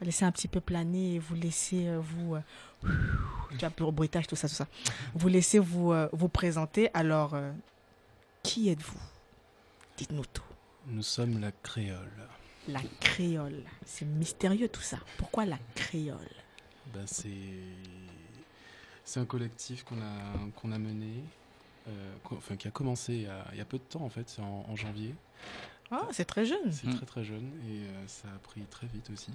Laisser 0.01 0.25
un 0.25 0.31
petit 0.31 0.47
peu 0.47 0.59
planer 0.59 1.15
et 1.15 1.19
vous 1.19 1.35
laisser 1.35 1.87
euh, 1.87 1.99
vous. 1.99 2.35
euh, 2.35 2.41
tu 3.51 3.57
vois, 3.57 3.69
pour 3.69 3.93
bruitage, 3.93 4.25
tout 4.25 4.35
ça, 4.35 4.47
tout 4.49 4.55
ça. 4.55 4.67
Vous 5.13 5.27
laissez 5.27 5.59
vous, 5.59 5.91
euh, 5.91 6.09
vous 6.11 6.27
présenter. 6.27 6.89
Alors, 6.95 7.35
qui 8.41 8.69
êtes-vous? 8.69 8.99
Dites-nous 9.97 10.25
tout. 10.25 10.43
Nous 10.87 11.03
sommes 11.03 11.39
la 11.39 11.51
créole. 11.51 12.09
La 12.67 12.81
créole. 12.99 13.61
C'est 13.85 14.05
mystérieux 14.05 14.69
tout 14.69 14.81
ça. 14.81 14.97
Pourquoi 15.17 15.45
la 15.45 15.59
créole? 15.75 16.17
Ben, 16.93 17.05
c'est 17.05 17.29
c'est 19.05 19.19
un 19.19 19.25
collectif 19.25 19.83
qu'on 19.83 20.01
a, 20.01 20.49
qu'on 20.55 20.71
a 20.71 20.77
mené, 20.77 21.23
euh, 21.87 22.13
enfin, 22.31 22.55
qui 22.55 22.67
a 22.67 22.71
commencé 22.71 23.13
il 23.13 23.21
y 23.23 23.27
a, 23.27 23.45
il 23.51 23.57
y 23.57 23.61
a 23.61 23.65
peu 23.65 23.77
de 23.77 23.83
temps 23.83 24.01
en 24.03 24.09
fait, 24.09 24.37
en 24.39 24.75
janvier. 24.75 25.13
Ah, 25.91 26.07
c'est 26.11 26.25
très 26.25 26.45
jeune. 26.45 26.71
C'est 26.71 26.89
très 26.95 27.05
très 27.05 27.23
jeune 27.23 27.51
et 27.67 27.81
euh, 27.81 28.07
ça 28.07 28.27
a 28.33 28.37
pris 28.39 28.61
très 28.69 28.87
vite 28.87 29.09
aussi. 29.09 29.31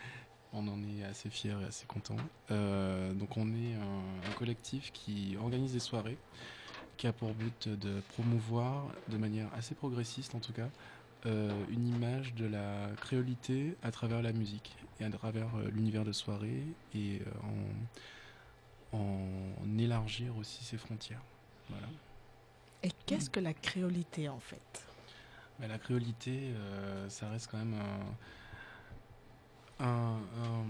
on 0.52 0.66
en 0.66 0.82
est 0.82 1.04
assez 1.04 1.30
fiers 1.30 1.56
et 1.62 1.66
assez 1.66 1.86
contents. 1.86 2.16
Euh, 2.50 3.12
donc 3.12 3.36
on 3.36 3.48
est 3.54 3.74
un, 3.74 4.28
un 4.28 4.32
collectif 4.36 4.92
qui 4.92 5.36
organise 5.40 5.72
des 5.72 5.78
soirées, 5.80 6.18
qui 6.96 7.06
a 7.06 7.12
pour 7.12 7.32
but 7.34 7.68
de 7.68 8.00
promouvoir 8.14 8.86
de 9.08 9.16
manière 9.16 9.48
assez 9.54 9.74
progressiste 9.74 10.34
en 10.34 10.40
tout 10.40 10.52
cas 10.52 10.68
euh, 11.26 11.50
une 11.68 11.86
image 11.86 12.32
de 12.34 12.46
la 12.46 12.88
créolité 12.98 13.76
à 13.82 13.90
travers 13.90 14.22
la 14.22 14.32
musique 14.32 14.74
et 15.00 15.04
à 15.04 15.10
travers 15.10 15.54
euh, 15.56 15.68
l'univers 15.70 16.02
de 16.02 16.12
soirée 16.12 16.64
et 16.94 17.20
euh, 17.20 18.96
en, 18.96 18.98
en 18.98 19.78
élargir 19.78 20.34
aussi 20.38 20.64
ses 20.64 20.78
frontières. 20.78 21.20
Voilà. 21.68 21.86
Et 22.82 22.90
qu'est-ce 23.04 23.28
que 23.28 23.38
la 23.40 23.52
créolité 23.52 24.30
en 24.30 24.40
fait? 24.40 24.86
Mais 25.60 25.68
la 25.68 25.78
créolité, 25.78 26.52
euh, 26.54 27.08
ça 27.08 27.28
reste 27.28 27.48
quand 27.50 27.58
même 27.58 27.74
un- 29.78 29.84
un- 29.84 30.16
un- 30.42 30.66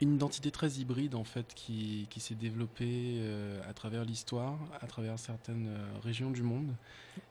une 0.00 0.14
identité 0.14 0.50
très 0.50 0.70
hybride 0.72 1.14
en 1.14 1.24
fait 1.24 1.52
qui, 1.54 2.06
qui 2.10 2.20
s'est 2.20 2.34
développée 2.36 3.16
euh, 3.18 3.60
à 3.68 3.72
travers 3.72 4.04
l'histoire, 4.04 4.56
à 4.80 4.86
travers 4.86 5.18
certaines 5.18 5.66
euh, 5.68 5.86
régions 6.04 6.30
du 6.30 6.42
monde 6.42 6.72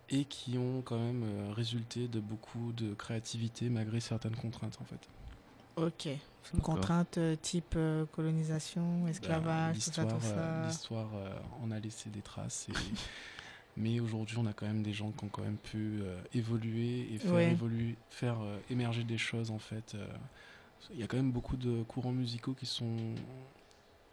et 0.10 0.26
qui 0.26 0.58
ont 0.58 0.82
quand 0.82 1.00
même 1.00 1.24
euh, 1.24 1.54
résulté 1.54 2.08
de 2.08 2.20
beaucoup 2.20 2.74
de 2.74 2.94
créativité 2.94 3.70
malgré 3.70 4.00
certaines 4.00 4.36
contraintes 4.36 4.78
en 4.82 4.86
fait. 4.86 5.00
Ok. 5.78 6.10
Contraintes 6.64 7.18
euh, 7.20 7.36
type 7.36 7.76
euh, 7.78 8.06
colonisation, 8.12 9.08
esclavage, 9.08 9.76
tout 9.76 9.82
ça, 9.92 10.02
L'histoire, 10.04 10.08
tout 10.20 10.26
euh, 10.26 10.62
ça. 10.64 10.68
l'histoire 10.68 11.10
euh, 11.16 11.30
en 11.62 11.72
a 11.72 11.80
laissé 11.80 12.10
des 12.10 12.22
traces. 12.22 12.68
et- 12.70 12.74
mais 13.78 14.00
aujourd'hui, 14.00 14.38
on 14.40 14.46
a 14.48 14.54
quand 14.54 14.66
même 14.66 14.82
des 14.84 14.94
gens 14.94 15.12
qui 15.12 15.24
ont 15.24 15.30
quand 15.30 15.44
même 15.44 15.58
pu 15.58 16.00
euh, 16.02 16.20
évoluer 16.34 17.14
et 17.14 17.20
faire, 17.20 17.34
Ouais. 17.34 17.52
évoluer, 17.52 17.96
faire 18.10 18.42
euh, 18.42 18.58
émerger 18.70 19.04
des 19.04 19.18
choses 19.18 19.52
en 19.52 19.60
fait. 19.60 19.94
euh. 19.96 20.08
Il 20.94 21.00
y 21.00 21.04
a 21.04 21.08
quand 21.08 21.18
même 21.18 21.32
beaucoup 21.32 21.58
de 21.58 21.84
courants 21.84 22.12
musicaux 22.12 22.54
qui 22.54 22.66
sont 22.66 23.14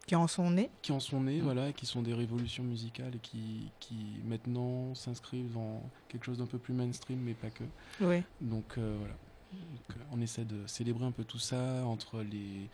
Qui 0.07 0.15
en 0.17 0.27
sont 0.27 0.51
nés 0.51 0.71
qui 0.83 0.93
en 0.93 1.01
sont 1.01 1.21
nés, 1.23 1.41
voilà, 1.41 1.69
et 1.71 1.73
qui 1.73 1.87
sont 1.87 2.03
des 2.03 2.13
révolutions 2.15 2.65
musicales 2.65 3.15
et 3.17 3.21
qui, 3.21 3.71
qui 3.81 4.21
maintenant 4.25 4.95
s'inscrivent 4.95 5.53
dans 5.53 5.83
quelque 6.09 6.25
chose 6.27 6.39
d'un 6.39 6.47
peu 6.47 6.59
plus 6.59 6.75
mainstream, 6.75 7.21
mais 7.21 7.35
pas 7.35 7.51
que. 7.51 7.65
Donc 8.41 8.77
euh, 8.79 8.97
voilà. 8.99 9.15
Donc, 9.53 9.97
on 10.11 10.21
essaie 10.21 10.45
de 10.45 10.67
célébrer 10.67 11.05
un 11.05 11.13
peu 11.13 11.23
tout 11.25 11.39
ça 11.39 11.87
entre 11.87 12.23
les, 12.23 12.69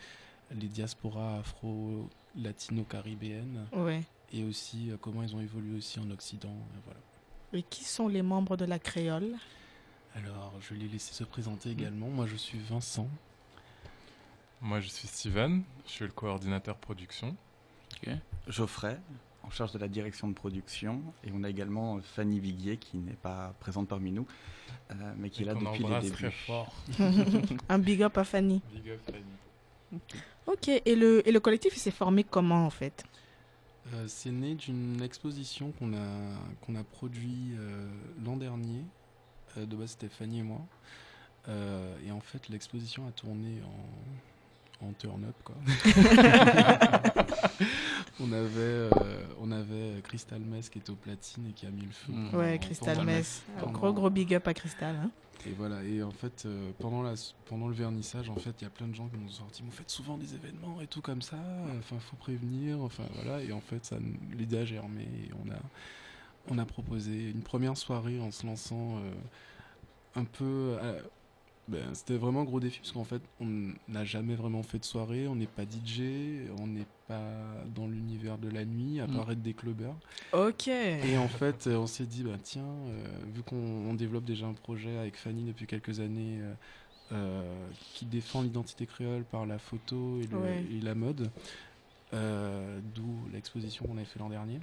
les 0.51 0.69
diasporas 0.69 1.39
afro-latino-caribéennes 1.41 3.67
Ouais. 3.73 4.03
Et 4.32 4.44
aussi 4.44 4.90
euh, 4.90 4.97
comment 5.01 5.23
ils 5.23 5.35
ont 5.35 5.40
évolué 5.40 5.77
aussi 5.78 5.98
en 6.01 6.11
Occident. 6.11 6.55
voilà. 6.85 7.01
Et 7.52 7.62
qui 7.62 7.85
sont 7.85 8.09
les 8.09 8.23
membres 8.23 8.57
de 8.57 8.65
la 8.65 8.78
créole? 8.78 9.35
Alors, 10.15 10.52
je 10.61 10.74
l'ai 10.74 10.89
laissé 10.89 11.12
se 11.15 11.24
présenter 11.24 11.70
également. 11.70 12.09
Moi, 12.09 12.27
je 12.27 12.36
suis 12.36 12.59
Vincent. 12.59 13.09
Moi, 14.61 14.81
je 14.81 14.89
suis 14.89 15.09
Steven, 15.09 15.62
je 15.86 15.90
suis 15.93 16.05
le 16.05 16.11
coordinateur 16.12 16.77
production. 16.77 17.35
Geoffrey, 18.48 18.98
en 19.43 19.51
charge 19.51 19.73
de 19.73 19.78
la 19.78 19.89
direction 19.89 20.28
de 20.28 20.35
production. 20.35 21.02
Et 21.24 21.31
on 21.35 21.43
a 21.44 21.48
également 21.51 21.97
euh, 21.97 22.01
Fanny 22.02 22.40
Viguier, 22.40 22.77
qui 22.77 22.98
n'est 22.98 23.12
pas 23.15 23.55
présente 23.61 23.89
parmi 23.89 24.11
nous, 24.12 24.27
euh, 24.90 24.94
mais 25.16 25.31
qui 25.31 25.43
est 25.43 25.44
Et 25.44 25.48
là 25.48 25.55
qu'on 25.55 25.61
depuis 25.65 25.78
les 25.81 25.85
embrasse 25.86 26.05
débuts. 26.05 26.16
très 26.16 26.31
fort. 26.31 26.73
Un 27.69 27.78
big 27.78 28.02
up 28.02 28.16
à 28.19 28.24
Fanny. 28.24 28.61
Big 28.73 28.90
up, 28.90 29.01
Fanny. 29.07 30.01
Ok. 30.47 30.69
Et 30.69 30.94
le, 30.97 31.27
et 31.27 31.32
le 31.32 31.40
collectif, 31.40 31.74
il 31.77 31.81
s'est 31.81 31.90
formé 31.90 32.24
comment 32.24 32.66
en 32.66 32.70
fait? 32.70 33.05
Euh, 33.93 34.05
c'est 34.07 34.31
né 34.31 34.55
d'une 34.55 35.03
exposition 35.03 35.73
qu'on 35.73 35.95
a, 35.95 36.07
qu'on 36.61 36.77
euh, 36.77 37.89
l'an 38.25 38.37
dernier. 38.37 38.85
Euh, 39.57 39.67
de 39.67 39.77
base, 39.77 39.91
c'était 39.91 40.09
Fanny 40.09 40.41
et 40.41 40.43
moi. 40.43 40.61
Et 42.07 42.12
en 42.12 42.21
fait, 42.21 42.49
l'exposition 42.49 43.09
a 43.09 43.11
tourné 43.11 43.61
en, 43.65 44.30
en 44.82 44.93
turn-up, 44.93 45.35
quoi. 45.44 45.55
on, 48.20 48.32
avait, 48.32 48.48
euh, 48.59 48.90
on 49.40 49.51
avait 49.52 50.01
Crystal 50.02 50.40
Mess 50.40 50.69
qui 50.69 50.78
était 50.78 50.90
au 50.90 50.94
platine 50.97 51.47
et 51.48 51.52
qui 51.52 51.66
a 51.66 51.70
mis 51.70 51.82
le 51.82 51.90
feu. 51.93 52.12
Ouais, 52.36 52.59
Crystal 52.59 53.05
Mess. 53.05 53.43
Pendant- 53.59 53.73
gros, 53.73 53.93
gros 53.93 54.11
big 54.11 54.35
up 54.35 54.47
à 54.48 54.55
Crystal. 54.55 54.94
hein. 54.97 55.11
Et 55.47 55.52
voilà, 55.57 55.82
et 55.85 56.02
en 56.02 56.11
fait, 56.11 56.43
euh, 56.44 56.70
pendant, 56.81 57.02
la, 57.02 57.15
pendant 57.47 57.69
le 57.69 57.73
vernissage, 57.74 58.28
en 58.28 58.35
fait, 58.36 58.51
il 58.61 58.65
y 58.65 58.66
a 58.66 58.70
plein 58.70 58.86
de 58.89 58.94
gens 58.94 59.09
qui 59.09 59.16
nous 59.16 59.27
ont 59.28 59.32
sorti, 59.32 59.62
vous 59.62 59.70
faites 59.70 59.89
souvent 59.89 60.19
des 60.19 60.35
événements 60.35 60.82
et 60.82 60.86
tout 60.86 61.01
comme 61.01 61.23
ça, 61.23 61.39
enfin, 61.78 61.97
faut 61.98 62.16
prévenir, 62.16 62.78
enfin, 62.82 63.05
voilà, 63.15 63.43
et 63.43 63.51
en 63.51 63.61
fait, 63.62 63.82
ça, 63.86 63.97
l'idée 64.36 64.59
a 64.59 64.65
germé, 64.66 65.05
et 65.05 65.31
on 65.43 65.51
a, 65.51 65.57
on 66.51 66.59
a 66.59 66.66
proposé 66.66 67.31
une 67.31 67.40
première 67.40 67.78
soirée 67.78 68.20
en 68.20 68.31
se 68.31 68.44
lançant 68.47 68.98
euh, 68.98 69.12
un 70.16 70.24
peu... 70.24 70.77
ben, 71.69 71.95
c'était 71.95 72.16
vraiment 72.16 72.41
un 72.41 72.45
gros 72.45 72.59
défi, 72.61 72.81
parce 72.81 72.91
qu'en 72.93 73.05
fait, 73.05 73.23
on 73.39 73.73
n'a 73.89 74.05
jamais 74.05 74.35
vraiment 74.35 74.62
fait 74.65 74.78
de 74.81 74.85
soirée, 74.85 75.28
on 75.28 75.37
n'est 75.37 75.47
pas 75.47 75.65
DJ, 75.65 76.49
on 76.59 76.66
n'est 76.66 76.87
pas 77.07 77.65
dans 77.74 77.87
l'univers 77.87 78.39
de 78.39 78.49
la 78.49 78.65
nuit, 78.65 78.99
à 79.01 79.07
Mm. 79.07 79.15
part 79.16 79.31
être 79.31 79.43
des 79.43 79.55
clubbers. 79.55 79.95
Ok. 80.32 80.66
Et 80.69 81.16
en 81.16 81.28
fait, 81.28 81.66
euh, 81.69 81.77
on 81.77 81.87
s'est 81.87 82.07
dit, 82.07 82.24
bah, 82.24 82.39
tiens, 82.43 82.65
euh, 82.65 83.05
vu 83.32 83.43
qu'on 83.43 83.57
on 83.57 83.95
développe 83.95 84.24
déjà 84.24 84.47
un 84.47 84.55
projet 84.55 84.99
avec 84.99 85.16
Fanny 85.16 85.45
depuis 85.45 85.66
quelques 85.66 86.01
années 86.01 86.39
euh, 86.41 86.55
euh, 87.12 87.69
qui 87.95 88.05
défend 88.05 88.43
l'identité 88.43 88.87
créole 88.87 89.24
par 89.24 89.47
la 89.47 89.59
photo 89.59 90.19
et, 90.20 90.27
le- 90.27 90.39
Ouais. 90.39 90.65
et 90.73 90.81
la 90.81 90.95
mode, 90.97 91.31
d'où 92.12 93.28
l'exposition 93.32 93.85
qu'on 93.87 93.97
avait 93.97 94.05
fait 94.05 94.19
l'an 94.19 94.28
dernier. 94.31 94.59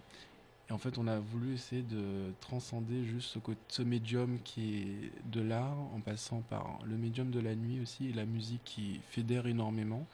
Et 0.70 0.74
en 0.74 0.78
fait, 0.78 0.98
on 0.98 1.08
a 1.08 1.18
voulu 1.18 1.54
essayer 1.54 1.82
de 1.82 2.34
transcender 2.42 3.06
juste 3.06 3.30
ce, 3.30 3.40
côté, 3.40 3.60
ce 3.70 3.82
médium 3.82 4.40
qui 4.44 4.80
est 4.80 5.12
de 5.32 5.42
l'art, 5.42 5.78
en 5.96 6.02
passant 6.02 6.42
par 6.42 6.80
le 6.84 6.98
médium 6.98 7.32
de 7.32 7.40
la 7.40 7.56
nuit 7.56 7.80
aussi 7.80 8.10
et 8.10 8.14
la 8.14 8.26
musique 8.26 8.64
qui 8.66 9.00
fédère 9.10 9.48
énormément 9.48 10.06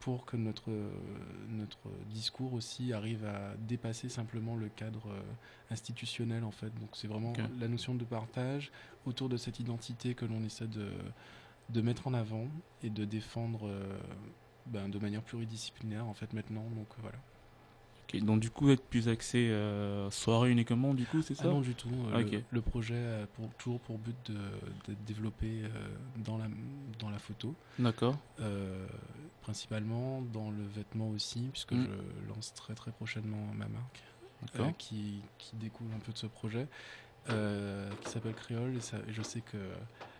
pour 0.00 0.26
que 0.26 0.36
notre, 0.36 0.70
notre 1.48 1.88
discours 2.10 2.52
aussi 2.52 2.92
arrive 2.92 3.24
à 3.24 3.54
dépasser 3.56 4.10
simplement 4.10 4.54
le 4.54 4.68
cadre 4.68 5.08
euh, 5.08 5.22
institutionnel 5.70 6.44
en 6.44 6.50
fait. 6.50 6.68
Donc 6.78 6.90
c'est 6.92 7.08
vraiment 7.08 7.32
la 7.58 7.68
notion 7.68 7.94
de 7.94 8.04
partage 8.04 8.70
autour 9.06 9.30
de 9.30 9.38
cette 9.38 9.60
identité 9.60 10.14
que 10.14 10.26
l'on 10.26 10.44
essaie 10.44 10.66
de, 10.66 10.90
de 11.70 11.80
mettre 11.80 12.06
en 12.06 12.12
avant 12.12 12.46
et 12.82 12.90
de 12.90 13.06
défendre 13.06 13.66
euh, 13.66 13.98
ben, 14.66 14.90
de 14.90 14.98
manière 14.98 15.22
pluridisciplinaire 15.22 16.06
en 16.06 16.12
fait 16.12 16.34
maintenant. 16.34 16.64
Donc 16.76 16.88
voilà. 16.98 17.16
Donc 18.14 18.40
du 18.40 18.50
coup, 18.50 18.70
être 18.70 18.84
plus 18.88 19.08
axé 19.08 19.48
euh, 19.50 20.10
soirée 20.10 20.50
uniquement, 20.50 20.94
du 20.94 21.04
coup, 21.04 21.20
c'est 21.22 21.34
ça 21.34 21.44
Ah 21.46 21.48
non 21.48 21.60
du 21.60 21.74
tout. 21.74 21.88
euh, 22.12 22.22
Ok. 22.22 22.30
le, 22.32 22.42
le 22.50 22.60
projet 22.62 23.22
a 23.22 23.26
pour, 23.26 23.48
toujours 23.54 23.80
pour 23.80 23.98
but 23.98 24.16
de, 24.30 24.34
de 24.88 24.94
développer 25.06 25.62
euh, 25.64 25.68
dans, 26.18 26.38
la, 26.38 26.46
dans 26.98 27.10
la 27.10 27.18
photo. 27.18 27.54
D'accord. 27.78 28.16
Euh, 28.40 28.86
principalement 29.42 30.22
dans 30.22 30.50
le 30.50 30.62
vêtement 30.64 31.08
aussi, 31.10 31.48
puisque 31.52 31.72
Mm. 31.72 31.86
je 31.86 32.28
lance 32.28 32.54
très 32.54 32.74
très 32.74 32.92
prochainement 32.92 33.46
ma 33.54 33.66
marque 33.68 34.02
euh, 34.60 34.70
qui, 34.78 35.22
qui 35.38 35.56
découle 35.56 35.88
un 35.94 35.98
peu 36.00 36.12
de 36.12 36.18
ce 36.18 36.26
projet, 36.26 36.66
qui 37.26 38.08
s'appelle 38.10 38.34
Créole. 38.34 38.76
Et, 38.76 38.80
ça- 38.80 38.98
et 39.08 39.12
je 39.12 39.22
sais 39.22 39.40
que 39.40 39.56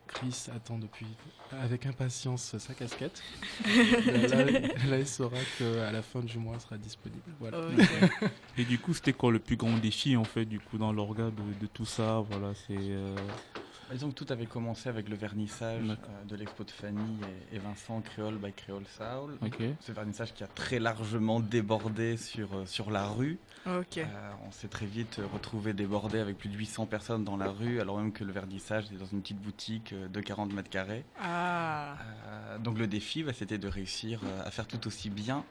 Chris 0.07 0.47
attend 0.55 0.79
depuis 0.79 1.07
avec 1.51 1.87
impatience 1.87 2.57
sa 2.59 2.75
casquette. 2.75 3.23
là, 3.67 4.45
là, 4.89 4.99
il 4.99 5.07
saura 5.07 5.37
qu'à 5.59 5.91
la 5.93 6.03
fin 6.03 6.21
du 6.21 6.39
mois, 6.39 6.55
elle 6.55 6.61
sera 6.61 6.77
disponible. 6.79 7.23
Voilà. 7.41 7.59
Et 8.59 8.65
du 8.65 8.79
coup, 8.79 8.95
c'était 8.95 9.13
quoi 9.13 9.33
le 9.33 9.39
plus 9.39 9.57
grand 9.57 9.77
défi 9.79 10.17
en 10.17 10.25
fait, 10.25 10.45
du 10.45 10.61
coup, 10.61 10.79
dans 10.79 10.93
l'orga 10.93 11.25
de, 11.31 11.61
de 11.61 11.67
tout 11.67 11.87
ça? 11.87 12.21
Voilà, 12.31 12.53
c'est. 12.55 12.77
euh, 12.79 13.17
Disons 13.93 14.11
que 14.11 14.15
tout 14.15 14.27
avait 14.31 14.47
commencé 14.47 14.89
avec 14.89 15.09
le 15.09 15.17
vernissage 15.17 15.83
euh, 15.89 16.25
de 16.29 16.37
l'expo 16.37 16.65
de 16.65 16.71
Fanny 16.71 17.19
et, 17.53 17.57
et 17.57 17.59
Vincent 17.59 18.01
Créole 18.01 18.37
by 18.37 18.53
Créole 18.53 18.85
Soul. 18.87 19.37
Ok. 19.43 19.63
Ce 19.81 19.93
vernissage 19.93 20.33
qui 20.35 20.43
a 20.43 20.47
très 20.47 20.79
largement 20.79 21.41
débordé 21.41 22.17
sur, 22.17 22.55
euh, 22.55 22.67
sur 22.67 22.91
la 22.91 23.07
rue. 23.07 23.39
Euh, 23.67 23.83
on 24.47 24.51
s'est 24.53 24.69
très 24.69 24.87
vite 24.87 25.21
retrouvé 25.33 25.73
débordé 25.73 26.19
avec 26.19 26.39
plus 26.39 26.49
de 26.49 26.57
800 26.57 26.87
personnes 26.87 27.25
dans 27.25 27.37
la 27.37 27.51
rue, 27.51 27.81
alors 27.81 27.99
même 27.99 28.13
que 28.13 28.25
le 28.25 28.33
vernissage 28.33 28.87
était 28.87 28.97
dans 28.97 29.07
une 29.07 29.23
petite 29.23 29.41
boutique 29.41 29.95
de 29.95 30.21
40 30.21 30.53
mètres 30.53 30.71
carrés. 30.71 31.05
Ah. 31.21 31.97
Euh, 32.27 32.59
donc 32.59 32.79
le 32.79 32.87
défi, 32.87 33.23
bah, 33.23 33.33
c'était 33.33 33.59
de 33.59 33.69
réussir 33.69 34.21
euh, 34.25 34.43
à 34.45 34.51
faire 34.51 34.67
tout 34.67 34.87
aussi 34.87 35.11
bien 35.11 35.45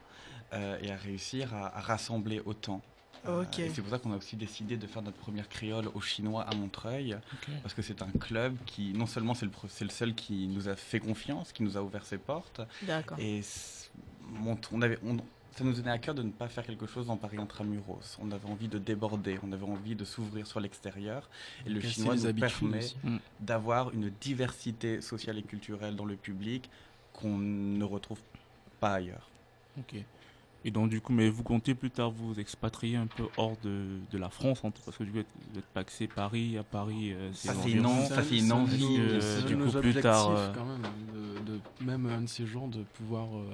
euh, 0.54 0.78
et 0.82 0.92
à 0.92 0.96
réussir 0.96 1.54
à, 1.54 1.78
à 1.78 1.82
rassembler 1.82 2.42
autant. 2.46 2.82
Euh, 3.28 3.46
et 3.58 3.70
c'est 3.70 3.82
pour 3.82 3.90
ça 3.90 4.00
qu'on 4.00 4.12
a 4.12 4.18
aussi 4.18 4.36
décidé 4.36 4.76
de 4.76 4.86
faire 4.88 5.02
notre 5.02 5.18
première 5.18 5.48
créole 5.48 5.88
au 5.94 6.02
Chinois 6.02 6.44
à 6.44 6.54
Montreuil, 6.56 7.16
parce 7.62 7.74
que 7.74 7.82
c'est 7.82 8.02
un 8.02 8.10
club 8.20 8.56
qui, 8.66 8.94
non 8.94 9.06
seulement 9.06 9.34
c'est 9.34 9.46
le, 9.46 9.90
seul 9.90 10.14
qui 10.14 10.48
nous 10.48 10.68
a 10.68 10.76
fait 10.76 11.00
confiance, 11.00 11.52
qui 11.54 11.64
nous 11.64 11.78
a 11.78 11.82
ouvert 11.82 12.06
ses 12.06 12.18
portes, 12.18 12.62
D'accord. 12.82 13.18
et 13.20 13.42
c- 13.42 13.90
mon- 14.30 14.58
on 14.72 14.82
avait, 14.82 15.00
on- 15.06 15.18
ça 15.56 15.64
nous 15.64 15.74
tenait 15.74 15.92
à 15.92 16.00
cœur 16.00 16.16
de 16.16 16.24
ne 16.24 16.32
pas 16.32 16.48
faire 16.50 16.66
quelque 16.66 16.88
chose 16.88 17.10
en 17.12 17.16
Paris 17.16 17.38
intramuros. 17.38 18.18
On 18.20 18.32
avait 18.32 18.50
envie 18.50 18.68
de 18.68 18.80
déborder, 18.80 19.40
on 19.44 19.52
avait 19.52 19.64
envie 19.66 19.96
de 19.96 20.04
s'ouvrir 20.04 20.48
sur 20.48 20.60
l'extérieur, 20.60 21.30
et 21.66 21.70
le 21.70 21.80
Chinois 21.80 22.16
nous 22.16 22.34
permet. 22.34 22.80
Mm. 23.04 23.18
d'avoir 23.40 23.94
une 23.94 24.10
diversité 24.20 25.00
sociale 25.00 25.38
et 25.38 25.44
culturelle 25.44 25.96
dans 25.96 26.06
le 26.06 26.16
public 26.16 26.70
qu'on 27.14 27.38
ne 27.38 27.84
retrouve 27.84 28.20
pas 28.80 28.96
ailleurs. 28.96 29.30
Ok. 29.80 29.96
Et 30.66 30.72
donc, 30.72 30.90
du 30.90 31.02
coup, 31.02 31.12
mais 31.12 31.30
vous 31.30 31.44
comptez 31.44 31.76
plus 31.76 31.92
tard 31.92 32.12
vous 32.12 32.40
expatrier 32.40 32.96
un 32.96 33.08
peu 33.08 33.26
hors 33.38 33.58
de, 33.64 34.00
de 34.12 34.18
la 34.18 34.30
France, 34.30 34.62
parce 34.86 34.98
que 34.98 35.04
du 35.04 35.12
coup, 35.12 35.20
vous 35.52 35.60
êtes 35.60 35.66
paxé 35.74 36.08
Paris, 36.08 36.58
à 36.58 36.64
Paris, 36.64 37.12
euh, 37.14 37.32
c'est 37.34 37.50
Ça, 37.50 37.54
c'est 37.54 37.70
l'environ. 37.76 37.84
non- 37.96 38.06
ça, 38.08 38.24
c'est 38.24 38.38
une 38.38 38.52
envie. 38.52 39.00
Parce 39.12 39.26
C'est 39.26 39.46
du 39.46 39.56
nos 39.56 39.66
coup, 39.66 39.72
plus 39.72 39.78
objectifs, 39.80 40.02
tard. 40.04 40.30
euh, 40.32 40.54
quand 40.54 40.66
même, 40.66 40.82
de, 41.46 41.52
de- 41.54 41.60
même 41.86 42.06
un 42.06 42.22
de 42.22 42.28
ces 42.28 42.46
jours, 42.46 42.68
de 42.70 42.84
pouvoir 42.94 43.28
euh, 43.38 43.46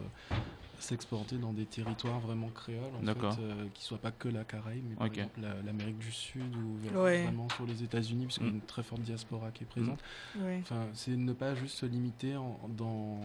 s'exporter 0.77 1.37
dans 1.37 1.51
des 1.51 1.65
territoires 1.65 2.19
vraiment 2.19 2.49
créoles, 2.49 2.79
en 2.95 3.05
fait, 3.05 3.41
euh, 3.41 3.65
qui 3.73 3.83
soient 3.83 3.97
pas 3.97 4.11
que 4.11 4.29
la 4.29 4.43
Caraïbe, 4.43 4.83
mais 4.87 4.95
par 4.95 5.07
Ok. 5.07 5.13
exemple 5.17 5.41
la- 5.41 5.61
l'Amérique 5.65 5.97
du 5.97 6.11
Sud 6.11 6.55
ou 6.55 6.99
Ouais. 6.99 7.23
vraiment 7.23 7.49
sur 7.49 7.65
les 7.65 7.83
États-Unis, 7.83 8.25
puisqu'il 8.27 8.45
y 8.45 8.49
a 8.49 8.51
Mm. 8.51 8.55
une 8.55 8.61
très 8.61 8.83
forte 8.83 9.01
diaspora 9.01 9.49
qui 9.51 9.63
est 9.63 9.67
présente. 9.67 9.99
Ouais. 10.37 10.59
Enfin, 10.61 10.85
c'est 10.93 11.17
ne 11.17 11.33
pas 11.33 11.55
juste 11.55 11.75
se 11.79 11.85
limiter 11.87 12.37
en- 12.37 12.59
dans 12.69 13.19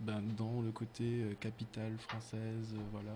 ben, 0.00 0.20
dans 0.36 0.60
le 0.62 0.72
côté 0.72 1.22
euh, 1.22 1.34
capitale 1.38 1.96
française, 1.98 2.72
euh, 2.74 2.78
voilà. 2.92 3.12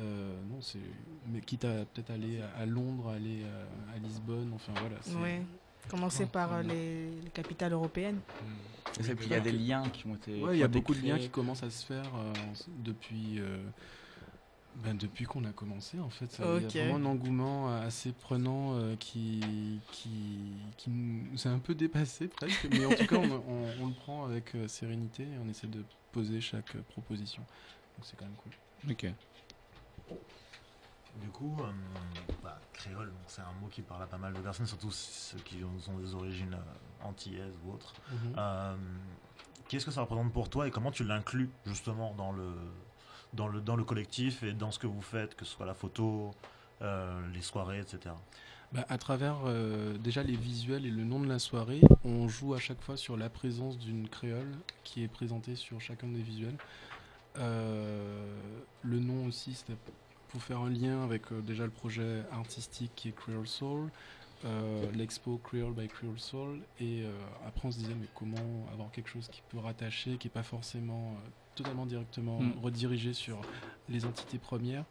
Euh, 0.00 0.36
non, 0.48 0.60
c'est 0.60 0.78
mais 1.26 1.40
quitte 1.40 1.64
à 1.64 1.84
peut-être 1.84 2.10
aller 2.10 2.40
à, 2.40 2.60
à 2.60 2.66
Londres, 2.66 3.08
aller 3.10 3.42
à, 3.44 3.94
à 3.94 3.98
Lisbonne, 3.98 4.52
enfin 4.54 4.72
voilà. 4.80 4.96
Ouais. 5.22 5.42
Commencer 5.88 6.26
par 6.26 6.62
les, 6.62 7.10
les 7.10 7.30
capitales 7.30 7.72
européennes. 7.72 8.20
Et 9.00 9.14
puis, 9.14 9.26
il 9.26 9.32
y 9.32 9.34
a 9.34 9.40
des 9.40 9.50
liens 9.52 9.82
qui 9.88 10.06
ont 10.06 10.14
été. 10.14 10.40
Ouais, 10.42 10.56
il 10.56 10.60
y 10.60 10.62
a 10.62 10.68
beaucoup 10.68 10.94
de 10.94 11.00
liens 11.00 11.18
qui 11.18 11.30
commencent 11.30 11.62
à 11.62 11.70
se 11.70 11.84
faire 11.86 12.04
euh, 12.16 12.32
depuis, 12.84 13.40
euh, 13.40 13.64
ben, 14.84 14.94
depuis 14.96 15.24
qu'on 15.24 15.44
a 15.44 15.52
commencé. 15.52 15.98
En 15.98 16.10
fait, 16.10 16.38
il 16.38 16.44
Ok. 16.66 16.74
y 16.74 16.78
a 16.80 16.84
vraiment 16.86 17.08
un 17.08 17.10
engouement 17.10 17.74
assez 17.78 18.12
prenant 18.12 18.74
euh, 18.74 18.94
qui, 18.96 19.80
qui, 19.90 20.52
qui 20.76 20.90
nous 20.90 21.46
a 21.48 21.50
un 21.50 21.58
peu 21.58 21.74
dépassé 21.74 22.28
presque. 22.28 22.68
Mais 22.70 22.84
en 22.84 22.94
tout 22.94 23.06
cas, 23.06 23.16
on, 23.16 23.30
on- 23.32 23.82
on 23.82 23.86
le 23.88 23.94
prend 23.94 24.24
avec 24.26 24.54
euh, 24.54 24.68
sérénité 24.68 25.22
et 25.24 25.38
on 25.44 25.48
essaie 25.48 25.66
de 25.66 25.82
poser 26.12 26.40
chaque 26.40 26.74
euh, 26.76 26.82
proposition. 26.90 27.42
Donc 27.96 28.04
c'est 28.06 28.16
quand 28.16 28.24
même 28.24 28.34
cool. 28.36 28.52
Ok. 28.90 29.06
Du 31.20 31.28
coup, 31.28 31.56
euh, 31.60 31.70
bah, 32.42 32.58
créole, 32.72 33.12
c'est 33.26 33.42
un 33.42 33.52
mot 33.60 33.66
qui 33.68 33.82
parle 33.82 34.02
à 34.02 34.06
pas 34.06 34.16
mal 34.18 34.32
de 34.32 34.40
personnes, 34.40 34.66
surtout 34.66 34.92
ceux 34.92 35.38
qui 35.38 35.62
ont, 35.64 35.92
ont 35.92 35.98
des 35.98 36.14
origines 36.14 36.54
euh, 36.54 37.04
antillaises 37.06 37.58
ou 37.64 37.72
autres. 37.72 37.94
Mhm. 38.10 38.34
Euh, 38.38 38.76
Qu'est-ce 39.68 39.84
que 39.86 39.90
ça 39.92 40.00
représente 40.00 40.32
pour 40.32 40.48
toi 40.50 40.66
et 40.66 40.70
comment 40.72 40.90
tu 40.90 41.04
l'inclus 41.04 41.48
justement 41.64 42.12
dans 42.14 42.32
le, 42.32 42.48
dans, 43.34 43.46
le, 43.46 43.60
dans 43.60 43.76
le 43.76 43.84
collectif 43.84 44.42
et 44.42 44.52
dans 44.52 44.72
ce 44.72 44.80
que 44.80 44.88
vous 44.88 45.02
faites, 45.02 45.36
que 45.36 45.44
ce 45.44 45.52
soit 45.52 45.66
la 45.66 45.74
photo, 45.74 46.32
euh, 46.82 47.20
les 47.32 47.42
soirées, 47.42 47.78
etc. 47.78 48.14
Bah, 48.72 48.84
à 48.88 48.98
travers 48.98 49.38
euh, 49.46 49.98
déjà 49.98 50.22
les 50.22 50.36
visuels 50.36 50.86
et 50.86 50.90
le 50.90 51.02
nom 51.02 51.18
de 51.18 51.26
la 51.26 51.40
soirée, 51.40 51.80
on 52.04 52.28
joue 52.28 52.54
à 52.54 52.60
chaque 52.60 52.80
fois 52.80 52.96
sur 52.96 53.16
la 53.16 53.28
présence 53.28 53.78
d'une 53.78 54.08
créole 54.08 54.52
qui 54.84 55.02
est 55.02 55.08
présentée 55.08 55.56
sur 55.56 55.80
chacun 55.80 56.06
des 56.06 56.22
visuels. 56.22 56.56
Euh, 57.38 58.38
le 58.82 59.00
nom 59.00 59.26
aussi, 59.26 59.54
c'était 59.54 59.76
pour 60.28 60.40
faire 60.42 60.60
un 60.60 60.70
lien 60.70 61.02
avec 61.02 61.32
euh, 61.32 61.40
déjà 61.40 61.64
le 61.64 61.70
projet 61.70 62.22
artistique 62.30 62.92
qui 62.94 63.08
est 63.08 63.12
Creole 63.12 63.48
Soul, 63.48 63.90
l'expo 64.94 65.38
Creole 65.42 65.74
by 65.74 65.88
Creole 65.88 66.18
Soul, 66.18 66.60
et 66.80 67.04
après 67.46 67.68
on 67.68 67.70
se 67.70 67.76
disait 67.76 67.92
mais 68.00 68.06
comment 68.14 68.66
avoir 68.72 68.90
quelque 68.90 69.10
chose 69.10 69.28
qui 69.28 69.42
peut 69.50 69.58
rattacher, 69.58 70.16
qui 70.16 70.28
n'est 70.28 70.32
pas 70.32 70.42
forcément 70.42 71.14
totalement 71.54 71.84
directement 71.84 72.40
Mm. 72.40 72.52
redirigé 72.62 73.12
sur 73.12 73.42
les 73.90 74.06
entités 74.06 74.38
premières. 74.38 74.84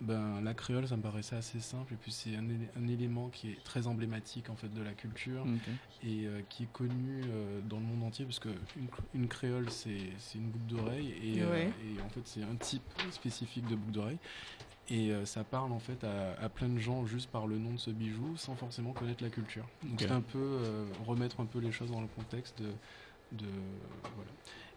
Ben, 0.00 0.40
la 0.42 0.54
créole, 0.54 0.86
ça 0.88 0.96
me 0.96 1.02
paraissait 1.02 1.36
assez 1.36 1.60
simple, 1.60 1.94
et 1.94 1.96
puis 1.96 2.10
c'est 2.12 2.34
un, 2.36 2.42
élé- 2.42 2.68
un 2.76 2.88
élément 2.88 3.28
qui 3.30 3.50
est 3.50 3.62
très 3.64 3.86
emblématique 3.86 4.50
en 4.50 4.56
fait 4.56 4.68
de 4.68 4.82
la 4.82 4.92
culture 4.92 5.46
et 6.02 6.26
euh, 6.26 6.42
qui 6.48 6.64
est 6.64 6.72
connu 6.72 7.22
euh, 7.30 7.60
dans 7.62 7.78
le 7.78 7.84
monde 7.84 8.02
entier 8.02 8.24
parce 8.24 8.40
que 8.40 8.48
une, 8.76 8.86
cr- 8.86 9.00
une 9.14 9.28
créole 9.28 9.70
c'est 9.70 10.10
une 10.34 10.50
boucle 10.50 10.66
d'oreille 10.66 11.10
et, 11.22 11.40
euh, 11.42 11.50
Ouais. 11.50 11.72
et 11.96 12.02
en 12.02 12.08
fait 12.08 12.22
c'est 12.26 12.42
un 12.42 12.56
type 12.56 12.82
spécifique 13.12 13.66
de 13.66 13.76
boucle 13.76 13.92
d'oreille 13.92 14.18
et 14.88 15.12
ça 15.24 15.44
parle 15.44 15.72
en 15.72 15.78
fait 15.78 16.04
à, 16.04 16.34
à 16.38 16.48
plein 16.50 16.68
de 16.68 16.78
gens 16.78 17.06
juste 17.06 17.30
par 17.30 17.46
le 17.46 17.56
nom 17.56 17.72
de 17.72 17.78
ce 17.78 17.90
bijou 17.90 18.36
sans 18.36 18.54
forcément 18.56 18.92
connaître 18.92 19.22
la 19.22 19.30
culture. 19.30 19.64
Donc 19.82 20.00
c'est 20.00 20.10
un 20.10 20.20
peu 20.20 20.58
remettre 21.06 21.40
un 21.40 21.46
peu 21.46 21.60
les 21.60 21.72
choses 21.72 21.90
dans 21.92 22.02
le 22.02 22.08
contexte 22.08 22.60
de, 22.60 22.66
de 23.32 23.46
voilà. 24.14 24.30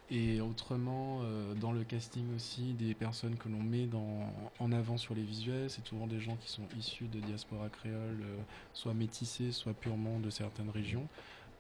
Et 0.09 0.39
autrement, 0.39 1.21
euh, 1.23 1.53
dans 1.53 1.73
le 1.73 1.83
casting 1.83 2.33
aussi, 2.33 2.73
des 2.73 2.95
personnes 2.95 3.37
que 3.37 3.49
l'on 3.49 3.61
met 3.61 3.87
dans, 3.87 4.53
en 4.57 4.71
avant 4.71 4.97
sur 4.97 5.13
les 5.15 5.23
visuels, 5.23 5.69
c'est 5.69 5.85
souvent 5.85 6.07
des 6.07 6.19
gens 6.21 6.37
qui 6.37 6.49
sont 6.49 6.69
issus 6.71 7.09
de 7.09 7.19
diaspora 7.19 7.69
créole, 7.69 8.21
euh, 8.23 8.43
soit 8.71 8.93
métissés, 8.93 9.51
soit 9.51 9.73
purement 9.73 10.19
de 10.21 10.29
certaines 10.29 10.69
régions. 10.69 11.09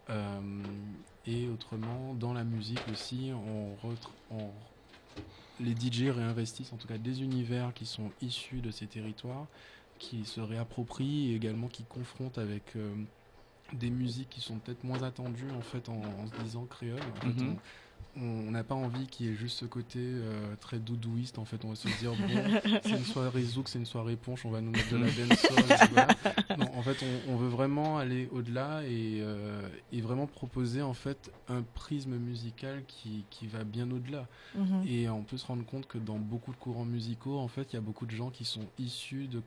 Euh, 0.09 0.93
et 1.25 1.49
autrement, 1.49 2.15
dans 2.15 2.33
la 2.33 2.45
musique 2.45 2.87
aussi, 2.87 3.31
on, 3.33 3.75
retra- 3.75 4.15
on- 4.29 4.53
les 5.59 5.75
DJ 5.75 6.09
réinvestissent 6.11 6.71
en 6.73 6.77
tout 6.77 6.87
cas 6.87 6.97
des 6.97 7.21
univers 7.23 7.73
qui 7.73 7.85
sont 7.85 8.13
issus 8.21 8.61
de 8.61 8.71
ces 8.71 8.87
territoires, 8.87 9.49
qui 9.97 10.25
se 10.25 10.39
réapproprient 10.39 11.31
et 11.31 11.35
également 11.35 11.67
qui 11.67 11.85
confrontent 11.85 12.37
avec 12.37 12.75
des 13.73 13.89
musiques 13.89 14.29
qui 14.29 14.41
sont 14.41 14.59
peut-être 14.59 14.83
moins 14.83 15.03
attendues 15.03 15.51
en 15.51 15.61
fait 15.61 15.89
en, 15.89 15.95
en 15.95 16.27
se 16.27 16.31
disant 16.33 16.65
créole. 16.67 17.09
En 17.09 17.19
fait, 17.19 17.41
Mhm. 17.41 17.49
on- 17.49 17.59
on 18.19 18.51
n'a 18.51 18.63
pas 18.63 18.75
envie 18.75 19.07
qu'il 19.07 19.25
y 19.25 19.29
ait 19.29 19.35
juste 19.35 19.59
ce 19.59 19.65
côté 19.65 19.99
euh, 19.99 20.55
très 20.59 20.79
doudouiste 20.79 21.37
en 21.39 21.45
fait 21.45 21.63
on 21.65 21.69
va 21.69 21.75
se 21.75 21.87
dire 21.99 22.11
bon 22.11 22.79
c'est 22.83 22.89
une 22.91 23.03
soirée 23.05 23.43
zouk 23.43 23.67
c'est 23.69 23.79
une 23.79 23.85
soirée 23.85 24.15
ponche 24.15 24.45
on 24.45 24.49
va 24.49 24.61
nous 24.61 24.71
mettre 24.71 24.91
de 24.91 24.97
la 24.97 25.07
dancehall 25.07 25.87
voilà. 25.91 26.07
non 26.57 26.69
en 26.77 26.81
fait 26.81 26.97
on, 27.27 27.33
on 27.33 27.35
veut 27.37 27.47
vraiment 27.47 27.97
aller 27.97 28.27
au-delà 28.31 28.81
et, 28.85 29.19
euh, 29.21 29.67
et 29.91 30.01
vraiment 30.01 30.25
proposer 30.27 30.81
en 30.81 30.93
fait 30.93 31.31
un 31.47 31.61
prisme 31.61 32.15
musical 32.17 32.83
qui, 32.87 33.25
qui 33.29 33.47
va 33.47 33.63
bien 33.63 33.89
au-delà 33.91 34.27
Mhm. 34.55 34.83
et 34.87 35.09
on 35.09 35.23
peut 35.23 35.37
se 35.37 35.45
rendre 35.45 35.65
compte 35.65 35.87
que 35.87 35.97
dans 35.97 36.17
beaucoup 36.17 36.51
de 36.51 36.57
courants 36.57 36.85
musicaux 36.85 37.37
en 37.37 37.47
fait 37.47 37.73
il 37.73 37.75
y 37.75 37.79
a 37.79 37.81
beaucoup 37.81 38.05
de 38.05 38.11
gens 38.11 38.29
qui 38.31 38.45
sont 38.45 38.65
issus 38.79 39.27
de 39.27 39.41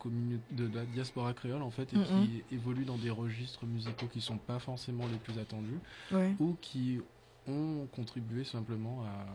de 0.53 0.71
la 0.75 0.85
diaspora 0.85 1.33
créole 1.35 1.63
en 1.63 1.71
fait 1.71 1.93
et 1.93 1.97
Mhm. 1.97 2.05
qui 2.05 2.43
évoluent 2.55 2.85
dans 2.85 2.99
des 2.99 3.11
registres 3.11 3.67
musicaux 3.67 4.07
qui 4.13 4.21
sont 4.21 4.39
pas 4.39 4.59
forcément 4.59 5.05
les 5.11 5.19
plus 5.19 5.39
attendus 5.41 5.79
Ouais. 6.13 6.35
ou 6.39 6.57
qui 6.61 7.01
ont 7.49 7.87
contribué 7.93 8.45
simplement 8.45 9.03
à 9.05 9.27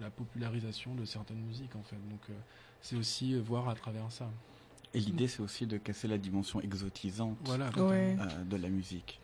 la 0.00 0.10
popularisation 0.10 0.94
de 0.94 1.04
certaines 1.04 1.40
musiques 1.40 1.74
en 1.76 1.82
fait. 1.82 1.96
Donc 2.10 2.20
euh, 2.30 2.34
c'est 2.80 2.96
aussi 2.96 3.34
euh, 3.34 3.40
voir 3.40 3.68
à 3.68 3.74
travers 3.74 4.10
ça. 4.12 4.30
Et 4.94 5.00
l'idée, 5.00 5.28
c'est 5.28 5.42
aussi 5.42 5.66
de 5.66 5.76
casser 5.76 6.08
la 6.08 6.16
dimension 6.16 6.60
exotisante 6.62 7.36
Voilà. 7.44 7.68
Ouais. 7.76 8.16
euh, 8.18 8.44
de 8.44 8.56
la 8.56 8.68
musique. 8.70 9.20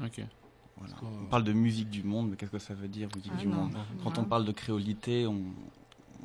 Voilà. 0.76 0.94
On 1.02 1.26
parle 1.26 1.44
de 1.44 1.52
musique 1.52 1.88
du 1.88 2.02
monde, 2.02 2.30
mais 2.30 2.36
qu'est-ce 2.36 2.50
que 2.50 2.58
ça 2.58 2.74
veut 2.74 2.88
dire, 2.88 3.08
musique 3.14 3.32
Ah 3.34 3.40
du 3.40 3.46
non, 3.46 3.54
monde 3.56 3.72
non, 3.72 3.80
Quand 4.02 4.18
on 4.18 4.24
parle 4.24 4.44
de 4.44 4.50
créolité, 4.52 5.26
on, 5.26 5.44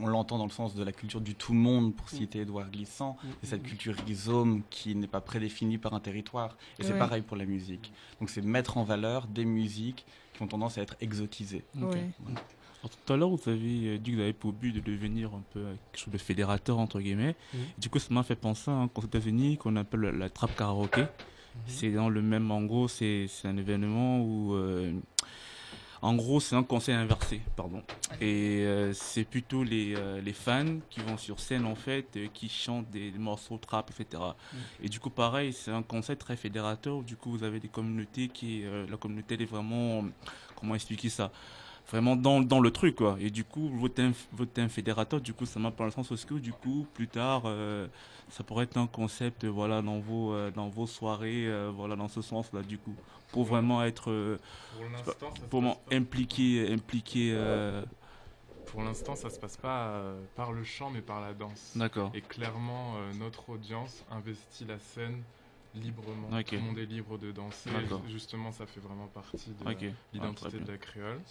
on 0.01 0.07
l'entend 0.07 0.37
dans 0.37 0.45
le 0.45 0.51
sens 0.51 0.75
de 0.75 0.83
la 0.83 0.91
culture 0.91 1.21
du 1.21 1.35
tout 1.35 1.53
monde, 1.53 1.95
pour 1.95 2.09
citer 2.09 2.39
Édouard 2.41 2.69
Glissant, 2.69 3.17
Mm, 3.23 3.27
et 3.43 3.45
cette 3.45 3.63
mm, 3.63 3.67
culture 3.67 3.95
rhizome 4.05 4.61
qui 4.69 4.95
n'est 4.95 5.07
pas 5.07 5.21
prédéfinie 5.21 5.77
par 5.77 5.93
un 5.93 5.99
territoire. 5.99 6.57
Et 6.79 6.83
c'est 6.83 6.93
Ouais. 6.93 6.99
pareil 6.99 7.21
pour 7.21 7.37
la 7.37 7.45
musique. 7.45 7.91
Donc 8.19 8.29
c'est 8.29 8.41
mettre 8.41 8.77
en 8.77 8.83
valeur 8.83 9.27
des 9.27 9.45
musiques 9.45 10.05
qui 10.33 10.41
ont 10.43 10.47
tendance 10.47 10.77
à 10.77 10.81
être 10.81 10.95
exotisées. 11.01 11.63
Ok. 11.81 11.93
Ouais. 11.93 12.09
Alors, 12.81 12.91
tout 13.05 13.13
à 13.13 13.17
l'heure, 13.17 13.29
vous 13.29 13.49
avez 13.49 13.99
dit 13.99 14.11
que 14.11 14.15
vous 14.15 14.21
avez 14.21 14.31
pour 14.31 14.53
but 14.53 14.71
de 14.71 14.79
devenir 14.79 15.33
un 15.33 15.43
peu 15.53 15.65
quelque 15.91 16.01
chose 16.01 16.13
de 16.13 16.17
fédérateur, 16.17 16.77
entre 16.79 17.01
guillemets. 17.01 17.35
Mhm. 17.53 17.59
Du 17.77 17.89
coup, 17.89 17.99
ça 17.99 18.13
m'a 18.13 18.23
fait 18.23 18.37
penser 18.37 18.71
à 18.71 18.75
un 18.75 18.87
concept 18.87 19.15
États-Unis 19.15 19.57
qu'on 19.57 19.75
appelle 19.75 19.99
la, 20.01 20.29
trappe 20.29 20.55
karaoké. 20.55 21.05
C'est 21.65 21.91
dans 21.91 22.07
le 22.07 22.21
même, 22.21 22.51
en 22.51 22.61
gros, 22.61 22.87
c'est 22.87 23.25
c'est 23.27 23.49
un 23.49 23.57
événement 23.57 24.21
où, 24.21 24.53
euh, 24.53 24.93
en 26.01 26.15
gros, 26.15 26.39
c'est 26.39 26.55
un 26.55 26.63
conseil 26.63 26.95
inversé, 26.95 27.41
pardon. 27.55 27.81
Et 28.21 28.63
euh, 28.65 28.93
c'est 28.93 29.25
plutôt 29.25 29.63
les, 29.63 29.95
euh, 29.95 30.21
les 30.21 30.33
fans 30.33 30.77
qui 30.89 31.01
vont 31.01 31.17
sur 31.17 31.39
scène, 31.39 31.65
en 31.65 31.75
fait, 31.75 32.07
euh, 32.15 32.27
qui 32.33 32.47
chantent 32.47 32.89
des, 32.89 33.11
des 33.11 33.19
morceaux 33.19 33.57
trap, 33.57 33.91
etc. 33.91 34.23
Et 34.81 34.87
du 34.87 34.99
coup, 34.99 35.09
pareil, 35.09 35.51
c'est 35.51 35.71
un 35.71 35.83
concept 35.83 36.21
très 36.21 36.37
fédérateur. 36.37 37.03
Du 37.03 37.17
coup, 37.17 37.31
vous 37.31 37.43
avez 37.43 37.59
des 37.59 37.67
communautés 37.67 38.29
qui, 38.29 38.63
la 38.89 38.97
communauté 38.97 39.35
elle 39.35 39.41
est 39.41 39.45
vraiment, 39.45 40.05
comment 40.55 40.75
expliquer 40.75 41.09
ça? 41.09 41.31
Vraiment 41.89 42.15
dans, 42.15 42.41
dans 42.41 42.59
le 42.59 42.71
truc 42.71 42.95
quoi 42.95 43.17
et 43.19 43.29
du 43.29 43.43
coup 43.43 43.69
votre 43.69 44.01
un, 44.01 44.69
fédérateur 44.69 45.21
du 45.21 45.33
coup 45.33 45.45
ça 45.45 45.59
m'a 45.59 45.71
pas 45.71 45.85
le 45.85 45.91
sens 45.91 46.25
que 46.25 46.35
du 46.35 46.53
coup 46.53 46.85
plus 46.93 47.07
tard 47.07 47.43
euh, 47.45 47.87
ça 48.29 48.43
pourrait 48.43 48.65
être 48.65 48.77
un 48.77 48.87
concept 48.87 49.45
voilà 49.45 49.81
dans 49.81 49.99
vos 49.99 50.33
euh, 50.33 50.51
dans 50.51 50.69
vos 50.69 50.87
soirées 50.87 51.47
euh, 51.47 51.71
voilà 51.73 51.95
dans 51.95 52.07
ce 52.07 52.21
sens 52.21 52.53
là 52.53 52.61
du 52.61 52.77
coup 52.77 52.95
pour 53.31 53.43
vraiment 53.43 53.83
être 53.83 54.39
Pour 55.03 55.15
pas, 55.15 55.33
pour 55.49 55.81
impliquer 55.91 57.33
euh, 57.35 57.83
Pour 58.65 58.81
l'instant, 58.81 59.15
ça 59.15 59.29
se 59.29 59.39
passe 59.39 59.55
pas 59.55 60.01
par 60.35 60.51
le 60.51 60.63
chant, 60.63 60.89
mais 60.89 61.01
par 61.01 61.21
la 61.21 61.35
danse. 61.35 61.73
D'accord. 61.75 62.09
Et 62.15 62.21
clairement, 62.21 62.95
notre 63.19 63.51
audience 63.51 64.03
investit 64.09 64.65
la 64.65 64.79
scène 64.79 65.21
librement. 65.75 66.29
Ok. 66.39 66.45
Tout 66.45 66.55
le 66.55 66.61
monde 66.61 66.79
est 66.79 66.87
libre 66.87 67.19
de 67.19 67.31
danser. 67.31 67.69
Justement, 68.07 68.51
ça 68.51 68.65
fait 68.65 68.79
vraiment 68.79 69.05
partie 69.05 69.51
de 69.51 69.91
l'identité 70.11 70.59
de 70.59 70.71
la 70.71 70.77
créole. 70.79 71.21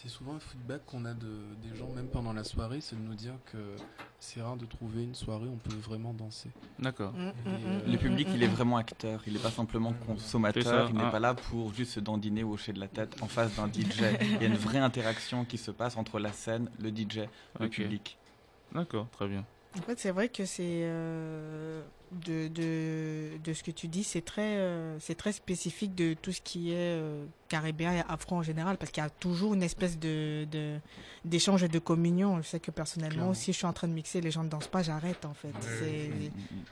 C'est 0.00 0.08
souvent 0.08 0.36
un 0.36 0.38
feedback 0.38 0.86
qu'on 0.86 1.04
a 1.06 1.12
de, 1.12 1.26
des 1.60 1.76
gens, 1.76 1.88
même 1.88 2.06
pendant 2.06 2.32
la 2.32 2.44
soirée, 2.44 2.80
c'est 2.80 2.94
de 2.94 3.00
nous 3.00 3.16
dire 3.16 3.32
que 3.50 3.58
c'est 4.20 4.40
rare 4.40 4.56
de 4.56 4.64
trouver 4.64 5.02
une 5.02 5.14
soirée 5.16 5.46
où 5.46 5.54
on 5.54 5.56
peut 5.56 5.74
vraiment 5.74 6.14
danser. 6.14 6.50
D'accord. 6.78 7.12
Mm, 7.14 7.18
Et, 7.18 7.30
mm, 7.30 7.34
euh, 7.66 7.80
Le 7.90 7.98
public, 7.98 8.28
il 8.32 8.44
est 8.44 8.48
vraiment 8.48 8.76
acteur. 8.76 9.20
Il 9.26 9.32
n'est 9.32 9.40
pas 9.40 9.50
simplement 9.50 9.92
consommateur. 10.06 10.88
Il 10.90 10.96
n'est 10.96 11.02
ah. 11.02 11.10
pas 11.10 11.18
là 11.18 11.34
pour 11.34 11.74
juste 11.74 11.94
se 11.94 12.00
dandiner 12.00 12.44
ou 12.44 12.52
hocher 12.52 12.72
de 12.72 12.78
la 12.78 12.86
tête 12.86 13.20
en 13.22 13.26
face 13.26 13.56
d'un 13.56 13.66
DJ. 13.66 14.02
Il 14.20 14.40
y 14.40 14.44
a 14.44 14.46
une 14.46 14.54
vraie 14.54 14.78
interaction 14.90 15.44
qui 15.44 15.58
se 15.58 15.72
passe 15.72 15.96
entre 15.96 16.20
la 16.20 16.30
scène, 16.30 16.70
le 16.78 16.90
DJ, 16.90 17.26
le 17.58 17.68
public. 17.68 18.18
d'accord 18.72 19.08
très 19.10 19.26
bien 19.26 19.44
En 19.76 19.82
fait, 19.82 19.98
c'est 19.98 20.10
vrai 20.10 20.28
que 20.28 20.44
c'est 20.46 20.62
euh, 20.82 21.82
de, 22.10 22.48
de, 22.48 23.36
de 23.44 23.52
ce 23.52 23.62
que 23.62 23.70
tu 23.70 23.86
dis, 23.86 24.02
c'est 24.02 24.22
très, 24.22 24.56
euh, 24.56 24.98
c'est 24.98 25.14
très 25.14 25.30
spécifique 25.32 25.94
de 25.94 26.14
tout 26.14 26.32
ce 26.32 26.40
qui 26.40 26.72
est 26.72 26.76
euh, 26.96 27.24
caribéen 27.48 27.92
et 27.92 28.02
afro 28.08 28.36
en 28.36 28.42
général, 28.42 28.78
parce 28.78 28.90
qu'il 28.90 29.02
y 29.02 29.06
a 29.06 29.10
toujours 29.10 29.52
une 29.54 29.62
espèce 29.62 29.98
de, 29.98 30.46
de 30.50 30.78
d'échange 31.24 31.62
et 31.64 31.68
de 31.68 31.78
communion. 31.78 32.40
Je 32.40 32.48
sais 32.48 32.60
que 32.60 32.70
personnellement, 32.70 33.14
Clairement. 33.16 33.34
si 33.34 33.52
je 33.52 33.58
suis 33.58 33.66
en 33.66 33.72
train 33.74 33.88
de 33.88 33.92
mixer, 33.92 34.20
les 34.22 34.30
gens 34.30 34.42
ne 34.42 34.48
dansent 34.48 34.68
pas, 34.68 34.82
j'arrête 34.82 35.24
en 35.26 35.34
fait. 35.34 35.52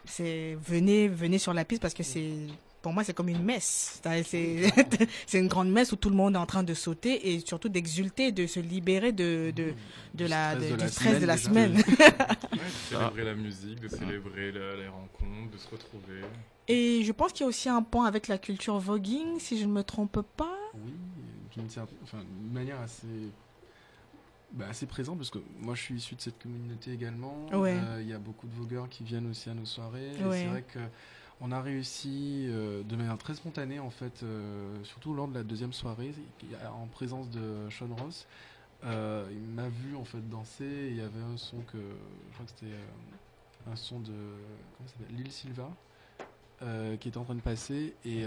C'est 0.07 0.57
venez, 0.61 1.07
venez 1.09 1.39
sur 1.39 1.53
la 1.53 1.65
piste 1.65 1.83
parce 1.83 1.95
que 1.95 2.03
c'est, 2.03 2.33
pour 2.87 2.93
moi, 2.93 3.03
c'est 3.03 3.15
comme 3.15 3.29
une 3.29 3.43
messe. 3.43 4.01
C'est, 5.27 5.41
une 5.41 5.49
grande 5.49 5.73
messe 5.73 5.91
où 5.91 5.97
tout 5.97 6.09
le 6.09 6.15
monde 6.15 6.37
est 6.37 6.39
en 6.39 6.47
train 6.47 6.63
de 6.63 6.73
sauter 6.73 7.33
et 7.35 7.41
surtout 7.41 7.69
d'exulter, 7.69 8.31
de 8.31 8.47
se 8.47 8.61
libérer 8.61 9.11
de, 9.11 9.53
de, 9.57 9.75
de 10.15 10.25
la, 10.25 10.53
stress 10.55 10.61
de- 10.63 10.71
de 10.71 10.77
du 10.77 10.83
la 10.85 10.89
stress 10.89 11.21
de 11.21 11.27
la 11.27 11.37
semaine, 11.37 11.79
semaine. 11.79 11.99
Ouais, 12.53 12.59
de 12.61 12.97
célébrer 12.97 13.25
la 13.25 13.35
musique, 13.35 13.81
de 13.81 13.89
célébrer 13.89 14.53
la- 14.53 14.77
les 14.77 14.87
rencontres, 14.87 15.51
de 15.53 15.59
se 15.59 15.69
retrouver. 15.69 16.21
Et 16.69 17.03
je 17.03 17.11
pense 17.11 17.33
qu'il 17.33 17.41
y 17.41 17.45
a 17.45 17.49
aussi 17.49 17.69
un 17.69 17.83
point 17.83 18.07
avec 18.07 18.29
la 18.29 18.39
culture 18.39 18.79
voguing, 18.79 19.41
si 19.41 19.59
je 19.59 19.65
ne 19.67 19.73
me 19.73 19.83
trompe 19.83 20.21
pas. 20.37 20.57
Oui, 20.77 20.93
d'une 21.57 21.65
enfin, 21.67 22.19
d'une 22.41 22.53
manière 22.53 22.81
assez, 22.81 23.09
bah, 24.53 24.67
assez 24.71 24.87
présente, 24.87 25.17
parce 25.19 25.31
que 25.31 25.39
moi 25.61 25.75
je 25.75 25.83
suis 25.83 25.95
issu 25.97 26.15
de 26.15 26.21
cette 26.21 26.41
communauté 26.41 26.93
également. 26.93 27.47
Ouais. 27.53 27.77
Euh, 27.77 27.99
Il 28.01 28.09
y 28.09 28.13
a 28.13 28.19
beaucoup 28.19 28.47
de 28.47 28.55
vogueurs 28.55 28.89
qui 28.89 29.03
viennent 29.03 29.29
aussi 29.29 29.51
à 29.51 29.55
nos 29.55 29.65
soirées. 29.67 30.13
Ouais. 30.25 30.39
C'est 30.43 30.47
vrai 30.47 30.63
que 30.73 30.79
on 31.41 31.53
a 31.53 31.61
réussi 31.61 32.47
euh, 32.49 32.83
de 32.83 32.97
manière 32.97 33.19
très 33.19 33.35
spontanée, 33.35 33.79
en 33.79 33.91
fait, 33.91 34.23
euh, 34.23 34.75
surtout 34.85 35.15
lors 35.15 35.29
de 35.29 35.35
la 35.35 35.43
deuxième 35.43 35.73
soirée, 35.73 36.15
en 36.73 36.87
présence 36.87 37.29
de 37.31 37.69
Sean 37.71 37.95
Ross. 37.95 38.27
Euh, 38.85 39.27
il 39.31 39.55
m'a 39.55 39.69
vu 39.69 39.97
en 39.97 40.05
fait 40.05 40.27
danser. 40.29 40.65
et 40.65 40.89
Il 40.89 40.97
y 40.97 41.01
avait 41.01 41.21
un 41.21 41.37
son 41.37 41.59
que 41.61 41.79
je 41.79 42.35
crois 42.35 42.47
que 42.47 42.53
c'était 42.55 42.75
un 43.71 43.77
son 43.77 44.01
de 44.01 44.13
Lil 45.11 45.31
Silva 45.33 45.71
qui 47.01 47.09
était 47.09 47.19
en 47.19 47.25
train 47.25 47.35
de 47.35 47.41
passer 47.41 47.95
et 48.05 48.25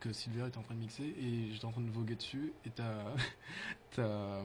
que 0.00 0.12
Silver 0.12 0.46
était 0.48 0.58
en 0.58 0.62
train 0.62 0.74
de 0.74 0.80
mixer 0.80 1.04
et 1.04 1.52
j'étais 1.52 1.64
en 1.64 1.72
train 1.72 1.80
de 1.82 1.90
voguer 1.90 2.16
dessus 2.16 2.52
et 2.66 2.70
t'as 2.70 3.14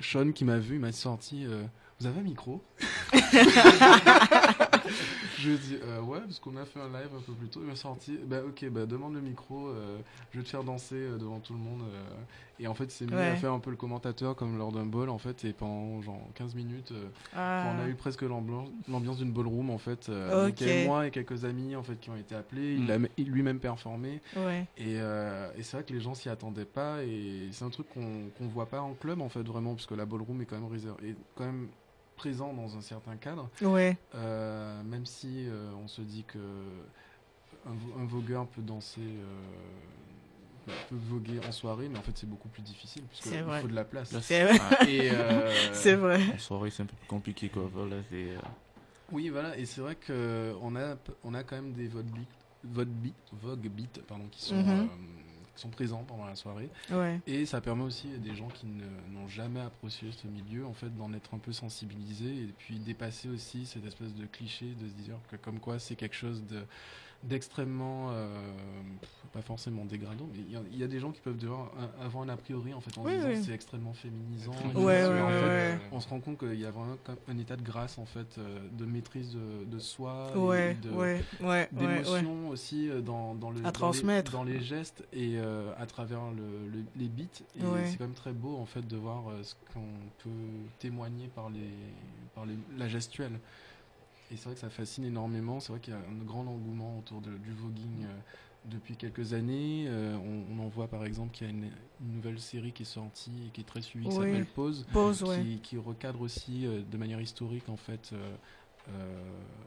Sean 0.00 0.32
qui 0.32 0.44
m'a 0.44 0.58
vu, 0.58 0.76
il 0.76 0.80
m'a 0.80 0.92
sorti 0.92 1.46
vous 2.00 2.06
avez 2.06 2.20
un 2.20 2.24
micro? 2.24 2.62
Je 5.38 5.48
lui 5.48 5.54
ai 5.54 5.58
dit 5.58 5.78
euh, 5.82 6.00
ouais 6.00 6.20
parce 6.20 6.38
qu'on 6.40 6.56
a 6.56 6.64
fait 6.64 6.80
un 6.80 6.88
live 6.88 7.10
un 7.16 7.20
peu 7.20 7.32
plus 7.32 7.48
tôt. 7.48 7.60
Il 7.62 7.68
m'a 7.68 7.76
sorti 7.76 8.18
bah 8.26 8.38
ok 8.46 8.68
bah 8.70 8.86
demande 8.86 9.14
le 9.14 9.20
micro, 9.20 9.68
euh, 9.68 9.98
je 10.32 10.38
vais 10.38 10.44
te 10.44 10.48
faire 10.48 10.64
danser 10.64 10.96
euh, 10.96 11.18
devant 11.18 11.40
tout 11.40 11.52
le 11.52 11.58
monde. 11.60 11.82
euh. 11.82 12.04
et 12.60 12.66
en 12.66 12.74
fait 12.74 12.90
c'est 12.90 13.06
mis 13.06 13.12
Ouais. 13.14 13.28
à 13.28 13.36
faire 13.36 13.52
un 13.52 13.60
peu 13.60 13.70
le 13.70 13.76
commentateur 13.76 14.34
comme 14.34 14.58
lors 14.58 14.72
d'un 14.72 14.84
ball 14.86 15.08
en 15.10 15.18
fait 15.18 15.44
et 15.44 15.52
pendant 15.52 16.00
genre 16.02 16.20
15 16.34 16.54
minutes 16.54 16.92
euh, 16.92 17.06
Ah. 17.36 17.72
on 17.76 17.84
a 17.84 17.88
eu 17.88 17.94
presque 17.94 18.22
l'ambiance 18.22 19.18
d'une 19.18 19.32
ballroom 19.32 19.70
en 19.70 19.78
fait. 19.78 20.08
euh, 20.08 20.46
donc 20.48 20.60
il 20.60 20.66
y 20.66 20.70
avait 20.70 20.80
Ok. 20.82 20.86
moi 20.86 21.06
et 21.06 21.10
quelques 21.10 21.44
amis 21.44 21.76
en 21.76 21.82
fait 21.82 21.96
qui 22.00 22.10
ont 22.10 22.16
été 22.16 22.34
appelés. 22.34 22.74
Il 22.74 22.90
a 22.90 22.98
il 23.16 23.30
lui-même 23.30 23.60
performé. 23.60 24.20
Ouais. 24.36 24.66
Et, 24.76 24.96
euh, 24.98 25.50
et 25.56 25.62
c'est 25.62 25.76
vrai 25.76 25.84
que 25.84 25.92
les 25.92 26.00
gens 26.00 26.14
s'y 26.14 26.28
attendaient 26.28 26.64
pas 26.64 27.02
et 27.04 27.48
c'est 27.52 27.64
un 27.64 27.70
truc 27.70 27.88
qu'on 27.90 28.28
qu'on 28.36 28.46
voit 28.48 28.66
pas 28.66 28.80
en 28.80 28.94
club 28.94 29.20
en 29.20 29.28
fait 29.28 29.42
vraiment 29.42 29.74
parce 29.74 29.86
que 29.86 29.94
la 29.94 30.06
ballroom 30.06 30.40
est 30.42 30.46
quand 30.46 30.58
même 30.58 30.70
réserv- 30.72 31.04
est 31.04 31.14
quand 31.36 31.44
même 31.44 31.68
présent 32.18 32.52
dans 32.52 32.76
un 32.76 32.80
certain 32.82 33.16
cadre. 33.16 33.48
Ouais. 33.62 33.96
Euh, 34.14 34.82
même 34.82 35.06
si 35.06 35.46
euh, 35.48 35.70
on 35.82 35.88
se 35.88 36.02
dit 36.02 36.24
que 36.24 36.38
un, 37.66 38.02
un 38.02 38.04
vogueur 38.04 38.46
peut 38.48 38.62
danser. 38.62 39.00
euh, 39.00 39.42
peut 40.90 40.96
voguer 41.08 41.40
en 41.48 41.50
soirée, 41.52 41.88
mais 41.88 41.98
en 41.98 42.02
fait 42.02 42.12
c'est 42.18 42.28
beaucoup 42.28 42.48
plus 42.48 42.60
difficile 42.60 43.02
puisque 43.04 43.24
C'est 43.24 43.36
il 43.36 43.42
vrai. 43.42 43.62
faut 43.62 43.68
de 43.68 43.74
la 43.74 43.84
place. 43.84 44.14
C'est 44.20 44.44
vrai. 44.44 44.58
Euh, 44.86 45.50
C'est 45.72 45.94
vrai. 45.94 46.20
En 46.34 46.38
soirée, 46.38 46.70
c'est 46.70 46.82
un 46.82 46.86
peu 46.86 46.96
plus 46.96 47.06
compliqué, 47.08 47.48
quoi. 47.48 47.70
Voilà, 47.72 47.96
c'est. 48.10 48.36
euh, 48.36 48.38
Oui, 49.10 49.30
voilà, 49.30 49.56
et 49.56 49.64
c'est 49.64 49.80
vrai 49.80 49.94
que 49.94 50.54
on 50.60 50.76
a, 50.76 50.96
on 51.24 51.32
a 51.32 51.42
quand 51.42 51.56
même 51.56 51.72
des 51.72 51.88
vogue 51.88 52.04
beat, 52.04 52.28
vogue 52.64 52.88
beat, 52.88 53.14
vogue 53.32 53.68
beat, 53.70 54.02
pardon, 54.06 54.24
qui 54.30 54.42
sont, 54.42 54.62
qui 54.62 54.68
sont 55.58 55.68
présents 55.68 56.04
pendant 56.04 56.26
la 56.26 56.36
soirée. 56.36 56.70
Ouais. 56.90 57.20
Et 57.26 57.46
ça 57.46 57.60
permet 57.60 57.82
aussi 57.82 58.08
à 58.14 58.18
des 58.18 58.34
gens 58.34 58.48
qui 58.48 58.66
n'ont 58.66 59.28
jamais 59.28 59.60
approché 59.60 60.06
ce 60.12 60.26
milieu, 60.28 60.66
en 60.66 60.72
fait, 60.72 60.94
d'en 60.96 61.12
être 61.12 61.34
un 61.34 61.38
peu 61.38 61.52
sensibilisés 61.52 62.42
et 62.44 62.54
puis 62.56 62.78
dépasser 62.78 63.28
aussi 63.28 63.66
cette 63.66 63.84
espèce 63.84 64.14
de 64.14 64.26
cliché 64.26 64.66
de 64.80 64.88
se 64.88 64.94
dire 64.94 65.16
que 65.30 65.36
comme 65.36 65.58
quoi 65.58 65.78
c'est 65.78 65.96
quelque 65.96 66.16
chose 66.16 66.44
de 66.46 66.62
d'extrêmement 67.24 68.10
euh, 68.12 68.28
pas 69.32 69.42
forcément 69.42 69.84
dégradant 69.84 70.26
mais 70.32 70.38
il 70.46 70.52
y 70.52 70.56
a- 70.56 70.62
il 70.72 70.78
y, 70.78 70.84
a 70.84 70.86
des 70.86 71.00
gens 71.00 71.10
qui 71.10 71.20
peuvent 71.20 71.36
devoir 71.36 71.72
avoir 72.00 72.22
un 72.24 72.28
a 72.28 72.36
priori 72.36 72.72
en 72.72 72.80
fait 72.80 72.96
en 72.96 73.04
Oui, 73.04 73.14
disant 73.16 73.28
oui. 73.28 73.42
c'est 73.44 73.52
extrêmement 73.52 73.92
féminisant 73.92 74.52
Ouais, 74.74 74.82
ouais, 75.04 75.20
en 75.20 75.26
ouais, 75.26 75.32
fait, 75.32 75.46
ouais. 75.74 75.78
on 75.92 76.00
se 76.00 76.08
rend 76.08 76.20
compte 76.20 76.38
qu'il 76.38 76.54
y 76.58 76.64
a 76.64 76.70
vraiment 76.70 76.96
un 77.28 77.38
état 77.38 77.56
de 77.56 77.62
grâce 77.62 77.98
en 77.98 78.06
fait 78.06 78.38
euh, 78.38 78.60
de 78.72 78.84
maîtrise 78.86 79.34
de, 79.34 79.64
de 79.64 79.78
soi 79.78 80.30
d'émotion 81.72 82.48
aussi 82.48 82.88
euh, 82.88 83.00
dans, 83.00 83.34
dans 83.34 83.50
le 83.50 83.58
À 83.58 83.62
dans 83.62 83.68
les- 83.68 83.72
dans 84.32 84.44
les 84.44 84.60
gestes 84.60 85.04
et 85.12 85.38
euh, 85.38 85.72
à 85.76 85.86
travers 85.86 86.30
le, 86.30 86.68
le- 86.70 86.84
les 86.96 87.08
beats 87.08 87.24
et 87.56 87.60
c'est 87.90 87.96
quand 87.98 88.04
même 88.04 88.14
très 88.14 88.32
beau 88.32 88.56
en 88.56 88.66
fait 88.66 88.86
de 88.86 88.96
voir 88.96 89.24
ce 89.42 89.54
qu'on 89.74 89.80
peut 90.22 90.30
témoigner 90.78 91.26
par 91.34 91.50
les 91.50 91.68
par 92.34 92.46
les- 92.46 92.56
la 92.78 92.88
gestuelle 92.88 93.38
et 94.30 94.36
c'est 94.36 94.44
vrai 94.44 94.54
que 94.54 94.60
ça 94.60 94.70
fascine 94.70 95.04
énormément 95.04 95.60
c'est 95.60 95.72
vrai 95.72 95.80
qu'il 95.80 95.94
y 95.94 95.96
a 95.96 96.00
un 96.00 96.24
grand 96.24 96.46
engouement 96.46 96.98
autour 96.98 97.20
de- 97.20 97.36
du 97.38 97.52
voguing 97.52 98.04
euh, 98.04 98.18
depuis 98.66 98.96
quelques 98.96 99.32
années 99.32 99.86
Euh, 99.88 100.16
on, 100.18 100.44
on 100.54 100.58
en 100.64 100.68
voit 100.68 100.88
par 100.88 101.04
exemple 101.04 101.32
qu'il 101.32 101.46
y 101.46 101.50
a 101.50 101.52
une, 101.52 101.70
une 102.00 102.12
nouvelle 102.12 102.38
série 102.40 102.72
qui 102.72 102.82
est 102.82 102.86
sortie 102.86 103.46
et 103.46 103.50
qui 103.50 103.60
est 103.62 103.64
très 103.64 103.80
suivie 103.82 104.08
qui 104.08 104.16
Oui. 104.16 104.24
s'appelle 104.26 104.46
Pause 104.46 104.86
Pause, 104.92 105.18
qui, 105.22 105.28
ouais. 105.28 105.58
qui 105.62 105.76
recadre 105.78 106.20
aussi 106.20 106.66
euh, 106.66 106.82
de 106.82 106.96
manière 106.98 107.20
historique 107.20 107.68
en 107.68 107.76
fait 107.76 108.12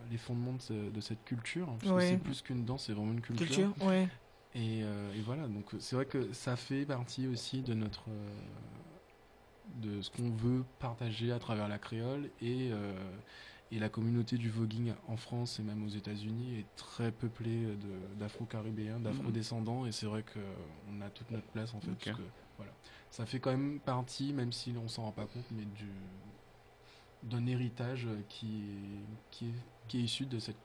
les 0.09 0.17
fondements 0.17 0.53
de, 0.53 0.61
ce- 0.61 0.89
de 0.89 1.01
cette 1.01 1.23
culture 1.23 1.67
parce 1.79 1.83
que 1.91 1.95
Ouais. 1.97 2.07
c'est 2.09 2.17
plus 2.17 2.41
qu'une 2.41 2.65
danse 2.65 2.85
c'est 2.85 2.93
vraiment 2.93 3.11
une 3.13 3.21
culture, 3.21 3.47
Culture, 3.47 3.73
ouais. 3.88 4.07
et, 4.55 4.79
et 4.79 5.21
voilà 5.25 5.47
donc 5.47 5.65
c'est 5.79 5.95
vrai 5.95 6.05
que 6.05 6.33
ça 6.33 6.55
fait 6.55 6.85
partie 6.85 7.27
aussi 7.27 7.61
de 7.61 7.73
notre 7.73 8.09
de 9.81 10.01
ce 10.01 10.09
qu'on 10.09 10.29
veut 10.31 10.65
partager 10.79 11.31
à 11.31 11.39
travers 11.39 11.67
la 11.67 11.77
créole 11.79 12.29
et 12.41 12.71
et 13.72 13.80
la 13.80 13.89
communauté 13.89 14.38
du 14.38 14.49
voguing 14.49 14.93
en 15.07 15.18
France 15.18 15.60
et 15.60 15.64
même 15.64 15.84
aux 15.85 15.89
États-Unis 15.89 16.60
est 16.60 16.76
très 16.76 17.11
peuplée 17.11 17.77
d'afro-caribéens, 18.19 18.99
d'afro-descendants 18.99 19.85
et 19.85 19.91
c'est 19.91 20.06
vrai 20.06 20.23
qu'on 20.23 21.02
a 21.02 21.10
toute 21.10 21.31
notre 21.31 21.48
place 21.48 21.73
en 21.73 21.80
fait. 21.80 21.91
Ok. 21.91 22.03
parce 22.06 22.18
que, 22.18 22.23
voilà. 22.57 22.72
Ça 23.10 23.26
fait 23.26 23.39
quand 23.39 23.52
même 23.52 23.80
partie, 23.80 24.34
même 24.34 24.52
si 24.52 24.73
on 24.81 24.88
s'en 24.88 25.03
rend 25.03 25.11
pas 25.11 25.26
compte, 25.26 25.45
mais 25.52 25.65
du 25.65 25.88
d'un 27.23 27.45
héritage 27.45 28.07
qui 28.30 28.64
est, 28.64 29.30
qui, 29.30 29.45
est, 29.45 29.53
qui 29.88 29.99
est 29.99 30.03
issu 30.03 30.26
de 30.26 30.39
cette 30.39 30.57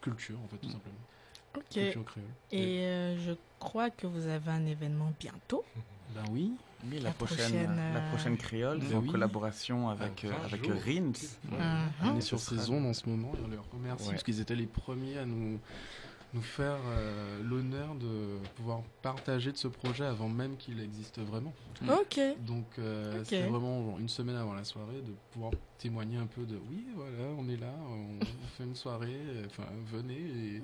culture 0.00 0.38
en 0.42 0.48
fait 0.48 0.56
tout 0.58 0.70
simplement. 0.70 0.96
Ok. 1.56 1.64
Culture 1.70 2.04
créole. 2.04 2.28
Et 2.50 2.86
euh, 2.86 3.18
je 3.18 3.32
crois 3.58 3.90
que 3.90 4.06
vous 4.06 4.26
avez 4.26 4.50
un 4.50 4.66
événement 4.66 5.12
bientôt. 5.18 5.64
Ben 6.14 6.22
oui. 6.30 6.52
Oui, 6.90 6.98
la, 6.98 7.10
prochaine, 7.10 7.52
la 7.76 7.98
euh, 8.00 8.08
prochaine 8.10 8.38
créole, 8.38 8.78
Ben 8.78 8.96
en 8.96 9.00
oui. 9.00 9.08
collaboration 9.10 9.90
avec, 9.90 10.24
À 10.24 10.28
euh, 10.28 10.30
20 10.30 10.44
avec. 10.46 10.66
Rins. 10.84 11.12
On 12.04 12.16
est 12.16 12.20
sur 12.22 12.38
ces 12.40 12.70
ondes 12.70 12.86
en 12.86 12.94
ce 12.94 13.06
moment 13.08 13.32
et 13.34 13.44
on 13.44 13.48
les 13.48 13.58
remercie 13.72 14.04
Ouais. 14.06 14.12
parce 14.12 14.22
qu'ils 14.22 14.40
étaient 14.40 14.54
les 14.56 14.66
premiers 14.66 15.18
à 15.18 15.26
nous, 15.26 15.58
nous 16.32 16.40
faire 16.40 16.78
euh, 16.86 17.42
l'honneur 17.42 17.94
de 17.96 18.38
pouvoir 18.56 18.80
partager 19.02 19.52
de 19.52 19.58
ce 19.58 19.68
projet 19.68 20.04
avant 20.06 20.30
même 20.30 20.56
qu'il 20.56 20.80
existe 20.80 21.18
vraiment. 21.20 21.52
Ok. 21.86 22.18
Donc 22.46 22.64
euh, 22.78 23.18
Ok. 23.18 23.26
c'était 23.26 23.42
vraiment 23.46 23.84
genre, 23.84 23.98
une 23.98 24.08
semaine 24.08 24.36
avant 24.36 24.54
la 24.54 24.64
soirée 24.64 25.02
de 25.06 25.12
pouvoir 25.32 25.52
témoigner 25.78 26.16
un 26.16 26.26
peu 26.26 26.44
de 26.46 26.56
oui 26.70 26.86
voilà 26.94 27.28
on 27.38 27.46
est 27.50 27.56
là, 27.58 27.72
on, 27.90 28.22
on 28.22 28.46
fait 28.56 28.64
une 28.64 28.74
soirée, 28.74 29.08
euh, 29.12 29.44
enfin 29.50 29.68
venez 29.92 30.14
et, 30.14 30.62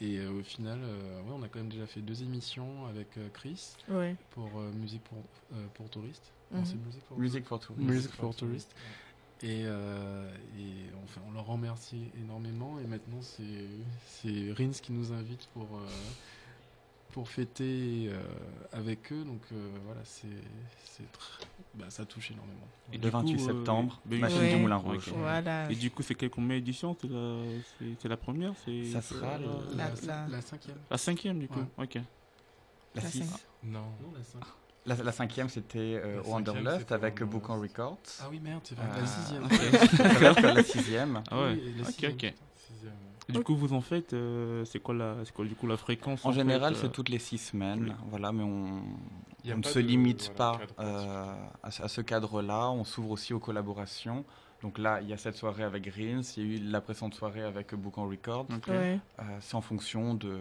et 0.00 0.18
euh, 0.18 0.30
au 0.40 0.42
final 0.42 0.80
euh, 0.82 1.20
ouais, 1.22 1.32
on 1.32 1.42
a 1.42 1.48
quand 1.48 1.60
même 1.60 1.68
déjà 1.68 1.86
fait 1.86 2.00
deux 2.00 2.22
émissions 2.22 2.86
avec 2.86 3.16
euh, 3.16 3.28
Chris 3.32 3.76
Ouais. 3.88 4.16
pour 4.30 4.58
euh, 4.58 4.72
musique 4.72 5.04
pour, 5.04 5.24
euh, 5.52 5.66
pour 5.74 5.88
touristes. 5.90 6.32
Musique 6.52 7.04
pour, 7.04 7.18
Music 7.18 7.44
for 7.46 7.58
Tourists. 7.60 7.84
Music 7.90 8.10
for 8.12 8.34
Tourists. 8.34 8.74
Et, 9.42 9.64
euh, 9.66 10.32
et 10.56 10.90
enfin, 11.02 11.20
on 11.26 11.32
leur 11.32 11.46
remercie 11.46 12.10
énormément. 12.16 12.78
Et 12.78 12.86
maintenant, 12.86 13.20
c'est 13.20 13.68
c'est 14.06 14.52
Rins 14.52 14.70
qui 14.70 14.92
nous 14.92 15.12
invite 15.12 15.48
pour, 15.48 15.76
euh, 15.76 15.86
pour 17.14 17.28
fêter 17.28 18.08
euh, 18.10 18.20
avec 18.72 19.12
eux. 19.12 19.22
Donc 19.24 19.40
euh, 19.52 19.56
voilà, 19.86 20.00
c'est 20.02 20.26
c'est 20.84 21.04
tr- 21.04 21.46
bah, 21.74 21.84
ça 21.88 22.04
touche 22.04 22.32
énormément. 22.32 22.66
Et 22.92 22.96
Le 22.96 23.02
du 23.02 23.08
28 23.10 23.36
coup, 23.36 23.44
septembre, 23.46 24.00
ben, 24.04 24.18
machine 24.20 24.38
Ouais. 24.40 24.50
du 24.50 24.56
Moulin 24.56 24.76
Ok. 24.78 24.84
Rouge. 24.86 25.12
Voilà. 25.16 25.70
Et 25.70 25.76
du 25.76 25.90
coup, 25.92 26.02
c'est 26.02 26.14
quelle 26.16 26.30
combien 26.30 26.56
d'édition 26.56 26.96
C'est 27.00 27.08
la, 27.08 27.36
c'est, 27.78 27.84
c'est 28.02 28.08
la 28.08 28.16
première? 28.16 28.52
C'est, 28.64 28.84
Ça 28.86 29.00
sera 29.00 29.38
le- 29.38 29.76
La, 29.76 29.84
La- 29.88 29.94
la- 30.06 30.28
la 30.28 30.40
cinquième. 30.42 30.76
la 30.90 30.98
cinquième, 30.98 31.38
du 31.38 31.46
coup. 31.48 31.64
Ok. 31.78 31.94
La, 31.94 33.02
La 33.02 33.08
six- 33.08 33.22
cinq- 33.24 33.40
Non. 33.62 33.80
Non, 34.02 34.12
la 34.16 34.22
cinq- 34.24 34.42
la, 34.86 34.94
la 34.96 35.12
cinquième, 35.12 35.48
c'était 35.48 35.78
euh, 36.04 36.16
La 36.22 36.28
Wanderlust 36.28 36.90
avec 36.92 37.22
Book 37.22 37.48
on 37.48 37.60
Records. 37.60 37.98
Ah 38.20 38.26
oui, 38.30 38.38
merde, 38.40 38.60
c'est 38.64 38.74
vrai. 38.76 38.86
Euh, 38.92 39.00
La 39.00 39.06
sixième. 39.06 39.44
ok. 39.44 40.42
La 40.56 40.62
sixième. 40.64 41.22
Ah 41.30 41.40
ouais. 41.42 41.52
Oui, 41.54 41.74
la 41.76 41.82
ok, 41.82 41.88
sixième. 41.90 42.12
ok. 42.12 42.18
Sixième. 42.20 42.34
Du 43.28 43.40
coup, 43.42 43.56
vous 43.56 43.72
en 43.72 43.80
faites, 43.80 44.12
euh, 44.12 44.64
c'est 44.64 44.80
quoi 44.80 44.94
la, 44.94 45.16
c'est 45.24 45.32
quoi 45.32 45.44
du 45.44 45.54
coup 45.54 45.66
la 45.66 45.76
fréquence 45.76 46.24
En 46.26 46.32
général, 46.32 46.74
fait, 46.74 46.80
c'est 46.82 46.86
euh, 46.86 46.90
toutes 46.90 47.08
les 47.08 47.18
six 47.18 47.38
semaines, 47.38 47.84
oui. 47.88 48.06
voilà, 48.10 48.32
mais 48.32 48.42
on, 48.42 48.82
ne 49.44 49.62
se 49.62 49.78
de- 49.78 49.84
limite 49.84 50.30
voilà, 50.36 50.52
pas 50.52 50.58
cadre 50.58 50.74
euh, 50.80 51.34
à, 51.62 51.70
ce- 51.70 51.82
à 51.82 51.88
ce 51.88 52.00
cadre-là. 52.02 52.70
On 52.70 52.84
s'ouvre 52.84 53.10
aussi 53.12 53.32
aux 53.32 53.38
collaborations. 53.40 54.24
Donc 54.62 54.78
là, 54.78 55.00
il 55.02 55.08
y 55.10 55.12
a 55.12 55.18
cette 55.18 55.36
soirée 55.36 55.62
avec 55.62 55.82
Greens, 55.84 56.22
il 56.38 56.42
y 56.42 56.54
a 56.54 56.56
eu 56.56 56.58
la 56.70 56.80
précédente 56.80 57.14
soirée 57.14 57.42
avec 57.42 57.74
Book 57.74 57.98
on 57.98 58.08
Record. 58.08 58.46
Ouais. 58.68 58.98
Euh, 59.18 59.22
c'est 59.40 59.56
en 59.56 59.60
fonction 59.60 60.14
de, 60.14 60.38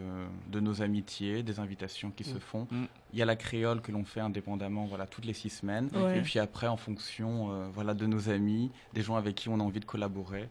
de 0.50 0.60
nos 0.62 0.82
amitiés, 0.82 1.44
des 1.44 1.60
invitations 1.60 2.10
qui 2.12 2.24
se 2.24 2.36
Mm. 2.36 2.40
font. 2.40 2.68
Mm. 2.72 2.84
Il 3.12 3.20
y 3.20 3.22
a 3.22 3.26
la 3.26 3.36
créole 3.36 3.82
que 3.82 3.92
l'on 3.92 4.06
fait 4.06 4.22
indépendamment, 4.22 4.86
voilà, 4.86 5.08
toutes 5.08 5.26
les 5.26 5.34
six 5.34 5.50
semaines. 5.50 5.90
Ouais. 5.94 6.20
Et 6.20 6.22
puis 6.22 6.40
après, 6.40 6.68
en 6.68 6.78
fonction, 6.78 7.52
euh, 7.52 7.68
voilà, 7.74 7.94
de 7.94 8.06
nos 8.06 8.30
amis, 8.30 8.72
des 8.94 9.02
gens 9.02 9.16
avec 9.18 9.36
qui 9.36 9.50
on 9.50 9.60
a 9.60 9.64
envie 9.64 9.82
de 9.82 9.86
collaborer, 9.86 10.48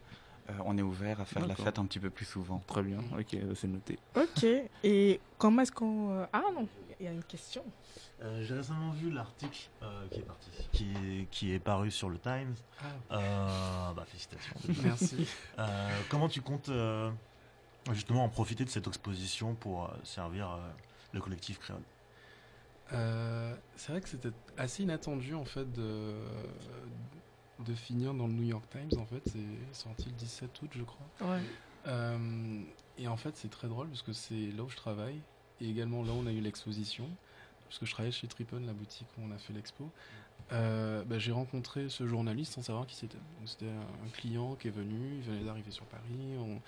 euh, 0.49 0.53
on 0.65 0.77
est 0.77 0.81
ouvert 0.81 1.21
à 1.21 1.25
faire 1.25 1.45
la 1.47 1.55
fête 1.55 1.79
un 1.79 1.85
petit 1.85 1.99
peu 1.99 2.09
plus 2.09 2.25
souvent. 2.25 2.61
Très 2.67 2.83
bien, 2.83 2.99
ok, 3.17 3.37
c'est 3.55 3.67
noté. 3.67 3.97
Ok. 4.15 4.45
Et 4.83 5.19
comment 5.37 5.61
est-ce 5.61 5.71
qu'on. 5.71 6.11
euh, 6.11 6.25
Ah 6.33 6.43
non, 6.53 6.67
il 6.99 7.05
y 7.05 7.09
a 7.09 7.11
une 7.11 7.23
question. 7.23 7.63
Euh, 8.21 8.43
J'ai 8.43 8.53
récemment 8.55 8.91
vu 8.91 9.09
l'article 9.11 9.69
euh, 9.81 10.07
qui 10.09 10.19
est 10.19 10.23
parti, 10.23 10.49
qui 10.71 11.27
qui 11.31 11.53
est 11.53 11.59
paru 11.59 11.91
sur 11.91 12.09
le 12.09 12.17
Times. 12.19 12.55
Ah. 12.79 13.17
Euh, 13.17 13.93
bah, 13.93 14.05
félicitations. 14.05 14.55
Merci. 14.83 15.27
Euh, 15.59 15.89
comment 16.09 16.27
tu 16.29 16.41
comptes 16.41 16.69
euh, 16.69 17.11
justement 17.91 18.23
en 18.23 18.29
profiter 18.29 18.65
de 18.65 18.69
cette 18.69 18.87
exposition 18.87 19.55
pour 19.55 19.85
euh, 19.85 19.87
servir 20.03 20.49
euh, 20.51 20.57
le 21.13 21.21
collectif 21.21 21.59
créole? 21.59 21.81
Euh, 22.91 23.55
c'est 23.75 23.91
vrai 23.91 24.01
que 24.01 24.09
c'était 24.09 24.31
assez 24.57 24.83
inattendu 24.83 25.33
en 25.35 25.45
fait 25.45 25.71
de, 25.71 26.15
de 27.59 27.73
finir 27.73 28.13
dans 28.13 28.27
le 28.27 28.33
New 28.33 28.43
York 28.43 28.63
Times 28.71 28.99
en 28.99 29.05
fait 29.05 29.21
c'est 29.25 29.73
sorti 29.75 30.05
le 30.05 30.15
17 30.15 30.61
août 30.61 30.71
je 30.75 30.83
crois. 30.83 31.07
Ouais. 31.21 31.41
Euh, 31.87 32.61
et 32.97 33.07
en 33.07 33.17
fait 33.17 33.35
c'est 33.35 33.49
très 33.49 33.67
drôle 33.67 33.87
parce 33.87 34.01
que 34.01 34.13
c'est 34.13 34.51
là 34.55 34.63
où 34.63 34.69
je 34.69 34.77
travaille 34.77 35.19
et 35.61 35.69
également 35.69 36.03
là 36.03 36.11
où 36.11 36.21
on 36.23 36.27
a 36.27 36.31
eu 36.31 36.41
l'exposition 36.41 37.07
parce 37.65 37.79
que 37.79 37.85
je 37.85 37.91
travaillais 37.91 38.11
chez 38.11 38.27
Trippon 38.27 38.61
la 38.65 38.73
boutique 38.73 39.07
où 39.17 39.21
on 39.27 39.31
a 39.31 39.37
fait 39.37 39.53
l'expo. 39.53 39.89
Euh, 40.51 41.03
bah, 41.05 41.17
j'ai 41.17 41.31
rencontré 41.31 41.87
ce 41.89 42.05
journaliste 42.05 42.53
sans 42.53 42.61
savoir 42.61 42.85
qui 42.85 42.95
c'était. 42.95 43.17
Donc 43.17 43.47
c'était 43.47 43.69
un, 43.69 44.09
client 44.09 44.55
qui 44.55 44.67
est 44.67 44.71
venu 44.71 45.15
il 45.17 45.21
venait 45.21 45.43
d'arriver 45.43 45.71
sur 45.71 45.85
Paris 45.85 46.37
on, 46.37 46.59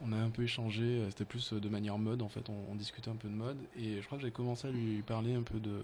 on 0.00 0.12
a 0.12 0.16
un 0.16 0.30
peu 0.30 0.42
échangé, 0.42 0.82
euh, 0.82 1.10
c'était 1.10 1.24
plus 1.24 1.52
de 1.52 1.68
manière 1.68 1.96
mode 1.96 2.22
en 2.22 2.28
fait, 2.28 2.48
on, 2.48 2.70
on 2.70 2.74
discutait 2.74 3.10
un 3.10 3.16
peu 3.16 3.28
de 3.28 3.34
mode 3.34 3.58
et 3.76 4.02
je 4.02 4.06
crois 4.06 4.18
que 4.18 4.24
j'ai 4.24 4.32
commencé 4.32 4.68
à 4.68 4.70
lui 4.70 5.02
parler 5.02 5.34
un 5.34 5.42
peu 5.42 5.60
de 5.60 5.82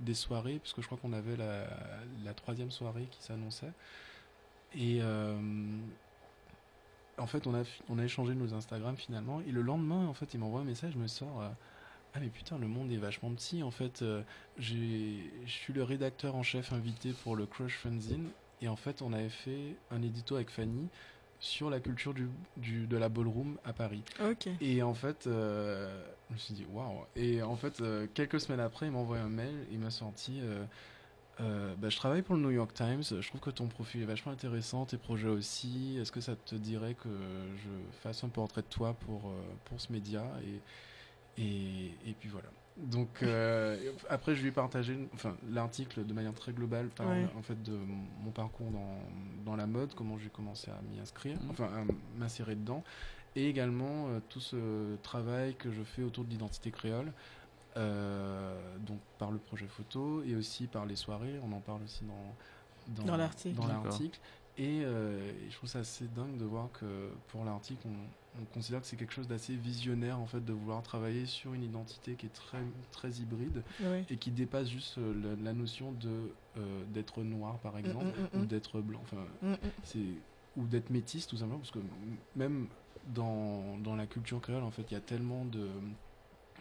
des 0.00 0.14
soirées 0.14 0.58
puisque 0.58 0.80
je 0.80 0.86
crois 0.86 0.98
qu'on 0.98 1.12
avait 1.12 1.36
la, 1.36 2.34
troisième 2.34 2.70
soirée 2.70 3.06
qui 3.10 3.22
s'annonçait. 3.22 3.72
Et 4.74 4.98
euh, 5.00 5.38
en 7.18 7.26
fait 7.26 7.46
on 7.46 7.54
a 7.54 7.62
on 7.88 7.98
a 7.98 8.04
échangé 8.04 8.34
nos 8.34 8.54
Instagram 8.54 8.96
finalement. 8.96 9.40
Et 9.42 9.52
le 9.52 9.62
lendemain 9.62 10.06
en 10.06 10.14
fait 10.14 10.34
il 10.34 10.40
m'envoie 10.40 10.60
un 10.60 10.64
message, 10.64 10.92
je 10.92 10.98
me 10.98 11.06
sort 11.06 11.42
euh, 11.42 11.48
ah 12.14 12.20
mais 12.20 12.28
putain 12.28 12.58
le 12.58 12.66
monde 12.66 12.90
est 12.90 12.96
vachement 12.96 13.30
petit 13.30 13.62
en 13.62 13.70
fait 13.70 14.02
euh, 14.02 14.22
je 14.58 14.74
suis 15.46 15.72
le 15.72 15.82
rédacteur 15.82 16.34
en 16.34 16.42
chef 16.42 16.72
invité 16.72 17.12
pour 17.12 17.36
le 17.36 17.46
Crush 17.46 17.76
Fanzine 17.76 18.28
et 18.62 18.68
en 18.68 18.76
fait 18.76 19.02
on 19.02 19.12
avait 19.12 19.28
fait 19.28 19.76
un 19.90 20.02
édito 20.02 20.34
avec 20.36 20.50
Fanny 20.50 20.88
sur 21.40 21.70
la 21.70 21.80
culture 21.80 22.14
du, 22.14 22.28
du- 22.56 22.86
de 22.86 22.96
la 22.96 23.08
ballroom 23.08 23.56
à 23.64 23.72
Paris. 23.72 24.02
Ok. 24.24 24.48
Et 24.60 24.82
en 24.82 24.94
fait, 24.94 25.26
euh, 25.26 26.02
je 26.30 26.34
me 26.34 26.38
suis 26.38 26.54
dit 26.54 26.66
waouh. 26.72 27.04
Et 27.14 27.42
en 27.42 27.56
fait, 27.56 27.80
euh, 27.80 28.06
quelques 28.14 28.40
semaines 28.40 28.60
après, 28.60 28.86
il 28.86 28.92
m'a 28.92 28.98
envoyé 28.98 29.22
un 29.22 29.28
mail. 29.28 29.54
Il 29.70 29.78
m'a 29.78 29.90
sorti. 29.90 30.40
euh, 30.42 30.64
bah, 31.76 31.90
je 31.90 31.96
travaille 31.96 32.22
pour 32.22 32.34
le 32.34 32.40
New 32.40 32.50
York 32.50 32.72
Times. 32.72 33.02
Je 33.02 33.28
trouve 33.28 33.40
que 33.42 33.50
ton 33.50 33.66
profil 33.66 34.00
est 34.02 34.06
vachement 34.06 34.32
intéressant, 34.32 34.86
tes 34.86 34.96
projets 34.96 35.28
aussi. 35.28 35.98
Est-ce 36.00 36.10
que 36.10 36.20
ça 36.22 36.34
te 36.34 36.54
dirait 36.54 36.94
que 36.94 37.08
je 37.10 37.70
fasse 38.00 38.24
un 38.24 38.28
portrait 38.30 38.62
de 38.62 38.66
toi 38.68 38.94
pour, 38.94 39.30
pour 39.66 39.78
ce 39.80 39.92
média 39.92 40.24
et, 41.36 41.42
et, 41.42 41.86
et 42.06 42.12
puis 42.18 42.30
voilà. 42.30 42.48
Donc 42.76 43.22
euh, 43.22 43.92
après, 44.10 44.34
je 44.34 44.42
lui 44.42 44.48
ai 44.48 44.52
partagé 44.52 45.08
enfin, 45.14 45.34
l'article 45.48 46.04
de 46.04 46.12
manière 46.12 46.34
très 46.34 46.52
globale 46.52 46.88
par, 46.88 47.08
Ouais. 47.08 47.26
en 47.38 47.42
fait, 47.42 47.62
de 47.62 47.72
mon 48.22 48.30
parcours 48.30 48.70
dans, 48.70 48.98
dans 49.44 49.56
la 49.56 49.66
mode, 49.66 49.94
comment 49.94 50.18
j'ai 50.18 50.28
commencé 50.28 50.70
à 50.70 50.78
m'y 50.90 51.00
inscrire, 51.00 51.38
Mhm. 51.42 51.50
enfin 51.50 51.64
à 51.64 52.18
m'insérer 52.18 52.54
dedans, 52.54 52.84
et 53.34 53.48
également 53.48 54.08
euh, 54.08 54.20
tout 54.28 54.40
ce 54.40 54.96
travail 54.96 55.54
que 55.54 55.70
je 55.70 55.82
fais 55.82 56.02
autour 56.02 56.24
de 56.24 56.30
l'identité 56.30 56.70
créole. 56.70 57.12
euh, 57.78 58.78
donc 58.78 58.98
par 59.18 59.30
le 59.30 59.38
projet 59.38 59.66
photo 59.66 60.22
et 60.22 60.34
aussi 60.34 60.66
par 60.66 60.86
les 60.86 60.96
soirées, 60.96 61.38
on 61.42 61.52
en 61.52 61.60
parle 61.60 61.82
aussi 61.82 62.04
dans, 62.04 63.04
Dans 63.04 63.16
l'article. 63.16 63.54
dans 63.56 63.66
l'article. 63.66 64.18
Et, 64.58 64.80
euh, 64.82 65.30
et 65.46 65.50
je 65.50 65.56
trouve 65.56 65.68
ça 65.68 65.80
assez 65.80 66.06
dingue 66.08 66.38
de 66.38 66.44
voir 66.46 66.70
que 66.72 67.10
pour 67.28 67.44
l'article, 67.44 67.86
on, 67.86 68.08
on 68.40 68.44
considère 68.54 68.80
que 68.80 68.86
c'est 68.86 68.96
quelque 68.96 69.12
chose 69.12 69.28
d'assez 69.28 69.54
visionnaire 69.54 70.18
en 70.18 70.26
fait 70.26 70.44
de 70.44 70.52
vouloir 70.52 70.82
travailler 70.82 71.26
sur 71.26 71.54
une 71.54 71.62
identité 71.62 72.14
qui 72.14 72.26
est 72.26 72.34
très 72.34 72.58
très 72.92 73.10
hybride 73.12 73.62
et 74.10 74.16
qui 74.16 74.30
dépasse 74.30 74.68
juste 74.68 74.98
euh, 74.98 75.14
la, 75.36 75.42
la 75.44 75.52
notion 75.52 75.92
de 75.92 76.30
euh, 76.58 76.84
d'être 76.92 77.22
noir 77.22 77.58
par 77.58 77.78
exemple 77.78 78.06
mm, 78.06 78.36
mm, 78.36 78.40
ou 78.40 78.42
mm. 78.44 78.46
d'être 78.46 78.80
blanc. 78.80 79.00
Enfin, 79.02 79.24
Mm, 79.42 79.52
mm. 79.52 79.56
c'est 79.84 80.04
ou 80.56 80.64
d'être 80.66 80.90
métisse 80.90 81.26
tout 81.26 81.36
simplement 81.36 81.58
parce 81.58 81.70
que 81.70 81.80
même 82.34 82.66
dans, 83.14 83.76
dans 83.78 83.94
la 83.94 84.06
culture 84.06 84.40
créole 84.40 84.62
en 84.62 84.70
fait 84.70 84.84
il 84.90 84.94
y 84.94 84.96
a 84.96 85.00
tellement 85.00 85.44
de 85.44 85.68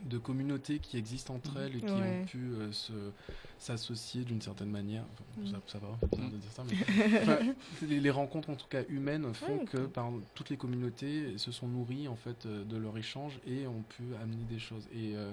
de 0.03 0.17
communautés 0.17 0.79
qui 0.79 0.97
existent 0.97 1.33
entre 1.35 1.57
elles 1.57 1.75
et 1.75 1.81
qui 1.81 1.85
Ouais. 1.85 2.21
ont 2.23 2.25
pu 2.25 2.53
euh, 2.53 2.71
se 2.71 3.13
s'associer 3.57 4.25
d'une 4.25 4.41
certaine 4.41 4.69
manière 4.69 5.05
Enfin, 5.13 5.23
Mm. 5.37 5.47
ça, 5.51 5.61
ça 5.67 5.79
va 5.79 5.97
bizarre 6.11 6.29
de 6.31 6.37
dire 6.37 6.51
ça 6.51 6.63
mais 6.65 6.73
enfin, 7.21 7.39
les, 7.87 7.99
les 8.01 8.09
rencontres 8.11 8.49
en 8.49 8.55
tout 8.55 8.67
cas 8.67 8.83
humaines 8.89 9.33
font 9.33 9.57
Ouais, 9.59 9.65
que 9.65 9.85
par 9.87 10.11
toutes 10.33 10.49
les 10.49 10.57
communautés 10.57 11.37
se 11.37 11.51
sont 11.51 11.67
nourries 11.67 12.07
en 12.07 12.15
fait 12.17 12.45
euh, 12.45 12.63
de 12.65 12.77
leur 12.77 12.97
échange 12.97 13.39
et 13.45 13.65
ont 13.67 13.83
pu 13.83 14.13
amener 14.15 14.43
des 14.45 14.59
choses 14.59 14.87
et 14.91 15.15
euh, 15.15 15.31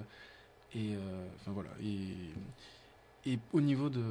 et 0.73 0.95
euh, 0.95 1.27
enfin 1.35 1.51
voilà 1.51 1.71
et 1.81 2.33
et 3.25 3.39
au 3.53 3.61
niveau 3.61 3.89
de, 3.89 4.01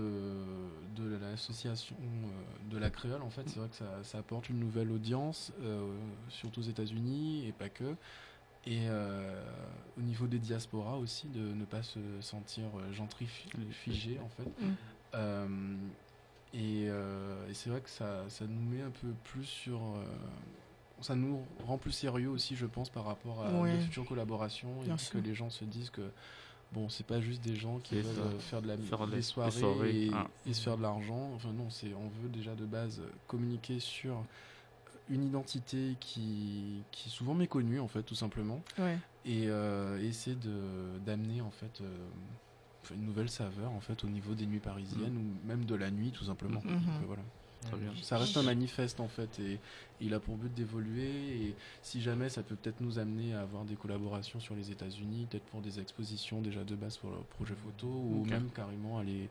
de 0.89 1.17
l'association 1.17 1.97
euh, 2.01 2.45
de 2.71 2.79
la 2.79 2.89
créole, 2.89 3.21
en 3.21 3.29
fait, 3.29 3.47
c'est 3.47 3.59
vrai 3.59 3.69
que 3.69 3.77
ça, 3.77 4.03
ça 4.05 4.17
apporte 4.19 4.49
une 4.49 4.59
nouvelle 4.59 4.91
audience, 4.91 5.53
euh, 5.61 5.99
surtout 6.31 6.61
aux 6.61 6.65
États-Unis 6.65 7.47
et 7.47 7.53
pas 7.53 7.69
que. 7.69 7.95
Et 8.67 8.87
euh, 8.89 9.43
au 9.99 10.03
niveau 10.03 10.27
des 10.29 10.39
diasporas 10.39 10.97
aussi, 10.97 11.27
de 11.29 11.41
ne 11.41 11.65
pas 11.65 11.83
se 11.83 11.99
sentir 12.21 12.65
euh, 12.79 12.93
gentrifié 12.93 14.21
en 14.21 14.29
fait. 14.29 14.49
Mm. 14.65 14.75
Euh, 15.15 15.77
et 16.55 17.55
c'est 17.55 17.71
vrai 17.71 17.81
que 17.81 17.91
ça, 17.91 18.25
ça 18.29 18.45
nous 18.47 18.61
met 18.61 18.83
un 18.83 18.91
peu 18.91 19.09
plus 19.25 19.45
sur. 19.45 19.77
euh, 19.79 20.05
ça 21.01 21.17
nous 21.17 21.41
rend 21.67 21.79
plus 21.79 21.91
sérieux 21.93 22.29
aussi, 22.29 22.55
je 22.55 22.67
pense, 22.67 22.89
par 22.89 23.05
rapport 23.05 23.45
à 23.45 23.51
Ouais. 23.61 23.73
de 23.77 23.81
futures 23.83 24.07
collaborations 24.07 24.83
et 24.83 24.85
Bien 24.85 24.95
puis 24.97 25.05
sûr. 25.07 25.13
que 25.21 25.27
les 25.27 25.35
gens 25.35 25.51
se 25.51 25.65
disent 25.65 25.91
que 25.91 26.09
bon, 26.73 26.89
c'est 26.89 27.07
pas 27.07 27.21
juste 27.21 27.43
des 27.43 27.57
gens 27.57 27.79
qui 27.81 27.97
veulent 27.97 28.15
ça. 28.15 28.21
euh, 28.21 28.39
faire 28.39 28.63
de 28.63 28.69
la 28.69 28.77
Faire 28.79 29.07
des 29.09 29.17
des- 29.17 29.23
soirées, 29.23 29.51
des 29.51 29.59
soirées, 29.59 30.05
et, 30.07 30.11
ah. 30.15 30.29
et 30.47 30.55
se 30.55 30.63
faire 30.63 30.77
de 30.77 30.83
l'argent. 30.83 31.33
Enfin 31.35 31.53
non, 31.53 31.69
c'est 31.71 31.93
on 31.95 32.09
veut 32.23 32.29
déjà 32.29 32.55
de 32.55 32.65
base 32.67 33.03
communiquer 33.27 33.81
sur 33.81 34.25
une 35.09 35.25
identité 35.25 35.97
qui, 36.01 36.83
qui 36.93 37.09
est 37.09 37.13
souvent 37.13 37.35
méconnue 37.35 37.81
en 37.81 37.89
fait 37.89 38.03
tout 38.03 38.15
simplement 38.15 38.63
Ouais. 38.79 38.99
et 39.25 39.47
euh, 39.49 40.01
essayer 40.01 40.37
de 40.37 40.99
d'amener 41.05 41.41
en 41.41 41.51
fait 41.51 41.81
euh, 41.81 42.09
une 42.95 43.05
nouvelle 43.05 43.29
saveur 43.29 43.71
en 43.73 43.81
fait 43.81 44.05
au 44.05 44.09
niveau 44.09 44.35
des 44.35 44.47
nuits 44.47 44.59
parisiennes 44.61 45.17
ou 45.17 45.47
même 45.49 45.65
de 45.65 45.75
la 45.75 45.91
nuit 45.91 46.11
tout 46.13 46.25
simplement. 46.25 46.61
Mhm. 46.65 46.71
Donc, 46.73 46.83
euh, 46.89 47.07
voilà. 47.07 47.23
Très 47.63 47.77
bien. 47.77 47.93
Ça 48.03 48.19
reste 48.19 48.37
un 48.37 48.43
manifeste 48.43 48.99
en 48.99 49.07
fait 49.07 49.39
et 49.39 49.61
il 50.01 50.15
a 50.15 50.19
pour 50.19 50.37
but 50.37 50.53
d'évoluer 50.53 51.07
et 51.47 51.55
si 51.83 52.03
jamais 52.03 52.29
ça 52.29 52.43
peut 52.43 52.57
peut-être 52.57 52.81
nous 52.81 52.99
amener 52.99 53.35
à 53.35 53.43
avoir 53.43 53.65
des 53.65 53.77
collaborations 53.77 54.41
sur 54.41 54.57
les 54.57 54.73
États-Unis, 54.73 55.29
peut-être 55.31 55.45
pour 55.45 55.61
des 55.61 55.79
expositions 55.79 56.41
déjà 56.41 56.65
de 56.65 56.75
base 56.75 56.97
pour 56.97 57.11
le 57.11 57.19
projet 57.37 57.55
photo 57.55 57.87
ou 57.87 58.25
même 58.25 58.51
carrément 58.53 58.99
aller 58.99 59.29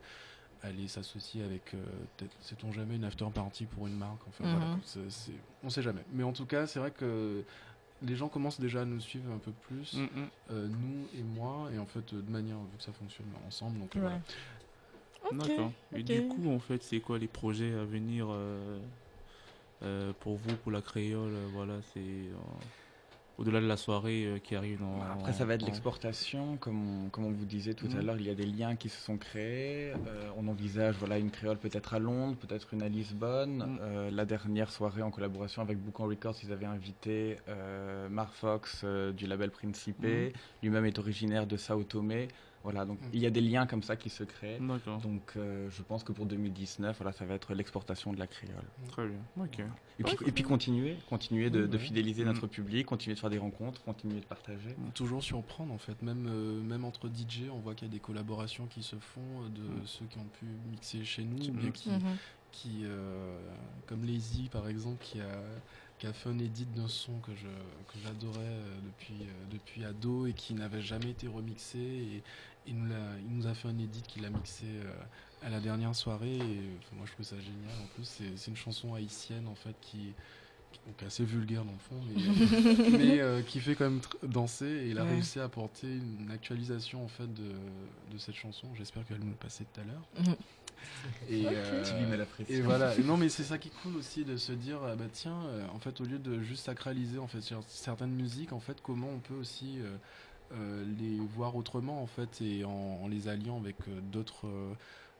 aller 0.62 0.88
s'associer 0.88 1.42
avec 1.42 1.74
euh, 1.74 1.84
peut-être 2.16 2.36
sait-on 2.40 2.72
jamais 2.72 2.96
une 2.96 3.04
after 3.04 3.26
party 3.34 3.66
pour 3.66 3.86
une 3.86 3.96
marque 3.96 4.26
enfin 4.28 4.44
Mhm. 4.44 4.50
voilà 4.58 4.78
c'est- 4.84 5.10
c'est- 5.10 5.32
on 5.62 5.70
sait 5.70 5.82
jamais 5.82 6.04
mais 6.12 6.22
en 6.22 6.32
tout 6.32 6.46
cas 6.46 6.66
c'est 6.66 6.78
vrai 6.78 6.90
que 6.92 7.44
les 8.00 8.16
gens 8.16 8.28
commencent 8.28 8.60
déjà 8.60 8.82
à 8.82 8.84
nous 8.84 9.00
suivre 9.00 9.32
un 9.32 9.38
peu 9.38 9.52
plus 9.52 9.94
Mm, 9.94 10.02
mm. 10.02 10.28
euh, 10.50 10.68
nous 10.68 11.08
et 11.18 11.22
moi 11.22 11.68
et 11.72 11.78
en 11.78 11.86
fait 11.86 12.14
de 12.14 12.30
manière 12.30 12.58
vu 12.58 12.76
que 12.78 12.82
ça 12.84 12.92
fonctionne 12.92 13.26
ensemble 13.46 13.78
donc 13.80 13.96
euh, 13.96 14.00
Ouais. 14.00 14.06
voilà 14.08 15.44
D'accord. 15.46 15.72
Et 15.94 16.02
du 16.02 16.26
coup, 16.28 16.50
en 16.50 16.58
fait, 16.58 16.82
c'est 16.82 17.00
quoi 17.00 17.16
les 17.18 17.28
projets 17.28 17.72
à 17.74 17.84
venir 17.84 18.26
euh, 18.28 18.78
euh, 19.82 20.12
pour 20.20 20.36
vous, 20.36 20.56
pour 20.56 20.72
la 20.72 20.82
créole 20.82 21.32
euh, 21.32 21.46
Voilà, 21.52 21.80
c'est 21.94 22.00
euh, 22.00 22.34
au-delà 23.42 23.60
de 23.60 23.66
la 23.66 23.76
soirée 23.76 24.24
euh, 24.24 24.38
qui 24.38 24.54
arrive 24.54 24.78
dans. 24.80 25.02
Après, 25.02 25.32
ça 25.32 25.44
va 25.44 25.54
être 25.54 25.64
en- 25.64 25.66
l'exportation, 25.66 26.56
comme 26.58 27.06
on, 27.06 27.08
comme 27.10 27.24
on 27.24 27.32
vous 27.32 27.44
disait 27.44 27.74
tout 27.74 27.88
à 27.92 27.96
Mhm. 27.96 28.06
l'heure, 28.06 28.16
il 28.18 28.26
y 28.26 28.30
a 28.30 28.34
des 28.34 28.46
liens 28.46 28.76
qui 28.76 28.88
se 28.88 29.00
sont 29.00 29.18
créés. 29.18 29.92
Euh, 29.92 30.30
on 30.36 30.46
envisage 30.48 30.94
voilà, 30.98 31.18
une 31.18 31.30
créole 31.30 31.58
peut-être 31.58 31.94
à 31.94 31.98
Londres, 31.98 32.36
peut-être 32.40 32.72
une 32.72 32.82
à 32.82 32.88
Lisbonne. 32.88 33.58
Mhm. 33.58 33.78
Euh, 33.82 34.10
la 34.10 34.24
dernière 34.24 34.70
soirée 34.70 35.02
en 35.02 35.10
collaboration 35.10 35.60
avec 35.62 35.78
Book 35.78 35.98
on 36.00 36.06
Records, 36.06 36.36
ils 36.44 36.52
avaient 36.52 36.66
invité 36.66 37.36
euh, 37.48 38.08
Mark 38.08 38.32
Fox 38.34 38.84
du 39.16 39.26
label 39.26 39.50
Principe. 39.50 40.02
Mhm. 40.02 40.30
Lui-même 40.62 40.84
est 40.86 40.98
originaire 40.98 41.46
de 41.46 41.56
Sao 41.56 41.82
Tomé. 41.82 42.28
Voilà, 42.64 42.84
donc 42.84 42.98
il 43.12 43.18
y 43.18 43.26
a 43.26 43.30
des 43.30 43.40
liens 43.40 43.66
comme 43.66 43.82
ça 43.82 43.96
qui 43.96 44.08
se 44.08 44.22
créent. 44.22 44.60
Donc 44.60 45.32
euh, 45.36 45.68
je 45.68 45.82
pense 45.82 46.04
que 46.04 46.12
pour 46.12 46.26
2019, 46.26 46.96
voilà, 46.96 47.10
ça 47.10 47.24
va 47.24 47.34
être 47.34 47.54
l'exportation 47.54 48.12
de 48.12 48.20
la 48.20 48.28
créole. 48.28 48.62
Très 48.86 49.04
bien. 49.08 49.18
Ok. 49.36 49.58
Et 49.98 50.04
puis, 50.04 50.16
et 50.26 50.30
puis 50.30 50.44
continuer, 50.44 50.96
continuer 51.08 51.50
de, 51.50 51.76
fidéliser 51.76 52.24
notre 52.24 52.46
public, 52.46 52.86
continuer 52.86 53.16
de 53.16 53.20
faire 53.20 53.30
des 53.32 53.38
rencontres, 53.38 53.82
continuer 53.82 54.20
de 54.20 54.24
partager. 54.26 54.76
toujours 54.94 55.22
surprendre 55.22 55.72
en 55.72 55.78
fait 55.78 56.00
même 56.02 56.26
euh, 56.28 56.60
même 56.62 56.84
entre 56.84 57.08
DJ 57.08 57.48
on 57.50 57.58
voit 57.58 57.74
qu'il 57.74 57.88
y 57.88 57.90
a 57.90 57.92
des 57.92 57.98
collaborations 58.00 58.66
qui 58.66 58.82
se 58.82 58.96
font 58.96 59.42
euh, 59.42 59.48
de 59.48 59.62
Mm. 59.62 59.86
ceux 59.86 60.04
qui 60.06 60.18
ont 60.18 60.28
pu 60.38 60.44
mixer 60.70 61.04
chez 61.04 61.24
nous 61.24 61.48
ou 61.48 61.52
bien 61.52 61.70
qui, 61.70 61.90
Mhm. 61.90 62.16
qui, 62.52 62.80
euh, 62.84 63.38
comme 63.86 64.04
Lazy 64.04 64.48
par 64.50 64.68
exemple, 64.68 65.02
qui 65.02 65.20
a, 65.20 65.42
qui 65.98 66.06
a 66.06 66.12
fait 66.12 66.28
un 66.28 66.38
edit 66.38 66.66
d'un 66.66 66.88
son 66.88 67.18
que 67.20 67.34
je 67.34 67.46
que 67.88 67.98
j'adorais 68.04 68.58
depuis 68.84 69.22
euh, 69.22 69.32
depuis 69.50 69.84
ado 69.84 70.26
et 70.26 70.34
qui 70.34 70.52
n'avait 70.54 70.82
jamais 70.82 71.10
été 71.10 71.26
remixé 71.28 71.78
et 71.78 72.22
il 72.66 72.76
nous 72.76 72.86
l'a 72.86 73.18
il 73.24 73.34
nous 73.34 73.46
a 73.46 73.54
fait 73.54 73.68
un 73.68 73.78
edit 73.78 74.02
qu'il 74.02 74.24
a 74.26 74.30
mixé 74.30 74.66
euh, 74.66 74.92
à 75.42 75.48
la 75.48 75.60
dernière 75.60 75.94
soirée 75.96 76.36
et 76.36 76.60
enfin, 76.78 76.96
moi 76.96 77.06
je 77.06 77.12
trouve 77.12 77.24
ça 77.26 77.40
génial 77.40 77.76
en 77.82 77.86
plus 77.94 78.04
c'est 78.04 78.36
c'est 78.36 78.50
une 78.50 78.56
chanson 78.56 78.92
haïtienne 78.94 79.48
en 79.48 79.54
fait 79.54 79.74
qui- 79.80 80.12
donc 80.86 81.02
assez 81.02 81.24
vulgaire 81.24 81.64
dans 81.64 81.72
le 81.72 81.78
fond 81.78 82.00
mais, 82.08 82.26
euh, 82.28 82.32
mais, 82.98 83.20
euh, 83.20 83.42
qui 83.42 83.60
fait 83.60 83.74
quand 83.74 83.84
même 83.84 84.00
danser 84.22 84.66
et 84.66 84.90
il 84.90 84.98
a 84.98 85.04
Ouais. 85.04 85.10
réussi 85.10 85.38
à 85.40 85.44
apporter 85.44 85.86
une 85.96 86.30
actualisation 86.30 87.04
en 87.04 87.08
fait 87.08 87.32
de, 87.32 87.52
de 88.10 88.18
cette 88.18 88.34
chanson 88.34 88.74
j'espère 88.74 89.04
qu'elle 89.06 89.20
nous 89.20 89.30
le 89.30 89.36
passait 89.36 89.64
tout 89.64 89.80
à 89.80 89.84
l'heure 89.84 90.08
Mhm. 90.18 90.36
et, 91.28 91.44
Ok. 91.46 91.52
euh, 91.52 92.24
et 92.48 92.60
voilà. 92.60 92.96
Et 92.98 93.02
non, 93.02 93.16
mais 93.16 93.28
c'est 93.28 93.44
ça 93.44 93.58
qui 93.58 93.68
est 93.68 93.72
cool 93.82 93.96
aussi 93.96 94.24
de 94.24 94.36
se 94.36 94.52
dire, 94.52 94.82
ah 94.84 94.96
bah 94.96 95.04
tiens, 95.12 95.44
euh, 95.46 95.66
en 95.72 95.78
fait, 95.78 96.00
au 96.00 96.04
lieu 96.04 96.18
de 96.18 96.40
juste 96.40 96.64
sacraliser 96.64 97.18
en 97.18 97.28
fait 97.28 97.40
certaines 97.68 98.12
musiques, 98.14 98.52
en 98.52 98.60
fait, 98.60 98.80
comment 98.80 99.08
on 99.10 99.20
peut 99.20 99.34
aussi 99.34 99.80
euh, 99.80 99.96
euh, 100.52 100.84
les 100.98 101.24
voir 101.26 101.56
autrement 101.56 102.02
en 102.02 102.06
fait 102.06 102.40
et 102.40 102.64
en, 102.64 102.70
en 102.70 103.08
les 103.08 103.28
alliant 103.28 103.58
avec 103.58 103.76
euh, 103.88 104.00
d'autres. 104.00 104.46
euh, 104.46 104.74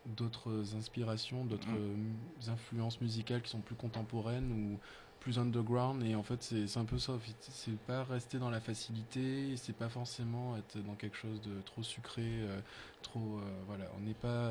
d'autres 0.04 0.74
inspirations, 0.74 1.44
d'autres 1.44 1.76
euh, 1.76 1.94
influences 2.48 3.00
musicales 3.00 3.40
qui 3.40 3.50
sont 3.50 3.60
plus 3.60 3.76
contemporaines 3.76 4.50
ou 4.50 4.80
plus 5.22 5.38
underground 5.38 6.02
et 6.02 6.16
en 6.16 6.24
fait 6.24 6.42
c'est 6.42 6.78
un 6.78 6.84
peu 6.84 6.98
ça 6.98 7.12
c'est 7.38 7.78
pas 7.86 8.02
rester 8.02 8.38
dans 8.38 8.50
la 8.50 8.60
facilité 8.60 9.56
c'est 9.56 9.76
pas 9.76 9.88
forcément 9.88 10.56
être 10.56 10.78
dans 10.84 10.94
quelque 10.94 11.16
chose 11.16 11.40
de 11.42 11.60
trop 11.64 11.84
sucré 11.84 12.24
euh, 12.24 12.60
trop 13.02 13.38
euh, 13.38 13.42
voilà. 13.68 13.84
On 13.96 14.00
n'est 14.00 14.14
pas 14.14 14.50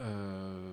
euh, 0.00 0.72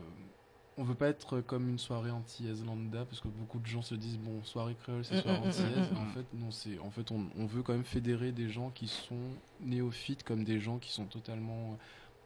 on 0.78 0.84
veut 0.84 0.96
pas 0.96 1.08
être 1.08 1.40
comme 1.40 1.70
une 1.70 1.80
soirée 1.80 2.12
anti-aise 2.12 2.66
lambda 2.66 3.06
parce 3.06 3.22
que 3.22 3.30
beaucoup 3.30 3.60
de 3.60 3.66
gens 3.66 3.82
se 3.82 3.96
disent 3.96 4.18
bon 4.18 4.44
soirée 4.44 4.76
créole 4.76 5.06
c'est 5.06 5.22
soirée 5.22 5.40
anti-aise 5.40 5.92
mm, 5.92 5.98
en 5.98 6.06
fait 6.08 6.26
non 6.34 6.52
c'est 6.52 6.78
en 6.80 6.92
fait 6.92 7.12
on, 7.12 7.28
on 7.38 7.46
veut 7.46 7.64
quand 7.64 7.74
même 7.74 7.86
fédérer 7.86 8.34
des 8.34 8.50
gens 8.50 8.72
qui 8.72 8.90
sont 8.90 9.30
néophytes 9.62 10.24
comme 10.24 10.44
des 10.44 10.60
gens 10.60 10.80
qui 10.80 10.92
sont 10.92 11.06
totalement 11.06 11.78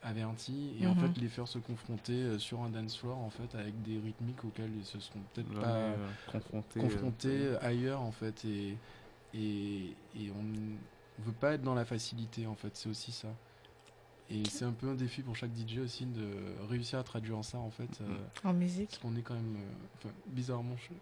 avertis. 0.06 0.76
Et 0.80 0.88
en 0.88 0.94
Mhm. 0.94 0.99
fait 0.99 1.18
les 1.18 1.27
faire 1.30 1.48
se 1.48 1.60
confronter 1.60 2.14
euh, 2.14 2.40
sur 2.40 2.61
un 2.61 2.69
dance 2.69 2.95
floor 2.98 3.18
en 3.18 3.30
fait 3.30 3.53
avec 3.56 3.82
des 3.82 3.99
rythmiques 3.99 4.44
auxquels 4.45 4.72
ils 4.77 4.86
se 4.86 4.99
seront 4.99 5.19
peut-être 5.34 5.60
pas 5.60 5.68
euh, 5.68 6.07
confrontés, 6.27 6.80
confrontés, 6.80 7.30
euh, 7.48 7.57
ailleurs 7.61 8.02
en 8.02 8.11
fait. 8.11 8.45
Et 8.45 8.77
et, 9.34 9.88
et 10.18 10.32
on 10.32 10.44
ne 10.44 10.77
veut 11.19 11.34
pas 11.34 11.53
être 11.56 11.61
dans 11.64 11.76
la 11.76 11.84
facilité 11.86 12.48
en 12.48 12.56
fait. 12.56 12.76
C'est 12.76 12.88
aussi 12.90 13.11
ça. 13.11 13.27
Et 14.30 14.44
c'est 14.49 14.65
un 14.65 14.72
peu 14.72 14.90
un 14.90 14.95
défi 14.95 15.22
pour 15.22 15.36
chaque 15.36 15.52
DJ 15.53 15.80
aussi 15.80 16.06
de 16.06 16.26
réussir 16.69 16.98
à 16.99 17.03
traduire 17.03 17.44
ça 17.44 17.57
en 17.60 17.69
fait 17.69 17.99
euh, 18.02 18.18
En 18.44 18.53
musique. 18.53 18.90
parce 18.90 18.98
qu'on 18.99 19.15
est 19.15 19.22
quand 19.22 19.36
même 19.36 19.57
euh, 19.57 19.88
enfin, 19.98 20.10
bizarrement 20.27 20.76
je, 20.77 20.94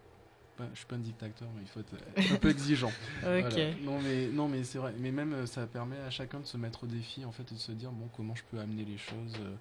pas- 0.57 0.69
je 0.73 0.77
suis 0.79 0.85
pas 0.85 0.95
un 0.95 0.99
dictateur 0.99 1.49
mais 1.55 1.61
il 1.63 1.67
faut 1.67 1.79
être 1.79 1.93
euh, 1.93 2.33
un 2.33 2.37
peu 2.37 2.49
exigeant. 2.49 2.91
Voilà. 3.21 3.49
non 3.83 3.99
mais 4.01 4.27
non 4.27 4.47
mais 4.47 4.63
c'est 4.63 4.77
vrai 4.77 4.93
mais 4.99 5.11
même 5.11 5.33
euh, 5.33 5.45
ça 5.45 5.65
permet 5.67 5.97
à 5.97 6.09
chacun 6.09 6.39
de 6.39 6.45
se 6.45 6.57
mettre 6.57 6.83
au 6.83 6.87
défi 6.87 7.25
en 7.25 7.31
fait 7.31 7.43
et 7.51 7.55
de 7.55 7.59
se 7.59 7.71
dire 7.71 7.91
bon 7.91 8.07
comment 8.15 8.35
je 8.35 8.43
peux 8.51 8.59
amener 8.59 8.85
les 8.85 8.97
choses 8.97 9.33
euh, 9.39 9.55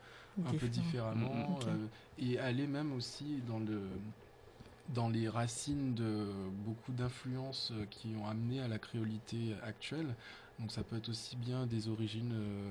un 0.46 0.50
peu 0.58 0.66
différemment 0.68 1.58
euh, 1.68 1.86
et 2.18 2.38
aller 2.38 2.66
même 2.66 2.92
aussi 2.92 3.40
dans 3.46 3.58
le 3.58 3.82
dans 4.88 5.08
les 5.08 5.28
racines 5.28 5.94
de 5.94 6.26
beaucoup 6.64 6.92
d'influences 6.92 7.72
qui 7.90 8.14
ont 8.20 8.26
amené 8.26 8.60
à 8.60 8.68
la 8.68 8.78
créolité 8.78 9.54
actuelle. 9.62 10.14
Donc 10.58 10.70
ça 10.72 10.82
peut 10.82 10.96
être 10.96 11.08
aussi 11.08 11.36
bien 11.36 11.66
des 11.66 11.88
origines 11.88 12.32
euh, 12.34 12.70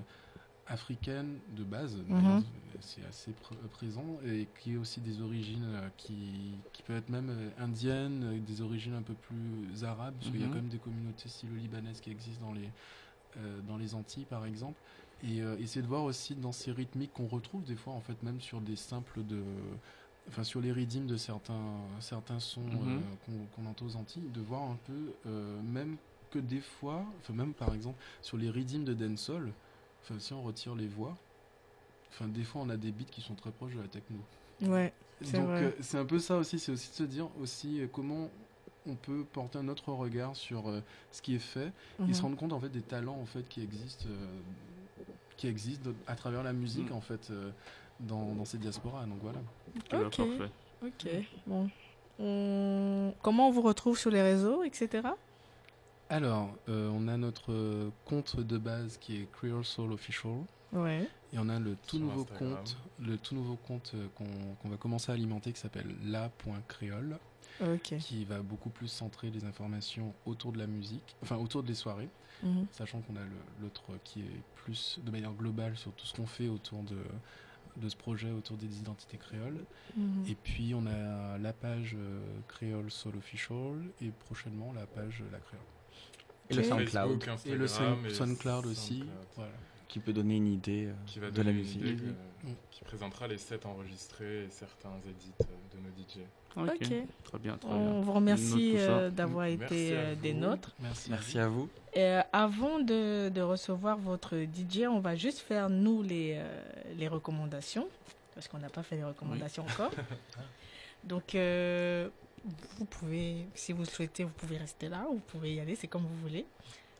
africaines 0.72 1.39
de 1.49 1.64
base, 1.64 1.98
Mhm. 2.07 2.43
c'est 2.80 3.03
assez 3.03 3.31
pr- 3.34 3.68
présent, 3.69 4.19
et 4.26 4.48
qui 4.60 4.73
est 4.73 4.77
aussi 4.77 5.02
des 5.02 5.22
origines 5.22 5.65
euh, 5.65 5.89
qui, 5.98 6.60
qui 6.72 6.81
peuvent 6.84 6.98
être 6.98 7.10
même 7.10 7.30
euh, 7.30 7.49
indiennes, 7.57 8.23
euh, 8.23 8.39
des 8.39 8.61
origines 8.61 8.93
un 8.93 9.03
peu 9.03 9.14
plus 9.14 9.84
arabes, 9.84 10.15
parce 10.18 10.31
qu'il 10.31 10.39
y 10.39 10.43
a 10.43 10.48
Mhm. 10.48 10.53
quand 10.53 10.60
même 10.60 10.69
des 10.69 10.80
communautés 10.80 11.30
silo-libanaises 11.30 11.99
qui 11.99 12.10
existent 12.10 12.45
dans 12.45 12.53
les, 12.53 12.69
euh, 13.38 13.61
dans 13.61 13.77
les 13.77 13.93
Antilles 13.95 14.26
par 14.26 14.45
exemple. 14.45 14.81
Et 15.23 15.41
euh, 15.41 15.57
essayer 15.60 15.81
de 15.81 15.88
voir 15.88 16.03
aussi 16.03 16.35
dans 16.35 16.52
ces 16.53 16.72
rythmiques 16.72 17.14
qu'on 17.14 17.27
retrouve 17.27 17.64
des 17.65 17.76
fois 17.76 17.93
en 17.93 18.02
fait 18.02 18.23
même 18.23 18.39
sur 18.41 18.61
des 18.61 18.76
simples 18.77 19.23
de 19.26 19.43
enfin 20.27 20.43
sur 20.43 20.61
les 20.61 20.72
rythmes 20.72 21.07
de 21.07 21.18
certains 21.18 21.81
certains 21.99 22.39
sons 22.39 22.61
Mhm. 22.61 23.03
euh, 23.26 23.48
qu'on 23.53 23.65
entend 23.65 23.85
aux 23.85 23.95
Antilles 23.95 24.30
de 24.30 24.41
voir 24.41 24.64
un 24.69 24.77
peu 24.77 25.15
euh, 25.26 25.61
même 25.61 25.98
que 26.30 26.39
des 26.39 26.61
fois 26.61 27.06
enfin 27.19 27.34
même 27.34 27.53
par 27.53 27.73
exemple 27.73 28.02
sur 28.22 28.38
les 28.38 28.49
rythmes 28.49 28.84
de 28.84 28.93
dancehall 28.93 29.53
enfin 30.03 30.19
si 30.19 30.34
on 30.34 30.41
retire 30.44 30.76
les 30.76 30.88
voix 30.88 31.15
enfin 32.10 32.28
des 32.28 32.44
fois 32.44 32.61
on 32.65 32.69
a 32.69 32.78
des 32.78 32.91
beats 32.91 33.06
qui 33.11 33.22
sont 33.22 33.36
très 33.36 33.52
proches 33.52 33.76
de 33.76 33.82
la 33.82 33.88
techno 33.88 34.18
Ouais, 34.64 34.94
c'est 35.22 35.40
donc 35.40 35.49
euh, 35.49 35.72
c'est 35.80 35.98
un 35.98 36.06
peu 36.06 36.19
ça 36.19 36.38
aussi 36.38 36.60
c'est 36.60 36.72
aussi 36.72 36.90
de 36.91 36.95
se 36.95 37.03
dire 37.03 37.28
aussi 37.41 37.82
euh, 37.82 37.88
comment 37.91 38.30
on 38.88 38.95
peut 38.95 39.23
porter 39.32 39.57
un 39.60 39.68
autre 39.68 39.91
regard 39.91 40.36
sur 40.36 40.68
euh, 40.69 40.82
ce 41.11 41.22
qui 41.22 41.36
est 41.36 41.40
fait 41.40 41.68
et 41.99 42.03
Mhm. 42.03 42.14
se 42.14 42.22
rendre 42.22 42.38
compte 42.38 42.53
en 42.53 42.60
fait 42.60 42.69
des 42.69 42.82
talents 42.82 43.18
en 43.19 43.26
fait 43.26 43.48
qui 43.49 43.61
existent 43.64 44.06
euh, 44.10 44.28
qui 45.38 45.48
existent 45.48 45.90
à 46.07 46.15
travers 46.15 46.44
la 46.44 46.53
musique 46.53 46.90
Mm. 46.91 46.95
en 46.95 47.02
fait 47.02 47.30
euh, 47.32 47.49
dans, 47.99 48.34
dans 48.36 48.45
ces 48.45 48.57
diasporas 48.57 49.06
donc 49.06 49.19
voilà 49.22 49.40
Ok. 50.06 50.19
Ok. 50.84 51.07
Bon. 51.48 51.69
On- 52.19 53.14
Comment 53.22 53.48
on 53.48 53.52
vous 53.52 53.61
retrouve 53.61 53.98
sur 53.98 54.11
les 54.11 54.22
réseaux, 54.22 54.64
etc. 54.64 55.07
alors 56.11 56.53
euh, 56.69 56.89
on 56.93 57.07
a 57.07 57.17
notre 57.17 57.89
compte 58.05 58.39
de 58.39 58.57
base 58.57 58.97
qui 58.97 59.15
est 59.17 59.31
Creole 59.31 59.65
Soul 59.65 59.91
Official 59.93 60.43
Ouais. 60.73 61.05
et 61.33 61.38
on 61.39 61.49
a 61.49 61.59
le 61.59 61.75
tout 61.88 61.97
Sur 61.97 62.05
nouveau 62.05 62.21
Instagram. 62.21 62.55
compte 62.55 62.77
le 62.99 63.17
tout 63.17 63.35
nouveau 63.35 63.55
compte 63.57 63.91
euh, 63.95 64.07
qu'on 64.61 64.69
va 64.69 64.77
commencer 64.77 65.11
à 65.11 65.15
alimenter 65.15 65.51
qui 65.51 65.59
s'appelle 65.59 65.93
la.créole 66.05 67.17
qui 67.99 68.25
va 68.25 68.41
beaucoup 68.41 68.69
plus 68.69 68.88
centrer 68.88 69.29
les 69.29 69.43
informations 69.45 70.13
autour 70.25 70.51
de 70.53 70.57
la 70.59 70.67
musique 70.67 71.15
enfin 71.23 71.38
autour 71.38 71.63
des 71.63 71.75
soirées 71.75 72.09
Mhm. 72.43 72.65
sachant 72.71 73.01
qu'on 73.01 73.15
a 73.17 73.25
l'autre 73.61 73.83
qui 74.03 74.21
est 74.21 74.41
plus 74.55 74.99
de 75.05 75.11
manière 75.11 75.31
globale 75.33 75.77
sur 75.77 75.91
tout 75.93 76.07
ce 76.07 76.13
qu'on 76.15 76.25
fait 76.25 76.47
autour 76.47 76.81
de, 76.81 76.97
de 77.79 77.88
ce 77.88 77.95
projet, 77.95 78.31
autour 78.31 78.57
des 78.57 78.79
identités 78.79 79.17
créoles. 79.17 79.63
Mhm. 79.95 80.25
Et 80.27 80.33
puis 80.33 80.73
on 80.73 80.88
a 80.88 81.38
la 81.38 81.53
page 81.53 81.95
euh, 81.99 82.19
Créole 82.47 82.89
Soul 82.89 83.15
Official 83.17 83.83
et 84.01 84.09
prochainement 84.25 84.73
la 84.73 84.88
page 84.88 85.21
euh, 85.21 85.31
La 85.31 85.38
Créole. 85.38 85.61
Et 86.52 86.56
le 86.56 86.64
SoundCloud. 86.64 87.23
Facebook, 87.23 87.45
Et 87.45 87.56
le 87.56 87.64
Instagram 87.65 87.95
Sound- 88.02 88.06
et 88.11 88.14
SoundCloud 88.14 88.65
aussi. 88.68 88.98
SoundCloud. 88.99 89.10
Voilà. 89.36 89.52
Qui 89.88 89.99
peut 89.99 90.14
donner 90.14 90.36
une 90.38 90.48
idée 90.48 90.86
euh, 90.88 90.94
Qui 91.06 91.19
va 91.19 91.32
de 91.32 91.41
la 91.41 91.52
musique. 91.52 91.82
idée, 91.82 91.98
euh, 92.07 92.48
Mm. 92.49 92.53
qui 92.72 92.84
présentera 92.86 93.28
les 93.28 93.38
sets 93.38 93.65
enregistrés 93.65 94.45
et 94.45 94.49
certains 94.49 94.94
edits 95.07 95.32
euh, 95.41 95.45
de 95.76 95.80
nos 95.82 95.90
DJ. 95.95 96.26
Ok. 96.56 96.82
Ok. 96.82 97.07
Très 97.23 97.40
bien, 97.40 97.57
très 97.57 97.69
On 97.69 97.91
bien. 97.91 98.02
vous 98.02 98.11
remercie 98.14 98.73
euh, 98.78 99.10
d'avoir 99.10 99.45
été 99.45 100.15
des 100.22 100.34
nôtres. 100.34 100.72
Merci. 100.82 101.10
Merci 101.11 101.40
à 101.40 101.48
vous. 101.48 101.69
Et, 101.94 101.99
euh, 102.03 102.22
avant 102.34 102.80
de, 102.80 103.30
de 103.30 103.41
recevoir 103.41 103.98
votre 103.98 104.36
DJ, 104.38 104.88
on 104.90 104.99
va 104.99 105.15
juste 105.15 105.40
faire 105.40 105.69
nous 105.69 106.02
les, 106.03 106.36
euh, 106.38 106.64
les 106.98 107.07
recommandations, 107.07 107.88
parce 108.34 108.48
qu'on 108.48 108.57
n'a 108.60 108.69
pas 108.69 108.84
fait 108.84 108.95
les 108.98 109.03
recommandations 109.06 109.64
encore. 109.64 109.91
Donc, 111.03 111.36
euh, 111.36 112.10
vous 112.77 112.85
pouvez, 112.85 113.45
si 113.53 113.72
vous 113.73 113.84
le 113.84 113.88
souhaitez, 113.88 114.23
vous 114.23 114.31
pouvez 114.35 114.57
rester 114.57 114.89
là, 114.89 115.05
ou 115.09 115.15
vous 115.15 115.23
pouvez 115.27 115.53
y 115.55 115.59
aller, 115.59 115.76
c'est 115.76 115.88
comme 115.88 116.03
vous 116.03 116.27
voulez. 116.27 116.45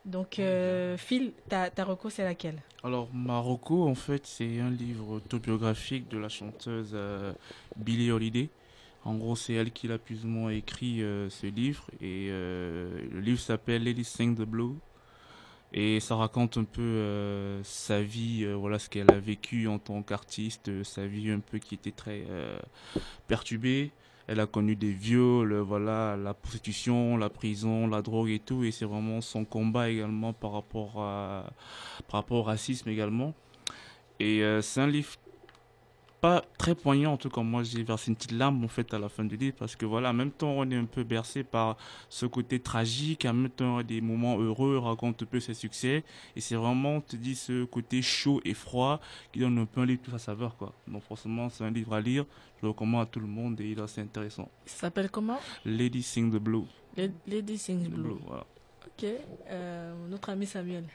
Donc, 0.04 0.40
euh, 0.40 0.98
Phil, 0.98 1.32
ta, 1.48 1.70
ta 1.70 1.84
reco, 1.84 2.10
c'est 2.10 2.24
laquelle? 2.24 2.62
Alors, 2.84 3.14
Marocco, 3.14 3.88
en 3.88 3.96
fait, 3.96 4.26
c'est 4.26 4.60
un 4.60 4.72
livre 4.72 5.12
autobiographique 5.12 6.10
de 6.10 6.18
la 6.18 6.30
chanteuse 6.30 6.92
euh, 6.94 7.34
Billie 7.76 8.12
Holiday. 8.12 8.50
En 9.04 9.16
gros, 9.16 9.36
c'est 9.36 9.54
elle 9.54 9.72
qui 9.72 9.88
l'a 9.88 9.98
plus 9.98 10.26
ou 10.26 10.28
moins 10.28 10.52
écrit 10.52 11.04
euh, 11.04 11.30
ce 11.30 11.48
livre. 11.48 11.86
Et 12.02 12.30
euh, 12.30 13.08
le 13.12 13.20
livre 13.20 13.40
s'appelle 13.40 13.84
Lady 13.84 14.04
Sing 14.04 14.36
the 14.36 14.42
Blue. 14.42 14.76
Et 15.74 16.00
ça 16.00 16.16
raconte 16.16 16.58
un 16.58 16.66
peu 16.66 16.82
euh, 16.82 17.64
sa 17.64 18.02
vie, 18.02 18.44
euh, 18.44 18.56
voilà 18.56 18.78
ce 18.78 18.90
qu'elle 18.90 19.10
a 19.10 19.20
vécu 19.20 19.68
en 19.68 19.80
tant 19.80 20.04
qu'artiste, 20.04 20.68
euh, 20.68 20.84
sa 20.84 21.08
vie 21.08 21.30
un 21.30 21.40
peu 21.40 21.60
qui 21.60 21.76
était 21.76 21.92
très 21.92 22.26
euh, 22.30 22.60
perturbée. 23.28 23.92
Elle 24.32 24.40
a 24.40 24.48
connu 24.48 24.78
des 24.78 24.94
viols, 24.94 25.56
voilà, 25.56 26.16
la 26.16 26.34
prostitution, 26.34 27.18
la 27.18 27.30
prison, 27.30 27.86
la 27.86 28.02
drogue 28.02 28.30
et 28.30 28.40
tout. 28.40 28.64
Et 28.64 28.72
c'est 28.72 28.86
vraiment 28.86 29.20
son 29.20 29.44
combat 29.44 29.90
également 29.90 30.32
par 30.32 30.54
rapport, 30.54 31.02
à, 31.02 31.52
par 32.08 32.22
rapport 32.22 32.38
au 32.38 32.44
racisme 32.44 32.88
également. 32.88 33.34
Et 34.22 34.42
euh, 34.42 34.62
c'est 34.62 34.80
un 34.80 34.88
livre 34.88 35.18
pas 36.22 36.46
très 36.60 36.76
poignant, 36.76 37.14
en 37.14 37.18
tout 37.18 37.30
cas 37.32 37.42
moi 37.42 37.64
j'ai 37.64 37.82
versé 37.84 38.12
une 38.12 38.16
petite 38.16 38.32
larme 38.34 38.64
en 38.64 38.68
fait 38.68 38.94
à 38.94 39.00
la 39.00 39.10
fin 39.10 39.26
du 39.26 39.36
livre 39.36 39.56
parce 39.58 39.76
que 39.76 39.88
voilà, 39.88 40.12
en 40.12 40.14
même 40.14 40.30
temps 40.32 40.52
on 40.52 40.70
est 40.70 40.76
un 40.76 40.86
peu 40.86 41.04
bercé 41.04 41.44
par 41.44 41.78
ce 42.10 42.28
côté 42.28 42.60
tragique, 42.60 43.26
en 43.26 43.34
même 43.34 43.50
temps 43.50 43.78
a 43.78 43.84
des 43.84 44.02
moments 44.02 44.40
heureux, 44.40 44.78
raconte 44.78 45.24
un 45.24 45.26
peu 45.26 45.40
ses 45.40 45.56
succès 45.56 46.04
et 46.36 46.42
c'est 46.42 46.56
vraiment, 46.56 46.98
on 46.98 47.02
te 47.02 47.16
dit, 47.16 47.34
ce 47.36 47.66
côté 47.66 48.04
chaud 48.04 48.40
et 48.46 48.54
froid 48.54 49.00
qui 49.34 49.40
donne 49.40 49.58
un 49.58 49.66
peu 49.66 49.82
un 49.82 49.86
livre 49.88 50.02
toute 50.04 50.14
sa 50.14 50.20
saveur 50.20 50.56
quoi. 50.58 50.74
Donc 50.88 51.02
forcément 51.02 51.50
c'est 51.50 51.64
un 51.64 51.72
livre 51.72 51.94
à 51.96 52.02
lire, 52.02 52.26
je 52.60 52.66
le 52.68 52.70
recommande 52.70 53.02
à 53.02 53.06
tout 53.08 53.20
le 53.20 53.28
monde 53.28 53.60
et 53.60 53.72
il 53.72 53.80
est 53.80 53.82
assez 53.82 54.02
intéressant. 54.02 54.48
Ça 54.66 54.82
s'appelle 54.82 55.10
comment? 55.10 55.40
Lady 55.66 56.04
Sing 56.04 56.32
the 56.32 56.38
Blue. 56.40 56.66
Le- 56.98 57.10
Lady 57.26 57.58
Sings 57.58 57.86
The 57.86 57.90
Blue. 57.90 58.04
Blue, 58.04 58.18
voilà. 58.28 58.46
Ok. 58.86 59.06
Euh, 59.50 60.08
notre 60.10 60.30
ami 60.30 60.46
Samuel. 60.46 60.86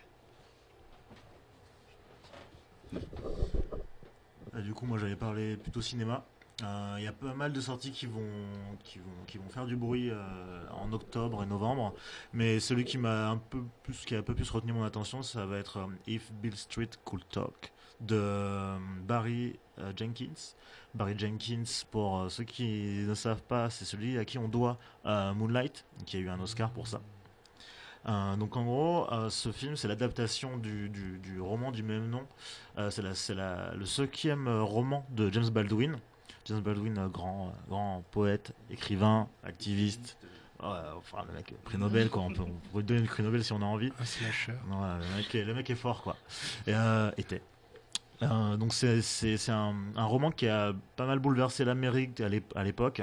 Du 4.63 4.73
coup, 4.73 4.87
moi 4.87 4.99
j'avais 4.99 5.17
parlé 5.17 5.57
plutôt 5.57 5.83
cinéma. 5.83 6.25
Euh, 6.63 6.95
Il 6.99 7.05
y 7.05 7.07
a 7.07 7.13
pas 7.13 7.35
mal 7.35 7.53
de 7.53 7.61
sorties 7.61 7.93
qui 7.93 8.07
vont, 8.07 8.31
qui 8.83 8.99
vont, 8.99 9.25
qui 9.27 9.37
vont 9.37 9.49
faire 9.51 9.67
du 9.67 9.77
bruit 9.77 10.11
euh, 10.11 10.67
en 10.71 10.93
octobre 10.93 11.43
et 11.43 11.47
novembre. 11.47 11.95
Mais 12.33 12.61
celui 12.61 12.85
qui 12.85 12.97
m'a 12.97 13.29
un 13.29 13.37
peu 13.37 13.63
plus, 13.83 14.05
qui 14.07 14.15
a 14.15 14.19
un 14.19 14.23
peu 14.23 14.35
plus 14.35 14.49
retenu 14.51 14.73
mon 14.73 14.85
attention, 14.85 15.23
ça 15.23 15.45
va 15.45 15.59
être 15.59 15.79
euh, 15.79 15.87
If 16.07 16.33
Bill 16.33 16.57
Street 16.57 16.91
Could 17.05 17.25
Talk 17.31 17.73
de 18.01 18.77
Barry 19.07 19.59
Jenkins. 19.97 20.55
Barry 20.95 21.19
Jenkins, 21.19 21.65
pour 21.91 22.31
ceux 22.31 22.45
qui 22.45 23.05
ne 23.07 23.15
savent 23.15 23.43
pas, 23.43 23.71
c'est 23.71 23.87
celui 23.87 24.19
à 24.19 24.27
qui 24.27 24.37
on 24.37 24.49
doit 24.49 24.79
Moonlight, 25.05 25.87
qui 26.05 26.19
a 26.19 26.21
eu 26.21 26.29
un 26.29 26.39
Oscar 26.41 26.71
pour 26.71 26.87
ça. 26.87 27.01
Euh, 28.09 28.37
donc 28.37 28.57
en 28.57 28.65
gros, 28.65 29.13
euh, 29.13 29.31
ce 29.31 29.51
film, 29.51 29.75
c'est 29.77 29.89
l'adaptation 29.89 30.57
du, 30.59 30.89
du- 30.89 31.19
du 31.19 31.41
roman 31.41 31.73
du 31.73 31.83
même 31.83 32.09
nom. 32.09 32.23
Euh, 32.79 32.91
c'est 32.91 33.03
le 33.03 33.85
cinquième 33.85 34.49
roman 34.49 35.05
de 35.11 35.31
James 35.33 35.49
Baldwin. 35.51 35.97
James 36.45 36.61
Baldwin, 36.61 37.09
grand, 37.09 37.53
grand 37.69 38.05
poète, 38.13 38.53
écrivain, 38.71 39.29
activiste. 39.43 40.17
Ouais, 40.63 40.69
enfin, 40.97 41.19
le 41.29 41.35
mec, 41.35 41.53
prix 41.65 41.77
Nobel, 41.79 42.09
quoi. 42.09 42.23
On 42.23 42.33
peut, 42.33 42.45
on 42.73 42.79
lui 42.79 42.85
donner 42.85 43.01
le 43.01 43.07
prix 43.07 43.23
Nobel 43.25 43.43
si 43.45 43.53
on 43.53 43.61
a 43.61 43.65
envie. 43.65 43.93
Un 44.01 44.05
slasher. 44.05 44.53
Ouais, 44.53 44.99
le, 45.11 45.17
mec 45.17 45.35
est, 45.35 45.45
le 45.45 45.55
mec 45.55 45.69
est 45.69 45.75
fort, 45.75 46.03
quoi. 46.03 46.17
Et, 46.67 46.73
euh, 46.75 47.11
était. 47.19 47.43
Euh, 48.23 48.57
donc 48.57 48.73
c'est 48.73 49.03
un, 49.51 49.75
roman 49.97 50.31
qui 50.31 50.49
a 50.49 50.73
pas 50.97 51.05
mal 51.05 51.19
bouleversé 51.19 51.67
l'Amérique 51.67 52.19
à 52.23 52.31
l'ép- 52.31 52.57
à 52.57 52.65
l'époque 52.65 53.03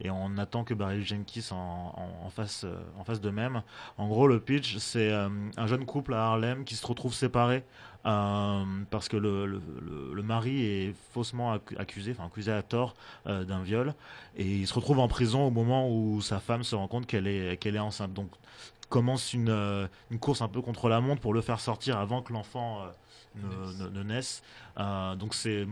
et 0.00 0.08
on 0.08 0.38
attend 0.38 0.62
que 0.62 0.72
Barry 0.72 1.02
Jenkins 1.02 1.40
en, 1.50 1.92
en, 1.96 2.28
euh, 2.28 2.76
fasse 3.04 3.20
de 3.20 3.30
même. 3.30 3.62
En 3.98 4.06
gros 4.06 4.28
le 4.28 4.38
pitch 4.38 4.76
c'est 4.78 5.10
euh, 5.10 5.28
un 5.56 5.66
jeune 5.66 5.84
couple 5.84 6.14
à 6.14 6.26
Harlem 6.26 6.64
qui 6.64 6.76
se 6.76 6.86
retrouve 6.86 7.12
séparé 7.12 7.64
parce 8.04 9.08
que 9.08 9.16
le, 9.16 10.22
mari 10.22 10.64
est 10.64 10.94
faussement 11.12 11.56
accu- 11.56 11.76
accusé, 11.78 12.12
enfin 12.12 12.26
accusé 12.26 12.52
à 12.52 12.62
tort 12.62 12.94
d'un 13.26 13.62
viol 13.62 13.94
et 14.36 14.44
il 14.44 14.66
se 14.66 14.74
retrouve 14.74 14.98
en 15.00 15.08
prison 15.08 15.46
au 15.46 15.50
moment 15.50 15.88
où 15.88 16.20
sa 16.20 16.38
femme 16.40 16.62
se 16.64 16.74
rend 16.76 16.88
compte 16.88 17.06
qu'elle 17.06 17.26
est, 17.26 17.56
qu'elle 17.58 17.76
est 17.76 17.80
enceinte. 17.80 18.12
Donc 18.12 18.30
commence 18.88 19.32
une, 19.32 19.88
course 20.20 20.42
un 20.42 20.48
peu 20.48 20.60
contre 20.62 20.88
la 20.88 21.00
montre 21.00 21.20
pour 21.20 21.32
le 21.34 21.40
faire 21.40 21.60
sortir 21.60 21.98
avant 21.98 22.22
que 22.22 22.32
l'enfant 22.32 22.82
ne, 23.36 23.84
ne- 23.84 23.88
ne 23.88 24.02
naisse. 24.02 24.42
Euh, 24.78 25.14
donc 25.16 25.34
c'est 25.34 25.66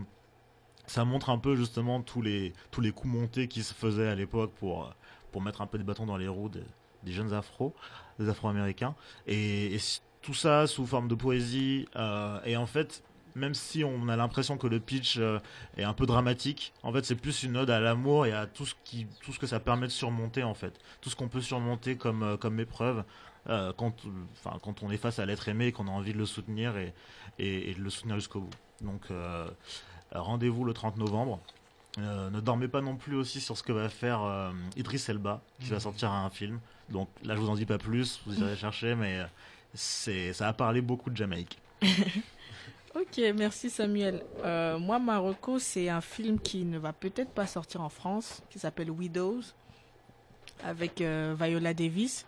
ça 0.87 1.05
montre 1.05 1.29
un 1.29 1.37
peu 1.37 1.55
justement 1.55 2.01
tous 2.01 2.21
les 2.21 2.53
tous 2.71 2.81
les 2.81 2.91
coups 2.91 3.13
montés 3.13 3.47
qui 3.47 3.63
se 3.63 3.73
faisaient 3.73 4.07
à 4.07 4.15
l'époque 4.15 4.51
pour 4.59 4.93
pour 5.31 5.41
mettre 5.41 5.61
un 5.61 5.67
peu 5.67 5.77
des 5.77 5.83
bâtons 5.83 6.05
dans 6.05 6.17
les 6.17 6.27
roues 6.27 6.49
des, 6.49 6.63
des 7.03 7.11
jeunes 7.11 7.33
afro, 7.33 7.73
des 8.19 8.29
afro-américains. 8.29 8.95
Et, 9.27 9.77
tout 10.21 10.35
ça 10.35 10.67
sous 10.67 10.85
forme 10.85 11.07
de 11.07 11.15
poésie 11.15 11.87
euh, 11.95 12.39
et 12.45 12.55
en 12.55 12.67
fait 12.67 13.03
même 13.33 13.55
si 13.55 13.83
on 13.83 14.07
a 14.07 14.15
l'impression 14.15 14.55
que 14.55 14.67
le 14.67 14.79
pitch 14.79 15.17
euh, 15.17 15.39
est 15.77 15.83
un 15.83 15.93
peu 15.93 16.05
dramatique, 16.05 16.73
en 16.83 16.93
fait 16.93 17.05
c'est 17.05 17.15
plus 17.15 17.41
une 17.41 17.57
ode 17.57 17.71
à 17.71 17.79
l'amour 17.79 18.27
et 18.27 18.31
à 18.31 18.45
tout 18.45 18.67
ce 18.67 18.75
qui 18.83 19.07
tout 19.23 19.33
ce 19.33 19.39
que 19.39 19.47
ça 19.47 19.59
permet 19.59 19.87
de 19.87 19.91
surmonter 19.91 20.43
en 20.43 20.53
fait, 20.53 20.79
tout 21.01 21.09
ce 21.09 21.15
qu'on 21.15 21.27
peut 21.27 21.41
surmonter 21.41 21.95
comme 21.95 22.21
euh, 22.21 22.37
comme 22.37 22.59
épreuve 22.59 23.03
euh, 23.49 23.73
quand 23.75 23.93
enfin 24.33 24.57
quand 24.61 24.83
on 24.83 24.91
est 24.91 24.97
face 24.97 25.19
à 25.19 25.25
l'être 25.25 25.47
aimé 25.49 25.67
et 25.67 25.71
qu'on 25.71 25.87
a 25.87 25.91
envie 25.91 26.13
de 26.13 26.17
le 26.17 26.25
soutenir 26.25 26.77
et 26.77 26.93
et, 27.39 27.71
et 27.71 27.73
de 27.73 27.81
le 27.81 27.89
soutenir 27.89 28.15
jusqu'au 28.15 28.41
bout. 28.41 28.55
Donc 28.81 29.01
euh, 29.11 29.49
rendez-vous 30.11 30.63
le 30.65 30.73
30 30.73 30.97
novembre. 30.97 31.39
Euh, 31.97 32.29
ne 32.29 32.39
dormez 32.39 32.67
pas 32.69 32.81
non 32.81 32.95
plus 32.95 33.15
aussi 33.17 33.41
sur 33.41 33.57
ce 33.57 33.63
que 33.63 33.73
va 33.73 33.89
faire 33.89 34.21
euh, 34.23 34.51
Idris 34.77 35.03
Elba, 35.09 35.41
qui 35.59 35.69
va 35.69 35.75
Mhm. 35.75 35.81
sortir 35.81 36.11
un 36.11 36.29
film. 36.29 36.59
Donc 36.89 37.09
là, 37.23 37.35
je 37.35 37.41
vous 37.41 37.49
en 37.49 37.55
dis 37.55 37.65
pas 37.65 37.77
plus, 37.77 38.21
vous 38.25 38.39
irez 38.39 38.55
chercher, 38.55 38.95
mais 38.95 39.19
euh, 39.19 39.25
c'est 39.73 40.31
ça 40.33 40.47
a 40.47 40.53
parlé 40.53 40.81
beaucoup 40.81 41.09
de 41.09 41.17
Jamaïque. 41.17 41.57
Ok, 42.93 43.21
merci 43.37 43.69
Samuel. 43.69 44.21
Euh, 44.43 44.77
moi, 44.77 44.99
Marocco, 44.99 45.59
c'est 45.59 45.87
un 45.87 46.01
film 46.01 46.39
qui 46.39 46.65
ne 46.65 46.77
va 46.77 46.91
peut-être 46.91 47.29
pas 47.31 47.47
sortir 47.47 47.79
en 47.81 47.87
France, 47.87 48.41
qui 48.49 48.59
s'appelle 48.59 48.91
Widows, 48.91 49.41
avec 50.65 50.99
euh, 51.01 51.33
Viola 51.39 51.73
Davis. 51.73 52.25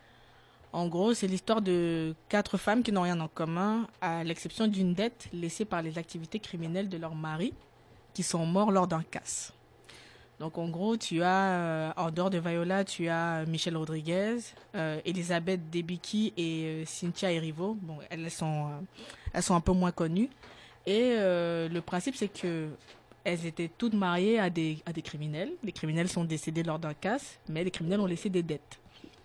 En 0.73 0.87
gros, 0.87 1.13
c'est 1.13 1.27
l'histoire 1.27 1.61
de 1.61 2.15
quatre 2.29 2.57
femmes 2.57 2.81
qui 2.81 2.91
n'ont 2.91 3.03
rien 3.03 3.19
en 3.19 3.27
commun, 3.27 3.87
à 4.01 4.23
l'exception 4.23 4.67
d'une 4.67 4.95
dette 4.95 5.29
laissée 5.31 5.65
par 5.65 5.83
les 5.83 5.99
activités 5.99 6.39
criminelles 6.39 6.89
de 6.89 6.97
leur 6.97 7.13
mari, 7.13 7.53
qui 8.15 8.23
sont 8.23 8.45
morts 8.47 8.71
lors 8.71 8.87
d'un 8.87 9.03
casse. 9.03 9.53
Donc 10.39 10.57
en 10.57 10.67
gros, 10.67 10.97
tu 10.97 11.21
as, 11.21 11.51
euh, 11.51 11.91
en 11.95 12.09
dehors 12.09 12.31
de 12.31 12.39
Viola, 12.39 12.83
tu 12.83 13.07
as 13.07 13.45
Michelle 13.45 13.77
Rodriguez, 13.77 14.37
euh, 14.73 14.99
Elisabeth 15.05 15.69
Debicki 15.69 16.33
et 16.35 16.63
euh, 16.65 16.85
Cynthia 16.87 17.31
Erivo. 17.31 17.77
Bon, 17.79 17.99
elles 18.09 18.31
sont, 18.31 18.71
elles 19.31 19.43
sont 19.43 19.55
un 19.55 19.61
peu 19.61 19.73
moins 19.73 19.91
connues. 19.91 20.29
Et 20.87 21.15
le 21.15 21.79
principe, 21.79 22.15
c'est 22.15 22.27
que 22.27 22.67
elles 23.23 23.45
étaient 23.45 23.69
toutes 23.69 23.93
mariées 23.93 24.37
à 24.37 24.49
des 24.49 24.81
criminels. 25.01 25.51
Les 25.63 25.71
criminels 25.71 26.09
sont 26.09 26.25
décédés 26.25 26.63
lors 26.63 26.77
d'un 26.77 26.93
casse, 26.93 27.39
mais 27.47 27.63
les 27.63 27.71
criminels 27.71 28.01
ont 28.01 28.05
laissé 28.05 28.27
des 28.27 28.43
dettes. 28.43 28.79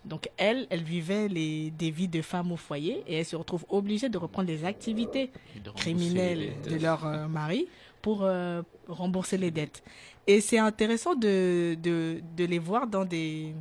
Donc 0.05 0.29
elles, 0.37 0.65
elles 0.69 0.83
vivaient 0.83 1.27
les, 1.27 1.71
des 1.71 1.91
vies 1.91 2.07
de 2.07 2.21
femmes 2.21 2.51
au 2.51 2.57
foyer 2.57 3.03
et 3.05 3.15
elles 3.19 3.25
se 3.25 3.35
retrouvent 3.35 3.65
obligées 3.69 4.09
de 4.09 4.17
reprendre 4.17 4.47
les 4.47 4.63
activités 4.65 5.29
de 5.63 5.69
criminelles 5.71 6.53
les 6.65 6.71
de 6.77 6.81
leur 6.81 7.05
euh, 7.05 7.27
mari 7.27 7.67
pour 8.01 8.23
euh, 8.23 8.61
rembourser 8.87 9.37
les 9.37 9.51
dettes. 9.51 9.83
Et 10.25 10.39
c'est 10.41 10.57
intéressant 10.59 11.15
de, 11.15 11.75
de, 11.81 12.21
de 12.37 12.45
les 12.45 12.59
voir 12.59 12.87
dans 12.87 13.03
des... 13.03 13.53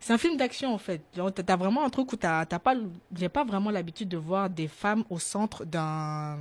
C'est 0.00 0.12
un 0.12 0.18
film 0.18 0.36
d'action 0.36 0.74
en 0.74 0.78
fait. 0.78 1.02
T'as 1.14 1.30
t'as 1.30 1.56
vraiment 1.56 1.84
un 1.84 1.90
truc 1.90 2.10
où 2.12 2.16
t'as 2.16 2.46
t'as 2.46 2.58
pas, 2.58 2.74
j'ai 3.14 3.28
pas 3.28 3.44
vraiment 3.44 3.70
l'habitude 3.70 4.08
de 4.08 4.16
voir 4.16 4.48
des 4.50 4.66
femmes 4.66 5.04
au 5.10 5.18
centre 5.18 5.64
d'un 5.64 6.38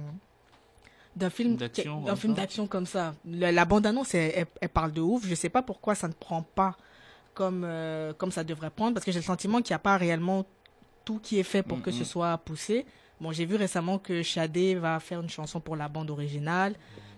d'un 1.15 1.29
film 1.29 1.55
D'action, 1.57 2.01
comme 2.03 2.15
film 2.15 2.35
ça. 2.35 2.41
d'action 2.41 2.67
comme 2.67 2.85
ça. 2.85 3.13
La, 3.25 3.51
la 3.51 3.65
bande 3.65 3.85
annonce 3.85 4.13
elle, 4.15 4.31
elle- 4.33 4.45
elle 4.61 4.69
parle 4.69 4.93
de 4.93 5.01
ouf. 5.01 5.27
Je 5.27 5.35
sais 5.35 5.49
pas 5.49 5.61
pourquoi 5.61 5.93
ça 5.93 6.07
ne 6.07 6.13
prend 6.13 6.41
pas 6.41 6.77
comme 7.39 7.63
euh, 7.65 8.11
comme 8.19 8.31
ça 8.31 8.43
devrait 8.43 8.69
prendre 8.79 8.93
parce 8.93 9.05
que 9.05 9.11
j'ai 9.13 9.19
le 9.19 9.29
sentiment 9.33 9.61
qu'il 9.61 9.71
n'y 9.73 9.81
a 9.83 9.85
pas 9.91 9.95
réellement 9.97 10.45
tout 11.05 11.19
qui 11.25 11.39
est 11.39 11.43
fait 11.53 11.63
pour 11.63 11.81
que 11.81 11.89
ce 11.91 11.99
Mhm. 11.99 12.05
soit 12.13 12.37
poussé. 12.39 12.85
Bon, 13.21 13.31
j'ai 13.31 13.45
vu 13.45 13.55
récemment 13.55 13.97
que 13.97 14.21
Shadé 14.23 14.75
va 14.75 14.99
faire 14.99 15.21
une 15.21 15.29
chanson 15.29 15.59
pour 15.61 15.75
la 15.77 15.87
bande 15.87 16.09
originale. 16.11 16.73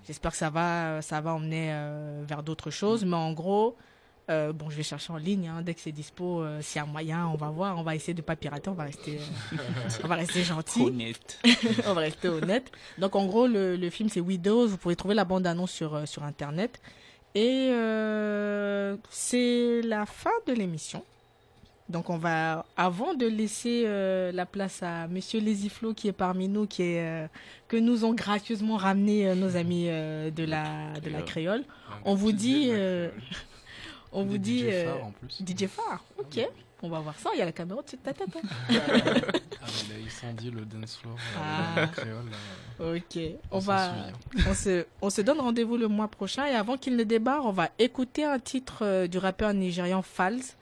J'espère 0.08 0.32
que 0.32 0.38
ça 0.38 0.50
va, 0.50 1.02
ça 1.02 1.22
va 1.22 1.34
emmener 1.34 1.70
euh, 1.72 2.24
vers 2.28 2.42
d'autres 2.44 2.72
choses. 2.72 3.04
Mais 3.06 3.16
en 3.30 3.34
gros, 3.34 3.76
euh, 4.30 4.52
bon, 4.54 4.70
je 4.72 4.78
vais 4.78 4.84
chercher 4.84 5.12
en 5.14 5.18
ligne 5.18 5.48
hein, 5.48 5.62
dès 5.64 5.74
que 5.76 5.82
c'est 5.82 5.92
dispo. 5.92 6.42
euh, 6.42 6.62
S'il 6.62 6.80
y 6.80 6.84
a 6.84 6.88
moyen, 6.88 7.28
on 7.28 7.36
va 7.36 7.50
voir. 7.50 7.78
On 7.78 7.84
va 7.84 7.94
essayer 7.96 8.14
de 8.16 8.22
pas 8.24 8.36
pirater. 8.36 8.70
On 8.70 8.74
va 8.74 8.86
rester, 8.86 9.20
euh, 9.54 9.58
on 10.04 10.08
va 10.08 10.16
rester 10.16 10.44
gentil. 10.44 10.82
Honnête. 10.82 11.40
on 11.88 11.94
va 11.94 12.02
rester 12.02 12.30
honnête. 12.30 12.72
Donc 12.98 13.16
en 13.16 13.26
gros, 13.26 13.46
le, 13.48 13.76
le 13.76 13.90
film 13.90 14.10
c'est 14.10 14.22
Widows. 14.22 14.68
Vous 14.70 14.78
pouvez 14.78 14.96
trouver 14.96 15.16
la 15.16 15.26
bande 15.26 15.46
annonce 15.46 15.72
sur 15.72 16.08
sur 16.08 16.24
internet. 16.24 16.82
Et 17.36 17.70
euh, 17.72 18.96
c'est 19.10 19.82
la 19.84 20.06
fin 20.06 20.32
de 20.48 20.54
l'émission. 20.54 21.04
Donc 21.90 22.10
on 22.10 22.18
va, 22.18 22.66
avant 22.78 23.14
de 23.16 23.26
laisser 23.26 23.84
euh, 23.86 24.32
la 24.32 24.46
place 24.46 24.82
à 24.82 25.08
Monsieur 25.08 25.42
Lesiflo 25.42 25.94
qui 25.94 26.08
est 26.08 26.14
parmi 26.14 26.48
nous, 26.48 26.66
qui 26.66 26.84
est 26.84 27.06
euh, 27.06 27.28
que 27.68 27.76
nous 27.76 28.06
ont 28.06 28.14
gracieusement 28.14 28.78
ramené 28.78 29.28
euh, 29.28 29.36
nos 29.36 29.58
amis 29.58 29.88
euh, 29.90 30.32
de 30.32 30.46
la 30.46 31.00
de 31.04 31.10
la 31.10 31.22
créole, 31.22 31.64
on 32.06 32.16
vous 32.16 32.32
dit, 32.32 32.68
euh, 32.70 33.10
on 34.14 34.24
vous 34.24 34.38
dit 34.38 34.60
DJ 34.60 34.64
euh, 34.72 34.86
phares, 34.86 35.06
en 35.06 35.12
plus. 35.12 35.44
DJ 35.46 35.68
phare, 35.68 36.04
ok. 36.18 36.48
On 36.84 36.90
va 36.90 37.00
voir 37.00 37.16
ça. 37.20 37.30
Il 37.34 37.40
y 37.40 37.42
a 37.42 37.46
la 37.46 37.52
caméra 37.52 37.80
au-dessus 37.80 37.98
de 37.98 38.02
ta 38.02 38.14
tête. 38.14 38.28
hein. 38.36 38.48
Ah, 38.70 39.68
il 39.88 39.94
a 39.94 40.06
incendié 40.08 40.50
le 40.50 40.62
dance 40.66 40.98
floor 40.98 41.16
euh, 41.16 41.38
Ah. 41.78 41.88
créole. 41.88 42.26
euh, 42.80 42.98
Ok, 42.98 43.20
on, 43.52 43.60
va, 43.60 43.94
on 44.50 44.54
se, 44.56 44.86
on 45.02 45.10
se 45.12 45.22
donne 45.22 45.40
rendez-vous 45.40 45.78
le 45.78 45.88
mois 45.88 46.08
prochain 46.08 46.46
et 46.48 46.56
avant 46.56 46.78
qu'il 46.78 46.96
ne 46.96 47.04
débarre, 47.04 47.46
on 47.46 47.52
va 47.52 47.70
écouter 47.78 48.24
un 48.26 48.40
titre 48.40 48.80
euh, 48.82 49.08
du 49.08 49.20
rappeur 49.20 49.54
nigérian 49.54 50.02
Falz 50.02 50.56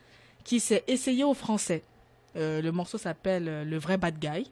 qui 0.44 0.60
s'est 0.60 0.84
essayé 0.88 1.24
au 1.24 1.34
français. 1.34 1.84
Euh, 2.36 2.62
le 2.62 2.72
morceau 2.72 2.98
s'appelle 2.98 3.68
Le 3.68 3.78
vrai 3.78 3.98
bad 3.98 4.20
guy. 4.20 4.52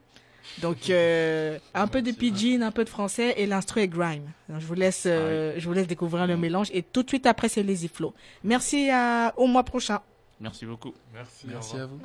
Donc 0.61 0.89
euh, 0.89 1.59
un 1.73 1.87
peu 1.87 2.01
de 2.01 2.11
pidgin, 2.11 2.61
un 2.61 2.71
peu 2.71 2.85
de 2.85 2.89
français 2.89 3.33
et 3.37 3.45
l'instru 3.45 3.81
est 3.81 3.87
grime. 3.89 4.23
Donc, 4.47 4.61
je 4.61 4.65
vous 4.65 4.73
laisse, 4.75 5.03
euh, 5.05 5.53
je 5.57 5.67
vous 5.67 5.73
laisse 5.73 5.87
découvrir 5.87 6.25
le 6.27 6.37
mélange 6.37 6.69
et 6.73 6.81
tout 6.83 7.03
de 7.03 7.09
suite 7.09 7.25
après 7.25 7.49
c'est 7.49 7.63
Lazy 7.63 7.89
Flow. 7.89 8.13
Merci 8.45 8.89
à, 8.89 9.33
au 9.35 9.47
mois 9.47 9.63
prochain. 9.63 9.99
Merci 10.39 10.65
beaucoup. 10.65 10.93
Merci. 11.13 11.47
Merci 11.47 11.77
à 11.77 11.85
vous. 11.85 11.99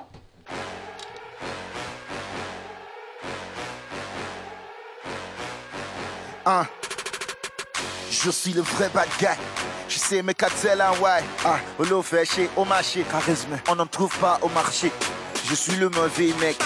Hein? 6.44 6.66
Je 8.10 8.30
suis 8.30 8.52
le 8.52 8.62
vrai 8.62 8.88
bad 8.88 9.08
guy. 9.18 9.26
Je 9.88 9.98
sais 9.98 10.22
mes 10.22 10.34
quatre 10.34 10.54
en 10.66 11.02
ouais. 11.02 11.22
Ah, 11.44 11.58
au 11.78 11.84
lot 11.84 12.02
fait 12.02 12.24
chez 12.24 12.48
au 12.56 12.64
marché. 12.64 13.04
Charisme, 13.10 13.58
on 13.68 13.76
n'en 13.76 13.86
trouve 13.86 14.16
pas 14.18 14.38
au 14.42 14.48
marché. 14.48 14.90
Je 15.44 15.54
suis 15.54 15.76
le 15.76 15.88
mauvais 15.88 16.32
mec. 16.40 16.56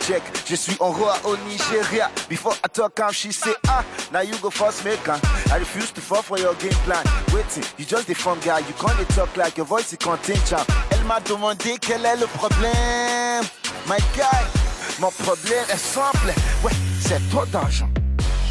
Check, 0.00 0.22
je 0.46 0.54
suis 0.54 0.76
en 0.80 0.90
roi 0.90 1.14
au 1.24 1.36
Nigeria. 1.48 2.10
Before 2.28 2.54
I 2.62 2.68
talk, 2.68 2.98
I'm 3.00 3.12
she 3.12 3.32
say 3.32 3.54
ah. 3.66 3.82
Now 4.12 4.20
you 4.20 4.34
go 4.42 4.50
first 4.50 4.84
make. 4.84 5.08
I 5.08 5.56
refuse 5.58 5.90
to 5.92 6.02
fall 6.02 6.20
for 6.20 6.38
your 6.38 6.54
game 6.56 6.76
plan. 6.84 7.02
Waiting, 7.32 7.64
you 7.78 7.86
just 7.86 8.06
the 8.06 8.14
fun 8.14 8.36
guy. 8.44 8.58
You 8.58 8.74
can't 8.78 9.08
talk 9.10 9.34
like 9.38 9.56
your 9.56 9.64
voice 9.66 9.92
is 9.92 9.96
contain 9.96 10.36
charm. 10.44 10.66
Elle 10.90 11.02
m'a 11.06 11.18
demandé 11.20 11.78
quel 11.80 12.04
est 12.04 12.16
le 12.16 12.26
problème. 12.26 13.44
My 13.86 13.96
guy, 14.14 14.44
mon 15.00 15.10
problème 15.12 15.64
est 15.72 15.78
simple. 15.78 16.32
Ouais, 16.62 16.72
c'est 17.00 17.26
trop 17.30 17.46
d'argent. 17.46 17.88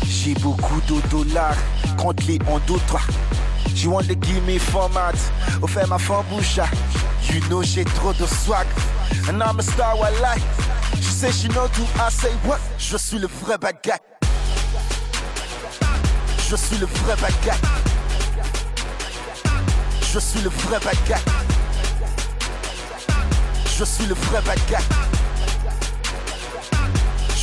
J'ai 0.03 0.33
beaucoup 0.35 0.81
de 0.87 0.99
dollars, 1.09 1.57
compte-les 1.95 2.39
en 2.49 2.57
deux, 2.59 2.79
trois. 2.87 3.01
You 3.77 3.91
want 3.91 4.07
to 4.07 4.15
give 4.15 4.43
me 4.47 4.57
format, 4.57 5.13
au 5.61 5.67
ma 5.87 5.99
famboucha. 5.99 6.67
You 7.31 7.41
know 7.47 7.61
j'ai 7.61 7.85
trop 7.85 8.11
de 8.13 8.25
swag, 8.25 8.65
and 9.29 9.41
I'm 9.43 9.59
a 9.59 9.63
star, 9.63 9.95
wallah. 9.95 10.35
Je 10.95 11.01
sais, 11.03 11.31
she 11.31 11.47
know 11.49 11.67
to 11.67 11.81
I 12.01 12.09
say 12.09 12.31
what? 12.43 12.59
Je 12.79 12.97
suis 12.97 13.19
le 13.19 13.27
vrai 13.27 13.57
bad 13.59 13.77
guy. 13.83 13.99
Je 16.49 16.55
suis 16.55 16.77
le 16.77 16.87
vrai 16.87 17.15
bad 17.21 17.33
guy. 17.43 17.51
Je 20.01 20.19
suis 20.19 20.41
le 20.41 20.49
vrai 20.49 20.79
bad 20.79 20.97
guy. 21.05 21.21
Je 23.77 23.83
suis 23.83 24.07
le 24.07 24.15
vrai 24.15 24.41
bad 24.41 24.59
guy. 24.67 25.06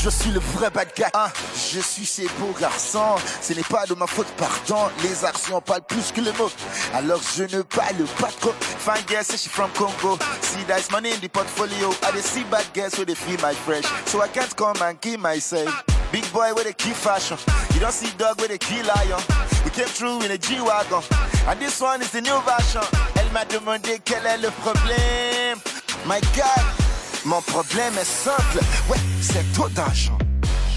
Je 0.05 0.11
suis 0.11 0.33
le 0.33 0.41
vrai 0.41 0.69
bad 0.69 0.89
guy. 0.95 1.05
Ah, 1.15 1.31
je 1.73 1.81
suis 1.81 2.05
ces 2.05 2.27
beaux 2.39 2.55
garçons. 2.61 3.17
Ce 3.41 3.55
n'est 3.55 3.63
pas 3.63 3.87
de 3.87 3.95
ma 3.95 4.07
faute, 4.07 4.27
pardon. 4.37 4.91
Les 5.03 5.25
actions 5.25 5.63
parlent 5.63 5.81
plus 5.89 6.13
que 6.13 6.21
les 6.21 6.33
mots. 6.33 6.51
Alors 6.93 7.21
je 7.35 7.45
ne 7.45 7.63
parle 7.63 8.05
pas 8.21 8.29
trop. 8.39 8.53
Fine 8.61 9.03
girl, 9.09 9.25
say 9.25 9.39
she 9.39 9.49
from 9.49 9.71
Congo. 9.71 10.19
See, 10.43 10.63
there's 10.67 10.91
money 10.91 11.11
in 11.11 11.21
the 11.21 11.29
portfolio. 11.31 11.89
I 12.03 12.13
dey 12.13 12.21
see 12.21 12.45
bad 12.51 12.67
girls 12.75 12.99
where 12.99 13.07
they 13.07 13.15
feel 13.15 13.41
my 13.41 13.55
fresh. 13.55 13.87
So 14.05 14.21
I 14.21 14.29
can't 14.29 14.55
come 14.55 14.77
and 14.83 15.01
kill 15.01 15.19
myself. 15.19 15.73
Big 16.13 16.31
boy 16.35 16.53
with 16.55 16.67
a 16.67 16.75
key 16.75 16.93
fashion. 16.93 17.39
You 17.73 17.81
don't 17.81 17.91
see 17.91 18.13
dog 18.19 18.39
with 18.43 18.51
a 18.51 18.59
key 18.59 18.83
lion. 18.83 19.23
We 19.65 19.71
came 19.71 19.87
through 19.89 20.21
in 20.23 20.31
a 20.33 20.37
G-Wagon. 20.37 21.03
And 21.49 21.59
this 21.59 21.81
one 21.81 22.03
is 22.03 22.11
the 22.11 22.21
new 22.21 22.39
version. 22.45 22.83
Elle 23.17 23.33
m'a 23.33 23.47
demandé 23.47 24.03
quel 24.05 24.27
est 24.27 24.37
le 24.37 24.51
problème. 24.51 25.59
My 26.07 26.21
God, 26.37 26.84
mon 27.25 27.41
problème 27.43 27.95
est 27.99 28.05
simple. 28.05 28.59
Ouais, 28.89 28.99
c'est 29.21 29.51
trop 29.53 29.69
d'argent. 29.71 30.19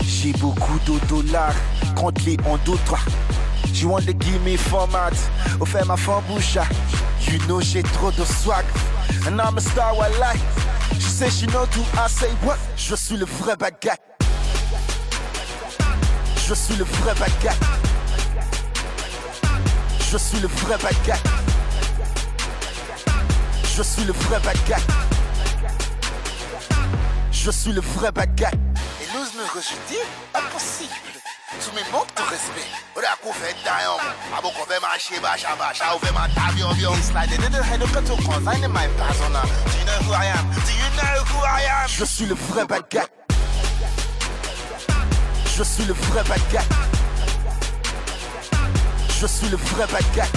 J'ai 0.03 0.31
beaucoup 0.33 0.79
de 0.85 0.97
dollars. 1.07 1.55
Compte-les 1.95 2.37
en 2.45 2.57
deux, 2.65 2.77
trois. 2.85 2.99
Want 3.83 4.01
to 4.01 4.57
format. 4.57 5.11
Au 5.59 5.65
fait 5.65 5.85
ma 5.85 5.97
famboucha. 5.97 6.63
You 7.29 7.37
know 7.47 7.61
j'ai 7.61 7.83
trop 7.83 8.11
de 8.11 8.23
swag. 8.23 8.65
And 9.27 9.39
I'm 9.39 9.57
a 9.57 9.61
star, 9.61 9.95
wallah. 9.95 10.33
Je 10.93 11.05
sais, 11.05 11.29
she 11.29 11.45
know 11.47 11.65
to 11.65 11.79
I 11.95 12.07
say 12.09 12.29
what? 12.43 12.57
Je 12.75 12.95
suis 12.95 13.17
le 13.17 13.25
vrai 13.25 13.55
bad 13.55 13.75
guy. 13.81 13.91
Je 16.47 16.53
suis 16.53 16.75
le 16.75 16.85
vrai 16.85 17.13
bad 17.19 17.31
guy. 17.41 17.49
Je 20.11 20.17
suis 20.17 20.39
le 20.39 20.47
vrai 20.47 20.77
bad 20.81 20.95
guy. 21.05 21.13
Je 23.75 23.83
suis 23.83 24.05
le 24.05 24.13
vrai 24.13 24.39
bad 24.39 24.57
guy. 24.65 25.06
Je 27.47 27.51
suis 27.53 27.71
le 27.71 27.79
vrai 27.79 28.11
bad 28.11 28.35
guy. 28.35 28.43
Et 28.43 29.07
l'ose 29.15 29.33
me 29.33 29.43
rejeter 29.55 30.03
Impossible. 30.35 30.91
Tu 31.61 31.71
me 31.71 31.91
manques 31.93 32.13
de 32.13 32.21
respect. 32.23 32.67
On 32.93 32.99
a 32.99 33.15
qu'on 33.23 33.31
fait 33.31 33.55
d'ailleurs. 33.63 34.01
Ah 34.35 34.41
bon, 34.41 34.49
qu'on 34.49 34.65
fait 34.65 34.81
marcher, 34.81 35.17
bacha, 35.21 35.55
bacha, 35.55 35.95
on 35.95 35.99
fait 36.05 36.11
ma 36.11 36.27
tabion, 36.27 36.73
bien. 36.73 36.89
Slide 37.01 37.31
in 37.31 37.49
the 37.49 37.63
head 37.63 37.81
of 37.81 37.89
the 37.93 38.01
consign 38.25 38.65
in 38.65 38.67
my 38.67 38.85
persona. 38.97 39.43
Do 39.43 39.79
you 39.79 39.85
know 39.85 39.97
who 40.03 40.11
I 40.11 40.25
am? 40.25 40.45
Do 40.51 40.73
you 40.73 40.89
know 40.97 41.23
who 41.23 41.39
I 41.45 41.63
am? 41.71 41.87
Je 41.87 42.03
suis 42.03 42.25
le 42.25 42.35
vrai 42.35 42.65
bad 42.65 42.83
guy. 42.91 42.99
Je 45.55 45.63
suis 45.63 45.85
le 45.85 45.93
vrai 45.93 46.23
bad 46.27 46.41
guy. 46.51 46.59
Je 49.21 49.25
suis 49.25 49.47
le 49.47 49.55
vrai 49.55 49.87
bad 49.87 50.03
guy. 50.13 50.27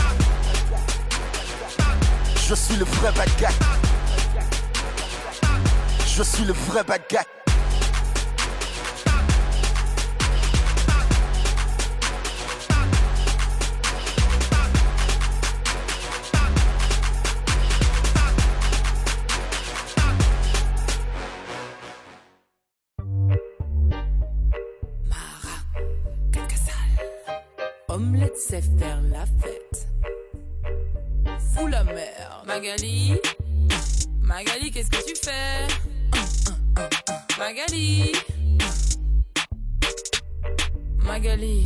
Je 2.49 2.55
suis 2.55 2.77
le 2.77 2.85
vrai 2.85 3.11
bad 3.11 3.28
guy. 3.37 3.80
Je 6.21 6.25
suis 6.27 6.45
le 6.45 6.53
vrai 6.53 6.85
bad 6.85 7.01
guy. 7.09 7.17
Omelette 27.89 28.37
sait 28.37 28.61
faire 28.61 29.01
la 29.11 29.25
fête. 29.25 29.89
Fous 31.55 31.67
la 31.67 31.83
mer. 31.85 32.43
Magali, 32.47 33.15
Magali, 34.21 34.71
qu'est-ce 34.71 34.91
que 34.91 35.03
tu 35.03 35.15
fais? 35.17 35.67
Magali, 37.39 38.12
Magali, 40.98 41.65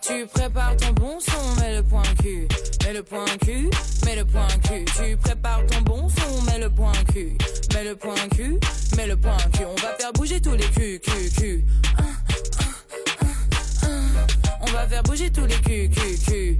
tu 0.00 0.26
prépares 0.26 0.76
ton 0.76 0.92
bon 0.92 1.18
son, 1.20 1.60
mets 1.60 1.76
le 1.76 1.82
point 1.82 2.02
cul, 2.22 2.48
mets 2.84 2.92
le 2.94 3.02
point 3.02 3.24
cul, 3.44 3.70
mets 4.06 4.16
le 4.16 4.24
point 4.24 4.48
cul. 4.64 4.84
Tu 4.96 5.16
prépares 5.16 5.66
ton 5.66 5.80
bon 5.82 6.08
son, 6.08 6.42
mets 6.42 6.58
le 6.58 6.70
point 6.70 6.92
cul, 7.12 7.36
mets 7.74 7.84
le 7.84 7.96
point 7.96 8.28
cul, 8.34 8.58
mets 8.96 9.06
le 9.06 9.16
point 9.16 9.36
cul. 9.52 9.64
On 9.64 9.74
va 9.74 9.94
faire 9.98 10.12
bouger 10.12 10.40
tous 10.40 10.54
les 10.54 10.68
culs, 10.70 11.00
culs, 11.00 11.30
culs. 11.36 11.64
On 14.60 14.66
va 14.72 14.86
faire 14.86 15.02
bouger 15.02 15.30
tous 15.30 15.46
les 15.46 15.60
culs, 15.60 15.90
culs, 15.90 16.18
culs. 16.26 16.58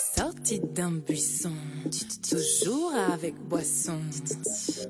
Sortie 0.00 0.60
d'un 0.60 0.92
buisson, 0.92 1.52
toujours 2.28 2.92
avec 3.12 3.34
boisson, 3.36 4.00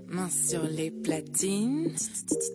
main 0.06 0.28
sur 0.30 0.62
les 0.62 0.92
platines, 0.92 1.92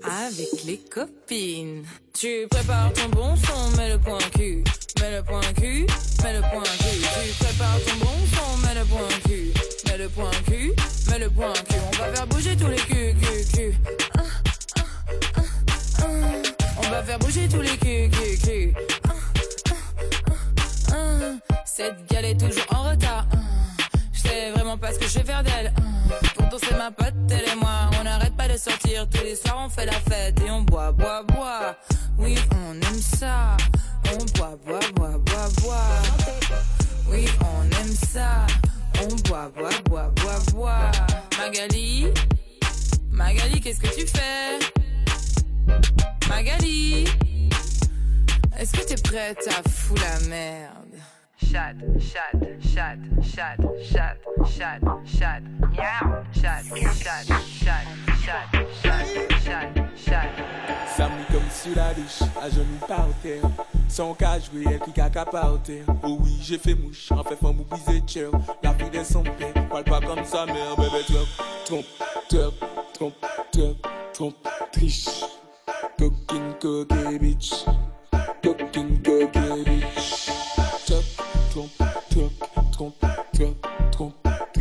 avec 0.03 0.63
les 0.65 0.77
copines. 0.77 1.83
Tu 2.13 2.47
prépares 2.49 2.93
ton 2.93 3.09
bon 3.09 3.35
son, 3.35 3.77
mets 3.77 3.89
le 3.89 3.99
point 3.99 4.17
cul, 4.33 4.63
mets 5.01 5.17
le 5.17 5.23
point 5.23 5.41
cul, 5.57 5.85
mets 6.23 6.33
le 6.33 6.41
point 6.41 6.63
cul. 6.63 7.01
Tu 7.25 7.43
prépares 7.43 7.79
ton 7.85 8.05
bon 8.05 8.17
son, 8.33 8.57
mets 8.65 8.75
le 8.75 8.85
point 8.85 9.19
cul, 9.25 9.53
mets 9.85 9.97
le 9.97 10.09
point 10.09 10.31
cul, 10.47 10.73
mets 11.09 11.19
le 11.19 11.29
point 11.29 11.53
cul. 11.53 11.75
On 11.91 11.97
va 11.97 12.13
faire 12.13 12.27
bouger 12.27 12.55
tous 12.55 12.67
les 12.67 12.77
culs, 12.77 13.15
culs, 13.19 13.45
culs. 13.53 13.75
On 16.77 16.89
va 16.89 17.03
faire 17.03 17.19
bouger 17.19 17.49
tous 17.49 17.61
les 17.61 17.77
culs, 17.77 18.09
culs, 18.09 18.37
culs. 18.43 19.04
Cette 21.65 22.05
gale 22.09 22.25
est 22.25 22.39
toujours 22.39 22.65
en 22.73 22.89
retard. 22.91 23.25
Je 24.13 24.19
sais 24.19 24.51
vraiment 24.51 24.77
pas 24.77 24.93
ce 24.93 24.99
que 24.99 25.07
je 25.07 25.19
vais 25.19 25.25
faire 25.25 25.43
d'elle. 25.43 25.73
Pourtant 26.35 26.57
c'est 26.61 26.77
ma 26.77 26.91
pote, 26.91 27.13
elle 27.29 27.49
et 27.51 27.55
moi. 27.55 27.89
On 27.99 28.03
n'arrête 28.03 28.35
pas 28.37 28.47
de 28.47 28.55
sortir. 28.55 29.09
Tous 29.09 29.23
les 29.23 29.35
soirs 29.35 29.63
on 29.65 29.69
fait 29.69 29.85
la 29.85 29.93
fête 29.93 30.39
et 30.45 30.51
on 30.51 30.61
boit, 30.61 30.91
boit, 30.91 31.23
boit. 31.23 31.75
Oui, 32.17 32.37
on 32.51 32.73
aime 32.75 33.01
ça. 33.01 33.57
On 34.13 34.17
boit, 34.37 34.57
boit, 34.65 34.79
boit, 34.95 35.17
boit, 35.17 35.49
boit. 35.61 36.55
Oui, 37.09 37.25
on 37.41 37.63
aime 37.81 37.95
ça. 37.95 38.45
On 39.01 39.15
boit, 39.27 39.49
boit, 39.49 39.69
boit, 39.89 40.11
boit, 40.15 40.39
boit. 40.53 40.91
Magali, 41.37 42.07
Magali, 43.11 43.59
qu'est-ce 43.59 43.79
que 43.79 43.93
tu 43.93 44.07
fais? 44.07 44.59
Magali, 46.29 47.05
est-ce 48.57 48.71
que 48.71 48.85
t'es 48.85 49.01
prête 49.01 49.47
à 49.47 49.67
foutre 49.69 50.01
la 50.01 50.27
merde? 50.27 50.84
Chat, 51.51 51.75
chat, 51.99 52.31
chat, 52.73 52.97
chat, 53.21 53.57
chat, 53.81 54.17
chat, 54.45 54.79
chat, 55.05 55.41
miaou, 55.71 56.23
chat, 56.33 56.63
chat, 56.73 57.23
chat, 57.63 57.85
chat, 58.23 58.45
chat, 58.83 59.05
chat, 59.45 60.27
chat. 60.97 61.09
Mouille 61.09 61.25
comme 61.31 61.49
sur 61.49 61.75
la 61.75 61.93
douche, 61.93 62.21
à 62.41 62.49
genoux 62.49 62.85
par 62.87 63.07
terre. 63.21 63.43
Sans 63.87 64.13
qu'à 64.13 64.39
jouer, 64.39 64.65
elle 64.69 64.79
qui 64.79 64.91
caca 64.91 65.25
par 65.25 65.61
terre. 65.63 65.85
Oh 66.03 66.17
oui, 66.19 66.37
j'ai 66.41 66.57
fait 66.57 66.75
mouche, 66.75 67.11
en 67.11 67.23
fait, 67.23 67.35
femme 67.35 67.59
ou 67.59 67.63
brisé 67.63 68.01
cher. 68.05 68.29
La 68.63 68.73
fille 68.73 68.89
de 68.89 69.03
son 69.03 69.23
père, 69.23 69.53
parle 69.69 69.83
pas 69.83 70.01
comme 70.01 70.25
sa 70.25 70.45
mère, 70.45 70.75
bébé, 70.75 71.03
trompe, 71.07 71.27
trompe, 71.65 71.85
trompe, 72.27 72.53
trompe, 72.93 73.13
trompe, 73.51 73.87
trompe, 74.13 74.47
triche. 74.71 75.23
Coquine, 75.97 76.53
coquille, 76.59 77.19
bitch. 77.19 77.65
Coquine, 78.43 79.01
coquille, 79.01 79.63
bitch. 79.63 80.24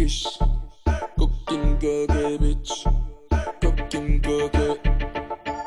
Turkish 0.04 0.38
Cooking 1.16 1.78
cookie, 1.80 2.36
bitch. 2.36 2.84
Cooking 3.60 4.20
cookie. 4.20 4.90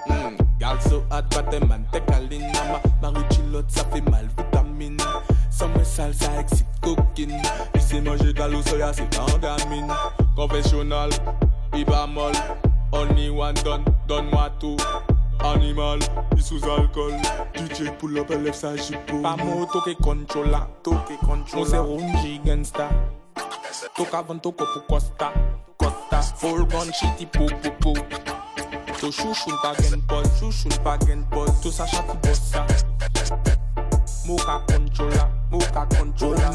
Mm. 0.09 0.59
Gal 0.59 0.79
so 0.79 1.01
hot, 1.09 1.29
pate 1.31 1.59
mantekalin 1.61 2.45
Ama 2.61 2.79
marichilot, 3.01 3.71
sa 3.71 3.83
fe 3.89 4.01
mal 4.01 4.29
vitamine. 4.37 5.01
San 5.49 5.73
mwen 5.73 5.85
sal, 5.85 6.13
sa 6.13 6.29
eksit 6.37 6.67
kokin 6.81 7.33
Isi 7.73 8.01
manje 8.01 8.31
galou 8.33 8.61
soya, 8.61 8.93
se 8.93 9.07
pandamine 9.09 9.89
Konfesyonal, 10.35 11.09
iba 11.73 12.05
mol 12.07 12.33
Only 12.93 13.31
one 13.31 13.55
done, 13.65 13.85
done 14.07 14.29
mwa 14.29 14.51
tou 14.59 14.77
Animal, 15.39 15.99
yi 16.35 16.41
souz 16.41 16.63
alkol 16.63 17.17
DJ 17.57 17.89
pull 17.97 18.19
up, 18.19 18.29
elef 18.29 18.55
sa 18.55 18.77
jipou 18.77 19.23
Pa 19.25 19.35
mou 19.37 19.65
toke 19.73 19.97
kontrola 19.97 20.67
Mou 20.85 21.65
se 21.65 21.77
rounji 21.77 22.39
gensta 22.45 22.91
Toka 23.95 24.21
vantoko 24.21 24.65
pou 24.73 24.81
kosta, 24.89 25.31
kosta 25.77 26.21
Foulgon 26.37 26.91
chiti 26.93 27.25
pou 27.25 27.49
pou 27.61 27.71
pou. 27.81 27.95
To 28.99 29.11
chouchoun 29.11 29.57
pa 29.61 29.73
gen 29.81 30.01
pol, 30.09 30.25
chouchoun 30.39 30.77
pa 30.83 30.97
gen 31.05 31.23
pol 31.31 31.49
To 31.61 31.71
sa 31.71 31.85
chati 31.85 32.17
bossa. 32.25 32.65
Mou 34.27 34.37
ka 34.41 34.59
kontrola, 34.67 35.29
mou 35.51 35.61
ka 35.73 35.85
kontrola 35.95 36.51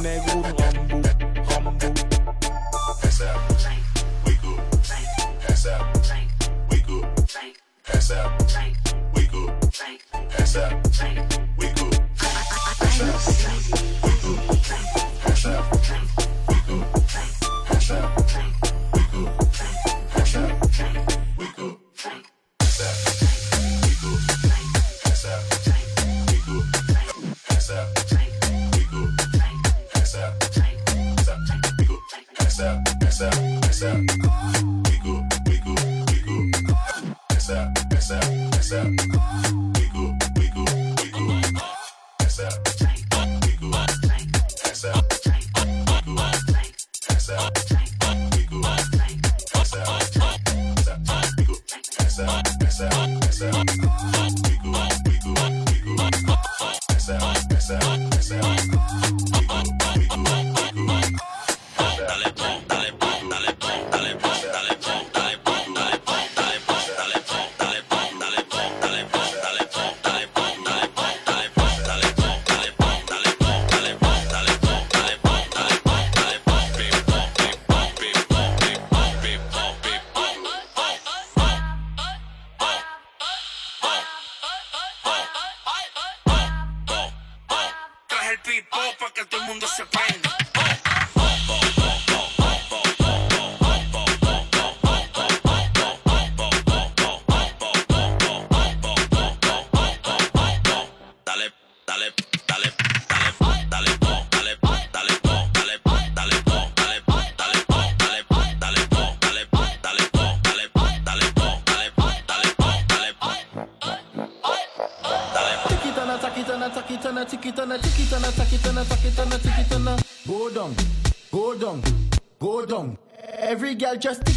just 124.03 124.32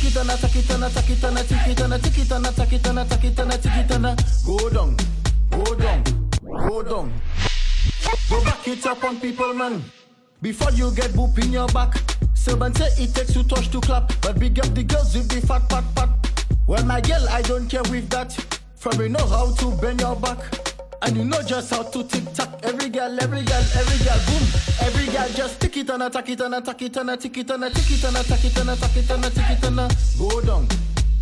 tana, 25.98 26.10
taki 26.10 26.36
tana, 26.36 26.62
taki 26.62 26.90
tana, 26.90 27.16
tiki 27.18 27.44
tana, 27.46 27.70
tiki 27.70 28.02
tana, 28.02 28.22
taki 28.24 28.50
tana, 28.50 28.76
taki 28.76 29.02
tana, 29.08 29.30
tiki 29.30 29.56
tana. 29.62 29.88
Go 30.20 30.42
down, 30.42 30.68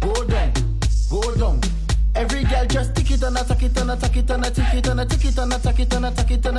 go 0.02 0.14
down, 0.26 0.52
go 1.12 1.22
down. 1.36 1.62
Every 2.16 2.44
girl 2.44 2.66
just 2.66 2.96
tiki 2.96 3.16
tana, 3.18 3.44
taki 3.44 3.70
tana, 3.70 3.96
taki 3.96 4.24
tana, 4.24 4.50
tiki 4.50 4.82
tana, 4.82 5.06
tiki 5.06 5.32
tana, 5.32 5.60
taki 5.60 5.86
tana, 5.86 6.12
taki 6.12 6.38
tana. 6.38 6.53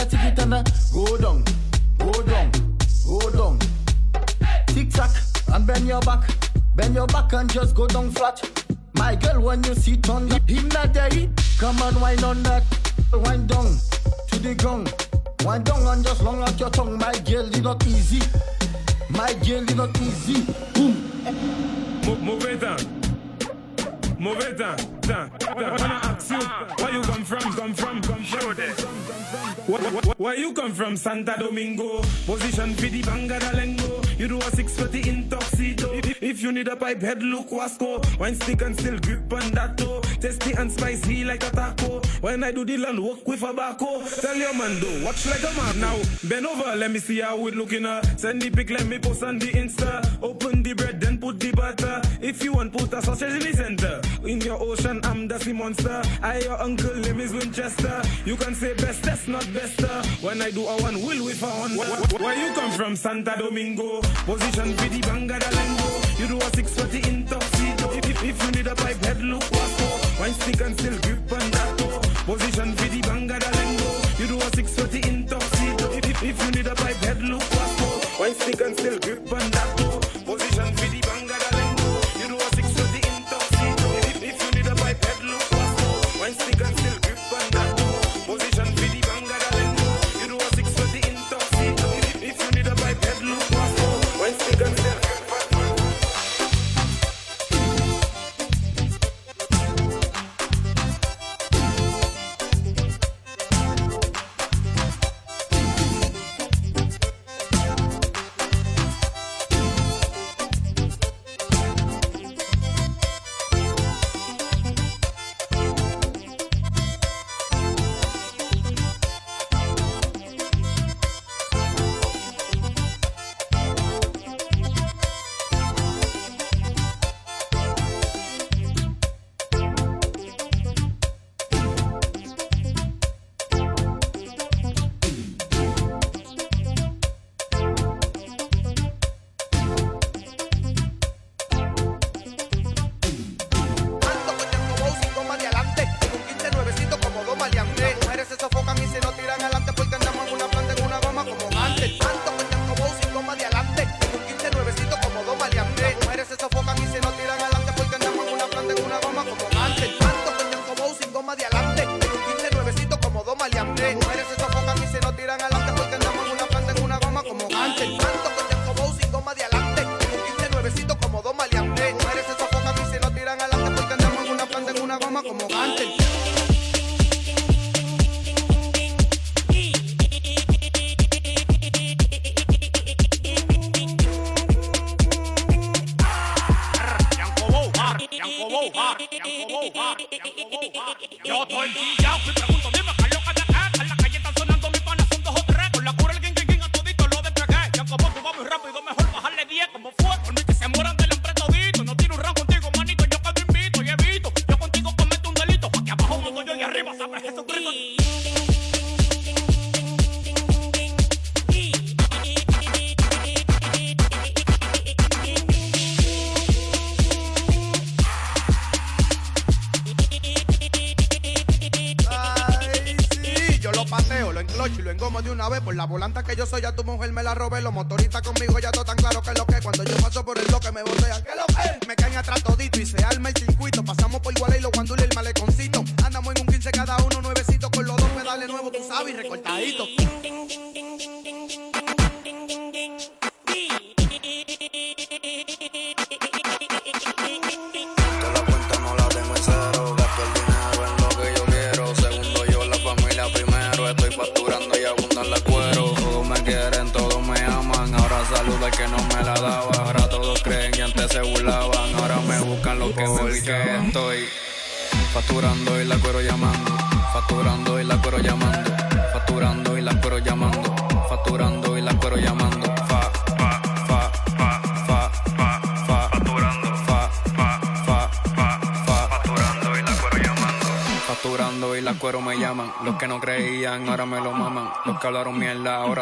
pipe 36.84 37.00
head 37.00 37.22
look 37.22 37.48
wasco. 37.48 37.90
Wine 38.18 38.34
stick 38.34 38.60
and 38.60 38.78
still 38.78 38.98
grip 38.98 39.32
on 39.32 39.50
that 39.52 39.78
toe. 39.78 40.02
Tasty 40.20 40.52
and 40.52 40.70
spicy 40.70 41.24
like 41.24 41.42
a 41.42 41.50
taco. 41.50 42.00
When 42.20 42.44
I 42.44 42.52
do 42.52 42.62
the 42.62 42.76
land 42.76 43.02
work 43.02 43.26
with 43.26 43.42
a 43.42 43.54
baco. 43.54 43.90
Tell 44.20 44.36
your 44.36 44.52
man 44.52 44.78
do 44.80 45.02
watch 45.02 45.24
like 45.24 45.42
a 45.42 45.52
man 45.56 45.80
now. 45.80 45.98
Bend 46.28 46.46
over, 46.46 46.76
let 46.76 46.90
me 46.90 46.98
see 46.98 47.20
how 47.20 47.46
it 47.46 47.54
looking 47.54 47.86
at. 47.86 48.20
Send 48.20 48.42
the 48.42 48.50
pic, 48.50 48.68
let 48.68 48.86
me 48.86 48.98
post 48.98 49.22
on 49.22 49.38
the 49.38 49.46
Insta. 49.46 50.22
Open 50.22 50.62
the 50.62 50.74
bread, 50.74 51.00
then 51.00 51.16
put 51.16 51.40
the 51.40 51.52
butter. 51.52 52.02
If 52.20 52.44
you 52.44 52.52
want, 52.52 52.74
put 52.74 52.92
a 52.92 53.00
sausage 53.00 53.32
in 53.32 53.50
the 53.50 53.56
center. 53.56 54.02
In 54.28 54.42
your 54.42 54.60
ocean, 54.60 55.00
I'm 55.04 55.26
the 55.26 55.38
sea 55.38 55.54
monster. 55.54 56.02
I 56.22 56.40
your 56.40 56.60
uncle, 56.60 56.94
name 56.96 57.20
is 57.20 57.32
Winchester. 57.32 58.02
You 58.26 58.36
can 58.36 58.54
say 58.54 58.74
best, 58.74 59.02
that's 59.02 59.26
not 59.26 59.48
bester. 59.54 60.02
When 60.20 60.42
I 60.42 60.50
do 60.50 60.66
a 60.66 60.82
one, 60.82 61.00
will 61.00 61.24
with 61.24 61.42
a 61.42 61.46
one. 61.46 61.78
Where 62.20 62.36
you 62.46 62.52
come 62.52 62.72
from, 62.72 62.94
Santa 62.94 63.36
Domingo? 63.38 64.02
Position 64.26 64.74
for 64.76 64.88
the 64.90 65.00
Banga 65.00 65.38
Lingo. 65.50 66.03
You 66.24 66.30
do 66.30 66.38
a 66.38 66.56
six 66.56 66.72
for 66.72 66.86
the 66.88 67.00
intoxico. 67.00 67.98
If, 67.98 68.08
if, 68.08 68.24
if 68.24 68.44
you 68.44 68.50
need 68.52 68.66
a 68.66 68.74
pipe 68.74 68.96
head, 69.04 69.20
look 69.20 69.42
what's 69.42 69.82
up. 69.82 70.18
Wine 70.18 70.32
stick 70.32 70.58
and 70.62 70.74
still 70.80 70.98
grip 71.00 71.32
on 71.32 71.50
that 71.50 71.76
toe. 71.76 72.00
Position 72.24 72.72
for 72.76 72.88
the 72.88 73.00
banga 73.02 73.38
da 73.38 73.50
lengo. 73.50 74.18
You 74.18 74.26
do 74.28 74.38
a 74.38 74.56
six 74.56 74.74
for 74.74 74.88
the 74.88 75.00
intoxico. 75.00 75.92
If, 75.92 76.08
if, 76.08 76.22
if 76.22 76.44
you 76.46 76.50
need 76.52 76.66
a 76.66 76.74
pipe 76.76 76.96
head, 77.04 77.20
look 77.20 77.42
what's 77.42 77.82
up. 77.82 78.18
Wine 78.18 78.34
stick 78.36 78.58
and 78.62 78.74
still 78.74 78.98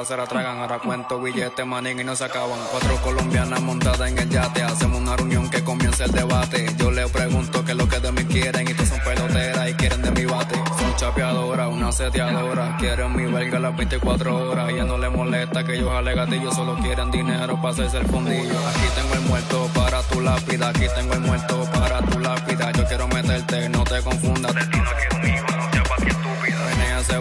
se 0.05 0.17
la 0.17 0.27
tragan. 0.27 0.59
Ahora 0.59 0.79
cuento 0.79 1.21
billetes 1.21 1.67
manín 1.67 2.01
y 2.01 2.05
no 2.05 2.17
se 2.17 2.25
acaban. 2.25 2.59
Cuatro 2.71 2.97
colombianas 3.03 3.61
montadas 3.61 4.11
en 4.11 4.19
el 4.19 4.29
yate. 4.29 4.63
Hacemos 4.63 5.01
una 5.01 5.17
reunión 5.17 5.49
que 5.51 5.63
comience 5.63 6.05
el 6.05 6.13
debate. 6.13 6.67
Yo 6.77 6.91
le 6.91 7.07
pregunto 7.09 7.65
qué 7.65 7.73
es 7.73 7.77
lo 7.77 7.89
que 7.89 8.01
de 8.01 8.13
mí 8.13 8.25
quieren. 8.25 8.69
Y 8.69 8.75
todos 8.75 8.89
son 8.89 9.01
peloteras 9.01 9.71
y 9.71 9.75
quieren 9.75 10.03
de 10.03 10.11
mi 10.11 10.25
bate. 10.25 10.57
Son 10.79 10.97
chapeadoras, 10.97 11.69
una 11.69 11.93
seteadora. 11.93 12.77
Quieren 12.79 13.15
mi 13.15 13.31
verga 13.31 13.59
las 13.59 13.77
24 13.77 14.51
horas. 14.51 14.73
Y 14.73 14.79
a 14.79 14.85
no 14.85 14.99
le 14.99 15.09
molesta 15.09 15.65
que 15.65 15.79
yo 15.79 15.91
jale 15.91 16.15
gatillo. 16.15 16.53
Solo 16.53 16.77
quieren 16.77 17.11
dinero 17.11 17.57
para 17.57 17.71
hacerse 17.71 17.99
el 17.99 18.07
fundillo. 18.07 18.59
Aquí 18.69 18.87
tengo 18.95 19.15
el 19.15 19.21
muerto 19.21 19.71
para 19.75 20.03
tu 20.03 20.21
lápida. 20.21 20.69
Aquí 20.71 20.87
tengo 20.97 21.15
el 21.15 21.21
muerto 21.21 21.69
para 21.73 22.03
tu 22.03 22.19
lápida. 22.19 22.73
Yo 22.73 22.85
quiero 22.87 23.09
meterte, 23.09 23.69
no 23.69 23.85
te 23.85 24.03
confundas. 24.03 24.55
De 24.55 24.67
ti 24.67 24.79
no 24.79 24.91
quiero 24.97 25.62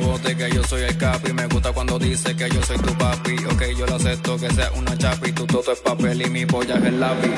Venía 0.02 0.15
ese 0.15 0.36
bote 0.36 0.36
que 0.36 0.56
yo 0.56 0.64
soy 0.64 0.84
el 0.84 0.98
capi. 0.98 1.34
Me 1.34 1.48
gusta 1.48 1.72
cuando 1.72 1.99
dice 1.99 2.36
que 2.36 2.49
yo 2.49 2.61
soy 2.64 2.78
tu 2.78 2.94
papi. 2.98 3.36
Ok, 3.45 3.64
yo 3.78 3.86
lo 3.86 3.95
acepto 3.95 4.38
que 4.38 4.49
sea 4.52 4.72
una 4.72 4.98
chapi. 4.98 5.32
Tu 5.32 5.45
toto 5.45 5.72
es 5.72 5.80
papel 5.80 6.22
y 6.22 6.30
mi 6.30 6.45
polla 6.45 6.76
es 6.76 6.86
el 6.86 6.99
lápiz. 6.99 7.32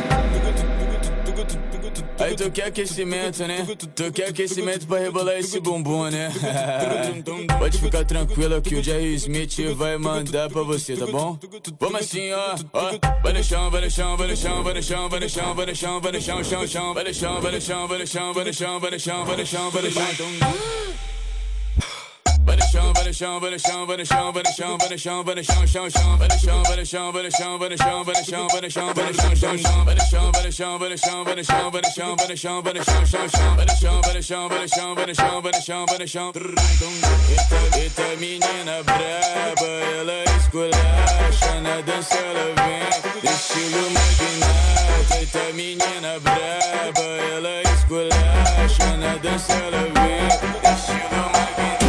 Aí 2.20 2.36
tu 2.36 2.52
quer 2.54 2.68
aquecimento, 2.68 3.46
né? 3.48 3.66
Tu 3.96 4.12
quer 4.14 4.30
aquecimento 4.30 4.88
pra 4.88 5.00
rebolar 5.00 5.36
esse 5.36 5.60
bumbum, 5.60 6.10
né? 6.10 6.32
Pode 7.60 7.80
ficar 7.80 8.06
tranquilo 8.06 8.62
que 8.62 8.76
o 8.76 8.84
Jerry 8.84 9.16
Smith 9.16 9.60
vai 9.76 9.98
mandar 9.98 10.48
pra 10.50 10.62
você, 10.62 10.96
tá 10.96 11.06
bom? 11.08 11.38
Vamos 11.80 12.02
assim, 12.02 12.32
ó, 12.32 12.56
ó. 12.72 12.92
Vai 13.24 13.34
no 13.34 13.44
chão, 13.44 13.70
vai 13.70 13.82
no 13.82 13.92
chão, 13.92 14.16
vai 14.16 14.28
no 14.28 14.38
chão, 14.38 14.64
vai 14.64 14.74
no 14.76 14.82
chão, 14.84 15.10
vai 15.10 15.20
no 15.20 15.30
chão, 15.30 15.54
vai 15.56 15.66
no 15.66 15.76
chão, 15.76 16.00
vai 16.00 16.12
no 16.12 16.22
chão, 16.22 16.44
chão, 16.44 16.68
chão. 16.68 16.94
Vai 16.94 17.04
no 17.04 17.14
chão, 17.14 17.42
vai 17.42 17.52
no 17.52 17.62
chão, 17.62 17.88
vai 17.88 18.00
no 18.00 18.08
chão, 18.08 18.34
vai 18.34 18.46
no 18.46 18.54
chão, 18.54 18.80
vai 18.80 18.92
no 18.92 19.00
chão, 19.00 19.26
vai 19.26 19.38
no 19.38 19.46
chão, 19.46 19.72
vai 19.72 19.82
no 19.82 19.92
chão. 19.92 20.06
No 20.06 20.16
chão, 20.16 21.13
vai 22.46 22.58
eita 37.80 38.16
menina 38.20 38.84
braba, 38.84 39.68
ela 40.00 40.24
esculacha 40.38 41.62
na 41.62 41.82
dança, 41.82 42.16
ela 42.16 42.54
vem 42.62 43.32
estilo 43.32 43.90
magnata. 43.92 45.18
Eita 45.20 45.54
menina 45.54 46.20
braba, 46.20 47.02
ela 47.02 47.62
esculacha 47.74 48.98
na 48.98 49.18
dança, 49.18 49.54
ela 49.54 49.82
vem 49.82 50.28
estilo 50.74 51.22
magnata. 51.32 51.83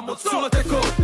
mamo, 0.00 0.16
stu 0.16 0.40
lat 0.40 0.54
jako 0.54 0.99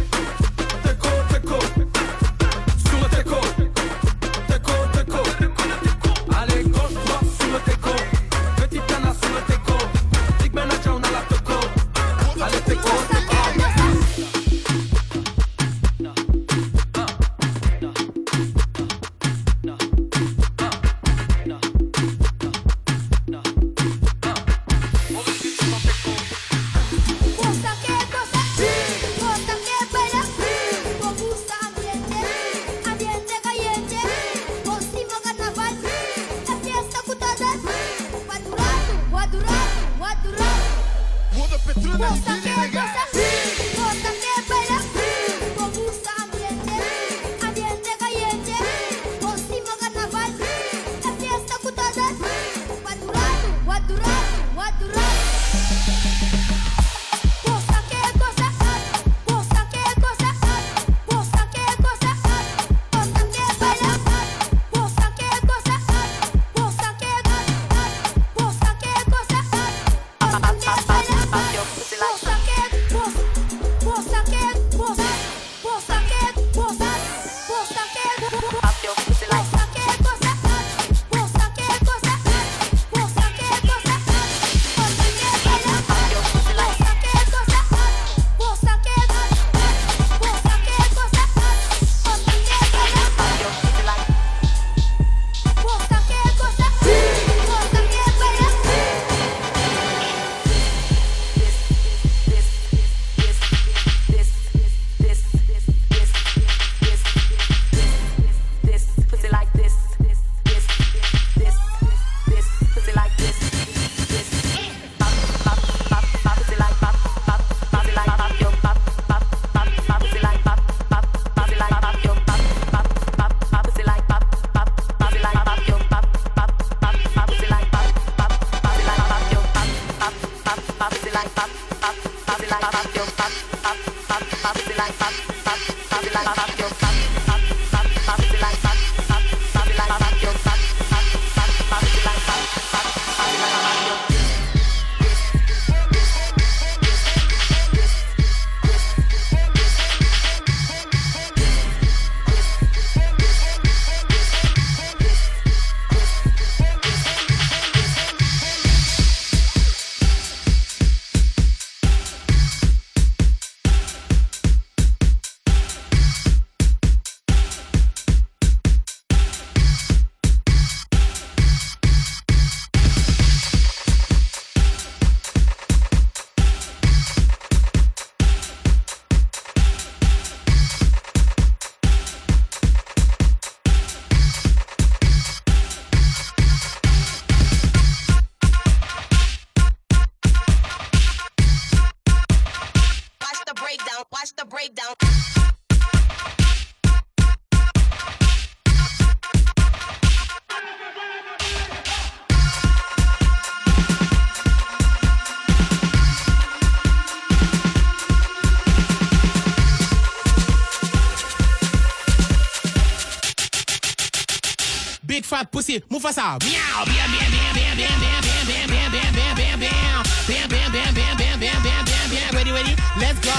Mufasa. 216.27 216.39
Meow. 216.45 216.85
Bam, 216.85 217.07
bam, 217.13 217.31
bam, 217.31 217.55
bam, 217.55 217.77
bam, 217.77 218.01
bam, 218.01 218.23
bam, 218.27 218.47
bam, 218.47 218.67
bam, 218.67 218.91
bam, 218.93 219.13
bam, 219.15 219.37
bam, 219.37 219.61
bam. 219.61 220.03
Bam, 220.27 220.49
bam, 220.51 220.73
bam, 220.73 220.95
bam, 220.95 221.17
bam, 221.17 221.39
bam, 221.39 221.63
bam, 221.63 221.85
bam, 221.87 222.07
bam. 222.11 222.35
Ready, 222.35 222.53
ready? 222.53 222.75
Let's 222.99 223.19
go. 223.23 223.37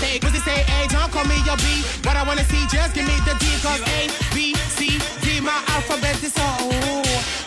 Say, 0.00 0.18
pussy 0.18 0.40
say 0.42 0.64
A, 0.66 0.88
don't 0.88 1.10
call 1.12 1.24
me 1.24 1.38
your 1.46 1.56
B. 1.62 1.82
What 2.02 2.16
I 2.16 2.22
wanna 2.26 2.44
see, 2.44 2.66
just 2.66 2.94
give 2.94 3.06
me 3.06 3.14
the 3.22 3.34
D, 3.38 3.46
cause 3.62 3.80
A, 3.86 4.10
B, 4.34 4.54
C, 4.74 4.98
D, 5.22 5.40
my 5.40 5.62
alphabet 5.74 6.18
is 6.22 6.34
so. 6.34 6.46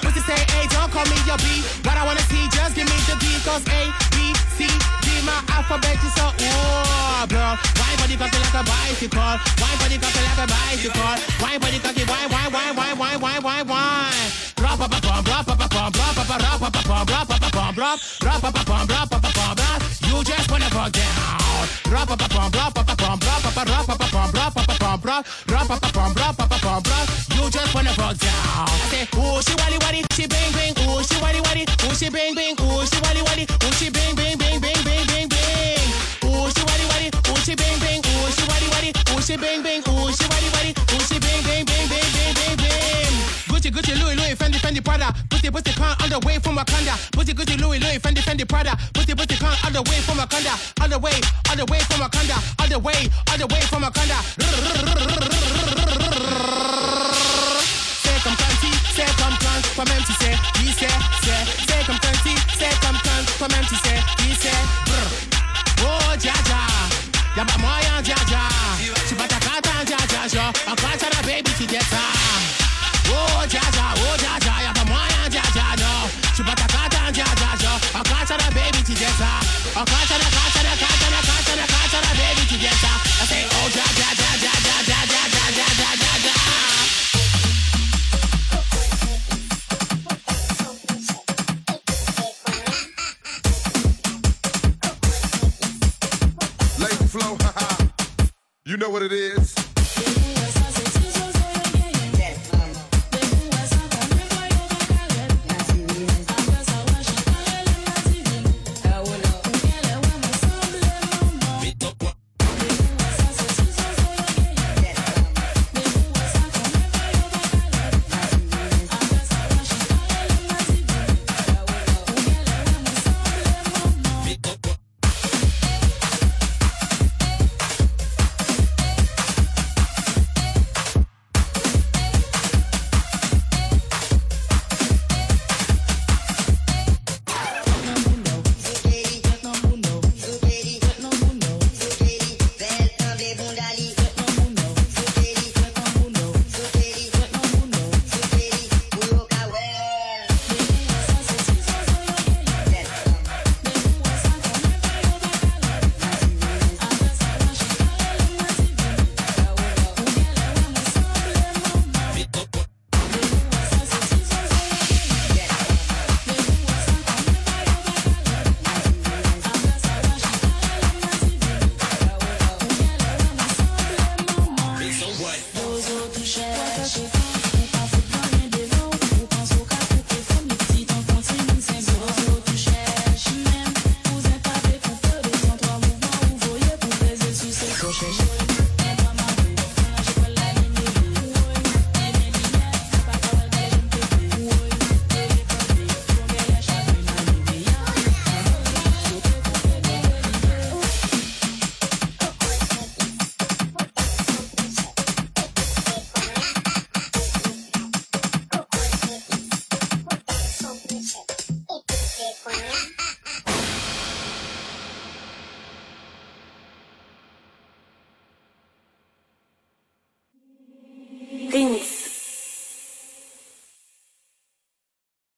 Pussy 0.02 0.22
say 0.24 0.40
A, 0.56 0.68
don't 0.72 0.92
call 0.92 1.06
me 1.12 1.18
your 1.28 1.38
B. 1.44 1.64
What 1.84 1.98
I 1.98 2.04
wanna 2.06 2.24
see, 2.32 2.48
just 2.50 2.76
give 2.76 2.88
me 2.88 2.98
the 3.08 3.16
D, 3.20 3.26
cause 3.44 3.64
A, 3.68 3.92
B, 4.16 4.32
C, 4.56 4.68
D, 5.04 5.08
my 5.28 5.36
alphabet 5.52 6.00
is 6.00 6.14
so. 6.16 6.32
Oh, 6.32 7.26
girl, 7.28 7.60
wine 7.76 7.98
body 8.00 8.16
cocky 8.16 8.40
like 8.40 8.56
a 8.56 8.64
bicycle. 8.64 9.36
Wine 9.60 9.78
body 9.84 9.98
cocky 10.00 10.22
like 10.24 10.40
a 10.40 10.48
bicycle. 10.48 11.16
Wine 11.44 11.60
body 11.60 11.80
cocky, 11.80 12.04
wine, 12.08 12.30
wine, 12.32 12.52
wine, 12.56 12.76
wine, 12.76 12.98
wine, 12.98 13.20
wine, 13.20 13.44
wine, 13.44 13.68
wine. 13.68 14.47
You 20.18 20.24
just 20.24 20.52
wanna 20.52 20.70
fuck 20.70 20.92
down. 20.92 21.58
Up 21.88 22.10
up 22.12 22.22
up 22.22 22.36
up 22.36 22.78
up 26.38 26.52
up 26.52 26.88
up. 26.88 27.08
You 27.36 27.50
just 27.50 27.74
wanna 27.74 27.90
fuck 27.94 28.18
down. 28.18 28.34
I 28.58 28.78
say, 28.90 29.08
ooh 29.18 29.42
she 29.42 29.54
wally 29.58 29.78
wally, 29.82 30.04
she 30.12 30.28
bang 30.28 30.52
bang, 30.54 30.74
ooh 30.88 31.04
she 31.04 31.22
wally 31.22 31.42
wally, 31.42 31.66
ooh 31.86 31.96
she 31.96 32.10
bang 32.10 32.36
bang. 32.36 32.57
All 46.08 46.22
the 46.22 46.26
way 46.26 46.40
from 46.40 46.56
Wakanda. 46.56 46.96
Pussy, 47.12 47.34
goody, 47.34 47.58
Louis, 47.58 47.80
Louis, 47.80 48.00
Fendi, 48.00 48.22
Fendi, 48.22 48.48
Prada. 48.48 48.78
Pussy, 48.94 49.14
pussy, 49.14 49.36
pound 49.36 49.58
all 49.66 49.72
the 49.72 49.82
way 49.92 50.00
from 50.00 50.18
Wakanda. 50.18 50.56
all 50.82 50.88
the 50.88 50.98
way, 51.00 51.20
all 51.50 51.56
the 51.58 51.66
way 51.66 51.80
from 51.80 52.00
Wakanda. 52.00 52.62
all 52.62 52.68
the 52.70 52.80
way, 52.80 53.10
all 53.30 53.38
the 53.38 53.48
way 53.48 53.60
from 53.68 53.84
Wakanda. 53.84 56.07